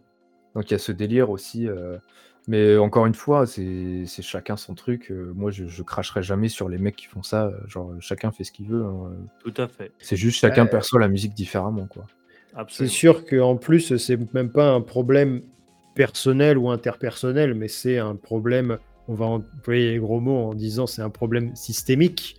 Donc 0.55 0.71
il 0.71 0.73
y 0.73 0.75
a 0.75 0.79
ce 0.79 0.93
délire 0.93 1.31
aussi. 1.31 1.69
euh, 1.69 1.99
Mais 2.49 2.77
encore 2.77 3.07
une 3.07 3.15
fois, 3.15 3.45
c'est 3.47 4.05
c'est 4.07 4.23
chacun 4.23 4.57
son 4.57 4.75
truc. 4.75 5.11
euh, 5.11 5.33
moi, 5.35 5.51
je, 5.51 5.67
je 5.67 5.83
cracherai 5.83 6.23
jamais 6.23 6.49
sur 6.49 6.69
les 6.69 6.79
mecs 6.79 6.95
qui 6.97 7.07
font 7.07 7.23
ça. 7.25 7.47
euh, 7.47 7.59
Genre, 7.67 7.93
chacun 8.01 8.31
fait 8.31 8.45
ce 8.45 8.53
qu'il 8.53 8.69
veut. 8.69 8.85
hein. 8.85 9.11
Tout 9.43 9.55
à 9.57 9.67
fait. 9.67 9.91
C'est 9.99 10.17
juste 10.17 10.39
chacun 10.39 10.63
Ouais. 10.65 10.71
perçoit 10.71 11.01
la 11.01 11.09
musique 11.09 11.35
différemment, 11.35 11.87
quoi. 11.87 12.07
C'est 12.69 12.87
sûr 12.87 13.27
qu'en 13.27 13.57
plus, 13.57 13.97
c'est 13.97 14.33
même 14.33 14.51
pas 14.51 14.71
un 14.71 14.81
problème 14.81 15.43
personnel 15.95 16.57
ou 16.57 16.71
interpersonnel, 16.71 17.55
mais 17.55 17.69
c'est 17.69 17.99
un 17.99 18.15
problème, 18.17 18.79
on 19.09 19.15
va 19.15 19.27
employer 19.27 19.93
les 19.93 19.99
gros 19.99 20.21
mots 20.21 20.51
en 20.51 20.55
disant 20.55 20.87
c'est 20.87 21.03
un 21.03 21.11
problème 21.11 21.55
systémique, 21.57 22.39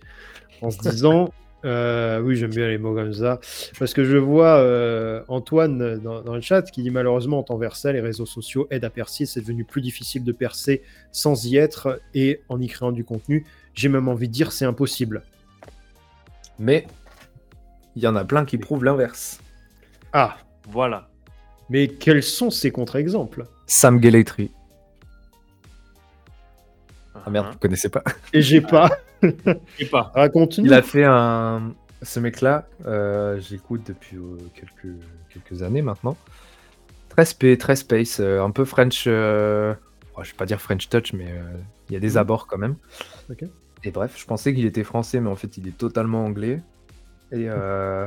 en 0.62 0.70
se 0.70 0.78
disant, 0.80 1.32
euh, 1.64 2.20
oui 2.20 2.36
j'aime 2.36 2.50
bien 2.50 2.68
les 2.68 2.78
mots 2.78 2.94
comme 2.94 3.12
ça, 3.12 3.40
parce 3.78 3.92
que 3.94 4.04
je 4.04 4.16
vois 4.16 4.58
euh, 4.58 5.22
Antoine 5.28 5.98
dans, 5.98 6.22
dans 6.22 6.34
le 6.34 6.40
chat 6.40 6.62
qui 6.62 6.82
dit 6.82 6.90
malheureusement 6.90 7.38
en 7.40 7.42
temps 7.42 7.56
versé, 7.58 7.92
les 7.92 8.00
réseaux 8.00 8.26
sociaux 8.26 8.66
aident 8.70 8.84
à 8.84 8.90
percer, 8.90 9.26
c'est 9.26 9.40
devenu 9.40 9.64
plus 9.64 9.80
difficile 9.80 10.24
de 10.24 10.32
percer 10.32 10.82
sans 11.12 11.44
y 11.46 11.56
être 11.56 12.00
et 12.14 12.40
en 12.48 12.60
y 12.60 12.68
créant 12.68 12.92
du 12.92 13.04
contenu. 13.04 13.44
J'ai 13.74 13.88
même 13.88 14.08
envie 14.08 14.28
de 14.28 14.32
dire 14.32 14.52
c'est 14.52 14.64
impossible. 14.64 15.22
Mais 16.58 16.86
il 17.96 18.02
y 18.02 18.06
en 18.06 18.16
a 18.16 18.24
plein 18.24 18.44
qui 18.44 18.58
prouvent 18.58 18.84
l'inverse. 18.84 19.40
Ah, 20.12 20.36
Voilà. 20.70 21.08
mais 21.70 21.88
quels 21.88 22.22
sont 22.22 22.50
ces 22.50 22.70
contre-exemples? 22.70 23.46
Sam 23.66 24.02
Gellaitry. 24.02 24.50
Ah 27.26 27.30
merde, 27.30 27.46
Hein. 27.46 27.50
vous 27.52 27.58
connaissez 27.58 27.88
pas. 27.88 28.02
Et 28.32 28.42
j'ai 28.42 28.60
pas. 28.60 28.90
Et 29.78 29.86
pas. 29.86 30.12
Raconte-nous. 30.14 30.64
Il 30.66 30.74
a 30.74 30.82
fait 30.82 31.04
un. 31.04 31.74
Ce 32.02 32.20
mec-là, 32.20 32.66
euh, 32.86 33.40
j'écoute 33.40 33.82
depuis 33.86 34.16
euh, 34.16 34.36
quelques, 34.54 34.94
quelques 35.32 35.62
années 35.62 35.82
maintenant. 35.82 36.16
Très 37.08 37.24
spé, 37.24 37.58
très 37.58 37.74
space, 37.74 38.20
euh, 38.20 38.40
un 38.40 38.50
peu 38.52 38.64
French. 38.64 39.04
euh, 39.08 39.74
oh, 40.16 40.22
je 40.22 40.30
vais 40.30 40.36
pas 40.36 40.46
dire 40.46 40.60
French 40.60 40.88
touch, 40.88 41.12
mais 41.12 41.26
euh, 41.28 41.42
il 41.88 41.94
y 41.94 41.96
a 41.96 42.00
des 42.00 42.10
Mhm. 42.12 42.16
abords 42.18 42.46
quand 42.46 42.58
même. 42.58 42.76
Ok. 43.30 43.44
Et 43.84 43.90
bref, 43.90 44.14
je 44.16 44.24
pensais 44.26 44.54
qu'il 44.54 44.64
était 44.66 44.84
français, 44.84 45.18
mais 45.20 45.28
en 45.28 45.34
fait, 45.36 45.56
il 45.56 45.66
est 45.66 45.76
totalement 45.76 46.24
anglais. 46.24 46.60
Et 47.32 47.46
euh, 47.48 48.06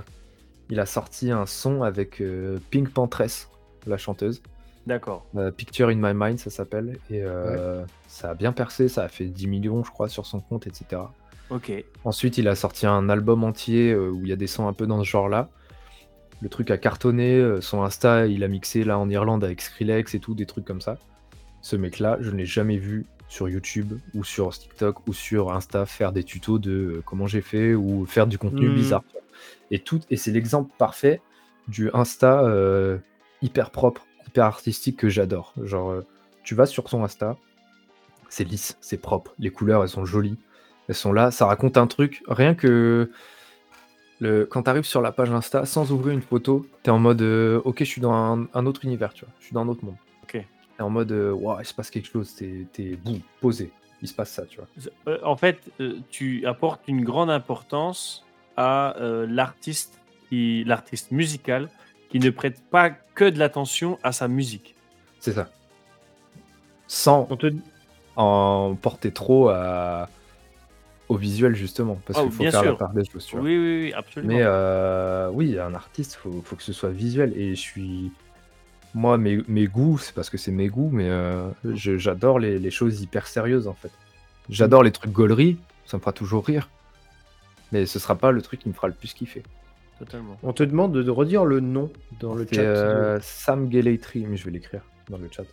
il 0.70 0.80
a 0.80 0.86
sorti 0.86 1.30
un 1.32 1.46
son 1.46 1.84
avec 1.84 2.22
euh, 2.22 2.60
Pink 2.72 2.90
Pantress, 2.92 3.50
la 3.88 3.98
chanteuse. 3.98 4.42
D'accord. 4.88 5.26
Euh, 5.36 5.52
Picture 5.52 5.90
in 5.90 5.96
My 5.96 6.14
Mind, 6.14 6.40
ça 6.40 6.50
s'appelle. 6.50 6.98
Et 7.10 7.22
euh, 7.24 7.84
ça 8.08 8.32
a 8.32 8.34
bien 8.34 8.52
percé, 8.52 8.88
ça 8.88 9.04
a 9.04 9.08
fait 9.08 9.26
10 9.26 9.48
millions, 9.48 9.84
je 9.84 9.92
crois, 9.92 10.10
sur 10.10 10.26
son 10.26 10.40
compte, 10.40 10.66
etc. 10.68 11.02
Ok. 11.50 11.72
Ensuite, 12.04 12.38
il 12.38 12.48
a 12.48 12.56
sorti 12.56 12.88
un 12.88 13.10
album 13.10 13.44
entier 13.44 13.92
euh, 13.92 14.10
où 14.10 14.22
il 14.24 14.30
y 14.30 14.34
a 14.34 14.36
des 14.38 14.48
sons 14.48 14.68
un 14.68 14.74
peu 14.74 14.88
dans 14.88 15.04
ce 15.04 15.08
genre-là. 15.10 15.50
Le 16.42 16.50
truc 16.50 16.72
a 16.72 16.78
cartonné, 16.80 17.58
son 17.62 17.84
Insta, 17.84 18.26
il 18.26 18.44
a 18.44 18.48
mixé 18.48 18.84
là 18.84 18.98
en 18.98 19.08
Irlande 19.12 19.44
avec 19.44 19.62
Skrillex 19.62 20.16
et 20.16 20.20
tout, 20.20 20.34
des 20.34 20.48
trucs 20.48 20.66
comme 20.66 20.82
ça. 20.82 20.98
Ce 21.62 21.76
mec-là, 21.76 22.18
je 22.20 22.32
ne 22.32 22.38
l'ai 22.38 22.46
jamais 22.48 22.78
vu 22.78 23.06
sur 23.28 23.48
YouTube 23.48 23.94
ou 24.16 24.24
sur 24.24 24.50
TikTok 24.52 25.08
ou 25.08 25.14
sur 25.14 25.54
Insta 25.54 25.86
faire 25.86 26.12
des 26.12 26.24
tutos 26.24 26.58
de 26.58 27.04
comment 27.06 27.28
j'ai 27.28 27.42
fait 27.42 27.76
ou 27.76 28.08
faire 28.08 28.26
du 28.26 28.40
contenu 28.40 28.70
Mhm. 28.70 28.74
bizarre. 28.76 29.04
Et 29.70 29.78
tout, 29.80 30.00
et 30.10 30.18
c'est 30.18 30.32
l'exemple 30.32 30.72
parfait 30.80 31.22
du 31.68 31.92
Insta 31.94 32.42
euh, 32.44 32.98
hyper 33.44 33.70
propre, 33.70 34.08
hyper 34.28 34.46
artistique 34.46 34.98
que 34.98 35.10
j'adore. 35.10 35.54
Genre, 35.64 35.92
euh, 35.92 36.06
tu 36.44 36.56
vas 36.56 36.66
sur 36.66 36.90
son 36.90 37.04
Insta, 37.04 37.38
c'est 38.30 38.44
lisse, 38.44 38.78
c'est 38.82 38.98
propre, 38.98 39.34
les 39.40 39.50
couleurs 39.50 39.84
elles 39.84 39.90
sont 39.90 40.06
jolies, 40.06 40.38
elles 40.88 40.96
sont 40.96 41.14
là, 41.14 41.32
ça 41.32 41.46
raconte 41.46 41.78
un 41.78 41.88
truc. 41.88 42.24
Rien 42.28 42.56
que 42.56 43.12
le, 44.20 44.46
quand 44.46 44.64
tu 44.64 44.70
arrives 44.70 44.86
sur 44.86 45.02
la 45.02 45.12
page 45.12 45.32
Insta 45.32 45.66
sans 45.66 45.92
ouvrir 45.92 46.14
une 46.14 46.22
photo, 46.22 46.66
tu 46.84 46.90
es 46.90 46.94
en 46.94 47.00
mode 47.00 47.22
euh, 47.22 47.62
ok, 47.66 47.80
je 47.80 47.84
suis 47.86 48.02
dans 48.02 48.14
un, 48.14 48.48
un 48.54 48.66
autre 48.66 48.86
univers, 48.86 49.14
tu 49.14 49.26
vois, 49.26 49.34
je 49.40 49.46
suis 49.46 49.54
dans 49.54 49.62
un 49.62 49.68
autre 49.68 49.84
monde. 49.84 49.98
Ok. 50.24 50.32
T'es 50.32 50.84
en 50.84 50.90
mode 50.90 51.12
Ouah, 51.12 51.58
il 51.62 51.66
se 51.66 51.74
passe 51.74 51.90
quelque 51.90 52.08
chose, 52.08 52.34
t'es 52.36 52.66
t'es 52.72 52.96
boum, 52.96 53.20
posé, 53.40 53.72
il 54.02 54.08
se 54.08 54.14
passe 54.14 54.32
ça, 54.32 54.46
tu 54.46 54.58
vois. 54.60 54.68
Euh, 55.08 55.20
en 55.24 55.36
fait, 55.36 55.60
tu 56.10 56.46
apportes 56.46 56.82
une 56.88 57.04
grande 57.04 57.30
importance 57.30 58.24
à 58.58 58.96
euh, 58.98 59.26
l'artiste, 59.28 60.00
qui- 60.30 60.64
l'artiste 60.64 61.12
musical, 61.12 61.70
qui 62.12 62.20
ne 62.20 62.30
prête 62.30 62.62
pas 62.70 62.90
que 62.92 63.26
de 63.30 63.40
l'attention 63.40 63.98
à 64.04 64.12
sa 64.12 64.28
musique. 64.28 64.76
C'est 65.20 65.34
ça. 65.34 65.50
Sans, 66.88 67.24
te, 67.26 67.48
en 68.18 68.76
porter 68.80 69.12
trop 69.12 69.50
à... 69.50 70.10
au 71.10 71.16
visuel, 71.16 71.56
justement. 71.56 72.00
Parce 72.06 72.20
Oh, 72.20 72.24
qu'il 72.24 72.32
faut 72.34 72.44
faire 72.44 72.64
la 72.64 72.70
sûr. 72.70 72.78
part 72.78 72.94
des 72.94 73.06
choses. 73.06 73.30
Oui, 73.34 73.58
oui, 73.58 73.82
oui, 73.84 73.94
absolument. 73.94 74.34
Mais 74.34 74.42
euh, 74.44 75.30
oui, 75.32 75.58
un 75.58 75.74
artiste, 75.74 76.16
faut, 76.16 76.42
faut 76.44 76.56
que 76.58 76.64
ce 76.64 76.74
soit 76.74 76.90
visuel. 76.90 77.34
Et 77.38 77.56
je 77.56 77.62
suis. 77.62 78.12
Moi, 78.94 79.18
mes, 79.18 79.42
mes 79.48 79.68
goûts, 79.68 79.98
c'est 79.98 80.14
parce 80.14 80.30
que 80.30 80.38
c'est 80.38 80.52
mes 80.52 80.68
goûts, 80.68 80.90
mais 80.92 81.08
euh, 81.10 81.48
je- 81.64 81.98
j'adore 81.98 82.40
les, 82.40 82.60
les 82.60 82.72
choses 82.72 83.00
hyper 83.02 83.26
sérieuses, 83.26 83.70
en 83.70 83.74
fait. 83.74 83.92
J'adore 84.50 84.84
les 84.84 84.92
trucs 84.92 85.12
gauleries, 85.14 85.58
ça 85.86 85.96
me 85.96 86.02
fera 86.02 86.12
toujours 86.12 86.46
rire. 86.46 86.68
Mais 87.72 87.86
ce 87.86 88.00
sera 88.00 88.16
pas 88.16 88.32
le 88.34 88.42
truc 88.42 88.60
qui 88.60 88.68
me 88.68 88.74
fera 88.74 88.90
le 88.90 88.94
plus 88.94 89.14
kiffer. 89.14 89.44
Totalement. 90.00 90.38
On 90.44 90.54
te 90.54 90.64
demande 90.64 90.94
de, 90.94 91.10
redire 91.12 91.46
le 91.46 91.60
nom 91.60 91.92
dans 92.20 92.34
le 92.34 92.46
C'est 92.48 92.56
chat. 92.56 92.62
euh, 92.62 93.20
Sam 93.22 93.72
Gellaitry, 93.72 94.26
mais 94.28 94.38
je 94.38 94.46
vais 94.46 94.52
l'écrire 94.52 94.82
dans 95.10 95.18
le 95.18 95.30
chat. 95.32 95.44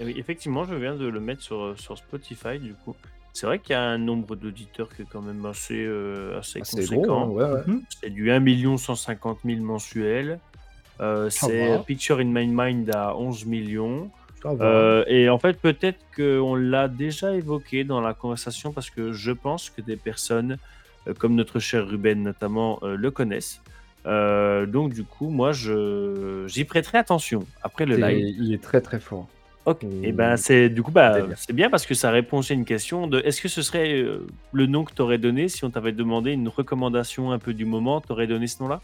Eh 0.00 0.04
oui, 0.04 0.14
effectivement, 0.16 0.64
je 0.64 0.74
viens 0.74 0.94
de 0.94 1.06
le 1.06 1.20
mettre 1.20 1.42
sur, 1.42 1.78
sur 1.78 1.98
Spotify, 1.98 2.58
du 2.58 2.74
coup. 2.74 2.94
C'est 3.32 3.46
vrai 3.46 3.58
qu'il 3.58 3.72
y 3.72 3.76
a 3.76 3.82
un 3.82 3.98
nombre 3.98 4.34
d'auditeurs 4.34 4.88
qui 4.94 5.02
est 5.02 5.08
quand 5.10 5.22
même 5.22 5.44
assez, 5.46 5.84
euh, 5.86 6.38
assez 6.38 6.60
Ah, 6.60 6.64
c'est 6.64 6.80
conséquent. 6.86 7.26
hein, 7.26 7.28
ouais, 7.28 7.44
ouais. 7.44 7.62
Mhm. 7.66 7.82
C'est 8.00 8.10
du 8.10 8.30
1 8.30 8.76
150 8.76 9.38
000 9.44 9.60
mensuels. 9.60 10.40
Euh, 11.00 11.30
c'est 11.30 11.68
va. 11.68 11.78
Picture 11.78 12.18
in 12.18 12.24
My 12.24 12.46
Mind 12.46 12.90
à 12.94 13.16
11 13.16 13.46
millions. 13.46 14.10
Euh, 14.44 15.04
et 15.06 15.28
en 15.28 15.38
fait, 15.38 15.60
peut-être 15.60 15.98
qu'on 16.16 16.54
l'a 16.54 16.88
déjà 16.88 17.34
évoqué 17.34 17.84
dans 17.84 18.00
la 18.00 18.14
conversation 18.14 18.72
parce 18.72 18.90
que 18.90 19.12
je 19.12 19.32
pense 19.32 19.70
que 19.70 19.80
des 19.82 19.96
personnes, 19.96 20.52
euh, 20.52 20.56
comme 21.18 21.34
notre 21.34 21.58
cher 21.58 21.86
Ruben 21.88 22.22
notamment, 22.22 22.78
euh, 22.82 22.96
le 22.96 23.10
connaissent. 23.10 23.60
Euh, 24.06 24.64
donc, 24.66 24.92
du 24.94 25.04
coup, 25.04 25.28
moi, 25.28 25.52
je 25.52 26.44
j'y 26.46 26.64
prêterai 26.64 26.98
attention 26.98 27.44
après 27.62 27.84
le 27.86 27.96
live. 27.96 28.34
il 28.38 28.52
est 28.54 28.62
très 28.62 28.80
très 28.80 28.98
fort. 29.00 29.26
Ok. 29.66 29.84
Et- 29.84 30.08
Et 30.08 30.12
ben, 30.12 30.36
c'est 30.38 30.70
du 30.70 30.82
coup, 30.82 30.90
bah, 30.90 31.18
c'est 31.36 31.52
bien 31.52 31.68
parce 31.68 31.84
que 31.84 31.92
ça 31.94 32.10
répond 32.10 32.40
à 32.40 32.52
une 32.52 32.64
question 32.64 33.06
de 33.06 33.20
est-ce 33.20 33.42
que 33.42 33.48
ce 33.48 33.60
serait 33.60 33.92
euh, 33.92 34.26
le 34.52 34.66
nom 34.66 34.84
que 34.84 34.94
tu 34.94 35.02
aurais 35.02 35.18
donné 35.18 35.48
si 35.48 35.64
on 35.64 35.70
t'avait 35.70 35.92
demandé 35.92 36.32
une 36.32 36.48
recommandation 36.48 37.30
un 37.30 37.38
peu 37.38 37.52
du 37.52 37.66
moment 37.66 38.00
Tu 38.00 38.10
aurais 38.12 38.26
donné 38.26 38.46
ce 38.46 38.62
nom-là? 38.62 38.80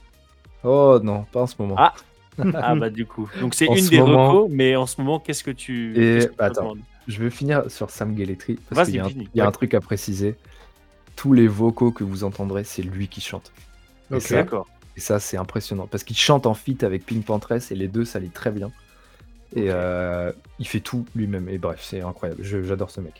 Oh 0.64 0.98
non, 1.02 1.24
pas 1.32 1.42
en 1.42 1.46
ce 1.46 1.54
moment. 1.58 1.76
Ah, 1.78 1.94
Ah, 2.54 2.74
bah, 2.74 2.90
du 2.90 3.06
coup. 3.06 3.30
Donc, 3.40 3.54
c'est 3.54 3.64
une 3.66 3.78
ce 3.78 3.88
des 3.90 3.98
moment- 4.00 4.30
recos, 4.32 4.50
mais 4.52 4.76
en 4.76 4.84
ce 4.84 5.00
moment, 5.00 5.18
qu'est-ce 5.18 5.42
que 5.44 5.50
tu. 5.50 5.92
Et- 5.92 6.26
que 6.26 6.32
attends. 6.42 6.74
Je 7.08 7.22
vais 7.22 7.30
finir 7.30 7.70
sur 7.70 7.88
Sam 7.88 8.14
Gellaitry 8.18 8.58
parce 8.68 8.86
qu'il 8.88 8.96
y 8.96 8.98
a, 8.98 9.06
un, 9.06 9.10
y 9.34 9.40
a 9.40 9.46
un 9.46 9.52
truc 9.52 9.72
à 9.74 9.80
préciser. 9.80 10.34
Tous 11.16 11.32
les 11.32 11.48
vocaux 11.48 11.90
que 11.92 12.04
vous 12.04 12.24
entendrez, 12.24 12.64
c'est 12.64 12.82
lui 12.82 13.08
qui 13.08 13.20
chante. 13.20 13.52
Et 14.10 14.16
Ok. 14.16 14.22
ça, 14.22 14.34
D'accord. 14.36 14.68
Et 14.96 15.00
ça, 15.00 15.18
c'est 15.20 15.36
impressionnant 15.36 15.86
parce 15.86 16.04
qu'il 16.04 16.16
chante 16.16 16.46
en 16.46 16.54
feat 16.54 16.82
avec 16.84 17.04
Pink 17.04 17.24
Pantress 17.24 17.70
et 17.70 17.74
les 17.74 17.88
deux, 17.88 18.04
ça 18.04 18.18
lit 18.18 18.30
très 18.30 18.50
bien. 18.50 18.70
Et 19.54 19.66
euh, 19.68 20.32
il 20.58 20.66
fait 20.66 20.80
tout 20.80 21.06
lui-même. 21.14 21.48
Et 21.48 21.58
bref, 21.58 21.80
c'est 21.82 22.00
incroyable. 22.00 22.42
Je- 22.42 22.62
J'adore 22.62 22.90
ce 22.90 23.00
mec. 23.00 23.14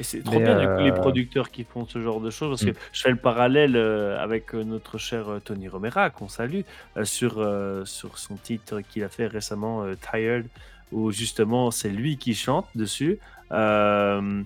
Et 0.00 0.04
c'est 0.04 0.22
trop 0.22 0.38
Mais, 0.38 0.44
bien 0.44 0.58
du 0.60 0.66
coup, 0.66 0.82
les 0.84 0.90
euh, 0.90 0.94
producteurs 0.94 1.50
qui 1.50 1.64
font 1.64 1.86
ce 1.86 2.00
genre 2.00 2.20
de 2.20 2.30
choses 2.30 2.50
parce 2.50 2.62
Mm. 2.70 2.72
que 2.74 2.78
je 2.92 3.02
fais 3.02 3.10
le 3.10 3.16
parallèle 3.16 3.76
euh, 3.76 4.18
avec 4.18 4.54
euh, 4.54 4.62
notre 4.64 4.96
cher 4.98 5.28
euh, 5.28 5.40
Tony 5.40 5.68
Romera 5.68 6.10
qu'on 6.10 6.28
salue 6.28 6.62
euh, 6.96 7.04
sur, 7.04 7.38
euh, 7.38 7.84
sur 7.84 8.16
son 8.18 8.36
titre 8.36 8.80
qu'il 8.80 9.02
a 9.04 9.08
fait 9.08 9.26
récemment 9.26 9.82
euh, 9.84 9.94
Tired 10.10 10.46
où 10.92 11.10
justement 11.10 11.70
c'est 11.70 11.90
lui 11.90 12.16
qui 12.16 12.34
chante 12.34 12.66
dessus. 12.74 13.18
Euh, 13.52 14.20
euh, 14.22 14.42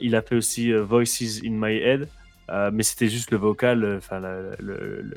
il 0.00 0.14
a 0.16 0.22
fait 0.22 0.36
aussi 0.36 0.72
euh, 0.72 0.82
Voices 0.82 1.40
in 1.44 1.50
My 1.52 1.76
Head 1.76 2.08
euh, 2.50 2.70
mais 2.72 2.82
c'était 2.82 3.08
juste 3.08 3.30
le 3.30 3.38
vocal, 3.38 3.84
euh, 3.84 3.98
enfin 3.98 4.18
la, 4.20 4.40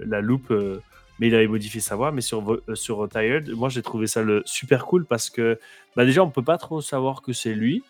la 0.06 0.22
loupe. 0.22 0.52
euh, 0.52 0.80
mais 1.20 1.28
il 1.28 1.36
avait 1.36 1.48
modifié 1.48 1.80
sa 1.82 1.96
voix, 1.96 2.12
mais 2.12 2.22
sur, 2.22 2.54
euh, 2.54 2.62
sur 2.76 3.08
Tired, 3.10 3.50
moi 3.52 3.70
j'ai 3.70 3.82
trouvé 3.82 4.06
ça 4.06 4.22
le, 4.22 4.42
super 4.46 4.86
cool 4.86 5.06
parce 5.06 5.30
que 5.30 5.60
bah, 5.96 6.06
déjà 6.06 6.24
on 6.24 6.30
peut 6.30 6.44
pas 6.44 6.58
trop 6.58 6.82
savoir 6.82 7.22
que 7.22 7.34
c'est 7.34 7.54
lui, 7.54 7.84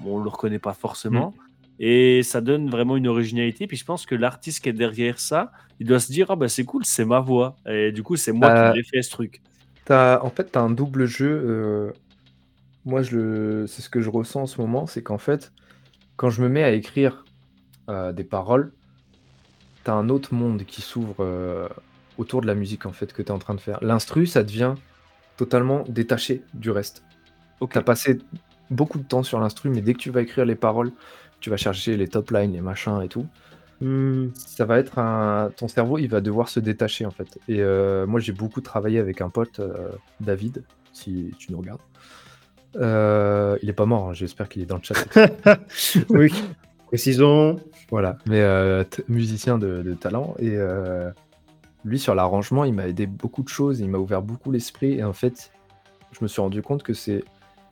Bon, 0.00 0.16
on 0.18 0.22
le 0.22 0.28
reconnaît 0.30 0.58
pas 0.58 0.72
forcément, 0.72 1.34
et 1.78 2.22
ça 2.22 2.40
donne 2.40 2.70
vraiment 2.70 2.96
une 2.96 3.06
originalité. 3.06 3.66
Puis 3.66 3.76
je 3.76 3.84
pense 3.84 4.06
que 4.06 4.14
l'artiste 4.14 4.62
qui 4.62 4.70
est 4.70 4.72
derrière 4.72 5.18
ça, 5.20 5.52
il 5.78 5.86
doit 5.86 6.00
se 6.00 6.10
dire 6.10 6.30
ah 6.30 6.36
bah 6.36 6.48
c'est 6.48 6.64
cool, 6.64 6.84
c'est 6.84 7.04
ma 7.04 7.20
voix, 7.20 7.56
et 7.66 7.92
du 7.92 8.02
coup 8.02 8.16
c'est 8.16 8.32
moi 8.32 8.50
Euh, 8.50 8.70
qui 8.72 8.78
l'ai 8.78 8.84
fait 8.84 9.02
ce 9.02 9.10
truc. 9.10 9.40
T'as- 9.84 10.22
en 10.24 10.30
fait, 10.30 10.50
tu 10.52 10.58
as 10.58 10.62
un 10.62 10.70
double 10.70 11.06
jeu. 11.06 11.28
euh, 11.30 11.92
moi, 12.84 13.02
je 13.02 13.16
le... 13.16 13.66
c'est 13.66 13.82
ce 13.82 13.90
que 13.90 14.00
je 14.00 14.10
ressens 14.10 14.42
en 14.42 14.46
ce 14.46 14.60
moment. 14.60 14.86
C'est 14.86 15.02
qu'en 15.02 15.18
fait, 15.18 15.52
quand 16.20 16.28
je 16.28 16.42
me 16.42 16.50
mets 16.50 16.62
à 16.62 16.72
écrire 16.72 17.24
euh, 17.88 18.12
des 18.12 18.24
paroles, 18.24 18.72
tu 19.84 19.90
as 19.90 19.94
un 19.94 20.10
autre 20.10 20.34
monde 20.34 20.64
qui 20.66 20.82
s'ouvre 20.82 21.16
euh, 21.20 21.66
autour 22.18 22.42
de 22.42 22.46
la 22.46 22.54
musique 22.54 22.84
en 22.84 22.92
fait 22.92 23.14
que 23.14 23.22
tu 23.22 23.28
es 23.28 23.30
en 23.30 23.38
train 23.38 23.54
de 23.54 23.60
faire. 23.60 23.78
L'instru, 23.80 24.26
ça 24.26 24.42
devient 24.42 24.74
totalement 25.38 25.82
détaché 25.88 26.42
du 26.52 26.70
reste. 26.70 27.02
Ok. 27.60 27.72
Tu 27.72 27.78
as 27.78 27.82
passé 27.82 28.18
beaucoup 28.68 28.98
de 28.98 29.04
temps 29.04 29.22
sur 29.22 29.40
l'instru, 29.40 29.70
mais 29.70 29.80
dès 29.80 29.94
que 29.94 29.98
tu 29.98 30.10
vas 30.10 30.20
écrire 30.20 30.44
les 30.44 30.56
paroles, 30.56 30.92
tu 31.40 31.48
vas 31.48 31.56
chercher 31.56 31.96
les 31.96 32.06
top 32.06 32.32
lines, 32.32 32.52
les 32.52 32.60
machins 32.60 33.00
et 33.00 33.08
tout. 33.08 33.26
Hmm. 33.80 34.26
Ça 34.34 34.66
va 34.66 34.78
être 34.78 34.98
un. 34.98 35.50
Ton 35.56 35.68
cerveau, 35.68 35.96
il 35.96 36.08
va 36.08 36.20
devoir 36.20 36.50
se 36.50 36.60
détacher 36.60 37.06
en 37.06 37.12
fait. 37.12 37.38
Et 37.48 37.62
euh, 37.62 38.06
moi, 38.06 38.20
j'ai 38.20 38.32
beaucoup 38.32 38.60
travaillé 38.60 38.98
avec 38.98 39.22
un 39.22 39.30
pote, 39.30 39.58
David, 40.20 40.64
si 40.92 41.30
tu 41.38 41.50
nous 41.50 41.60
regardes. 41.60 41.80
Euh, 42.76 43.56
il 43.62 43.68
est 43.68 43.72
pas 43.74 43.86
mort, 43.86 44.10
hein, 44.10 44.12
j'espère 44.12 44.48
qu'il 44.48 44.62
est 44.62 44.66
dans 44.66 44.76
le 44.76 44.82
chat. 44.82 44.94
oui. 46.10 46.32
Précisons. 46.86 47.60
voilà, 47.90 48.16
mais 48.26 48.40
euh, 48.40 48.84
musicien 49.08 49.58
de, 49.58 49.82
de 49.82 49.94
talent. 49.94 50.34
Et 50.38 50.52
euh, 50.56 51.10
lui, 51.84 51.98
sur 51.98 52.14
l'arrangement, 52.14 52.64
il 52.64 52.74
m'a 52.74 52.88
aidé 52.88 53.06
beaucoup 53.06 53.42
de 53.42 53.48
choses, 53.48 53.80
il 53.80 53.88
m'a 53.88 53.98
ouvert 53.98 54.22
beaucoup 54.22 54.50
l'esprit. 54.50 54.94
Et 54.94 55.04
en 55.04 55.12
fait, 55.12 55.52
je 56.12 56.18
me 56.22 56.28
suis 56.28 56.40
rendu 56.40 56.62
compte 56.62 56.82
que 56.82 56.92
c'est 56.94 57.24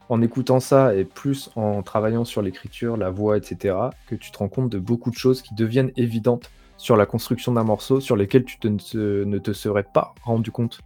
en 0.08 0.22
écoutant 0.22 0.60
ça 0.60 0.94
et 0.94 1.04
plus 1.04 1.50
en 1.56 1.82
travaillant 1.82 2.24
sur 2.24 2.42
l'écriture, 2.42 2.96
la 2.96 3.10
voix, 3.10 3.36
etc., 3.36 3.76
que 4.08 4.14
tu 4.14 4.30
te 4.30 4.38
rends 4.38 4.48
compte 4.48 4.70
de 4.70 4.78
beaucoup 4.78 5.10
de 5.10 5.16
choses 5.16 5.42
qui 5.42 5.54
deviennent 5.54 5.90
évidentes 5.96 6.50
sur 6.76 6.96
la 6.96 7.04
construction 7.04 7.52
d'un 7.52 7.64
morceau, 7.64 8.00
sur 8.00 8.16
lesquelles 8.16 8.44
tu 8.44 8.58
te- 8.58 8.68
ne, 8.68 8.78
te, 8.78 9.24
ne 9.24 9.38
te 9.38 9.52
serais 9.52 9.82
pas 9.82 10.14
rendu 10.22 10.50
compte 10.50 10.80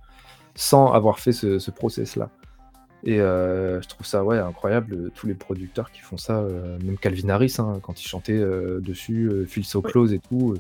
sans 0.54 0.92
avoir 0.92 1.18
fait 1.20 1.32
ce, 1.32 1.58
ce 1.58 1.70
process-là. 1.70 2.30
Et 3.04 3.20
euh, 3.20 3.82
je 3.82 3.88
trouve 3.88 4.06
ça 4.06 4.24
ouais, 4.24 4.38
incroyable, 4.38 4.94
euh, 4.94 5.12
tous 5.14 5.26
les 5.26 5.34
producteurs 5.34 5.90
qui 5.90 6.00
font 6.00 6.16
ça, 6.16 6.38
euh, 6.38 6.78
même 6.84 6.96
Calvin 6.98 7.30
Harris, 7.30 7.56
hein, 7.58 7.80
quand 7.82 8.00
il 8.00 8.06
chantait 8.06 8.40
dessus, 8.80 9.44
Feel 9.46 9.64
So. 9.64 9.82
Close 9.82 10.12
et 10.12 10.20
tout, 10.20 10.56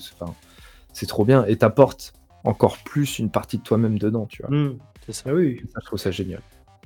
c'est 0.92 1.06
trop 1.06 1.24
bien. 1.24 1.44
Et 1.46 1.56
t'apportes 1.56 2.12
encore 2.44 2.78
plus 2.78 3.18
une 3.18 3.30
partie 3.30 3.58
de 3.58 3.62
toi-même 3.62 3.98
dedans, 3.98 4.26
tu 4.26 4.42
vois. 4.42 4.56
Hmm. 4.56 4.78
C'est 5.06 5.12
ça. 5.12 5.22
Ah 5.28 5.34
oui. 5.34 5.60
Ça, 5.72 5.80
je 5.80 5.86
trouve 5.86 5.98
ça 5.98 6.10
génial. 6.10 6.40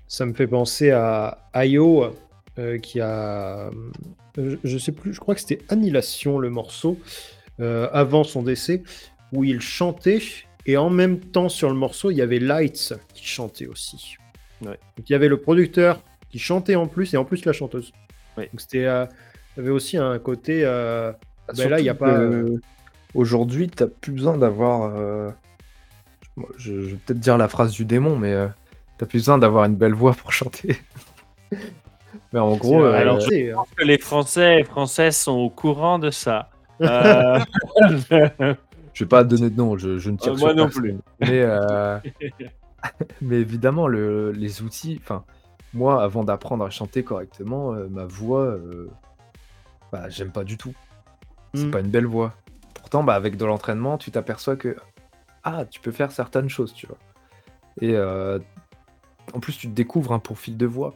Ça 0.09 0.25
me 0.27 0.33
fait 0.33 0.47
penser 0.47 0.91
à 0.91 1.39
Ayo 1.53 2.15
euh, 2.59 2.79
qui 2.79 3.01
a. 3.01 3.71
Je, 4.37 4.57
je 4.63 4.79
sais 4.79 4.93
plus, 4.93 5.13
je 5.13 5.21
crois 5.21 5.35
que 5.35 5.41
c'était 5.41 5.61
Annihilation 5.69 6.39
le 6.39 6.51
morceau, 6.51 6.99
euh, 7.61 7.89
avant 7.93 8.25
son 8.25 8.43
décès, 8.43 8.83
où 9.33 9.45
il 9.45 9.61
chantait 9.61 10.21
et 10.67 10.77
en 10.77 10.91
même 10.91 11.21
temps 11.21 11.49
sur 11.49 11.69
le 11.69 11.75
morceau, 11.75 12.11
il 12.11 12.17
y 12.17 12.23
avait 12.23 12.39
Lights 12.39 12.95
qui 13.15 13.27
chantait 13.27 13.67
aussi. 13.67 14.17
Ouais. 14.63 14.79
Donc 14.97 15.09
il 15.09 15.13
y 15.13 15.15
avait 15.15 15.29
le 15.29 15.37
producteur 15.39 16.01
qui 16.31 16.39
chantait 16.39 16.77
en 16.77 16.87
plus 16.87 17.13
et 17.15 17.17
en 17.17 17.25
plus 17.25 17.45
la 17.45 17.53
chanteuse. 17.53 17.93
Ouais. 18.37 18.49
Donc 18.53 18.61
c'était. 18.61 18.85
euh, 18.87 19.07
il 19.57 19.61
y 19.61 19.63
avait 19.63 19.71
aussi 19.75 19.97
un 19.97 20.19
côté. 20.19 20.63
euh, 20.65 21.13
Bah, 21.49 21.55
Ben 21.57 21.69
là, 21.71 21.81
il 21.81 21.87
y 21.87 21.89
a 21.89 21.95
pas, 21.95 22.11
euh, 22.19 22.57
Aujourd'hui, 23.15 23.69
t'as 23.69 23.87
plus 23.87 24.13
besoin 24.13 24.37
d'avoir. 24.37 24.93
euh, 24.97 25.31
moi, 26.37 26.49
Je, 26.59 26.81
je 26.83 26.87
vais 26.91 26.97
peut-être 27.07 27.21
dire 27.21 27.39
la 27.39 27.49
phrase 27.49 27.73
du 27.73 27.85
démon, 27.87 28.17
mais 28.17 28.33
euh, 28.35 28.49
t'as 28.99 29.07
plus 29.07 29.19
besoin 29.21 29.39
d'avoir 29.39 29.65
une 29.65 29.77
belle 29.77 29.95
voix 29.95 30.13
pour 30.13 30.33
chanter. 30.33 30.77
mais 32.33 32.41
en 32.41 32.57
gros, 32.57 32.85
euh, 32.85 32.93
alors, 32.93 33.23
c'est, 33.23 33.51
euh, 33.53 33.57
Que 33.77 33.85
les 33.85 33.97
Français 33.99 34.61
et 34.61 34.65
Françaises 34.65 35.17
sont 35.17 35.33
au 35.39 35.49
courant 35.51 35.99
de 35.99 36.11
ça. 36.11 36.51
Euh, 36.83 37.39
je 38.93 39.05
vais 39.05 39.09
pas 39.09 39.25
donner 39.25 39.49
de 39.49 39.57
nom, 39.57 39.79
je, 39.79 39.97
je 39.97 40.11
ne 40.11 40.19
tire 40.19 40.35
Euh, 40.35 40.37
sur 40.37 40.45
moi 40.47 40.55
non 40.55 40.65
personne. 40.65 40.83
plus. 40.83 40.95
Mais, 41.21 41.41
euh, 41.43 41.99
mais 43.23 43.37
évidemment, 43.37 43.87
le- 43.87 44.31
les 44.33 44.63
outils. 44.63 44.99
Enfin, 45.03 45.25
moi, 45.75 46.03
avant 46.03 46.25
d'apprendre 46.25 46.65
à 46.65 46.71
chanter 46.71 47.03
correctement, 47.05 47.75
euh, 47.75 47.89
ma 47.89 48.05
voix, 48.05 48.43
euh, 48.45 48.91
bah, 49.93 50.09
j'aime 50.09 50.31
pas 50.33 50.45
du 50.45 50.57
tout. 50.57 50.75
C'est 51.55 51.67
Hmm. 51.67 51.71
pas 51.71 51.81
une 51.81 51.91
belle 51.91 52.07
voix. 52.07 52.33
Pourtant, 52.75 53.03
bah, 53.05 53.15
avec 53.15 53.37
de 53.37 53.45
l'entraînement, 53.45 53.99
tu 53.99 54.11
t'aperçois 54.11 54.57
que 54.57 54.77
ah, 55.45 55.65
tu 55.65 55.81
peux 55.81 55.93
faire 55.93 56.11
certaines 56.13 56.49
choses, 56.49 56.73
tu 56.75 56.87
vois. 56.87 56.99
Et 57.81 57.95
euh, 57.95 58.39
en 59.33 59.41
plus, 59.41 59.57
tu 59.57 59.69
te 59.69 59.73
découvres 59.75 60.13
un 60.13 60.19
profil 60.19 60.57
de 60.57 60.67
voix. 60.67 60.95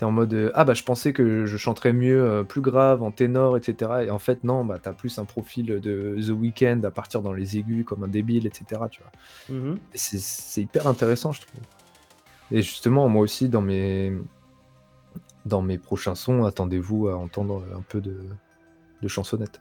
T'es 0.00 0.06
en 0.06 0.12
mode 0.12 0.32
euh, 0.32 0.50
ah 0.54 0.64
bah 0.64 0.72
je 0.72 0.82
pensais 0.82 1.12
que 1.12 1.44
je 1.44 1.56
chanterais 1.58 1.92
mieux 1.92 2.24
euh, 2.24 2.42
plus 2.42 2.62
grave 2.62 3.02
en 3.02 3.10
ténor, 3.10 3.58
etc. 3.58 4.02
Et 4.06 4.10
en 4.10 4.18
fait 4.18 4.44
non, 4.44 4.64
bah 4.64 4.78
t'as 4.82 4.94
plus 4.94 5.18
un 5.18 5.26
profil 5.26 5.66
de 5.66 6.16
The 6.26 6.30
Weeknd 6.30 6.80
à 6.84 6.90
partir 6.90 7.20
dans 7.20 7.34
les 7.34 7.58
aigus 7.58 7.84
comme 7.84 8.02
un 8.02 8.08
débile, 8.08 8.46
etc. 8.46 8.88
Tu 8.88 9.02
vois. 9.02 9.12
mhm. 9.48 9.78
Et 9.92 9.98
c'est- 9.98 10.18
c'est 10.18 10.62
hyper 10.62 10.86
intéressant, 10.86 11.32
je 11.32 11.42
trouve. 11.42 11.60
Et 12.50 12.62
justement, 12.62 13.10
moi 13.10 13.22
aussi, 13.22 13.50
dans 13.50 13.60
mes, 13.60 14.14
dans 15.44 15.60
mes 15.62 15.76
prochains 15.78 16.14
sons, 16.14 16.44
attendez-vous 16.44 17.08
à 17.08 17.16
entendre 17.16 17.62
un 17.76 17.82
peu 17.82 18.00
de, 18.00 18.16
de 19.02 19.08
chansonnette. 19.08 19.60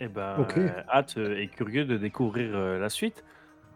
Eh 0.00 0.08
ben, 0.08 0.38
Ok. 0.38 0.56
euh, 0.58 0.82
hâte 0.92 1.16
et 1.16 1.48
curieux 1.48 1.84
de 1.84 1.96
découvrir 1.96 2.54
euh, 2.54 2.78
la 2.78 2.88
suite. 2.88 3.24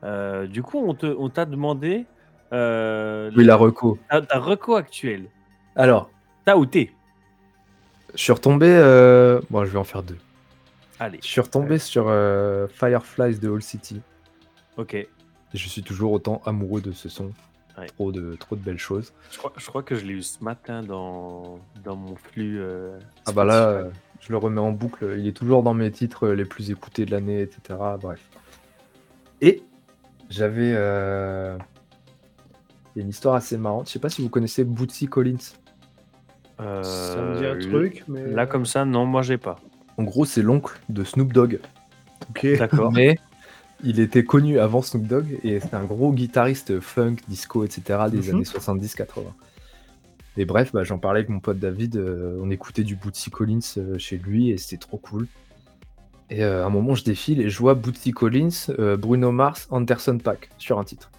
Euh, 0.05 0.47
du 0.47 0.63
coup, 0.63 0.79
on 0.79 0.95
te- 0.95 1.07
on 1.07 1.31
t'a 1.31 1.47
demandé 1.47 2.07
euh, 2.53 3.31
Oui, 3.37 3.45
la 3.45 3.57
reco. 3.57 3.99
ta, 4.09 4.23
ta 4.23 4.39
reco 4.39 4.77
actuelle. 4.77 5.29
Alors, 5.77 6.11
Ta 6.45 6.57
ou 6.57 6.65
t'es? 6.67 6.93
Je 8.15 8.21
suis 8.23 8.33
retombé. 8.33 8.67
euh, 8.69 9.41
Bon, 9.51 9.65
je 9.65 9.71
vais 9.71 9.79
en 9.79 9.85
faire 9.85 10.03
deux. 10.03 10.17
Allez, 10.99 11.19
Je 11.23 11.27
suis 11.27 11.41
retombé 11.41 11.79
sur 11.79 12.07
euh, 12.09 12.67
Fireflies 12.69 13.39
de 13.39 13.51
All 13.53 13.63
City. 13.63 14.01
ok. 14.77 15.07
Je 15.55 15.69
suis 15.69 15.83
toujours 15.83 16.13
autant 16.13 16.43
amoureux 16.45 16.81
de 16.81 16.93
ce 16.93 17.09
son. 17.09 17.31
Ouais. 17.79 17.87
Trop, 17.87 18.11
de, 18.11 18.35
trop 18.37 18.57
de 18.57 18.61
belles 18.63 18.79
choses. 18.79 19.13
Je 19.31 19.39
crois, 19.39 19.53
je 19.57 19.67
crois 19.67 19.83
que 19.83 19.95
je 19.95 20.05
l'ai 20.07 20.15
eu 20.15 20.23
ce 20.23 20.43
matin 20.43 20.83
dans, 20.83 21.59
dans 21.85 21.95
mon 21.97 22.17
flux. 22.17 22.59
euh, 22.59 22.99
Ah 23.27 23.33
bah 23.33 23.45
là, 23.45 23.71
Spotify. 23.73 23.87
euh, 23.89 24.01
je 24.21 24.33
le 24.33 24.39
remets 24.39 24.61
en 24.61 24.73
boucle. 24.73 25.15
Il 25.19 25.27
est 25.29 25.37
toujours 25.37 25.63
dans 25.63 25.75
mes 25.75 25.91
titres 25.91 26.29
les 26.29 26.45
plus 26.47 26.71
écoutés 26.71 27.05
de 27.05 27.11
l'année, 27.11 27.43
etc. 27.43 27.79
Bref. 28.01 28.21
Et 29.43 29.63
j'avais 30.31 30.73
euh, 30.75 31.57
une 32.97 33.11
histoire 33.11 33.35
assez 33.35 33.59
marrante. 33.59 33.87
Je 33.89 33.93
sais 33.93 33.99
pas 33.99 34.09
si 34.09 34.23
vous 34.23 34.31
connaissez 34.31 34.65
Bootsy 34.65 35.07
Collins. 35.07 35.37
Euh, 36.61 36.83
Ça 36.83 37.23
me 37.23 37.39
dit 37.39 37.47
un 37.47 37.59
truc, 37.71 38.05
mais. 38.09 38.21
euh, 38.21 38.35
Là, 38.35 38.47
comme 38.47 38.67
ça, 38.67 38.85
non, 38.85 39.05
moi, 39.07 39.23
j'ai 39.23 39.39
pas. 39.39 39.61
En 39.99 40.05
gros, 40.05 40.25
c'est 40.25 40.43
l'oncle 40.43 40.79
de 40.89 41.05
Snoop 41.05 41.33
Dogg. 41.33 41.61
Ok. 42.31 42.47
D'accord. 42.59 42.93
Mais 42.93 43.19
il 43.85 44.01
était 44.01 44.25
connu 44.25 44.59
avant 44.59 44.83
Snoop 44.83 45.07
Dogg 45.07 45.39
et 45.45 45.61
c'est 45.61 45.75
un 45.75 45.85
gros 45.85 46.13
guitariste 46.13 46.81
funk, 46.81 47.17
disco, 47.29 47.65
etc. 47.65 48.05
des 48.11 48.19
Mhm. 48.29 48.35
années 48.37 48.45
70-80. 48.45 49.33
Et 50.39 50.45
bref, 50.45 50.71
bah, 50.73 50.85
j'en 50.85 50.99
parlais 50.99 51.21
avec 51.21 51.31
mon 51.31 51.41
pote 51.41 51.59
David. 51.59 51.97
euh, 51.97 52.39
on 52.43 52.51
écoutait 52.51 52.83
du 52.85 52.95
Bootsy 52.97 53.31
Collins 53.31 53.61
euh, 53.79 53.99
chez 53.99 54.19
lui 54.19 54.51
et 54.51 54.59
c'était 54.59 54.77
trop 54.77 54.99
cool. 54.99 55.27
Et 56.29 56.45
euh, 56.45 56.65
à 56.65 56.67
un 56.67 56.71
moment, 56.71 56.95
je 56.95 57.05
défile 57.05 57.41
et 57.41 57.49
je 57.49 57.59
vois 57.59 57.75
Bootsy 57.75 58.11
Collins, 58.13 58.51
euh, 58.79 58.97
Bruno 58.97 59.31
Mars, 59.33 59.67
Anderson 59.71 60.19
Paak 60.19 60.51
sur 60.59 60.79
un 60.79 60.85
titre. 60.85 61.11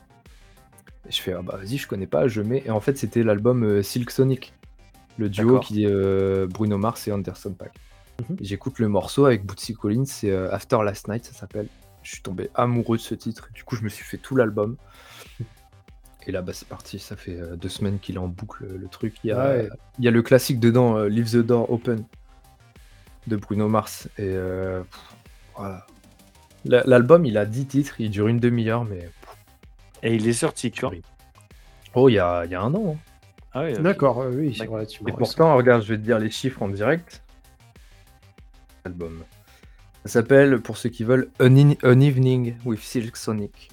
Et 1.07 1.11
je 1.11 1.21
fais, 1.21 1.33
ah 1.33 1.41
bah 1.41 1.57
vas-y, 1.57 1.77
je 1.77 1.87
connais 1.87 2.05
pas, 2.07 2.27
je 2.27 2.41
mets. 2.41 2.61
Et 2.65 2.69
en 2.69 2.79
fait, 2.81 2.97
c'était 2.97 3.23
l'album 3.23 3.63
euh, 3.63 3.81
Silk 3.81 4.11
Sonic, 4.11 4.53
le 5.17 5.29
duo 5.29 5.59
qui 5.59 5.83
est 5.83 5.89
euh, 5.91 6.47
Bruno 6.47 6.77
Mars 6.77 7.07
et 7.07 7.11
Anderson 7.11 7.53
Paak. 7.53 7.73
Mhm. 8.29 8.37
J'écoute 8.41 8.79
le 8.79 8.87
morceau 8.87 9.25
avec 9.25 9.45
Bootsy 9.45 9.73
Collins, 9.73 10.05
c'est 10.05 10.31
euh, 10.31 10.51
After 10.53 10.77
Last 10.83 11.07
Night, 11.07 11.25
ça 11.25 11.33
s'appelle. 11.33 11.67
Je 12.03 12.11
suis 12.13 12.21
tombé 12.21 12.49
amoureux 12.55 12.97
de 12.97 13.01
ce 13.01 13.15
titre. 13.15 13.49
Du 13.53 13.63
coup, 13.63 13.75
je 13.75 13.83
me 13.83 13.89
suis 13.89 14.05
fait 14.05 14.17
tout 14.17 14.35
l'album. 14.35 14.77
Et 16.25 16.31
là, 16.31 16.41
bah, 16.41 16.53
c'est 16.53 16.67
parti. 16.67 16.99
Ça 16.99 17.15
fait 17.15 17.35
euh, 17.39 17.55
deux 17.55 17.69
semaines 17.69 17.99
qu'il 17.99 18.15
est 18.15 18.19
en 18.19 18.27
boucle 18.27 18.65
le 18.65 18.87
truc. 18.87 19.15
Il 19.23 19.27
y 19.27 19.31
a, 19.33 19.47
ouais. 19.49 19.69
il 19.99 20.05
y 20.05 20.07
a 20.07 20.11
le 20.11 20.21
classique 20.21 20.59
dedans, 20.59 20.97
euh, 20.97 21.07
Leave 21.09 21.31
the 21.31 21.37
Door 21.45 21.71
Open 21.71 22.03
de 23.27 23.35
Bruno 23.35 23.67
Mars. 23.67 24.07
Et 24.17 24.23
euh, 24.23 24.81
pff, 24.83 25.15
voilà. 25.57 25.85
La- 26.65 26.83
L'album, 26.85 27.25
il 27.25 27.37
a 27.37 27.45
10 27.45 27.65
titres. 27.67 27.99
Il 27.99 28.09
dure 28.09 28.27
une 28.27 28.39
demi-heure, 28.39 28.83
mais. 28.85 29.09
Et 30.03 30.15
il 30.15 30.27
est 30.27 30.33
sorti 30.33 30.71
quand? 30.71 30.91
Oh, 31.93 32.07
il 32.09 32.13
y 32.13 32.19
a, 32.19 32.45
il 32.45 32.51
y 32.51 32.55
a 32.55 32.61
un 32.61 32.73
an. 32.73 32.95
hein. 32.95 33.16
Ah 33.53 33.61
ouais. 33.61 33.73
D'accord, 33.79 34.21
euh, 34.21 34.31
oui, 34.31 34.53
c'est 34.53 34.59
D'accord. 34.59 34.75
relativement. 34.75 35.07
Et 35.07 35.11
récent. 35.11 35.17
pourtant, 35.19 35.55
regarde, 35.55 35.81
je 35.83 35.89
vais 35.89 35.97
te 35.97 36.03
dire 36.03 36.19
les 36.19 36.29
chiffres 36.29 36.61
en 36.61 36.67
direct. 36.69 37.23
Album. 38.85 39.23
Ça 40.05 40.13
s'appelle, 40.21 40.61
pour 40.61 40.77
ceux 40.77 40.89
qui 40.89 41.03
veulent, 41.03 41.29
An, 41.41 41.55
In- 41.55 41.73
An 41.83 41.99
Evening 41.99 42.55
with 42.65 42.79
Silk 42.81 43.17
Sonic. 43.17 43.69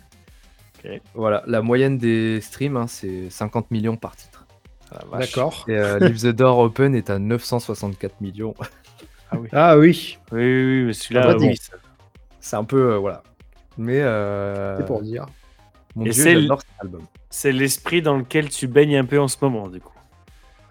Ok. 0.84 1.00
Voilà, 1.14 1.42
la 1.46 1.62
moyenne 1.62 1.98
des 1.98 2.40
streams, 2.40 2.76
hein, 2.76 2.86
c'est 2.86 3.30
50 3.30 3.70
millions 3.70 3.96
par 3.96 4.16
titre. 4.16 4.46
Ah. 4.92 5.18
D'accord. 5.18 5.64
Et 5.68 5.76
euh, 5.76 5.98
Leave 5.98 6.20
the 6.22 6.26
Door 6.34 6.58
Open 6.58 6.94
est 6.94 7.10
à 7.10 7.18
964 7.18 8.20
millions. 8.20 8.54
Ah 9.30 9.38
oui. 9.40 9.48
Ah 9.52 9.78
oui, 9.78 10.18
Oui, 10.30 10.38
oui, 10.42 10.80
oui, 10.80 10.84
mais 10.84 10.92
celui-là, 10.92 11.36
ça- 11.56 11.76
C'est 12.38 12.56
un 12.56 12.62
peu, 12.62 12.92
euh, 12.92 12.98
voilà. 12.98 13.22
Mais, 13.78 14.00
euh, 14.00 14.76
c'est 14.76 14.84
pour 14.86 15.02
dire. 15.02 15.26
Mon 15.96 16.06
Et 16.06 16.10
dieu, 16.10 16.22
c'est 16.22 16.40
j'adore 16.40 16.60
cet 16.60 16.70
album. 16.80 17.02
C'est 17.30 17.52
l'esprit 17.52 18.02
dans 18.02 18.16
lequel 18.16 18.48
tu 18.48 18.66
baignes 18.66 18.96
un 18.96 19.04
peu 19.04 19.20
en 19.20 19.28
ce 19.28 19.36
moment, 19.42 19.68
du 19.68 19.80
coup. 19.80 19.92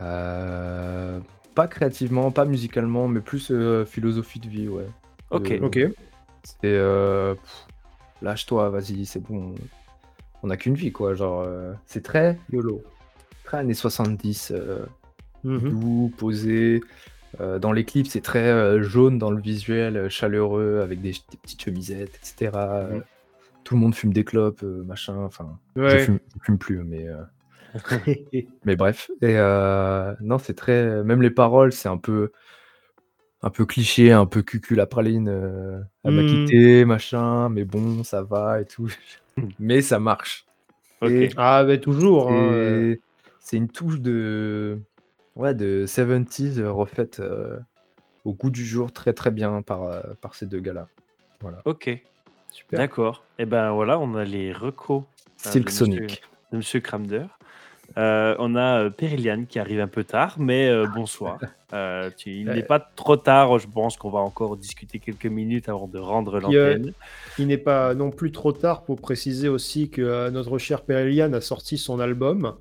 Euh, 0.02 1.20
pas 1.56 1.68
créativement, 1.68 2.32
pas 2.32 2.46
musicalement, 2.46 3.08
mais 3.08 3.20
plus 3.22 3.52
euh, 3.52 3.86
philosophie 3.86 4.40
de 4.40 4.48
vie, 4.50 4.68
ouais. 4.68 4.88
Ok. 5.30 5.52
Euh, 5.52 5.60
Ok. 5.62 5.80
C'est 6.44 6.58
euh, 6.66 7.36
lâche-toi, 8.22 8.70
vas-y, 8.70 9.06
c'est 9.06 9.22
bon. 9.22 9.56
On 10.42 10.48
n'a 10.48 10.58
qu'une 10.58 10.74
vie, 10.76 10.92
quoi. 10.92 11.14
Genre, 11.14 11.44
euh, 11.46 11.74
c'est 11.86 12.04
très 12.04 12.38
YOLO. 12.52 12.84
Très 13.46 13.60
années 13.60 13.74
70, 13.74 14.52
euh, 14.54 14.86
Mhm. 15.46 15.70
doux, 15.70 16.12
posé. 16.18 16.82
Euh, 17.42 17.60
dans 17.60 17.72
les 17.72 17.84
clips, 17.84 18.08
c'est 18.08 18.22
très 18.22 18.48
euh, 18.48 18.82
jaune 18.84 19.18
dans 19.18 19.32
le 19.32 19.42
visuel, 19.42 19.98
euh, 19.98 20.10
chaleureux, 20.10 20.82
avec 20.82 21.02
des, 21.02 21.12
des 21.12 21.38
petites 21.42 21.62
chemisettes, 21.64 22.16
etc. 22.22 22.52
Euh, 22.56 23.00
tout 23.64 23.76
le 23.76 23.82
monde 23.82 23.96
fume 23.96 24.14
des 24.14 24.24
clopes, 24.26 24.64
euh, 24.64 24.84
machin. 24.84 25.18
Enfin, 25.18 25.60
je, 25.76 25.82
Ouais. 25.82 26.00
fume, 26.06 26.20
je 26.36 26.40
fume 26.44 26.58
plus, 26.58 26.84
mais, 26.84 27.08
euh, 27.08 27.24
mais 28.66 28.76
bref. 28.76 29.10
Et 29.22 29.38
euh, 29.38 30.14
non, 30.22 30.38
c'est 30.38 30.54
très. 30.56 31.04
Même 31.04 31.22
les 31.22 31.32
paroles, 31.32 31.72
c'est 31.74 31.90
un 31.90 31.98
peu. 31.98 32.32
Un 33.46 33.50
peu 33.50 33.66
cliché, 33.66 34.12
un 34.14 34.26
peu 34.26 34.42
cucul 34.42 34.78
la 34.78 34.86
praline. 34.86 35.28
euh, 35.28 35.82
elle 36.06 36.14
m'a 36.16 36.24
Hmm. 36.24 36.28
quitté, 36.28 36.86
machin, 36.86 37.50
mais 37.50 37.66
bon, 37.66 38.04
ça 38.04 38.24
va 38.24 38.62
et 38.62 38.66
tout. 38.66 38.90
mais 39.60 39.82
ça 39.82 40.00
marche. 40.00 40.46
Ok. 41.02 41.12
Et- 41.12 41.30
ah, 41.36 41.64
mais 41.68 41.80
toujours. 41.82 42.32
hein, 42.32 42.96
C'est 43.42 43.58
une 43.58 43.68
touche 43.68 44.00
de. 44.00 44.80
Ouais, 45.36 45.54
de 45.54 45.86
70s 45.88 46.60
euh, 46.60 46.72
refaite 46.72 47.20
euh, 47.20 47.60
au 48.24 48.34
goût 48.34 48.50
du 48.52 48.64
jour 48.66 48.94
très 48.94 49.14
très 49.14 49.32
bien 49.32 49.62
par, 49.62 49.84
euh, 49.84 50.02
par 50.22 50.36
ces 50.36 50.46
deux 50.46 50.60
gars-là. 50.62 50.88
Ok. 51.66 51.90
Super. 52.54 52.78
D'accord. 52.80 53.24
Et 53.40 53.46
ben 53.46 53.72
voilà, 53.72 54.00
on 54.00 54.16
a 54.16 54.24
les 54.24 54.54
recos 54.54 55.04
Ah, 55.46 55.52
Silk 55.52 55.70
Sonic. 55.70 56.02
monsieur- 56.02 56.18
de 56.52 56.58
Monsieur 56.58 56.80
Kramder. 56.80 57.26
Euh, 57.98 58.36
on 58.40 58.56
a 58.56 58.84
euh, 58.86 58.90
Periliane 58.90 59.46
qui 59.46 59.60
arrive 59.60 59.80
un 59.82 59.88
peu 59.88 60.04
tard, 60.04 60.36
mais 60.40 60.70
euh, 60.70 60.88
bonsoir. 60.88 61.40
Euh, 61.74 62.12
tu- 62.16 62.30
il 62.30 62.48
Euh, 62.50 62.54
n'est 62.54 62.62
pas 62.62 62.78
trop 62.78 63.18
tard. 63.18 63.58
Je 63.58 63.68
pense 63.68 63.98
qu'on 63.98 64.12
va 64.12 64.20
encore 64.20 64.58
discuter 64.58 65.00
quelques 65.00 65.26
minutes 65.26 65.70
avant 65.70 65.88
de 65.88 65.98
rendre 65.98 66.36
euh, 66.36 66.40
l'antenne. 66.42 66.94
Il 67.40 67.48
n'est 67.48 67.58
pas 67.58 67.96
non 67.96 68.12
plus 68.12 68.32
trop 68.32 68.52
tard 68.52 68.84
pour 68.84 69.02
préciser 69.02 69.50
aussi 69.50 69.90
que 69.90 70.04
euh, 70.04 70.30
notre 70.30 70.60
cher 70.60 70.82
Perelian 70.84 71.34
a 71.34 71.42
sorti 71.42 71.80
son 71.80 72.00
album. 72.00 72.54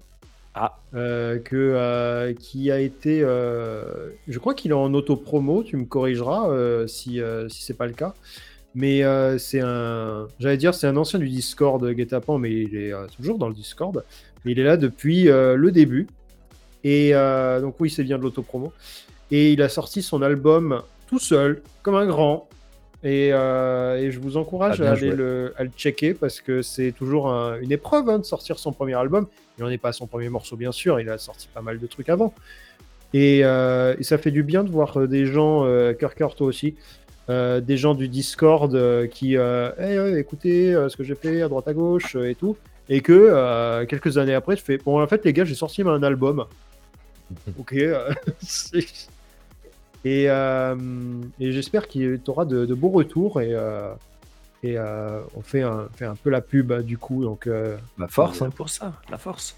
Ah. 0.54 0.78
euh, 0.94 1.38
que, 1.38 1.56
euh, 1.56 2.32
qui 2.32 2.70
a 2.70 2.80
été. 2.80 3.20
euh, 3.22 3.84
je 4.28 4.38
crois 4.38 4.54
qu'il 4.54 4.70
est 4.70 4.74
en 4.74 4.92
auto-promo, 4.94 5.62
tu 5.62 5.76
me 5.76 5.84
corrigeras 5.84 6.48
euh, 6.48 6.86
si, 6.86 7.20
euh, 7.20 7.50
si 7.50 7.62
c'est 7.62 7.76
pas 7.76 7.86
le 7.86 7.92
cas. 7.92 8.14
Mais 8.74 9.02
euh, 9.04 9.36
c'est 9.38 9.60
un. 9.60 10.28
J'allais 10.40 10.56
dire, 10.56 10.74
c'est 10.74 10.86
un 10.86 10.96
ancien 10.96 11.18
du 11.18 11.28
Discord 11.28 11.84
Guetapan, 11.92 12.38
mais 12.38 12.50
il 12.52 12.74
est 12.76 12.92
euh, 12.92 13.06
toujours 13.16 13.38
dans 13.38 13.48
le 13.48 13.54
Discord. 13.54 14.02
Mais 14.44 14.52
il 14.52 14.58
est 14.58 14.64
là 14.64 14.76
depuis 14.76 15.28
euh, 15.28 15.56
le 15.56 15.70
début. 15.70 16.06
Et 16.84 17.12
donc, 17.12 17.76
oui, 17.78 17.90
c'est 17.90 18.02
bien 18.02 18.18
de 18.18 18.22
l'auto-promo. 18.24 18.72
Et 19.30 19.52
il 19.52 19.62
a 19.62 19.68
sorti 19.68 20.02
son 20.02 20.20
album 20.20 20.82
tout 21.06 21.20
seul, 21.20 21.62
comme 21.82 21.94
un 21.94 22.06
grand. 22.06 22.48
Et, 23.04 23.28
et 23.28 24.10
je 24.10 24.18
vous 24.20 24.36
encourage 24.36 24.80
Ah, 24.80 24.88
à 24.88 24.92
aller 24.92 25.10
le, 25.12 25.54
à 25.56 25.62
le 25.64 25.70
checker 25.76 26.12
parce 26.14 26.40
que 26.40 26.60
c'est 26.62 26.90
toujours 26.92 27.28
un- 27.30 27.60
une 27.60 27.70
épreuve 27.70 28.08
hein, 28.08 28.18
de 28.18 28.24
sortir 28.24 28.58
son 28.58 28.72
premier 28.72 28.94
album. 28.94 29.28
Il 29.58 29.64
n'en 29.64 29.70
est 29.70 29.78
pas 29.78 29.90
à 29.90 29.92
son 29.92 30.08
premier 30.08 30.28
morceau, 30.28 30.56
bien 30.56 30.72
sûr. 30.72 30.98
Il 30.98 31.08
a 31.08 31.18
sorti 31.18 31.46
pas 31.54 31.62
mal 31.62 31.78
de 31.78 31.86
trucs 31.86 32.08
avant. 32.08 32.34
Et, 33.14 33.42
euh, 33.44 33.94
et 33.98 34.02
ça 34.02 34.18
fait 34.18 34.30
du 34.32 34.42
bien 34.42 34.64
de 34.64 34.70
voir 34.70 35.06
des 35.06 35.26
gens, 35.26 35.64
euh, 35.66 35.92
cœur 35.92 36.14
cœur 36.16 36.34
toi 36.34 36.46
aussi, 36.48 36.74
euh, 37.30 37.60
des 37.60 37.76
gens 37.76 37.94
du 37.94 38.08
Discord 38.08 38.74
euh, 38.74 39.06
qui, 39.06 39.36
euh, 39.36 39.70
Hey, 39.78 40.18
écoutez 40.18 40.74
euh, 40.74 40.88
ce 40.88 40.96
que 40.96 41.04
j'ai 41.04 41.14
fait 41.14 41.42
à 41.42 41.48
droite 41.48 41.68
à 41.68 41.72
gauche 41.74 42.16
euh, 42.16 42.28
et 42.28 42.34
tout. 42.34 42.56
Et 42.88 43.00
que 43.00 43.12
euh, 43.12 43.86
quelques 43.86 44.18
années 44.18 44.34
après, 44.34 44.56
je 44.56 44.62
fais 44.62 44.78
Bon, 44.78 45.00
en 45.00 45.06
fait, 45.06 45.24
les 45.24 45.32
gars, 45.32 45.44
j'ai 45.44 45.54
sorti 45.54 45.82
un 45.82 46.02
album. 46.02 46.44
ok. 47.58 47.72
euh, 47.74 48.12
et 50.04 50.28
euh, 50.28 50.74
et 51.38 51.52
j'espère 51.52 51.86
qu'il 51.88 52.20
tu 52.22 52.30
auras 52.30 52.44
de, 52.44 52.66
de 52.66 52.74
beaux 52.74 52.90
retours. 52.90 53.40
Et, 53.40 53.54
euh, 53.54 53.92
et 54.64 54.76
euh, 54.78 55.20
on 55.36 55.42
fait 55.42 55.62
un, 55.62 55.88
fait 55.94 56.04
un 56.04 56.14
peu 56.16 56.30
la 56.30 56.40
pub 56.40 56.72
du 56.82 56.98
coup. 56.98 57.22
Donc, 57.24 57.46
euh, 57.46 57.76
La 57.98 58.08
force. 58.08 58.42
Hein. 58.42 58.50
pour 58.50 58.68
ça, 58.68 58.92
la 59.10 59.18
force. 59.18 59.56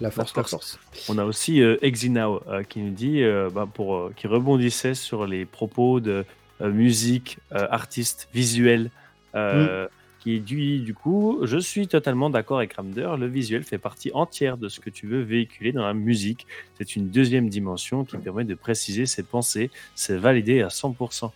la 0.00 0.10
force, 0.10 0.36
la 0.36 0.42
force. 0.42 0.78
force. 0.78 1.08
On 1.08 1.18
a 1.18 1.24
aussi 1.24 1.62
euh, 1.62 1.76
Exinao 1.82 2.42
euh, 2.48 2.62
qui 2.64 2.80
nous 2.80 2.92
dit, 2.92 3.22
euh, 3.22 3.48
bah, 3.52 3.68
pour, 3.72 3.96
euh, 3.96 4.12
qui 4.16 4.26
rebondissait 4.26 4.94
sur 4.94 5.26
les 5.26 5.44
propos 5.44 6.00
de 6.00 6.24
musique, 6.60 7.38
euh, 7.52 7.66
artiste, 7.70 8.28
visuel, 8.32 8.90
euh, 9.34 9.86
qui 10.20 10.40
dit 10.40 10.80
du 10.80 10.94
coup, 10.94 11.40
je 11.44 11.58
suis 11.58 11.86
totalement 11.86 12.30
d'accord 12.30 12.58
avec 12.58 12.72
Ramder, 12.74 13.10
le 13.18 13.26
visuel 13.26 13.62
fait 13.62 13.78
partie 13.78 14.10
entière 14.14 14.56
de 14.56 14.68
ce 14.68 14.80
que 14.80 14.90
tu 14.90 15.06
veux 15.06 15.20
véhiculer 15.22 15.72
dans 15.72 15.84
la 15.86 15.94
musique. 15.94 16.46
C'est 16.78 16.96
une 16.96 17.08
deuxième 17.10 17.48
dimension 17.48 18.04
qui 18.04 18.16
permet 18.18 18.44
de 18.44 18.54
préciser 18.54 19.06
ses 19.06 19.22
pensées, 19.22 19.70
c'est 19.94 20.16
validé 20.16 20.62
à 20.62 20.68
100%. 20.68 21.32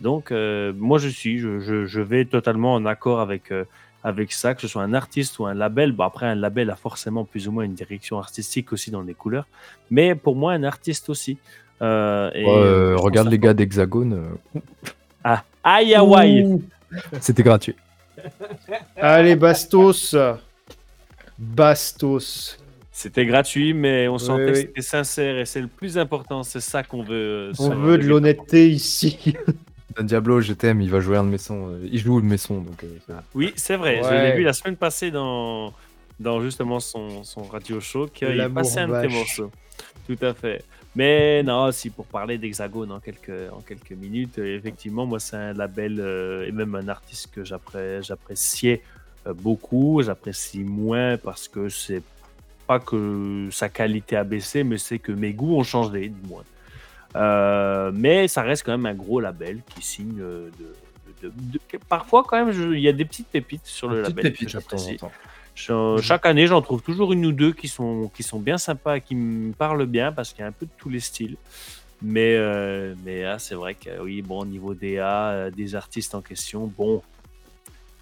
Donc, 0.00 0.30
euh, 0.32 0.72
moi 0.76 0.98
je 0.98 1.08
suis, 1.08 1.38
je, 1.38 1.60
je- 1.60 1.86
je 1.86 2.00
vais 2.00 2.24
totalement 2.24 2.74
en 2.74 2.84
accord 2.84 3.20
avec, 3.20 3.50
euh, 3.52 3.64
avec 4.02 4.32
ça, 4.32 4.54
que 4.54 4.60
ce 4.60 4.68
soit 4.68 4.82
un 4.82 4.92
artiste 4.92 5.38
ou 5.38 5.46
un 5.46 5.54
label. 5.54 5.92
Bon, 5.92 6.04
après, 6.04 6.26
un 6.26 6.34
label 6.34 6.68
a 6.68 6.76
forcément 6.76 7.24
plus 7.24 7.48
ou 7.48 7.52
moins 7.52 7.64
une 7.64 7.74
direction 7.74 8.18
artistique 8.18 8.72
aussi 8.74 8.90
dans 8.90 9.00
les 9.02 9.14
couleurs, 9.14 9.46
mais 9.90 10.14
pour 10.14 10.36
moi, 10.36 10.52
un 10.52 10.64
artiste 10.64 11.08
aussi. 11.08 11.38
Euh, 11.82 12.30
et, 12.34 12.44
Ouais, 12.44 12.50
euh, 12.50 12.96
regarde 12.96 13.28
les 13.30 13.38
gars 13.38 13.54
d'Hexagone. 13.54 14.14
euh, 14.54 14.60
Ah, 15.24 15.42
aïe. 15.64 16.60
C'était 17.20 17.42
gratuit. 17.42 17.74
Allez, 18.96 19.36
Bastos. 19.36 20.14
Bastos. 21.38 22.58
C'était 22.92 23.26
gratuit, 23.26 23.74
mais 23.74 24.06
on 24.06 24.18
sentait 24.18 24.44
Oui, 24.44 24.52
que 24.52 24.56
oui. 24.58 24.62
c'était 24.68 24.82
sincère 24.82 25.38
et 25.38 25.44
c'est 25.46 25.60
le 25.60 25.66
plus 25.66 25.98
important. 25.98 26.42
C'est 26.44 26.60
ça 26.60 26.84
qu'on 26.84 27.02
veut. 27.02 27.50
euh, 27.50 27.52
On 27.58 27.70
veut 27.70 27.98
de 27.98 28.04
l'honnêteté 28.06 28.70
ici. 28.70 29.34
Don 29.96 30.04
Diablo, 30.04 30.40
je 30.40 30.52
t'aime, 30.52 30.80
il 30.80 30.90
va 30.90 31.00
jouer 31.00 31.16
un 31.16 31.24
de 31.24 31.28
mes 31.28 31.38
sons. 31.38 31.76
Il 31.90 31.98
joue 31.98 32.20
de 32.20 32.26
mes 32.26 32.36
sons, 32.36 32.60
donc. 32.60 32.84
euh. 32.84 33.14
Oui, 33.34 33.52
c'est 33.56 33.76
vrai. 33.76 34.00
Je 34.02 34.10
l'ai 34.10 34.36
vu 34.36 34.42
la 34.44 34.52
semaine 34.52 34.76
passée 34.76 35.10
dans, 35.10 35.72
dans 36.20 36.40
justement 36.40 36.78
son, 36.80 37.24
son 37.24 37.42
radio 37.42 37.80
show 37.80 38.06
qu'il 38.06 38.48
passait 38.54 38.80
un 38.80 38.88
de 38.88 39.06
tes 39.08 39.12
morceaux. 39.12 39.50
Tout 40.06 40.18
à 40.24 40.34
fait. 40.34 40.62
Mais 40.96 41.42
non, 41.42 41.72
si 41.72 41.90
pour 41.90 42.06
parler 42.06 42.38
d'Hexagone 42.38 42.92
en 42.92 43.00
quelques, 43.00 43.50
en 43.52 43.60
quelques 43.60 43.92
minutes, 43.92 44.38
euh, 44.38 44.56
effectivement, 44.56 45.06
moi, 45.06 45.18
c'est 45.18 45.36
un 45.36 45.52
label 45.52 45.98
euh, 45.98 46.46
et 46.46 46.52
même 46.52 46.74
un 46.76 46.86
artiste 46.88 47.30
que 47.34 47.42
j'appré- 47.44 48.00
j'appréciais 48.02 48.82
euh, 49.26 49.32
beaucoup. 49.34 50.02
J'apprécie 50.04 50.62
moins 50.62 51.16
parce 51.16 51.48
que 51.48 51.68
c'est 51.68 52.02
pas 52.66 52.78
que 52.78 53.48
sa 53.50 53.68
qualité 53.68 54.16
a 54.16 54.24
baissé, 54.24 54.62
mais 54.64 54.78
c'est 54.78 54.98
que 55.00 55.12
mes 55.12 55.32
goûts 55.32 55.56
ont 55.56 55.64
changé, 55.64 56.08
du 56.08 56.28
moins. 56.28 56.44
Euh, 57.16 57.90
mais 57.94 58.26
ça 58.28 58.42
reste 58.42 58.64
quand 58.64 58.72
même 58.72 58.86
un 58.86 58.94
gros 58.94 59.20
label 59.20 59.60
qui 59.74 59.82
signe 59.82 60.16
de, 60.16 60.50
de- 61.22 61.28
de- 61.28 61.32
de- 61.52 61.60
parfois 61.88 62.24
quand 62.26 62.44
même 62.44 62.72
il 62.72 62.80
y 62.80 62.88
a 62.88 62.92
des 62.92 63.04
petites 63.04 63.28
pépites 63.28 63.66
sur 63.66 63.88
le 63.88 63.96
label 64.02 64.32
que 64.32 64.48
j'apprécie. 64.48 64.96
Je- 65.54 65.98
chaque 66.02 66.26
année 66.26 66.46
j'en 66.46 66.60
trouve 66.62 66.82
toujours 66.82 67.12
une 67.12 67.24
ou 67.26 67.32
deux 67.32 67.52
qui 67.52 67.68
sont 67.68 68.10
qui 68.14 68.22
sont 68.22 68.40
bien 68.40 68.58
sympas 68.58 68.98
qui 69.00 69.14
me 69.14 69.52
parlent 69.52 69.86
bien 69.86 70.10
parce 70.12 70.32
qu'il 70.32 70.40
y 70.40 70.44
a 70.44 70.48
un 70.48 70.52
peu 70.52 70.66
de 70.66 70.70
tous 70.76 70.88
les 70.90 71.00
styles 71.00 71.36
mais 72.02 72.34
euh, 72.36 72.94
mais 73.04 73.22
là 73.22 73.38
c'est 73.38 73.54
vrai 73.54 73.74
que 73.74 73.90
oui 74.02 74.20
bon 74.20 74.40
au 74.40 74.46
niveau 74.46 74.74
des 74.74 74.98
A 74.98 75.30
euh, 75.30 75.50
des 75.50 75.74
artistes 75.76 76.14
en 76.14 76.20
question 76.22 76.66
bon 76.66 77.02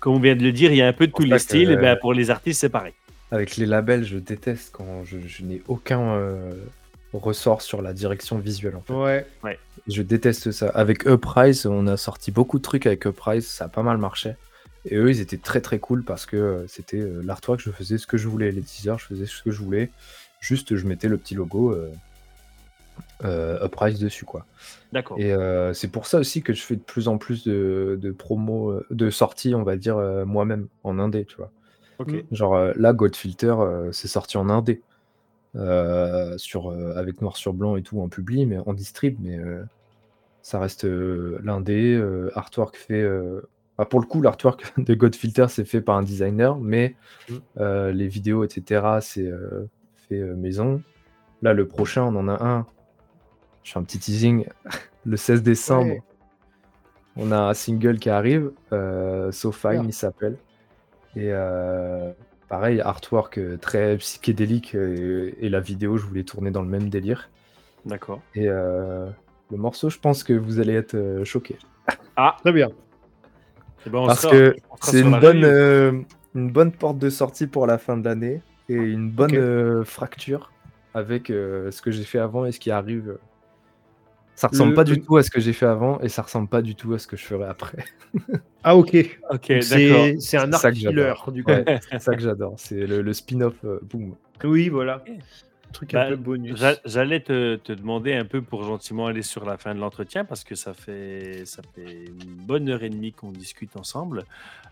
comme 0.01 0.15
on 0.15 0.19
vient 0.21 0.35
de 0.35 0.43
le 0.43 0.53
dire 0.53 0.73
il 0.73 0.79
y 0.79 0.83
a 0.83 0.89
un 0.89 0.93
peu 0.95 1.07
de 1.07 1.13
tous 1.13 1.23
les 1.25 1.39
styles 1.39 1.71
et 1.71 1.77
ben 1.83 1.97
pour 2.01 2.15
les 2.15 2.31
artistes 2.31 2.61
c'est 2.61 2.69
pareil 2.71 2.95
Avec 3.31 3.57
les 3.57 3.67
labels, 3.67 4.05
je 4.05 4.19
déteste 4.19 4.71
quand 4.73 5.05
je, 5.05 5.19
je 5.27 5.43
n'ai 5.45 5.63
aucun 5.69 6.01
euh, 6.01 6.53
ressort 7.13 7.61
sur 7.63 7.81
la 7.83 7.93
direction 7.93 8.39
visuelle. 8.39 8.77
En 8.77 8.81
fait. 8.81 8.93
Ouais. 9.45 9.59
Je 9.89 10.03
déteste 10.03 10.51
ça. 10.53 10.69
Avec 10.71 11.05
Uprise, 11.07 11.67
on 11.67 11.87
a 11.87 11.97
sorti 11.97 12.31
beaucoup 12.31 12.59
de 12.59 12.63
trucs 12.63 12.87
avec 12.87 13.05
Uprise, 13.05 13.47
ça 13.47 13.67
a 13.67 13.69
pas 13.69 13.83
mal 13.83 13.97
marché. 13.99 14.33
Et 14.85 14.97
eux, 14.97 15.11
ils 15.11 15.21
étaient 15.21 15.39
très 15.39 15.61
très 15.61 15.79
cool 15.79 16.03
parce 16.05 16.27
que 16.27 16.37
euh, 16.37 16.67
c'était 16.67 16.99
euh, 17.01 17.23
l'artwork, 17.23 17.61
je 17.61 17.71
faisais 17.71 17.99
ce 17.99 18.07
que 18.07 18.17
je 18.17 18.29
voulais. 18.29 18.51
Les 18.51 18.63
teasers, 18.63 18.99
je 18.99 19.07
faisais 19.07 19.27
ce 19.27 19.43
que 19.43 19.51
je 19.51 19.63
voulais. 19.63 19.91
Juste, 20.41 20.75
je 20.77 20.87
mettais 20.87 21.09
le 21.09 21.19
petit 21.19 21.35
logo 21.35 21.73
euh, 21.73 21.91
euh, 23.25 23.65
Uprise 23.65 24.01
dessus, 24.01 24.25
quoi. 24.25 24.45
d'accord 24.93 25.19
Et 25.19 25.33
euh, 25.33 25.73
c'est 25.73 25.89
pour 25.89 26.07
ça 26.07 26.19
aussi 26.19 26.43
que 26.43 26.53
je 26.53 26.63
fais 26.63 26.75
de 26.75 26.81
plus 26.81 27.07
en 27.07 27.17
plus 27.17 27.45
de, 27.45 27.99
de 28.01 28.11
promos, 28.11 28.81
de 28.91 29.11
sorties, 29.11 29.55
on 29.55 29.63
va 29.63 29.77
dire, 29.77 29.97
euh, 29.99 30.25
moi-même, 30.25 30.67
en 30.83 30.99
indé, 30.99 31.25
tu 31.25 31.37
vois. 31.37 31.51
ok 31.99 32.25
Genre 32.33 32.55
euh, 32.57 32.73
là, 32.77 32.93
Godfilter, 32.93 33.55
euh, 33.61 33.93
c'est 33.93 34.09
sorti 34.09 34.37
en 34.37 34.49
indé. 34.49 34.83
Euh, 35.55 36.39
sur, 36.39 36.71
euh, 36.71 36.95
avec 36.97 37.21
noir 37.21 37.37
sur 37.37 37.53
blanc 37.53 37.77
et 37.77 37.83
tout 37.83 38.01
en 38.01 38.09
publi, 38.09 38.47
mais 38.47 38.57
en 38.57 38.73
distrib, 38.73 39.19
mais 39.21 39.39
euh, 39.39 39.63
ça 40.41 40.59
reste 40.59 40.87
euh, 40.87 41.39
l'indé. 41.45 41.95
euh, 41.95 42.31
artwork 42.35 42.75
fait. 42.75 43.07
Euh, 43.79 43.83
ah, 43.83 43.85
pour 43.87 44.01
le 44.01 44.07
coup, 44.07 44.23
l'artwork 44.23 44.73
de 44.79 44.95
Godfilter, 44.95 45.47
c'est 45.49 45.65
fait 45.65 45.81
par 45.81 45.97
un 45.97 46.03
designer, 46.03 46.57
mais 46.59 46.95
Mm. 47.29 47.35
euh, 47.59 47.93
les 47.93 48.09
vidéos, 48.09 48.43
etc., 48.45 48.99
c'est 49.01 49.27
euh, 49.27 49.69
fait 50.09 50.19
euh, 50.19 50.35
maison. 50.35 50.83
Là, 51.43 51.53
le 51.55 51.67
prochain, 51.69 52.03
on 52.03 52.17
en 52.17 52.29
a 52.29 52.43
un. 52.45 52.67
Je 53.63 53.73
fais 53.73 53.79
un 53.79 53.85
petit 53.85 53.99
teasing. 53.99 54.47
le 55.05 55.17
16 55.17 55.43
décembre, 55.43 55.93
Ouais. 55.93 56.03
on 57.17 57.31
a 57.33 57.39
un 57.51 57.55
single 57.55 57.99
qui 57.99 58.11
arrive. 58.11 58.51
Euh, 58.73 59.31
so 59.33 59.53
Fine, 59.53 59.85
il 59.87 59.93
s'appelle. 59.93 60.37
Et 61.15 61.29
euh, 61.33 62.13
pareil, 62.49 62.81
artwork 62.81 63.39
très 63.61 63.97
psychédélique. 63.99 64.75
et 64.75 65.49
la 65.49 65.61
vidéo, 65.61 65.97
je 65.97 66.07
voulais 66.07 66.25
tourner 66.25 66.51
dans 66.51 66.63
le 66.63 66.69
même 66.69 66.89
délire. 66.89 67.31
d'accord 67.87 68.21
Et 68.35 68.49
euh, 68.49 69.09
le 69.51 69.57
morceau, 69.59 69.91
je 69.91 69.99
pense 69.99 70.25
que 70.25 70.33
vous 70.33 70.59
allez 70.59 70.75
être 70.75 71.23
choqués. 71.25 71.59
Très 72.43 72.53
bien. 72.53 72.69
Eh 73.87 73.91
ben, 73.91 73.99
on 73.99 74.07
Parce 74.07 74.21
sera- 74.23 74.33
que 74.33 74.57
c'est 74.83 75.01
une 75.01 75.19
bonne, 75.21 75.45
euh, 75.45 75.93
une 76.35 76.51
bonne 76.51 76.73
porte 76.73 76.99
de 76.99 77.11
sortie 77.11 77.47
pour 77.47 77.67
la 77.67 77.79
fin 77.79 77.97
de 77.97 78.05
l'année. 78.05 78.41
Et 78.69 78.75
une 78.75 79.11
bonne 79.11 79.35
euh, 79.37 79.85
fracture 79.85 80.51
avec 80.95 81.31
euh, 81.31 81.71
ce 81.71 81.83
que 81.83 81.91
j'ai 81.91 82.05
fait 82.05 82.19
avant 82.21 82.45
et 82.47 82.53
ce 82.53 82.61
qui 82.61 82.71
arrive. 82.71 83.19
Ça 84.35 84.49
ressemble 84.49 84.71
Le- 84.71 84.77
pas 84.77 84.85
du 84.85 85.01
tout 85.01 85.17
à 85.17 85.23
ce 85.23 85.31
que 85.31 85.41
j'ai 85.41 85.53
fait 85.53 85.67
avant 85.67 86.01
et 86.01 86.09
ça 86.09 86.23
ressemble 86.23 86.49
pas 86.49 86.63
du 86.63 86.75
tout 86.75 86.95
à 86.95 86.99
ce 86.99 87.07
que 87.07 87.17
je 87.17 87.25
ferai 87.25 87.45
après. 87.45 87.85
Ah, 88.65 88.77
ok. 88.77 88.95
ok 89.31 89.49
d'accord 89.49 89.61
C'est 89.63 90.17
c'est 90.21 90.37
un 90.37 90.53
art 90.53 90.61
j'adore. 90.73 91.33
du 91.33 91.43
coup. 91.43 91.51
Ouais, 91.51 91.65
c'est 91.91 92.01
ça 92.01 92.15
que 92.15 92.23
j'adore. 92.23 92.55
C'est 92.59 92.87
le, 92.87 93.03
le 93.03 93.13
spin-off. 93.13 93.55
euh, 93.65 93.81
boum. 93.83 94.15
Oui, 94.45 94.69
voilà. 94.69 95.03
Truc 95.73 95.93
Bah, 95.93 96.05
un 96.07 96.09
peu 96.11 96.17
bonus. 96.17 96.59
J'a- 96.59 96.77
J'allais 96.85 97.21
te, 97.21 97.57
te 97.57 97.73
demander 97.73 98.15
un 98.15 98.25
peu 98.25 98.43
pour 98.43 98.65
gentiment 98.65 99.07
aller 99.07 99.23
sur 99.23 99.45
la 99.45 99.57
fin 99.57 99.75
de 99.75 99.81
l'entretien 99.81 100.25
parce 100.25 100.45
que 100.45 100.55
ça 100.55 100.75
fait, 100.75 101.45
ça 101.47 101.63
fait 101.75 102.05
une 102.05 102.35
bonne 102.47 102.69
heure 102.69 102.83
et 102.83 102.91
demie 102.91 103.13
qu'on 103.13 103.31
discute 103.31 103.77
ensemble. 103.77 104.25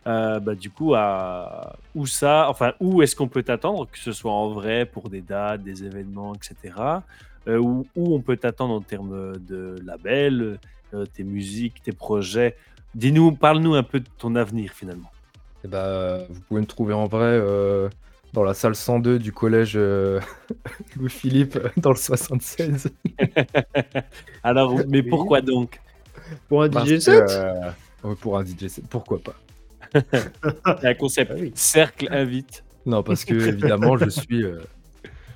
Euh, 0.06 0.40
bah, 0.40 0.54
du 0.54 0.70
coup, 0.70 0.94
à, 0.94 1.76
où 1.94 2.06
ça, 2.06 2.48
enfin, 2.48 2.72
où 2.80 3.02
est-ce 3.02 3.14
qu'on 3.16 3.28
peut 3.28 3.42
t'attendre, 3.42 3.86
que 3.90 3.98
ce 3.98 4.12
soit 4.12 4.32
en 4.32 4.48
vrai 4.50 4.86
pour 4.86 5.08
des 5.10 5.20
dates, 5.20 5.62
des 5.62 5.84
événements, 5.84 6.34
etc. 6.34 7.02
Euh, 7.48 7.58
où, 7.58 7.86
où 7.96 8.14
on 8.14 8.20
peut 8.20 8.36
t'attendre 8.36 8.74
en 8.74 8.80
termes 8.80 9.38
de 9.38 9.76
label, 9.84 10.58
euh, 10.94 11.06
tes 11.06 11.22
musiques, 11.24 11.82
tes 11.82 11.92
projets? 11.92 12.56
Dis-nous, 12.94 13.32
parle-nous 13.32 13.74
un 13.74 13.82
peu 13.82 14.00
de 14.00 14.08
ton 14.18 14.34
avenir 14.36 14.72
finalement. 14.72 15.10
Et 15.64 15.68
bah, 15.68 16.18
vous 16.28 16.40
pouvez 16.48 16.60
me 16.62 16.66
trouver 16.66 16.94
en 16.94 17.06
vrai 17.06 17.26
euh, 17.26 17.88
dans 18.32 18.44
la 18.44 18.54
salle 18.54 18.74
102 18.74 19.18
du 19.18 19.32
collège 19.32 19.72
euh, 19.76 20.20
Louis-Philippe 20.96 21.56
euh, 21.56 21.68
dans 21.76 21.90
le 21.90 21.96
76. 21.96 22.90
Alors, 24.42 24.80
mais 24.88 25.02
pourquoi 25.02 25.40
donc? 25.40 25.80
Pour 26.48 26.62
un 26.62 26.70
DJ 26.70 26.98
set? 26.98 27.24
euh, 27.30 27.70
pour 28.20 28.38
un 28.38 28.44
DJ 28.44 28.68
set, 28.68 28.84
pourquoi 28.88 29.18
pas? 29.18 29.34
C'est 30.80 30.88
un 30.88 30.94
concept. 30.94 31.32
Ah 31.34 31.38
oui. 31.38 31.52
Cercle 31.54 32.08
invite. 32.10 32.62
Non, 32.86 33.02
parce 33.02 33.24
que 33.24 33.34
évidemment, 33.34 33.96
je 33.96 34.08
suis 34.08 34.44
euh, 34.44 34.60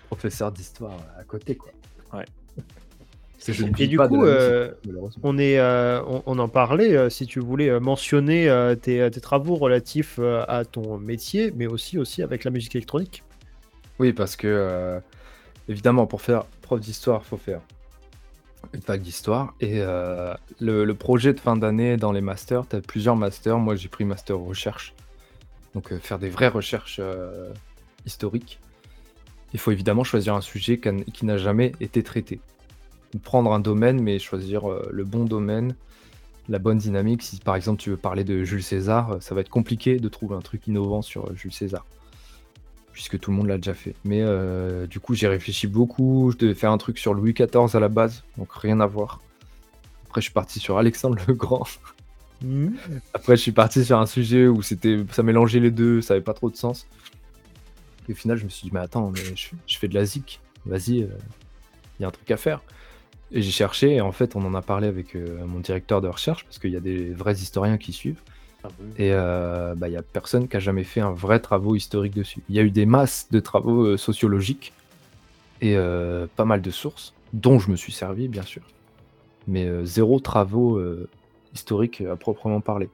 professeur 0.09 0.53
d'histoire 0.53 0.99
à 1.19 1.25
côté, 1.25 1.57
quoi. 1.57 1.73
Ouais. 2.13 2.25
Je 3.53 3.65
Et 3.79 3.87
du 3.87 3.99
coup, 3.99 4.17
musique, 4.17 4.25
euh, 4.25 4.73
malheureusement. 4.87 5.21
on, 5.23 5.39
est, 5.39 5.59
euh, 5.59 6.03
on, 6.07 6.23
on 6.25 6.39
en 6.39 6.49
parlait, 6.49 6.97
euh, 6.97 7.11
si 7.11 7.27
tu 7.27 7.41
voulais 7.41 7.79
mentionner 7.79 8.47
tes, 8.81 9.11
tes 9.11 9.21
travaux 9.21 9.57
relatifs 9.57 10.19
à 10.19 10.65
ton 10.65 10.99
métier, 10.99 11.53
mais 11.55 11.67
aussi, 11.67 11.99
aussi 11.99 12.23
avec 12.23 12.45
la 12.45 12.51
musique 12.51 12.75
électronique. 12.75 13.23
Oui, 13.99 14.13
parce 14.13 14.37
que 14.37 15.01
évidemment, 15.69 16.07
pour 16.07 16.23
faire 16.23 16.45
prof 16.63 16.81
d'histoire, 16.81 17.23
il 17.25 17.29
faut 17.29 17.37
faire 17.37 17.61
une 18.73 18.81
fac 18.81 19.01
d'histoire. 19.01 19.55
Et 19.61 19.81
le, 19.81 20.85
le 20.85 20.95
projet 20.95 21.35
de 21.35 21.41
fin 21.41 21.57
d'année 21.57 21.97
dans 21.97 22.13
les 22.13 22.23
masters, 22.23 22.67
tu 22.67 22.77
as 22.77 22.81
plusieurs 22.81 23.17
masters. 23.17 23.59
Moi, 23.59 23.77
j'ai 23.77 23.89
pris 23.89 24.05
master 24.05 24.39
recherche. 24.39 24.95
Donc, 25.75 25.95
faire 25.99 26.19
des 26.19 26.31
vraies 26.31 26.49
recherches 26.49 27.01
historiques. 28.07 28.59
Il 29.53 29.61
faut 29.61 29.71
évidemment 29.71 30.03
choisir 30.03 30.35
un 30.35 30.41
sujet 30.41 30.81
qui 31.13 31.27
n'a 31.27 31.37
jamais 31.37 31.73
été 31.81 32.03
traité. 32.03 32.41
Prendre 33.23 33.53
un 33.53 33.61
domaine, 33.61 34.01
mais 34.03 34.19
choisir 34.19 34.71
euh, 34.71 34.89
le 34.91 35.05
bon 35.05 35.25
domaine, 35.25 35.75
la 36.49 36.59
bonne 36.59 36.79
dynamique. 36.79 37.23
Si 37.23 37.39
par 37.39 37.57
exemple 37.57 37.81
tu 37.81 37.91
veux 37.91 37.97
parler 37.97 38.25
de 38.25 38.45
Jules 38.45 38.63
César, 38.63 39.13
euh, 39.13 39.21
ça 39.21 39.35
va 39.35 39.41
être 39.41 39.49
compliqué 39.49 39.99
de 39.99 40.09
trouver 40.09 40.37
un 40.37 40.41
truc 40.41 40.67
innovant 40.67 41.03
sur 41.03 41.27
euh, 41.27 41.35
Jules 41.35 41.53
César 41.53 41.85
puisque 42.93 43.19
tout 43.19 43.33
le 43.33 43.37
monde 43.37 43.49
l'a 43.49 43.57
déjà 43.57 43.75
fait. 43.75 43.97
Mais 44.05 44.21
euh, 44.23 44.87
du 44.87 45.01
coup, 45.01 45.15
j'ai 45.15 45.27
réfléchi 45.27 45.67
beaucoup. 45.67 46.31
Je 46.31 46.37
devais 46.39 46.55
faire 46.55 46.71
un 46.71 46.79
truc 46.79 46.97
sur 46.97 47.13
Louis 47.13 47.33
XIV 47.33 47.75
à 47.75 47.81
la 47.81 47.89
base, 47.89 48.23
donc 48.39 48.53
rien 48.53 48.79
à 48.79 48.87
voir. 48.87 49.21
Après, 50.07 50.21
je 50.21 50.27
suis 50.27 50.33
parti 50.33 50.61
sur 50.61 50.79
Alexandre 50.79 51.19
le 51.27 51.35
Grand. 51.35 51.67
Après, 53.13 53.35
je 53.35 53.43
suis 53.43 53.51
parti 53.51 53.85
sur 53.85 53.99
un 53.99 54.07
sujet 54.07 54.47
où 54.47 54.63
c'était, 54.63 55.05
ça 55.11 55.25
mélangeait 55.25 55.59
les 55.59 55.73
deux, 55.73 56.03
ça 56.03 56.15
avait 56.15 56.23
pas 56.23 56.35
trop 56.35 56.51
de 56.51 56.57
sens. 56.57 56.87
Et 58.09 58.13
au 58.13 58.15
final, 58.15 58.37
je 58.37 58.45
me 58.45 58.49
suis 58.49 58.69
dit, 58.69 58.71
mais 58.73 58.79
attends, 58.79 59.11
mais 59.11 59.35
je, 59.35 59.49
je 59.67 59.79
fais 59.79 59.89
de 59.89 59.95
la 59.95 60.05
zik. 60.05 60.41
Vas-y, 60.65 60.99
il 60.99 61.09
y 61.99 62.05
a 62.05 62.07
un 62.07 62.13
truc 62.13 62.31
à 62.31 62.37
faire. 62.37 62.63
Et 63.35 63.43
j'ai 63.43 63.51
cherché, 63.51 63.97
et 63.97 64.01
en 64.01 64.13
fait, 64.13 64.37
on 64.37 64.45
en 64.45 64.55
a 64.55 64.63
parlé 64.63 64.87
avec 64.87 65.17
euh, 65.17 65.45
mon 65.45 65.59
directeur 65.59 66.01
de 66.01 66.07
recherche, 66.07 66.45
parce 66.45 66.61
qu'il 66.61 66.71
y 66.71 66.77
a 66.77 66.81
des 66.81 67.13
vrais 67.13 67.35
historiens 67.35 67.79
qui 67.79 67.93
suivent. 67.93 68.21
Ah 68.63 68.69
Et 68.97 69.11
euh, 69.13 69.75
bah, 69.75 69.89
il 69.89 69.93
y 69.93 69.97
a 69.97 70.03
personne 70.03 70.47
qui 70.47 70.57
a 70.57 70.61
jamais 70.61 70.85
fait 70.85 71.01
un 71.01 71.11
vrai 71.11 71.41
travaux 71.41 71.75
historique 71.75 72.15
dessus. 72.15 72.43
Il 72.49 72.55
y 72.55 72.61
a 72.61 72.63
eu 72.63 72.71
des 72.71 72.87
masses 72.87 73.29
de 73.33 73.41
travaux 73.41 73.87
euh, 73.87 73.97
sociologiques 73.97 74.73
et 75.61 75.77
euh, 75.77 76.29
pas 76.37 76.45
mal 76.45 76.63
de 76.63 76.71
sources, 76.71 77.13
dont 77.33 77.59
je 77.59 77.73
me 77.73 77.77
suis 77.77 77.93
servi, 77.93 78.29
bien 78.29 78.43
sûr. 78.43 78.63
Mais 79.49 79.69
zéro 79.85 80.21
travaux 80.21 80.81
historiques 81.53 82.01
à 82.01 82.17
proprement 82.17 82.63
parler. 82.63 82.89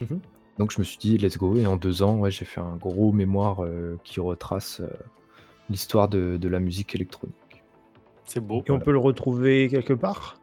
Mhm. 0.00 0.20
Donc 0.58 0.70
je 0.70 0.78
me 0.78 0.84
suis 0.84 0.98
dit, 0.98 1.18
let's 1.18 1.36
go. 1.36 1.56
Et 1.56 1.66
en 1.66 1.76
deux 1.76 2.02
ans, 2.04 2.18
ouais, 2.18 2.30
j'ai 2.30 2.44
fait 2.44 2.60
un 2.60 2.76
gros 2.76 3.10
mémoire 3.10 3.64
qui 4.04 4.20
retrace 4.20 4.80
l'histoire 5.68 6.08
de, 6.08 6.36
de 6.36 6.48
la 6.48 6.60
musique 6.60 6.94
électronique. 6.94 7.34
C'est 8.28 8.40
beau. 8.40 8.62
Et 8.66 8.70
on 8.70 8.78
peut 8.78 8.92
le 8.92 8.98
retrouver 8.98 9.68
quelque 9.68 9.92
part 9.94 10.38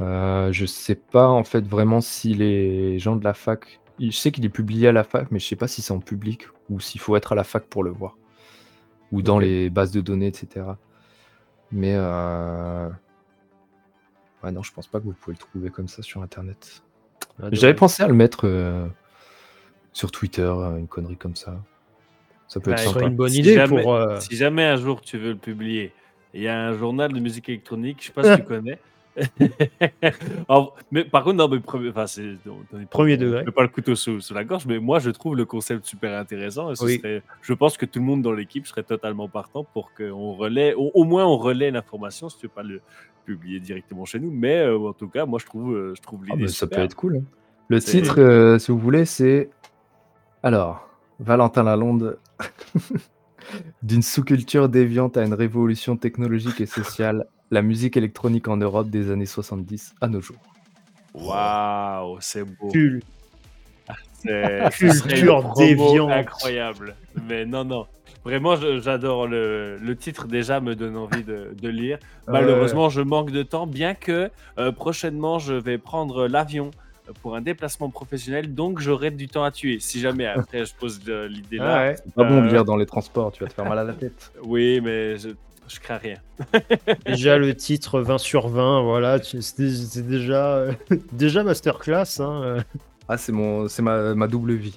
Euh, 0.00 0.50
je 0.52 0.66
sais 0.66 0.94
pas 0.96 1.28
en 1.28 1.44
fait 1.44 1.64
vraiment 1.66 2.00
si 2.00 2.34
les 2.34 2.98
gens 2.98 3.14
de 3.16 3.22
la 3.24 3.34
fac. 3.34 3.80
Je 4.00 4.10
sais 4.10 4.32
qu'il 4.32 4.44
est 4.44 4.48
publié 4.48 4.88
à 4.88 4.92
la 4.92 5.04
fac, 5.04 5.30
mais 5.30 5.38
je 5.38 5.46
sais 5.46 5.54
pas 5.56 5.68
si 5.68 5.82
c'est 5.82 5.92
en 5.92 6.00
public 6.00 6.46
ou 6.70 6.80
s'il 6.80 7.00
faut 7.00 7.14
être 7.16 7.30
à 7.32 7.34
la 7.36 7.44
fac 7.44 7.64
pour 7.66 7.84
le 7.84 7.90
voir. 7.90 8.16
ou 9.12 9.22
dans 9.22 9.38
les 9.38 9.70
bases 9.70 9.92
de 9.92 10.00
données, 10.00 10.26
etc. 10.26 10.66
Mais 11.70 11.92
euh... 11.94 12.88
ouais, 14.42 14.50
non, 14.50 14.62
je 14.62 14.72
pense 14.72 14.86
pas 14.88 14.98
que 14.98 15.04
vous 15.04 15.12
pouvez 15.12 15.34
le 15.34 15.38
trouver 15.38 15.70
comme 15.70 15.86
ça 15.88 16.02
sur 16.02 16.22
Internet. 16.22 16.82
Ah, 17.40 17.46
J'avais 17.52 17.74
pensé 17.74 18.02
à 18.02 18.08
le 18.08 18.14
mettre 18.14 18.46
euh, 18.48 18.86
sur 19.92 20.10
Twitter, 20.10 20.50
une 20.78 20.88
connerie 20.88 21.16
comme 21.16 21.36
ça. 21.36 21.62
Ça 22.48 22.58
peut 22.60 22.72
Bah, 22.72 22.76
être 22.82 22.92
sympa. 22.92 23.06
une 23.06 23.14
bonne 23.16 23.30
Si 23.30 23.38
idée 23.40 23.54
jamais- 23.54 23.82
pour. 23.82 23.94
euh, 23.94 24.18
Si 24.20 24.34
jamais 24.36 24.64
un 24.64 24.76
jour 24.76 25.00
tu 25.00 25.18
veux 25.18 25.30
le 25.32 25.38
publier, 25.38 25.92
il 26.34 26.42
y 26.42 26.48
a 26.48 26.58
un 26.68 26.74
journal 26.74 27.12
de 27.12 27.20
musique 27.20 27.48
électronique, 27.48 27.98
je 28.00 28.06
sais 28.06 28.12
pas 28.12 28.34
si 28.36 28.42
tu 28.42 28.46
connais. 28.48 28.78
Alors, 30.48 30.76
mais 30.90 31.04
par 31.04 31.22
contre, 31.22 31.36
dans 31.36 31.48
mes 31.48 31.60
premiers, 31.60 31.90
enfin, 31.90 32.06
c'est 32.08 32.34
dans- 32.44 32.58
dans 32.72 32.78
les 32.78 32.86
Premier 32.86 33.16
premiers- 33.16 33.16
degré. 33.16 33.44
pas 33.52 33.62
le 33.62 33.68
couteau 33.68 33.94
sous, 33.94 34.20
sous 34.20 34.34
la 34.34 34.42
gorge, 34.42 34.66
mais 34.66 34.78
moi 34.80 34.98
je 34.98 35.10
trouve 35.10 35.36
le 35.36 35.44
concept 35.44 35.86
super 35.86 36.18
intéressant. 36.18 36.70
Et 36.72 36.74
ce 36.74 36.84
Oui. 36.84 36.96
serait- 36.98 37.22
je 37.40 37.52
pense 37.54 37.76
que 37.76 37.86
tout 37.86 38.00
le 38.00 38.04
monde 38.04 38.22
dans 38.22 38.32
l'équipe 38.32 38.66
serait 38.66 38.82
totalement 38.82 39.28
partant 39.28 39.62
pour 39.62 39.92
qu'on 39.94 40.32
relaie, 40.32 40.74
au, 40.74 40.90
au 40.94 41.04
moins 41.04 41.24
on 41.26 41.36
relaie 41.38 41.70
l'information, 41.70 42.28
si 42.28 42.38
tu 42.38 42.46
veux 42.46 42.52
pas 42.52 42.64
le 42.64 42.80
publier 43.24 43.60
directement 43.60 44.04
chez 44.04 44.18
nous, 44.18 44.32
mais 44.32 44.58
euh, 44.66 44.76
en 44.78 44.92
tout 44.92 45.08
cas, 45.08 45.24
moi 45.26 45.38
je 45.40 45.46
trouve, 45.46 45.74
euh, 45.74 45.94
je 45.94 46.02
trouve 46.02 46.20
Ah, 46.28 46.34
l'idée 46.34 46.48
ça 46.48 46.66
peut 46.66 46.80
être 46.80 46.96
cool. 46.96 47.18
hein. 47.18 47.22
Le 47.68 47.80
titre, 47.80 48.20
euh, 48.20 48.58
si 48.58 48.70
vous 48.72 48.78
voulez, 48.78 49.04
c'est. 49.06 49.48
Alors, 50.42 50.88
Valentin 51.20 51.62
Lalonde. 51.62 52.18
D'une 53.82 54.02
sous-culture 54.02 54.68
déviante 54.68 55.16
à 55.16 55.24
une 55.24 55.34
révolution 55.34 55.96
technologique 55.96 56.60
et 56.60 56.66
sociale, 56.66 57.26
la 57.50 57.62
musique 57.62 57.96
électronique 57.96 58.48
en 58.48 58.56
Europe 58.56 58.88
des 58.90 59.10
années 59.10 59.26
70 59.26 59.94
à 60.00 60.08
nos 60.08 60.20
jours. 60.20 60.36
Waouh, 61.14 62.16
c'est 62.20 62.44
beau. 62.44 62.68
cul- 62.72 63.02
C'est 64.22 64.70
ce 64.70 65.02
Culture 65.06 65.54
déviante. 65.56 66.10
incroyable. 66.10 66.96
Mais 67.28 67.44
non, 67.44 67.64
non. 67.64 67.86
Vraiment, 68.24 68.56
j'adore 68.56 69.26
le, 69.26 69.76
le 69.76 69.96
titre. 69.96 70.26
Déjà, 70.26 70.60
me 70.60 70.74
donne 70.74 70.96
envie 70.96 71.22
de, 71.24 71.54
de 71.60 71.68
lire. 71.68 71.98
Malheureusement, 72.26 72.88
je 72.88 73.02
manque 73.02 73.30
de 73.30 73.42
temps, 73.42 73.66
bien 73.66 73.94
que 73.94 74.30
euh, 74.58 74.72
prochainement, 74.72 75.38
je 75.38 75.52
vais 75.52 75.76
prendre 75.76 76.26
l'avion 76.26 76.70
pour 77.22 77.36
un 77.36 77.40
déplacement 77.42 77.90
professionnel, 77.90 78.54
donc 78.54 78.80
j'aurai 78.80 79.10
du 79.10 79.28
temps 79.28 79.44
à 79.44 79.50
tuer. 79.50 79.78
Si 79.80 80.00
jamais 80.00 80.26
après 80.26 80.64
je 80.64 80.74
pose 80.74 81.00
euh, 81.08 81.28
l'idée 81.28 81.58
là, 81.58 81.64
Ah 81.76 81.82
ouais. 81.88 81.96
C'est 82.04 82.14
pas 82.14 82.24
bon 82.24 82.40
de 82.42 82.46
Euh. 82.46 82.50
lire 82.50 82.64
dans 82.64 82.76
les 82.76 82.86
transports, 82.86 83.30
tu 83.32 83.42
vas 83.44 83.48
te 83.50 83.54
faire 83.54 83.66
mal 83.68 83.78
à 83.78 83.84
la 83.84 83.92
tête. 83.92 84.32
oui, 84.44 84.80
mais 84.82 85.16
je, 85.18 85.30
je 85.68 85.80
crains 85.80 85.98
rien. 85.98 86.16
Déjà 87.06 87.36
le 87.38 87.54
titre 87.54 88.00
20 88.00 88.18
sur 88.18 88.48
20, 88.48 88.82
voilà, 88.82 89.22
c'est 89.22 89.38
dé- 89.58 89.74
c'est 89.74 90.06
déjà, 90.06 90.54
euh, 90.56 90.72
déjà 91.12 91.42
masterclass. 91.44 92.20
Hein. 92.20 92.42
euh. 92.44 92.60
Ah, 93.08 93.18
c'est 93.18 93.32
mon, 93.32 93.68
c'est 93.68 93.82
ma, 93.82 94.14
ma 94.14 94.26
double 94.26 94.54
vie. 94.54 94.74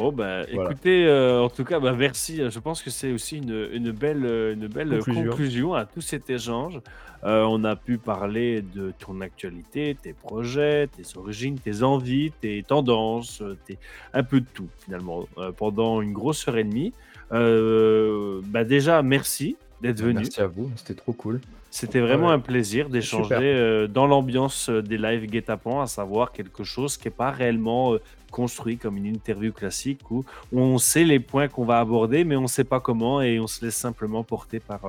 Bon, 0.00 0.12
bah, 0.12 0.46
Voilà. 0.50 0.70
écoutez, 0.70 1.04
euh, 1.06 1.42
en 1.42 1.50
tout 1.50 1.62
cas, 1.64 1.78
bah, 1.78 1.92
merci. 1.92 2.40
Je 2.48 2.58
pense 2.58 2.82
que 2.82 2.88
c'est 2.88 3.12
aussi 3.12 3.36
une, 3.36 3.68
une 3.70 3.90
belle, 3.90 4.24
une 4.54 4.66
belle 4.66 4.96
conclusion. 4.96 5.30
Conclusion. 5.30 5.74
à 5.74 5.84
tout 5.84 6.00
cet 6.00 6.30
échange. 6.30 6.80
Euh, 7.22 7.42
on 7.42 7.64
a 7.64 7.76
pu 7.76 7.98
parler 7.98 8.62
de 8.62 8.94
ton 8.98 9.20
actualité, 9.20 9.94
tes 10.02 10.14
projets, 10.14 10.86
tes 10.86 11.02
origines, 11.18 11.58
tes 11.58 11.82
envies, 11.82 12.32
tes 12.40 12.62
tendances, 12.62 13.42
tes... 13.66 13.76
un 14.14 14.22
peu 14.22 14.40
de 14.40 14.46
tout, 14.54 14.68
finalement, 14.82 15.26
euh, 15.36 15.52
pendant 15.52 16.00
une 16.00 16.14
grosse 16.14 16.48
heure 16.48 16.56
et 16.56 16.64
demie. 16.64 16.94
Bah, 17.30 18.64
déjà, 18.64 19.02
merci 19.02 19.58
d'être 19.82 20.00
venu. 20.00 20.14
Merci 20.20 20.40
à 20.40 20.46
vous, 20.46 20.70
c'était 20.76 20.94
trop 20.94 21.12
cool. 21.12 21.42
C'était 21.70 22.00
vraiment 22.00 22.28
Ouais. 22.28 22.34
un 22.34 22.40
plaisir 22.40 22.88
d'échanger 22.88 23.36
euh, 23.40 23.86
dans 23.86 24.06
l'ambiance 24.06 24.68
euh, 24.68 24.82
des 24.82 24.98
lives 24.98 25.26
guet-apens, 25.26 25.82
à 25.82 25.86
savoir 25.86 26.32
quelque 26.32 26.64
chose 26.64 26.96
qui 26.96 27.06
n'est 27.06 27.12
pas 27.14 27.30
réellement 27.30 27.94
euh, 27.94 28.00
construit 28.32 28.76
comme 28.76 28.96
une 28.96 29.06
interview 29.06 29.52
classique 29.52 30.00
où 30.10 30.24
on 30.52 30.78
sait 30.78 31.04
les 31.04 31.20
points 31.20 31.48
qu'on 31.48 31.64
va 31.64 31.78
aborder, 31.78 32.24
mais 32.24 32.36
on 32.36 32.42
ne 32.42 32.46
sait 32.48 32.64
pas 32.64 32.80
comment 32.80 33.22
et 33.22 33.38
on 33.38 33.46
se 33.46 33.64
laisse 33.64 33.76
simplement 33.76 34.24
porter 34.24 34.58
par, 34.60 34.80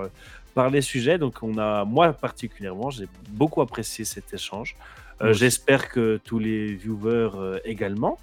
par 0.56 0.70
les 0.72 0.82
sujets. 0.82 1.18
Donc, 1.20 1.38
on 1.44 1.58
a, 1.58 1.86
moi 1.86 2.14
particulièrement, 2.14 2.90
j'ai 2.90 3.08
beaucoup 3.30 3.62
apprécié 3.62 4.03
cet 4.06 4.34
échange. 4.34 4.76
Euh. 5.22 5.34
J'espère 5.34 5.88
que 5.90 6.20
tous 6.24 6.40
les 6.40 6.74
viewers 6.74 7.30
euh, 7.36 7.60
également. 7.64 8.18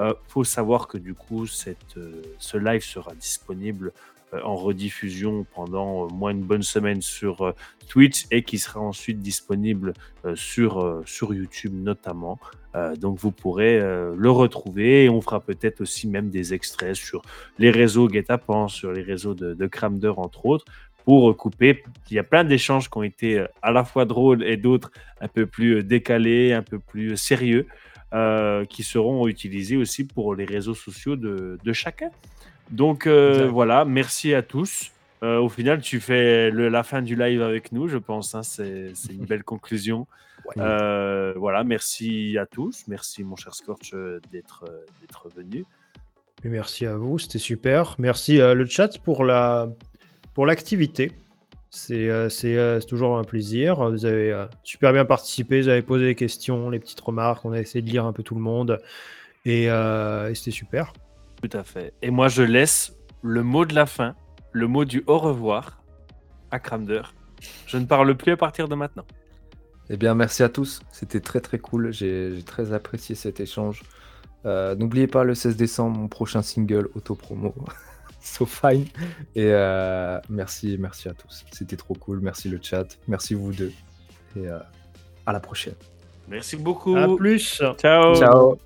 Il 0.00 0.14
faut 0.28 0.44
savoir 0.44 0.86
que 0.86 0.96
du 0.96 1.12
coup, 1.12 1.46
cette, 1.48 1.96
ce 2.38 2.56
live 2.56 2.84
sera 2.84 3.12
disponible 3.14 3.92
en 4.44 4.56
rediffusion 4.56 5.46
pendant 5.54 6.04
euh, 6.04 6.08
moins 6.08 6.30
une 6.30 6.42
bonne 6.42 6.62
semaine 6.62 7.00
sur 7.00 7.42
euh, 7.42 7.52
Twitch 7.88 8.26
et 8.30 8.42
qui 8.42 8.58
sera 8.58 8.80
ensuite 8.80 9.20
disponible 9.20 9.94
euh, 10.24 10.36
sur, 10.36 10.80
euh, 10.80 11.02
sur 11.06 11.34
YouTube 11.34 11.72
notamment. 11.74 12.38
Euh, 12.74 12.94
donc 12.96 13.18
vous 13.18 13.32
pourrez 13.32 13.80
euh, 13.80 14.14
le 14.16 14.30
retrouver 14.30 15.04
et 15.04 15.08
on 15.08 15.20
fera 15.20 15.40
peut-être 15.40 15.80
aussi 15.80 16.06
même 16.06 16.28
des 16.28 16.52
extraits 16.52 16.94
sur 16.94 17.22
les 17.58 17.70
réseaux 17.70 18.08
Guetapan, 18.08 18.68
sur 18.68 18.92
les 18.92 19.02
réseaux 19.02 19.34
de, 19.34 19.54
de 19.54 20.08
entre 20.08 20.46
autres 20.46 20.66
pour 21.04 21.22
recouper. 21.22 21.82
Il 22.10 22.14
y 22.14 22.18
a 22.18 22.22
plein 22.22 22.44
d'échanges 22.44 22.90
qui 22.90 22.98
ont 22.98 23.02
été 23.02 23.38
euh, 23.38 23.46
à 23.62 23.72
la 23.72 23.84
fois 23.84 24.04
drôles 24.04 24.44
et 24.44 24.58
d'autres 24.58 24.90
un 25.22 25.28
peu 25.28 25.46
plus 25.46 25.76
euh, 25.76 25.82
décalés, 25.82 26.52
un 26.52 26.62
peu 26.62 26.78
plus 26.78 27.12
euh, 27.12 27.16
sérieux, 27.16 27.66
euh, 28.12 28.66
qui 28.66 28.82
seront 28.82 29.26
utilisés 29.26 29.78
aussi 29.78 30.06
pour 30.06 30.34
les 30.34 30.44
réseaux 30.44 30.74
sociaux 30.74 31.16
de 31.16 31.72
chacun. 31.72 32.10
Donc 32.70 33.06
euh, 33.06 33.48
voilà, 33.48 33.84
merci 33.84 34.34
à 34.34 34.42
tous. 34.42 34.90
Euh, 35.22 35.38
au 35.38 35.48
final, 35.48 35.80
tu 35.80 35.98
fais 36.00 36.50
le- 36.50 36.68
la 36.68 36.82
fin 36.82 37.02
du 37.02 37.16
live 37.16 37.42
avec 37.42 37.72
nous, 37.72 37.88
je 37.88 37.98
pense. 37.98 38.34
hein, 38.34 38.42
c'est 38.42 38.92
une 39.10 39.24
belle 39.24 39.42
conclusion. 39.54 40.06
Euh, 40.56 41.34
voilà, 41.36 41.64
merci 41.64 42.38
à 42.38 42.46
tous. 42.46 42.84
Merci, 42.88 43.24
mon 43.24 43.36
cher 43.36 43.54
Scorch, 43.54 43.94
d'être 44.30 44.64
venu. 45.36 45.64
Et 46.44 46.48
merci 46.48 46.86
à 46.86 46.96
vous, 46.96 47.18
c'était 47.18 47.38
super. 47.40 47.96
Merci 47.98 48.40
euh, 48.40 48.54
le 48.54 48.64
chat 48.64 48.96
pour 48.98 49.24
la 49.24 49.68
pour 50.34 50.46
l'activité. 50.46 51.10
C'est 51.70 52.08
toujours 52.88 53.18
un 53.18 53.24
plaisir. 53.24 53.90
Vous 53.90 54.06
avez 54.06 54.46
super 54.62 54.92
bien 54.92 55.04
participé, 55.04 55.60
vous 55.60 55.68
avez 55.68 55.82
posé 55.82 56.06
des 56.06 56.14
questions, 56.14 56.70
les 56.70 56.78
petites 56.78 57.00
remarques. 57.00 57.44
On 57.44 57.52
a 57.52 57.58
essayé 57.60 57.82
de 57.82 57.90
lire 57.90 58.06
un 58.06 58.12
peu 58.14 58.22
tout 58.22 58.34
le 58.36 58.40
monde 58.40 58.78
et, 59.44 59.64
et 59.64 60.32
c'était 60.34 60.50
super. 60.50 60.92
Tout 61.42 61.56
à 61.56 61.64
fait. 61.64 61.94
Et 62.02 62.10
moi, 62.10 62.28
je 62.28 62.42
laisse 62.42 62.96
le 63.22 63.42
mot 63.42 63.64
de 63.64 63.74
la 63.74 63.86
fin, 63.86 64.14
le 64.52 64.66
mot 64.66 64.84
du 64.84 65.04
au 65.06 65.18
revoir 65.18 65.82
à 66.50 66.58
Cramder. 66.58 67.02
Je 67.66 67.76
ne 67.78 67.84
parle 67.84 68.16
plus 68.16 68.32
à 68.32 68.36
partir 68.36 68.68
de 68.68 68.74
maintenant. 68.74 69.04
Eh 69.90 69.96
bien, 69.96 70.14
merci 70.14 70.42
à 70.42 70.48
tous. 70.48 70.80
C'était 70.92 71.20
très 71.20 71.40
très 71.40 71.58
cool. 71.58 71.92
J'ai 71.92 72.34
j'ai 72.34 72.42
très 72.42 72.72
apprécié 72.72 73.14
cet 73.14 73.40
échange. 73.40 73.82
Euh, 74.46 74.74
N'oubliez 74.74 75.06
pas 75.06 75.24
le 75.24 75.34
16 75.34 75.56
décembre, 75.56 75.98
mon 75.98 76.08
prochain 76.08 76.42
single 76.42 76.88
auto-promo. 76.94 77.54
so 78.20 78.44
fine. 78.44 78.86
Et 79.34 79.46
euh, 79.46 80.18
merci, 80.28 80.76
merci 80.78 81.08
à 81.08 81.14
tous. 81.14 81.44
C'était 81.52 81.76
trop 81.76 81.94
cool. 81.94 82.20
Merci 82.20 82.48
le 82.48 82.58
chat. 82.60 82.98
Merci 83.06 83.34
vous 83.34 83.52
deux. 83.52 83.72
Et 84.36 84.46
euh, 84.48 84.58
à 85.26 85.32
la 85.32 85.40
prochaine. 85.40 85.74
Merci 86.28 86.56
beaucoup. 86.56 86.96
À 86.96 87.16
plus. 87.16 87.62
Ciao. 87.78 88.14
Ciao. 88.14 88.58